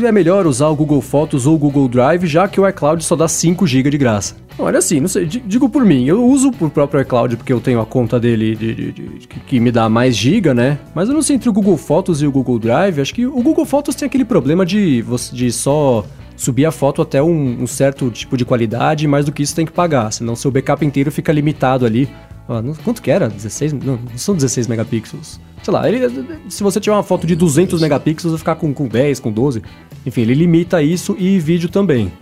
é 0.03 0.11
melhor 0.11 0.46
usar 0.46 0.68
o 0.68 0.76
Google 0.76 1.03
Fotos 1.03 1.46
ou 1.46 1.55
o 1.55 1.59
Google 1.59 1.88
Drive, 1.88 2.26
já 2.26 2.49
que 2.49 2.59
o 2.59 2.66
iCloud 2.66 3.05
só 3.05 3.14
dá 3.14 3.28
5 3.28 3.66
GB 3.66 3.90
de 3.90 3.99
graça. 3.99 4.34
Olha 4.59 4.78
assim, 4.78 4.99
não 4.99 5.09
sei, 5.09 5.26
digo 5.26 5.68
por 5.68 5.84
mim, 5.84 6.07
eu 6.07 6.24
uso 6.24 6.51
o 6.61 6.70
próprio 6.70 7.03
iCloud 7.03 7.36
porque 7.36 7.53
eu 7.53 7.61
tenho 7.61 7.80
a 7.80 7.86
conta 7.86 8.18
dele 8.18 8.57
de, 8.57 8.74
de, 8.74 8.92
de, 8.92 9.28
que 9.28 9.61
me 9.61 9.70
dá 9.70 9.88
mais 9.88 10.16
giga, 10.16 10.55
né? 10.55 10.78
Mas 10.94 11.09
eu 11.09 11.14
não 11.14 11.22
sei 11.22 11.36
entre 11.36 11.49
o 11.49 11.53
Google 11.53 11.76
Fotos 11.76 12.22
e 12.22 12.26
o 12.26 12.32
Google 12.32 12.59
Drive, 12.59 12.99
acho 12.99 13.14
que 13.14 13.26
o 13.26 13.42
Google 13.42 13.66
Fotos 13.66 13.94
tem 13.94 14.07
aquele 14.07 14.24
problema 14.24 14.64
de, 14.64 15.05
de 15.32 15.53
só 15.53 16.05
subir 16.34 16.64
a 16.64 16.72
foto 16.72 17.03
até 17.03 17.22
um, 17.22 17.62
um 17.62 17.66
certo 17.66 18.11
tipo 18.11 18.36
de 18.36 18.44
qualidade, 18.44 19.07
mais 19.07 19.26
do 19.26 19.32
que 19.32 19.42
isso 19.42 19.55
tem 19.55 19.66
que 19.66 19.72
pagar, 19.72 20.11
senão 20.12 20.34
seu 20.34 20.51
backup 20.51 20.84
inteiro 20.86 21.12
fica 21.12 21.32
limitado 21.32 21.84
ali. 21.84 22.09
Ah, 22.49 22.62
quanto 22.82 23.03
que 23.03 23.11
era? 23.11 23.28
16? 23.28 23.72
Não, 23.74 23.96
não 23.96 24.18
são 24.18 24.34
16 24.34 24.66
megapixels 24.66 25.38
sei 25.62 25.74
lá, 25.74 25.88
ele, 25.88 26.01
se 26.49 26.62
você 26.62 26.80
tiver 26.80 26.96
uma 26.96 27.03
foto 27.03 27.26
de 27.26 27.36
200 27.36 27.80
megapixels, 27.80 28.32
vai 28.32 28.38
ficar 28.38 28.55
com, 28.55 28.72
com 28.72 28.88
10, 28.88 29.20
com 29.20 29.30
12. 29.30 29.62
Enfim, 30.07 30.22
ele 30.22 30.34
limita 30.34 30.82
isso 30.82 31.16
e 31.18 31.38
vídeo 31.38 31.68
também. 31.68 32.12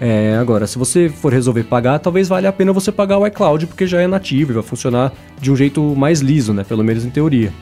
É, 0.00 0.36
agora, 0.40 0.66
se 0.66 0.78
você 0.78 1.08
for 1.08 1.32
resolver 1.32 1.64
pagar, 1.64 1.98
talvez 1.98 2.28
valha 2.28 2.48
a 2.48 2.52
pena 2.52 2.72
você 2.72 2.90
pagar 2.90 3.18
o 3.18 3.26
iCloud, 3.26 3.66
porque 3.66 3.86
já 3.86 4.00
é 4.00 4.06
nativo 4.06 4.52
e 4.52 4.54
vai 4.54 4.62
funcionar 4.62 5.12
de 5.40 5.50
um 5.50 5.56
jeito 5.56 5.80
mais 5.96 6.20
liso, 6.20 6.52
né? 6.52 6.64
Pelo 6.64 6.82
menos 6.82 7.04
em 7.04 7.10
teoria. 7.10 7.52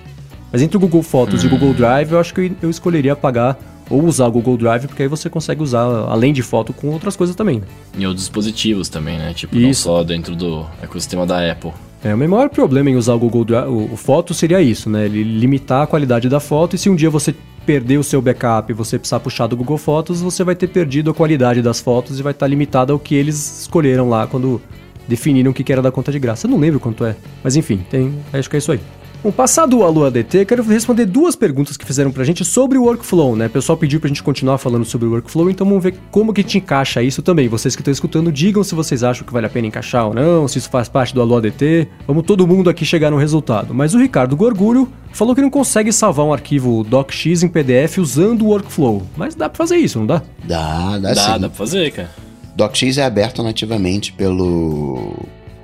Mas 0.53 0.63
entre 0.63 0.77
o 0.77 0.81
Google 0.81 1.03
Fotos 1.03 1.43
hum. 1.43 1.47
e 1.47 1.49
o 1.49 1.51
Google 1.51 1.75
Drive, 1.75 2.13
eu 2.13 2.19
acho 2.19 2.35
que 2.35 2.53
eu 2.61 2.71
escolheria 2.71 3.15
pagar 3.15 3.59
ou 3.89 4.05
usar 4.05 4.27
o 4.27 4.33
Google 4.33 4.57
Drive, 4.57 4.87
porque 4.87 5.03
aí 5.03 5.09
você 5.09 5.29
consegue 5.29 5.63
usar, 5.63 5.83
além 5.83 6.33
de 6.33 6.43
foto, 6.43 6.73
com 6.73 6.89
outras 6.89 7.17
coisas 7.17 7.35
também. 7.35 7.61
Né? 7.61 7.67
E 7.99 8.07
outros 8.07 8.25
dispositivos 8.25 8.89
também, 8.89 9.19
né? 9.19 9.35
Tipo, 9.35 9.57
Isso. 9.57 9.89
não 9.89 9.97
só 9.97 10.05
dentro 10.05 10.37
do 10.37 10.65
ecossistema 10.83 11.27
da 11.27 11.51
Apple. 11.51 11.73
É, 12.03 12.15
o 12.15 12.19
meu 12.19 12.29
maior 12.29 12.49
problema 12.49 12.89
em 12.89 12.97
usar 12.97 13.15
o 13.15 13.19
Google 13.19 13.45
Drive, 13.45 13.69
o, 13.69 13.93
o 13.93 13.97
foto 13.97 14.33
seria 14.33 14.61
isso, 14.61 14.89
né? 14.89 15.05
Ele 15.05 15.23
limitar 15.23 15.83
a 15.83 15.87
qualidade 15.87 16.29
da 16.29 16.41
foto 16.41 16.75
e 16.75 16.79
se 16.79 16.89
um 16.89 16.97
dia 16.97 17.11
você 17.11 17.35
perder 17.67 17.99
o 17.99 18.05
seu 18.05 18.23
backup 18.23 18.73
e 18.73 18.75
você 18.75 18.99
precisar 18.99 19.21
puxar 19.21 19.47
do 19.47 19.57
Google 19.57 19.77
Fotos, 19.77 20.23
você 20.23 20.43
vai 20.43 20.55
ter 20.55 20.69
perdido 20.69 21.11
a 21.11 21.15
qualidade 21.15 21.61
das 21.61 21.79
fotos 21.79 22.19
e 22.19 22.23
vai 22.23 22.33
estar 22.33 22.47
limitado 22.47 22.93
ao 22.93 22.99
que 22.99 23.15
eles 23.15 23.61
escolheram 23.61 24.09
lá 24.09 24.27
quando 24.27 24.61
definiram 25.07 25.51
o 25.51 25.55
que 25.55 25.71
era 25.71 25.83
da 25.83 25.93
conta 25.93 26.11
de 26.11 26.19
graça. 26.19 26.47
Eu 26.47 26.51
não 26.51 26.59
lembro 26.59 26.81
quanto 26.81 27.05
é, 27.05 27.17
mas 27.45 27.55
enfim, 27.55 27.85
tem, 27.91 28.15
acho 28.33 28.49
que 28.49 28.57
é 28.57 28.59
isso 28.59 28.73
aí. 28.73 28.81
Bom, 29.23 29.31
passado 29.31 29.77
o 29.77 29.85
Alô 29.85 30.07
ADT, 30.07 30.47
quero 30.47 30.63
responder 30.63 31.05
duas 31.05 31.37
perguntas 31.37 31.77
que 31.77 31.85
fizeram 31.85 32.11
pra 32.11 32.25
gente 32.25 32.43
sobre 32.43 32.79
o 32.79 32.85
workflow, 32.85 33.37
né? 33.37 33.49
O 33.49 33.51
pessoal 33.51 33.77
pediu 33.77 34.01
pra 34.01 34.09
gente 34.09 34.23
continuar 34.23 34.57
falando 34.57 34.87
sobre 34.87 35.07
o 35.07 35.11
workflow, 35.11 35.51
então 35.51 35.67
vamos 35.67 35.83
ver 35.83 35.95
como 36.11 36.33
que 36.33 36.43
te 36.43 36.57
encaixa 36.57 37.03
isso 37.03 37.21
também. 37.21 37.47
Vocês 37.47 37.77
que 37.77 37.83
estão 37.83 37.93
escutando, 37.93 38.33
digam 38.33 38.65
se 38.65 38.75
vocês 38.75 39.05
acham 39.05 39.27
que 39.27 39.33
vale 39.33 39.45
a 39.45 39.51
pena 39.51 39.67
encaixar 39.67 40.07
ou 40.07 40.15
não, 40.15 40.49
se 40.49 40.57
isso 40.57 40.71
faz 40.71 40.89
parte 40.89 41.13
do 41.13 41.21
Alô 41.21 41.37
ADT. 41.37 41.87
Vamos 42.07 42.25
todo 42.25 42.47
mundo 42.47 42.71
aqui 42.71 42.87
chegar 42.87 43.11
no 43.11 43.19
resultado. 43.19 43.75
Mas 43.75 43.93
o 43.93 43.99
Ricardo 43.99 44.35
Gorgulho 44.35 44.91
falou 45.13 45.35
que 45.35 45.43
não 45.43 45.51
consegue 45.51 45.93
salvar 45.93 46.25
um 46.25 46.33
arquivo 46.33 46.83
docx 46.83 47.43
em 47.43 47.49
PDF 47.49 47.99
usando 47.99 48.47
o 48.47 48.49
workflow. 48.49 49.03
Mas 49.19 49.35
dá 49.35 49.51
pra 49.51 49.59
fazer 49.59 49.77
isso, 49.77 49.99
não 49.99 50.07
dá? 50.07 50.23
Dá, 50.45 50.99
dá, 50.99 51.13
dá 51.13 51.15
sim. 51.15 51.27
Dá, 51.27 51.39
dá 51.39 51.49
pra 51.51 51.59
fazer, 51.59 51.91
cara. 51.91 52.11
DocX 52.57 52.97
é 52.97 53.05
aberto 53.05 53.43
nativamente 53.43 54.15
pelo 54.15 55.15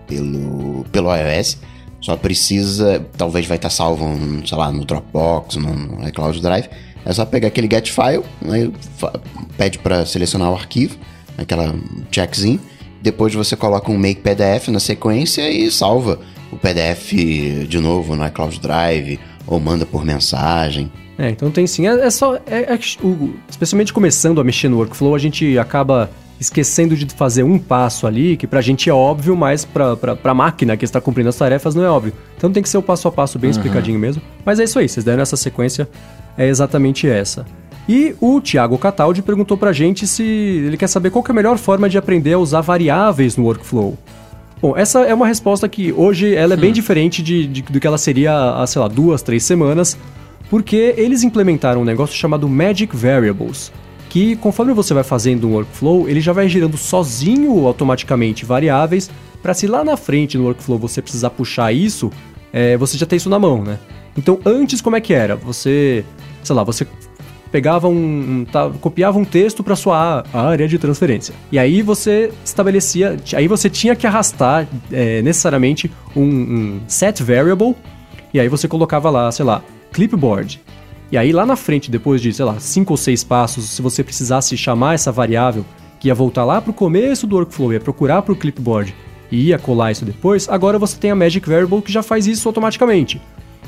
pelo 0.06 0.84
pelo 0.92 1.08
iOS 1.16 1.58
só 2.06 2.16
precisa, 2.16 3.04
talvez 3.16 3.46
vai 3.46 3.56
estar 3.56 3.68
salvo, 3.68 4.06
sei 4.46 4.56
lá, 4.56 4.70
no 4.70 4.84
Dropbox, 4.84 5.56
no 5.56 6.06
iCloud 6.06 6.40
Drive. 6.40 6.68
É 7.04 7.12
só 7.12 7.26
pegar 7.26 7.48
aquele 7.48 7.68
get 7.68 7.90
file, 7.90 8.22
aí 8.48 8.72
pede 9.58 9.80
para 9.80 10.06
selecionar 10.06 10.52
o 10.52 10.54
arquivo, 10.54 10.96
aquela 11.36 11.74
checkzinho. 12.12 12.60
Depois 13.02 13.34
você 13.34 13.56
coloca 13.56 13.90
um 13.90 13.98
make 13.98 14.20
PDF 14.20 14.68
na 14.68 14.78
sequência 14.78 15.50
e 15.50 15.68
salva 15.68 16.20
o 16.52 16.56
PDF 16.56 17.12
de 17.66 17.80
novo 17.80 18.14
no 18.14 18.24
iCloud 18.24 18.60
Drive 18.60 19.18
ou 19.44 19.58
manda 19.58 19.84
por 19.84 20.04
mensagem. 20.04 20.92
É, 21.18 21.30
então 21.30 21.50
tem 21.50 21.66
sim. 21.66 21.88
É, 21.88 22.06
é 22.06 22.10
só. 22.10 22.36
É, 22.46 22.72
é, 22.72 22.78
especialmente 23.50 23.92
começando 23.92 24.40
a 24.40 24.44
mexer 24.44 24.68
no 24.68 24.76
workflow, 24.76 25.16
a 25.16 25.18
gente 25.18 25.58
acaba 25.58 26.08
esquecendo 26.40 26.94
de 26.96 27.06
fazer 27.14 27.42
um 27.42 27.58
passo 27.58 28.06
ali, 28.06 28.36
que 28.36 28.46
pra 28.46 28.60
gente 28.60 28.90
é 28.90 28.92
óbvio, 28.92 29.36
mas 29.36 29.64
pra, 29.64 29.96
pra, 29.96 30.16
pra 30.16 30.34
máquina 30.34 30.76
que 30.76 30.84
está 30.84 31.00
cumprindo 31.00 31.28
as 31.28 31.36
tarefas 31.36 31.74
não 31.74 31.84
é 31.84 31.90
óbvio. 31.90 32.12
Então 32.36 32.52
tem 32.52 32.62
que 32.62 32.68
ser 32.68 32.78
o 32.78 32.82
passo 32.82 33.08
a 33.08 33.12
passo 33.12 33.38
bem 33.38 33.48
uhum. 33.48 33.56
explicadinho 33.56 33.98
mesmo. 33.98 34.22
Mas 34.44 34.60
é 34.60 34.64
isso 34.64 34.78
aí, 34.78 34.88
vocês 34.88 35.04
deram 35.04 35.22
essa 35.22 35.36
sequência, 35.36 35.88
é 36.36 36.46
exatamente 36.46 37.08
essa. 37.08 37.46
E 37.88 38.14
o 38.20 38.40
Thiago 38.40 38.76
Cataldi 38.76 39.22
perguntou 39.22 39.56
pra 39.56 39.72
gente 39.72 40.06
se 40.06 40.22
ele 40.22 40.76
quer 40.76 40.88
saber 40.88 41.10
qual 41.10 41.24
é 41.26 41.30
a 41.30 41.34
melhor 41.34 41.56
forma 41.56 41.88
de 41.88 41.96
aprender 41.96 42.32
a 42.32 42.38
usar 42.38 42.60
variáveis 42.60 43.36
no 43.36 43.44
workflow. 43.44 43.96
Bom, 44.60 44.76
essa 44.76 45.00
é 45.00 45.14
uma 45.14 45.26
resposta 45.26 45.68
que 45.68 45.92
hoje 45.92 46.34
ela 46.34 46.54
é 46.54 46.56
bem 46.56 46.70
hum. 46.70 46.72
diferente 46.72 47.22
de, 47.22 47.46
de, 47.46 47.62
do 47.62 47.78
que 47.78 47.86
ela 47.86 47.98
seria 47.98 48.32
há, 48.54 48.66
sei 48.66 48.80
lá, 48.80 48.88
duas, 48.88 49.22
três 49.22 49.44
semanas, 49.44 49.96
porque 50.50 50.94
eles 50.96 51.22
implementaram 51.22 51.82
um 51.82 51.84
negócio 51.84 52.16
chamado 52.16 52.48
Magic 52.48 52.96
Variables, 52.96 53.72
que 54.16 54.34
conforme 54.36 54.72
você 54.72 54.94
vai 54.94 55.04
fazendo 55.04 55.46
um 55.46 55.52
workflow, 55.52 56.08
ele 56.08 56.22
já 56.22 56.32
vai 56.32 56.48
gerando 56.48 56.78
sozinho 56.78 57.66
automaticamente 57.66 58.46
variáveis 58.46 59.10
para 59.42 59.52
se 59.52 59.66
lá 59.66 59.84
na 59.84 59.94
frente 59.94 60.38
no 60.38 60.44
workflow 60.44 60.78
você 60.78 61.02
precisar 61.02 61.28
puxar 61.28 61.70
isso, 61.70 62.10
é, 62.50 62.78
você 62.78 62.96
já 62.96 63.04
tem 63.04 63.18
isso 63.18 63.28
na 63.28 63.38
mão, 63.38 63.62
né? 63.62 63.78
Então 64.16 64.40
antes 64.46 64.80
como 64.80 64.96
é 64.96 65.02
que 65.02 65.12
era? 65.12 65.36
Você, 65.36 66.02
sei 66.42 66.56
lá, 66.56 66.64
você 66.64 66.86
pegava 67.52 67.88
um, 67.88 68.40
um 68.40 68.46
tá, 68.50 68.70
copiava 68.80 69.18
um 69.18 69.24
texto 69.24 69.62
para 69.62 69.76
sua 69.76 70.24
área 70.32 70.66
de 70.66 70.78
transferência 70.78 71.34
e 71.52 71.58
aí 71.58 71.82
você 71.82 72.32
estabelecia, 72.42 73.18
aí 73.34 73.46
você 73.46 73.68
tinha 73.68 73.94
que 73.94 74.06
arrastar 74.06 74.66
é, 74.90 75.20
necessariamente 75.20 75.92
um, 76.16 76.22
um 76.24 76.80
set 76.88 77.22
variable 77.22 77.76
e 78.32 78.40
aí 78.40 78.48
você 78.48 78.66
colocava 78.66 79.10
lá, 79.10 79.30
sei 79.30 79.44
lá, 79.44 79.62
clipboard 79.92 80.58
e 81.10 81.16
aí 81.16 81.32
lá 81.32 81.46
na 81.46 81.56
frente, 81.56 81.90
depois 81.90 82.20
de, 82.20 82.32
sei 82.32 82.44
lá, 82.44 82.58
cinco 82.58 82.92
ou 82.92 82.96
seis 82.96 83.22
passos, 83.22 83.70
se 83.70 83.80
você 83.80 84.02
precisasse 84.02 84.56
chamar 84.56 84.94
essa 84.94 85.12
variável, 85.12 85.64
que 86.00 86.08
ia 86.08 86.14
voltar 86.14 86.44
lá 86.44 86.60
para 86.60 86.70
o 86.70 86.74
começo 86.74 87.26
do 87.26 87.36
workflow, 87.36 87.72
ia 87.72 87.80
procurar 87.80 88.22
para 88.22 88.32
o 88.32 88.36
clipboard 88.36 88.94
e 89.30 89.46
ia 89.46 89.58
colar 89.58 89.92
isso 89.92 90.04
depois, 90.04 90.48
agora 90.48 90.78
você 90.78 90.96
tem 90.96 91.10
a 91.10 91.14
Magic 91.14 91.48
Variable 91.48 91.82
que 91.82 91.92
já 91.92 92.02
faz 92.02 92.26
isso 92.26 92.48
automaticamente. 92.48 93.20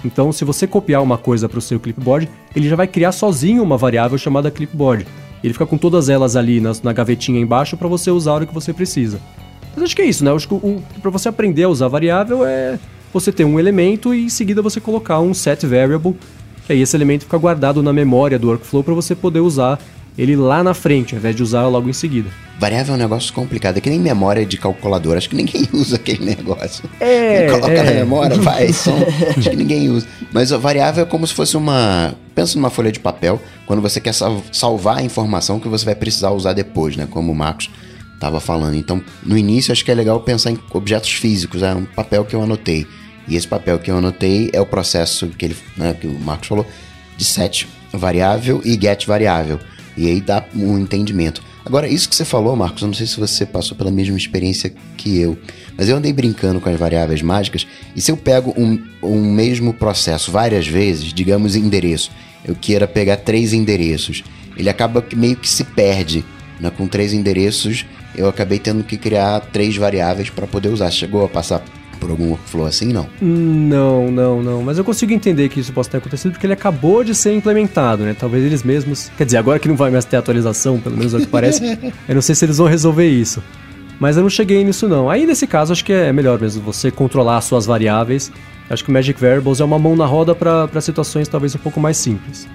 Então, 0.05 0.30
se 0.32 0.45
você 0.45 0.66
copiar 0.66 1.03
uma 1.03 1.18
coisa 1.18 1.49
para 1.49 1.59
o 1.59 1.62
seu 1.62 1.80
clipboard, 1.80 2.28
ele 2.55 2.68
já 2.68 2.76
vai 2.76 2.86
criar 2.86 3.12
sozinho 3.12 3.62
uma 3.62 3.76
variável 3.76 4.16
chamada 4.16 4.51
clipboard. 4.51 5.07
Ele 5.43 5.53
fica 5.53 5.66
com 5.66 5.76
todas 5.76 6.09
elas 6.09 6.36
ali 6.36 6.61
na, 6.61 6.72
na 6.82 6.93
gavetinha 6.93 7.41
embaixo 7.41 7.76
para 7.76 7.89
você 7.89 8.11
usar 8.11 8.32
a 8.32 8.34
hora 8.34 8.47
que 8.47 8.55
você 8.55 8.72
precisa. 8.72 9.20
Mas 9.74 9.84
acho 9.84 9.97
que 9.97 10.03
é 10.03 10.07
isso, 10.07 10.24
né? 10.24 10.32
Acho 10.32 10.49
que 10.49 11.01
para 11.01 11.11
você 11.11 11.28
aprender 11.28 11.64
a 11.64 11.68
usar 11.68 11.89
variável 11.89 12.45
é 12.45 12.78
você 13.12 13.32
ter 13.32 13.45
um 13.45 13.59
elemento 13.59 14.14
e 14.14 14.24
em 14.24 14.28
seguida 14.28 14.61
você 14.61 14.80
colocar 14.80 15.20
um 15.20 15.32
set 15.32 15.66
variable, 15.66 16.16
que 16.69 16.75
aí 16.75 16.83
esse 16.83 16.95
elemento 16.95 17.25
fica 17.25 17.39
guardado 17.39 17.83
na 17.83 17.95
memória 17.95 18.39
do 18.39 18.49
workflow 18.49 18.85
para 18.85 18.93
você 18.93 19.14
poder 19.14 19.41
usar 19.41 19.81
ele 20.19 20.37
lá 20.37 20.62
na 20.62 20.75
frente, 20.75 21.14
ao 21.14 21.19
invés 21.19 21.35
de 21.35 21.43
usar 21.43 21.66
logo 21.66 21.89
em 21.89 21.93
seguida. 21.95 22.29
Variável 22.61 22.93
é 22.93 22.97
um 22.97 23.01
negócio 23.01 23.33
complicado, 23.33 23.79
é 23.79 23.81
que 23.81 23.89
nem 23.89 23.99
memória 23.99 24.45
de 24.45 24.59
calculadora, 24.59 25.16
acho 25.16 25.31
que 25.31 25.37
ninguém 25.37 25.66
usa 25.73 25.97
aquele 25.97 26.27
negócio. 26.27 26.85
É, 27.01 27.47
Coloca 27.49 27.73
é. 27.73 27.83
na 27.83 27.91
memória, 27.93 28.37
vai, 28.37 28.71
som, 28.75 28.99
acho 29.37 29.49
que 29.49 29.57
ninguém 29.57 29.89
usa. 29.89 30.07
Mas 30.31 30.53
a 30.53 30.59
variável 30.59 31.05
é 31.05 31.07
como 31.07 31.27
se 31.27 31.33
fosse 31.33 31.57
uma... 31.57 32.14
Pensa 32.35 32.59
numa 32.59 32.69
folha 32.69 32.93
de 32.93 33.01
papel, 33.01 33.41
quando 33.64 33.81
você 33.81 33.99
quer 33.99 34.12
sal- 34.12 34.43
salvar 34.53 34.99
a 34.99 35.03
informação 35.03 35.59
que 35.59 35.69
você 35.69 35.87
vai 35.87 35.95
precisar 35.95 36.33
usar 36.33 36.53
depois, 36.53 36.97
né? 36.97 37.09
Como 37.11 37.33
o 37.33 37.35
Marcos 37.35 37.71
estava 38.14 38.41
falando. 38.41 38.75
Então, 38.75 39.01
no 39.25 39.39
início, 39.39 39.73
acho 39.73 39.85
que 39.85 39.91
é 39.91 39.95
legal 39.95 40.21
pensar 40.21 40.51
em 40.51 40.59
objetos 40.73 41.12
físicos, 41.12 41.62
é 41.62 41.75
um 41.75 41.85
papel 41.85 42.25
que 42.27 42.37
eu 42.37 42.43
anotei. 42.43 42.87
E 43.29 43.37
esse 43.37 43.47
papel 43.47 43.79
que 43.79 43.91
eu 43.91 43.99
anotei 43.99 44.51
é 44.53 44.61
o 44.61 44.66
processo 44.66 45.29
que, 45.29 45.45
ele, 45.45 45.57
né, 45.76 45.95
que 45.99 46.07
o 46.07 46.18
Marcos 46.18 46.49
falou, 46.49 46.66
de 47.16 47.24
set 47.24 47.68
variável 47.93 48.62
e 48.64 48.72
get 48.81 49.07
variável. 49.07 49.59
E 49.97 50.07
aí 50.07 50.20
dá 50.20 50.45
um 50.55 50.79
entendimento. 50.79 51.43
Agora, 51.64 51.87
isso 51.87 52.09
que 52.09 52.16
você 52.16 52.24
falou, 52.24 52.57
Marcos, 52.57 52.81
eu 52.81 52.87
não 52.87 52.95
sei 52.95 53.07
se 53.07 53.18
você 53.18 53.45
passou 53.45 53.76
pela 53.76 53.91
mesma 53.91 54.16
experiência 54.16 54.72
que 54.97 55.18
eu, 55.18 55.37
mas 55.76 55.89
eu 55.89 55.97
andei 55.97 56.12
brincando 56.12 56.61
com 56.61 56.70
as 56.70 56.79
variáveis 56.79 57.20
mágicas, 57.20 57.66
e 57.95 58.01
se 58.01 58.11
eu 58.11 58.16
pego 58.16 58.55
um, 58.57 58.83
um 59.03 59.20
mesmo 59.31 59.74
processo 59.74 60.31
várias 60.31 60.66
vezes, 60.66 61.12
digamos 61.12 61.57
endereço, 61.57 62.11
eu 62.45 62.55
queira 62.55 62.87
pegar 62.87 63.18
três 63.18 63.53
endereços, 63.53 64.24
ele 64.57 64.70
acaba 64.70 65.05
meio 65.14 65.37
que 65.37 65.49
se 65.49 65.62
perde. 65.62 66.24
Né? 66.59 66.70
Com 66.70 66.89
três 66.89 67.12
endereços, 67.12 67.85
eu 68.16 68.29
acabei 68.29 68.59
tendo 68.59 68.83
que 68.83 68.97
criar 68.97 69.41
três 69.41 69.76
variáveis 69.76 70.31
para 70.31 70.47
poder 70.47 70.68
usar. 70.68 70.91
Chegou 70.91 71.24
a 71.24 71.29
passar 71.29 71.62
por 71.99 72.11
algum 72.11 72.30
workflow 72.30 72.66
assim? 72.66 72.92
Não. 72.92 73.09
Não, 73.20 74.11
não, 74.11 74.42
não. 74.42 74.62
Mas 74.62 74.78
eu 74.78 74.84
consigo 74.84 75.12
entender 75.12 75.49
que 75.49 75.61
isso 75.61 75.72
possa 75.72 75.90
ter 75.90 75.96
acontecido 75.99 76.32
porque 76.32 76.46
ele 76.46 76.53
acabou 76.53 77.05
de 77.05 77.14
ser 77.14 77.34
implementado, 77.34 78.05
né? 78.05 78.16
Talvez 78.18 78.44
eles 78.44 78.62
mesmos. 78.62 79.11
Quer 79.16 79.24
dizer, 79.24 79.36
agora 79.36 79.59
que 79.59 79.68
não 79.68 79.76
vai 79.76 79.90
mais 79.90 80.05
ter 80.05 80.16
atualização, 80.16 80.78
pelo 80.80 80.96
menos 80.96 81.14
é 81.14 81.18
o 81.18 81.20
que 81.20 81.26
parece, 81.26 81.62
eu 82.09 82.14
não 82.14 82.22
sei 82.22 82.34
se 82.34 82.44
eles 82.44 82.59
vão 82.59 82.66
resolver 82.66 83.09
isso. 83.09 83.42
Mas 84.01 84.16
eu 84.16 84.22
não 84.22 84.30
cheguei 84.30 84.62
nisso, 84.62 84.88
não. 84.88 85.11
Aí, 85.11 85.26
nesse 85.26 85.46
caso, 85.46 85.72
acho 85.72 85.84
que 85.84 85.92
é 85.92 86.12
melhor 86.12 86.40
mesmo 86.40 86.62
você 86.62 86.90
controlar 86.90 87.38
as 87.38 87.44
suas 87.44 87.66
variáveis. 87.66 88.30
Acho 88.70 88.84
que 88.84 88.90
o 88.90 88.92
Magic 88.92 89.18
Variables 89.20 89.61
é 89.61 89.64
uma 89.64 89.78
mão 89.78 89.96
na 89.96 90.07
roda 90.07 90.34
para 90.34 90.80
situações 90.80 91.26
talvez 91.26 91.55
um 91.55 91.59
pouco 91.59 91.80
mais 91.80 91.96
simples. 91.96 92.46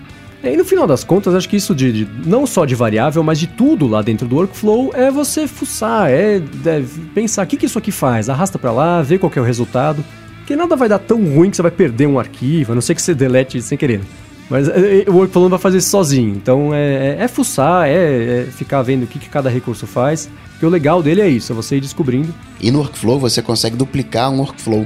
E 0.43 0.47
aí, 0.49 0.57
no 0.57 0.65
final 0.65 0.85
das 0.85 1.03
contas, 1.05 1.33
acho 1.33 1.47
que 1.47 1.55
isso 1.55 1.73
de, 1.73 1.91
de- 2.05 2.07
não 2.27 2.45
só 2.45 2.65
de 2.65 2.75
variável, 2.75 3.23
mas 3.23 3.39
de 3.39 3.47
tudo 3.47 3.87
lá 3.87 4.01
dentro 4.01 4.27
do 4.27 4.35
workflow 4.35 4.91
é 4.93 5.09
você 5.09 5.47
fuçar, 5.47 6.09
é, 6.09 6.41
é 6.65 6.83
pensar 7.15 7.43
o 7.45 7.47
que, 7.47 7.55
que 7.55 7.65
isso 7.65 7.77
aqui 7.79 7.91
faz, 7.91 8.29
arrasta 8.29 8.59
pra 8.59 8.71
lá, 8.71 9.01
vê 9.01 9.17
qual 9.17 9.31
é 9.35 9.39
o 9.39 9.43
resultado. 9.43 10.03
Que 10.45 10.57
nada 10.57 10.75
vai 10.75 10.89
dar 10.89 10.99
tão 10.99 11.23
ruim 11.23 11.49
que 11.49 11.55
você 11.55 11.61
vai 11.61 11.71
perder 11.71 12.05
um 12.07 12.19
arquivo, 12.19 12.73
a 12.73 12.75
não 12.75 12.81
ser 12.81 12.93
que 12.93 13.01
você 13.01 13.15
delete 13.15 13.61
sem 13.61 13.77
querer. 13.77 14.01
Mas 14.49 14.67
é, 14.67 15.03
é, 15.07 15.09
o 15.09 15.13
workflow 15.13 15.43
não 15.45 15.49
vai 15.51 15.59
fazer 15.59 15.77
isso 15.77 15.89
sozinho. 15.89 16.35
Então 16.35 16.73
é, 16.73 17.15
é, 17.19 17.23
é 17.23 17.27
fuçar, 17.29 17.87
é, 17.87 18.41
é 18.41 18.47
ficar 18.51 18.81
vendo 18.81 19.03
o 19.03 19.07
que, 19.07 19.17
que 19.19 19.29
cada 19.29 19.49
recurso 19.49 19.87
faz. 19.87 20.29
E 20.61 20.65
o 20.65 20.69
legal 20.69 21.01
dele 21.01 21.21
é 21.21 21.27
isso, 21.29 21.53
é 21.53 21.55
você 21.55 21.77
ir 21.77 21.81
descobrindo. 21.81 22.33
E 22.59 22.69
no 22.69 22.79
workflow 22.79 23.17
você 23.17 23.41
consegue 23.41 23.77
duplicar 23.77 24.29
um 24.29 24.39
workflow. 24.39 24.85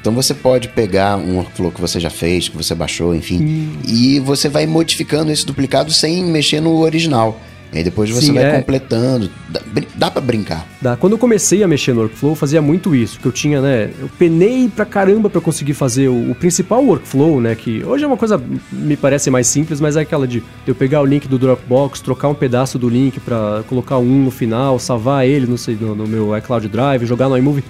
Então 0.00 0.14
você 0.14 0.34
pode 0.34 0.68
pegar 0.68 1.16
um 1.16 1.36
workflow 1.36 1.72
que 1.72 1.80
você 1.80 1.98
já 1.98 2.10
fez, 2.10 2.48
que 2.48 2.56
você 2.56 2.74
baixou, 2.74 3.14
enfim, 3.14 3.76
e 3.86 4.20
você 4.20 4.48
vai 4.48 4.66
modificando 4.66 5.32
esse 5.32 5.44
duplicado 5.44 5.92
sem 5.92 6.24
mexer 6.24 6.60
no 6.60 6.78
original. 6.78 7.40
E 7.72 7.78
aí 7.78 7.84
depois 7.84 8.08
você 8.08 8.26
Sim, 8.26 8.34
vai 8.34 8.44
é. 8.44 8.56
completando. 8.56 9.30
Dá, 9.48 9.60
dá 9.96 10.10
para 10.10 10.20
brincar. 10.20 10.66
Dá. 10.80 10.96
Quando 10.96 11.12
eu 11.12 11.18
comecei 11.18 11.62
a 11.62 11.68
mexer 11.68 11.92
no 11.92 12.02
workflow, 12.02 12.32
eu 12.32 12.36
fazia 12.36 12.62
muito 12.62 12.94
isso, 12.94 13.18
que 13.18 13.26
eu 13.26 13.32
tinha, 13.32 13.60
né, 13.60 13.90
eu 14.00 14.08
penei 14.18 14.68
pra 14.68 14.84
caramba 14.84 15.28
pra 15.28 15.40
conseguir 15.40 15.74
fazer 15.74 16.08
o, 16.08 16.30
o 16.30 16.34
principal 16.34 16.82
workflow, 16.84 17.40
né, 17.40 17.54
que 17.54 17.84
hoje 17.84 18.04
é 18.04 18.06
uma 18.06 18.16
coisa, 18.16 18.40
me 18.72 18.96
parece 18.96 19.30
mais 19.30 19.46
simples, 19.46 19.80
mas 19.80 19.96
é 19.96 20.00
aquela 20.00 20.26
de 20.26 20.42
eu 20.66 20.74
pegar 20.74 21.00
o 21.00 21.04
link 21.04 21.26
do 21.26 21.38
Dropbox, 21.38 22.00
trocar 22.00 22.28
um 22.28 22.34
pedaço 22.34 22.78
do 22.78 22.88
link 22.88 23.18
pra 23.20 23.62
colocar 23.68 23.98
um 23.98 24.24
no 24.24 24.30
final, 24.30 24.78
salvar 24.78 25.26
ele 25.26 25.46
no, 25.46 25.58
sei, 25.58 25.76
no, 25.78 25.94
no 25.94 26.06
meu 26.06 26.36
iCloud 26.38 26.68
Drive, 26.68 27.04
jogar 27.04 27.28
no 27.28 27.36
iMovie. 27.36 27.64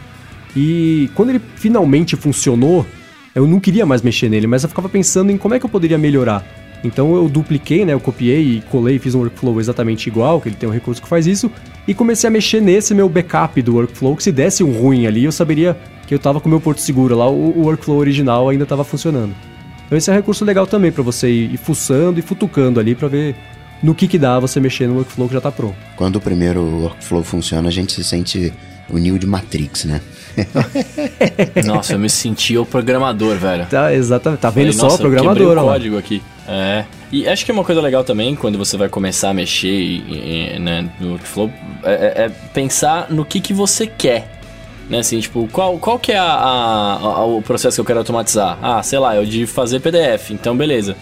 E 0.57 1.11
quando 1.15 1.31
ele 1.31 1.41
finalmente 1.57 2.17
funcionou, 2.17 2.87
eu 3.35 3.47
não 3.47 3.61
queria 3.61 3.85
mais 3.85 4.01
mexer 4.01 4.31
nele, 4.31 4.47
mas 4.47 4.63
eu 4.63 4.69
ficava 4.71 4.89
pensando 4.89 5.31
em 5.31 5.37
como 5.37 5.55
é 5.55 5.59
que 5.59 5.67
eu 5.67 5.71
poderia 5.71 5.99
melhorar. 5.99 6.43
Então 6.83 7.15
eu 7.15 7.29
dupliquei, 7.29 7.85
né? 7.85 7.93
Eu 7.93 8.01
copiei 8.01 8.57
e 8.57 8.61
colei, 8.71 8.99
fiz 8.99 9.15
um 9.15 9.21
workflow 9.21 9.61
exatamente 9.61 10.09
igual, 10.09 10.41
que 10.41 10.49
ele 10.49 10.57
tem 10.57 10.69
um 10.69 10.73
recurso 10.73 11.03
que 11.03 11.09
faz 11.09 11.27
isso, 11.27 11.51
e 11.87 11.93
comecei 11.93 12.29
a 12.29 12.31
mexer 12.31 12.61
nesse 12.61 12.95
meu 12.95 13.09
backup 13.09 13.61
do 13.61 13.75
workflow, 13.75 14.17
que 14.17 14.23
se 14.23 14.33
desse 14.33 14.65
um 14.65 14.73
ruim 14.73 15.07
ali, 15.07 15.25
eu 15.25 15.33
saberia 15.33 15.77
que 16.07 16.15
eu 16.15 16.19
tava 16.19 16.41
com 16.41 16.49
o 16.49 16.51
meu 16.51 16.61
porto 16.61 16.81
seguro 16.81 17.17
lá, 17.17 17.29
o, 17.29 17.59
o 17.59 17.63
workflow 17.65 17.99
original 17.99 18.49
ainda 18.49 18.63
estava 18.63 18.85
funcionando. 18.85 19.35
Então 19.87 19.99
esse 19.99 20.11
é 20.11 20.13
um 20.13 20.17
recurso 20.17 20.45
legal 20.45 20.67
também 20.67 20.91
para 20.91 21.03
você 21.03 21.29
ir, 21.29 21.55
ir 21.55 21.57
fuçando 21.57 22.19
e 22.19 22.23
futucando 22.23 22.81
ali 22.81 22.95
para 22.95 23.09
ver 23.09 23.37
no 23.83 23.95
que 23.95 24.09
que 24.09 24.19
dá 24.19 24.39
você 24.39 24.59
mexer 24.59 24.89
no 24.89 24.95
workflow 24.95 25.29
que 25.29 25.35
já 25.35 25.41
tá 25.41 25.53
pronto. 25.53 25.77
Quando 25.97 26.17
o 26.17 26.21
primeiro 26.21 26.63
workflow 26.63 27.23
funciona, 27.23 27.69
a 27.69 27.73
gente 27.73 27.93
se 27.93 28.03
sente 28.03 28.53
o 28.89 28.99
Neo 28.99 29.19
de 29.19 29.27
Matrix, 29.27 29.85
né? 29.85 30.01
Nossa, 31.65 31.95
eu 31.95 31.99
me 31.99 32.09
senti 32.11 32.57
o 32.57 32.65
programador, 32.67 33.37
velho. 33.37 33.67
Tá, 33.67 33.93
exatamente. 33.95 34.41
Tá 34.41 34.51
vendo 34.51 34.73
Falei, 34.73 34.91
só 34.91 34.95
o 34.95 34.99
programador, 34.99 35.59
ó 35.59 35.63
o 35.63 35.65
código 35.65 35.99
aqui. 35.99 36.23
É. 36.49 36.85
E 37.11 37.29
acho 37.29 37.45
que 37.45 37.51
é 37.51 37.55
uma 37.55 37.65
coisa 37.65 37.81
legal 37.81 38.05
também, 38.05 38.35
quando 38.35 38.59
você 38.59 38.77
vai 38.77 38.89
começar 38.89 39.31
a 39.31 39.35
mexer 39.35 39.69
e- 39.69 40.55
e, 40.55 40.59
né, 40.59 40.89
no 41.01 41.11
workflow, 41.13 41.51
é, 41.83 41.93
é- 41.93 42.23
é 42.25 42.29
pensar 42.53 43.07
no 43.11 43.25
que, 43.25 43.41
que 43.41 43.53
você 43.53 43.87
quer. 43.87 44.33
Né, 44.89 44.99
assim, 45.01 45.19
tipo, 45.19 45.49
qual, 45.51 45.77
qual 45.79 45.99
que 45.99 46.13
é 46.13 46.19
a, 46.19 46.23
a- 46.25 46.99
a- 47.03 47.25
o 47.25 47.43
processo 47.43 47.75
que 47.77 47.81
eu 47.81 47.85
quero 47.85 47.99
automatizar? 47.99 48.57
Ah, 48.63 48.81
sei 48.85 48.99
lá, 49.01 49.15
é 49.17 49.21
o 49.21 49.27
de 49.27 49.45
fazer 49.47 49.81
PDF. 49.81 50.31
Então, 50.33 50.57
beleza. 50.57 50.97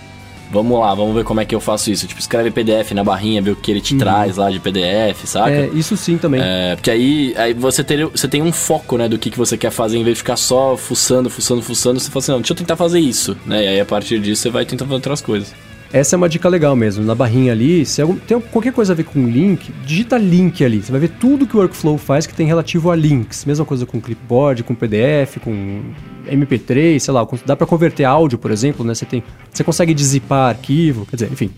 Vamos 0.51 0.78
lá, 0.78 0.95
vamos 0.95 1.14
ver 1.14 1.24
como 1.24 1.40
é 1.40 1.45
que 1.45 1.55
eu 1.55 1.61
faço 1.61 1.90
isso. 1.90 2.07
Tipo, 2.07 2.20
escreve 2.20 2.51
PDF 2.51 2.92
na 2.92 3.03
barrinha, 3.03 3.42
ver 3.42 3.51
o 3.51 3.57
que 3.57 3.70
ele 3.70 3.80
te 3.80 3.97
traz 3.97 4.36
lá 4.36 4.51
de 4.51 4.61
PDF, 4.61 5.24
saca? 5.26 5.51
Uhum. 5.51 5.57
É, 5.57 5.66
isso 5.78 5.97
sim 5.97 6.16
também. 6.16 6.40
É, 6.42 6.76
porque 6.76 6.90
aí, 6.90 7.34
aí 7.36 7.53
você, 7.55 7.82
ter, 7.82 8.07
você 8.07 8.28
tem 8.28 8.40
um 8.42 8.53
foco, 8.53 8.97
né, 8.97 9.09
do 9.09 9.18
que, 9.18 9.30
que 9.30 9.38
você 9.38 9.57
quer 9.57 9.70
fazer, 9.70 9.99
em 9.99 10.05
vez 10.05 10.14
de 10.16 10.18
ficar 10.22 10.36
só 10.36 10.76
fuçando, 10.76 11.28
fuçando, 11.28 11.61
fuçando, 11.62 11.99
você 11.99 12.09
fala 12.11 12.18
assim, 12.22 12.32
não, 12.32 12.38
deixa 12.38 12.53
eu 12.53 12.57
tentar 12.57 12.76
fazer 12.76 13.01
isso, 13.01 13.36
né? 13.45 13.64
E 13.64 13.68
aí 13.68 13.80
a 13.80 13.84
partir 13.84 14.20
disso 14.20 14.42
você 14.42 14.51
vai 14.51 14.64
tentar 14.64 14.84
fazer 14.84 14.95
outras 14.95 15.20
coisas. 15.20 15.53
Essa 15.92 16.14
é 16.14 16.16
uma 16.16 16.28
dica 16.28 16.49
legal 16.49 16.74
mesmo. 16.74 17.05
Na 17.05 17.14
barrinha 17.14 17.53
ali, 17.53 17.86
se 17.86 18.03
algum- 18.03 18.16
tem 18.16 18.40
qualquer 18.40 18.72
coisa 18.72 18.92
a 18.92 18.97
ver 18.97 19.05
com 19.05 19.26
link, 19.28 19.72
digita 19.86 20.18
link 20.18 20.64
ali. 20.64 20.82
Você 20.82 20.90
vai 20.90 21.01
ver 21.01 21.11
tudo 21.20 21.47
que 21.47 21.57
o 21.57 21.61
workflow 21.61 21.97
faz 21.97 22.26
que 22.26 22.34
tem 22.34 22.47
relativo 22.49 22.90
a 22.90 22.97
links. 22.97 23.45
Mesma 23.45 23.64
coisa 23.64 23.86
com 23.86 24.01
clipboard, 24.01 24.64
com 24.64 24.74
PDF, 24.74 25.38
com 25.40 25.82
MP3, 26.30 26.98
sei 26.98 27.14
lá. 27.14 27.26
Dá 27.44 27.56
pra 27.56 27.66
converter 27.66 28.04
áudio, 28.04 28.38
por 28.38 28.50
exemplo, 28.50 28.84
né? 28.84 28.94
Você, 28.94 29.04
tem, 29.04 29.22
você 29.50 29.64
consegue 29.64 29.94
dizipar 29.94 30.50
arquivo, 30.50 31.06
quer 31.06 31.16
dizer, 31.16 31.32
enfim. 31.32 31.50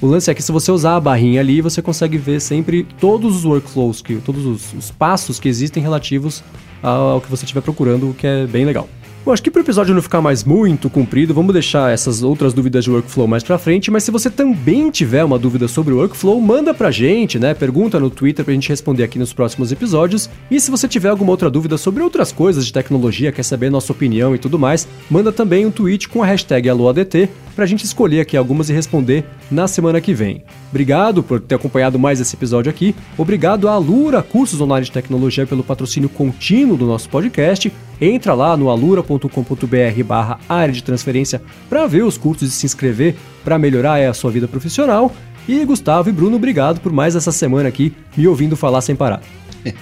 O 0.00 0.06
lance 0.06 0.30
é 0.30 0.34
que 0.34 0.42
se 0.42 0.52
você 0.52 0.70
usar 0.70 0.96
a 0.96 1.00
barrinha 1.00 1.40
ali, 1.40 1.60
você 1.60 1.82
consegue 1.82 2.16
ver 2.18 2.40
sempre 2.40 2.86
todos 3.00 3.34
os 3.36 3.44
workflows, 3.44 4.00
que, 4.00 4.16
todos 4.16 4.46
os, 4.46 4.72
os 4.72 4.90
passos 4.92 5.40
que 5.40 5.48
existem 5.48 5.82
relativos 5.82 6.44
ao 6.80 7.20
que 7.20 7.28
você 7.28 7.44
estiver 7.44 7.60
procurando, 7.60 8.10
o 8.10 8.14
que 8.14 8.26
é 8.26 8.46
bem 8.46 8.64
legal. 8.64 8.88
Bom, 9.24 9.32
acho 9.32 9.42
que 9.42 9.50
para 9.50 9.60
o 9.60 9.64
episódio 9.64 9.94
não 9.94 10.00
ficar 10.00 10.22
mais 10.22 10.42
muito 10.42 10.88
comprido, 10.88 11.34
vamos 11.34 11.52
deixar 11.52 11.92
essas 11.92 12.22
outras 12.22 12.54
dúvidas 12.54 12.84
de 12.84 12.90
workflow 12.90 13.26
mais 13.26 13.42
pra 13.42 13.58
frente, 13.58 13.90
mas 13.90 14.02
se 14.02 14.10
você 14.10 14.30
também 14.30 14.90
tiver 14.90 15.22
uma 15.22 15.38
dúvida 15.38 15.68
sobre 15.68 15.92
o 15.92 15.98
workflow, 15.98 16.40
manda 16.40 16.72
pra 16.72 16.90
gente, 16.90 17.38
né? 17.38 17.52
Pergunta 17.52 18.00
no 18.00 18.08
Twitter 18.08 18.42
pra 18.42 18.54
gente 18.54 18.70
responder 18.70 19.02
aqui 19.02 19.18
nos 19.18 19.34
próximos 19.34 19.70
episódios. 19.70 20.30
E 20.50 20.58
se 20.58 20.70
você 20.70 20.88
tiver 20.88 21.10
alguma 21.10 21.30
outra 21.30 21.50
dúvida 21.50 21.76
sobre 21.76 22.02
outras 22.02 22.32
coisas 22.32 22.64
de 22.64 22.72
tecnologia, 22.72 23.30
quer 23.30 23.42
saber 23.42 23.70
nossa 23.70 23.92
opinião 23.92 24.34
e 24.34 24.38
tudo 24.38 24.58
mais, 24.58 24.88
manda 25.10 25.30
também 25.30 25.66
um 25.66 25.70
tweet 25.70 26.08
com 26.08 26.22
a 26.22 26.26
hashtag 26.26 26.68
AloADT 26.68 27.28
pra 27.54 27.66
gente 27.66 27.84
escolher 27.84 28.20
aqui 28.20 28.36
algumas 28.36 28.70
e 28.70 28.72
responder 28.72 29.24
na 29.50 29.66
semana 29.66 30.00
que 30.00 30.14
vem. 30.14 30.44
Obrigado 30.70 31.24
por 31.24 31.40
ter 31.40 31.56
acompanhado 31.56 31.98
mais 31.98 32.20
esse 32.20 32.36
episódio 32.36 32.70
aqui. 32.70 32.94
Obrigado 33.16 33.68
à 33.68 33.72
Alura 33.72 34.22
Cursos 34.22 34.60
Online 34.60 34.86
de 34.86 34.92
Tecnologia 34.92 35.44
pelo 35.44 35.64
patrocínio 35.64 36.08
contínuo 36.08 36.76
do 36.76 36.86
nosso 36.86 37.08
podcast. 37.08 37.72
Entra 38.00 38.32
lá 38.32 38.56
no 38.56 38.70
alura.com.br 39.18 40.02
barra 40.04 40.38
área 40.48 40.72
de 40.72 40.82
transferência 40.82 41.42
para 41.68 41.86
ver 41.86 42.04
os 42.04 42.16
cursos 42.16 42.48
e 42.48 42.52
se 42.52 42.66
inscrever 42.66 43.16
para 43.44 43.58
melhorar 43.58 44.00
a 44.08 44.14
sua 44.14 44.30
vida 44.30 44.46
profissional. 44.46 45.12
E 45.48 45.64
Gustavo 45.64 46.08
e 46.08 46.12
Bruno, 46.12 46.36
obrigado 46.36 46.80
por 46.80 46.92
mais 46.92 47.16
essa 47.16 47.32
semana 47.32 47.68
aqui 47.68 47.92
me 48.16 48.28
ouvindo 48.28 48.56
falar 48.56 48.80
sem 48.82 48.94
parar. 48.94 49.20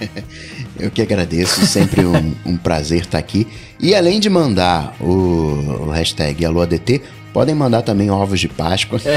Eu 0.79 0.89
que 0.89 1.01
agradeço, 1.01 1.65
sempre 1.65 2.05
um, 2.05 2.33
um 2.45 2.57
prazer 2.57 3.01
estar 3.01 3.17
aqui. 3.17 3.45
E 3.79 3.93
além 3.93 4.19
de 4.19 4.29
mandar 4.29 4.95
o, 4.99 5.85
o 5.87 5.91
hashtag 5.91 6.45
AloADT, 6.45 7.01
podem 7.33 7.53
mandar 7.53 7.81
também 7.81 8.09
ovos 8.09 8.39
de 8.39 8.47
Páscoa. 8.47 8.99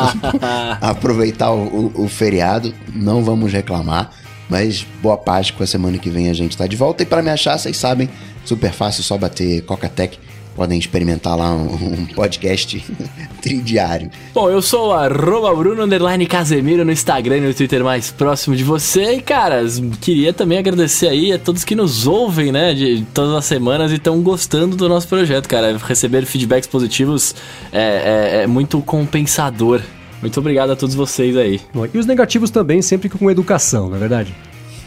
Aproveitar 0.80 1.50
o, 1.52 1.90
o- 1.96 2.04
o 2.04 2.08
feriado, 2.08 2.72
não 2.94 3.22
vamos 3.24 3.52
reclamar. 3.52 4.10
Mas 4.48 4.86
boa 5.02 5.16
Páscoa, 5.16 5.66
semana 5.66 5.98
que 5.98 6.08
vem 6.08 6.30
a 6.30 6.34
gente 6.34 6.56
tá 6.56 6.66
de 6.66 6.76
volta. 6.76 7.02
E 7.02 7.06
para 7.06 7.22
me 7.22 7.30
achar, 7.30 7.58
vocês 7.58 7.76
sabem, 7.76 8.08
super 8.48 8.72
fácil, 8.72 9.02
só 9.02 9.16
bater 9.16 9.62
Cocatec 9.62 10.18
podem 10.58 10.76
experimentar 10.76 11.36
lá 11.36 11.52
um, 11.52 11.72
um 11.72 12.06
podcast 12.06 12.84
tridiário. 13.40 14.10
Bom, 14.34 14.50
eu 14.50 14.60
sou 14.60 14.88
o 14.88 14.92
arroba 14.92 15.54
Bruno 15.54 15.84
Underline 15.84 16.26
Casemiro 16.26 16.84
no 16.84 16.90
Instagram 16.90 17.36
e 17.36 17.40
no 17.42 17.54
Twitter 17.54 17.84
mais 17.84 18.10
próximo 18.10 18.56
de 18.56 18.64
você. 18.64 19.12
E, 19.12 19.22
cara, 19.22 19.64
queria 20.00 20.32
também 20.32 20.58
agradecer 20.58 21.06
aí 21.06 21.32
a 21.32 21.38
todos 21.38 21.62
que 21.62 21.76
nos 21.76 22.08
ouvem, 22.08 22.50
né, 22.50 22.74
de 22.74 23.06
todas 23.14 23.36
as 23.36 23.44
semanas 23.44 23.92
e 23.92 23.94
estão 23.94 24.20
gostando 24.20 24.74
do 24.74 24.88
nosso 24.88 25.06
projeto, 25.06 25.48
cara. 25.48 25.78
Receber 25.78 26.26
feedbacks 26.26 26.66
positivos 26.68 27.36
é, 27.70 28.40
é, 28.40 28.42
é 28.42 28.46
muito 28.48 28.80
compensador. 28.80 29.80
Muito 30.20 30.40
obrigado 30.40 30.72
a 30.72 30.76
todos 30.76 30.96
vocês 30.96 31.36
aí. 31.36 31.60
Bom, 31.72 31.86
e 31.94 31.96
os 31.96 32.04
negativos 32.04 32.50
também, 32.50 32.82
sempre 32.82 33.08
com 33.08 33.30
educação, 33.30 33.88
não 33.88 33.96
é 33.96 34.00
verdade? 34.00 34.34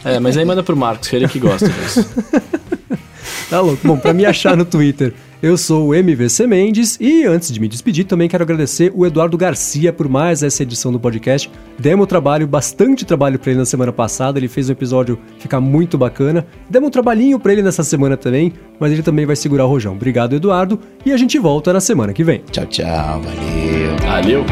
É, 0.04 0.20
mas 0.20 0.36
aí 0.36 0.44
manda 0.44 0.62
pro 0.62 0.76
Marcos, 0.76 1.08
que 1.08 1.16
ele 1.16 1.24
é 1.24 1.28
que 1.28 1.38
gosta 1.38 1.66
disso. 1.66 2.04
tá 3.52 3.60
louco. 3.60 3.86
Bom, 3.86 3.98
pra 3.98 4.14
me 4.14 4.24
achar 4.24 4.56
no 4.56 4.64
Twitter, 4.64 5.12
eu 5.42 5.58
sou 5.58 5.88
o 5.88 5.94
MVC 5.94 6.46
Mendes 6.46 6.96
e 6.98 7.24
antes 7.24 7.52
de 7.52 7.60
me 7.60 7.68
despedir, 7.68 8.06
também 8.06 8.26
quero 8.26 8.42
agradecer 8.42 8.90
o 8.94 9.04
Eduardo 9.04 9.36
Garcia 9.36 9.92
por 9.92 10.08
mais 10.08 10.42
essa 10.42 10.62
edição 10.62 10.90
do 10.90 10.98
podcast. 10.98 11.50
Demos 11.78 12.06
trabalho, 12.06 12.46
bastante 12.46 13.04
trabalho 13.04 13.38
para 13.38 13.50
ele 13.50 13.58
na 13.58 13.66
semana 13.66 13.92
passada, 13.92 14.38
ele 14.38 14.48
fez 14.48 14.70
um 14.70 14.72
episódio 14.72 15.18
ficar 15.38 15.60
muito 15.60 15.98
bacana. 15.98 16.46
Demos 16.70 16.88
um 16.88 16.90
trabalhinho 16.90 17.38
para 17.38 17.52
ele 17.52 17.62
nessa 17.62 17.84
semana 17.84 18.16
também, 18.16 18.54
mas 18.80 18.90
ele 18.90 19.02
também 19.02 19.26
vai 19.26 19.36
segurar 19.36 19.66
o 19.66 19.68
rojão. 19.68 19.92
Obrigado, 19.94 20.34
Eduardo, 20.34 20.80
e 21.04 21.12
a 21.12 21.16
gente 21.18 21.38
volta 21.38 21.74
na 21.74 21.80
semana 21.80 22.14
que 22.14 22.24
vem. 22.24 22.42
Tchau, 22.50 22.64
tchau, 22.66 23.20
valeu. 23.20 23.96
Valeu. 24.02 24.44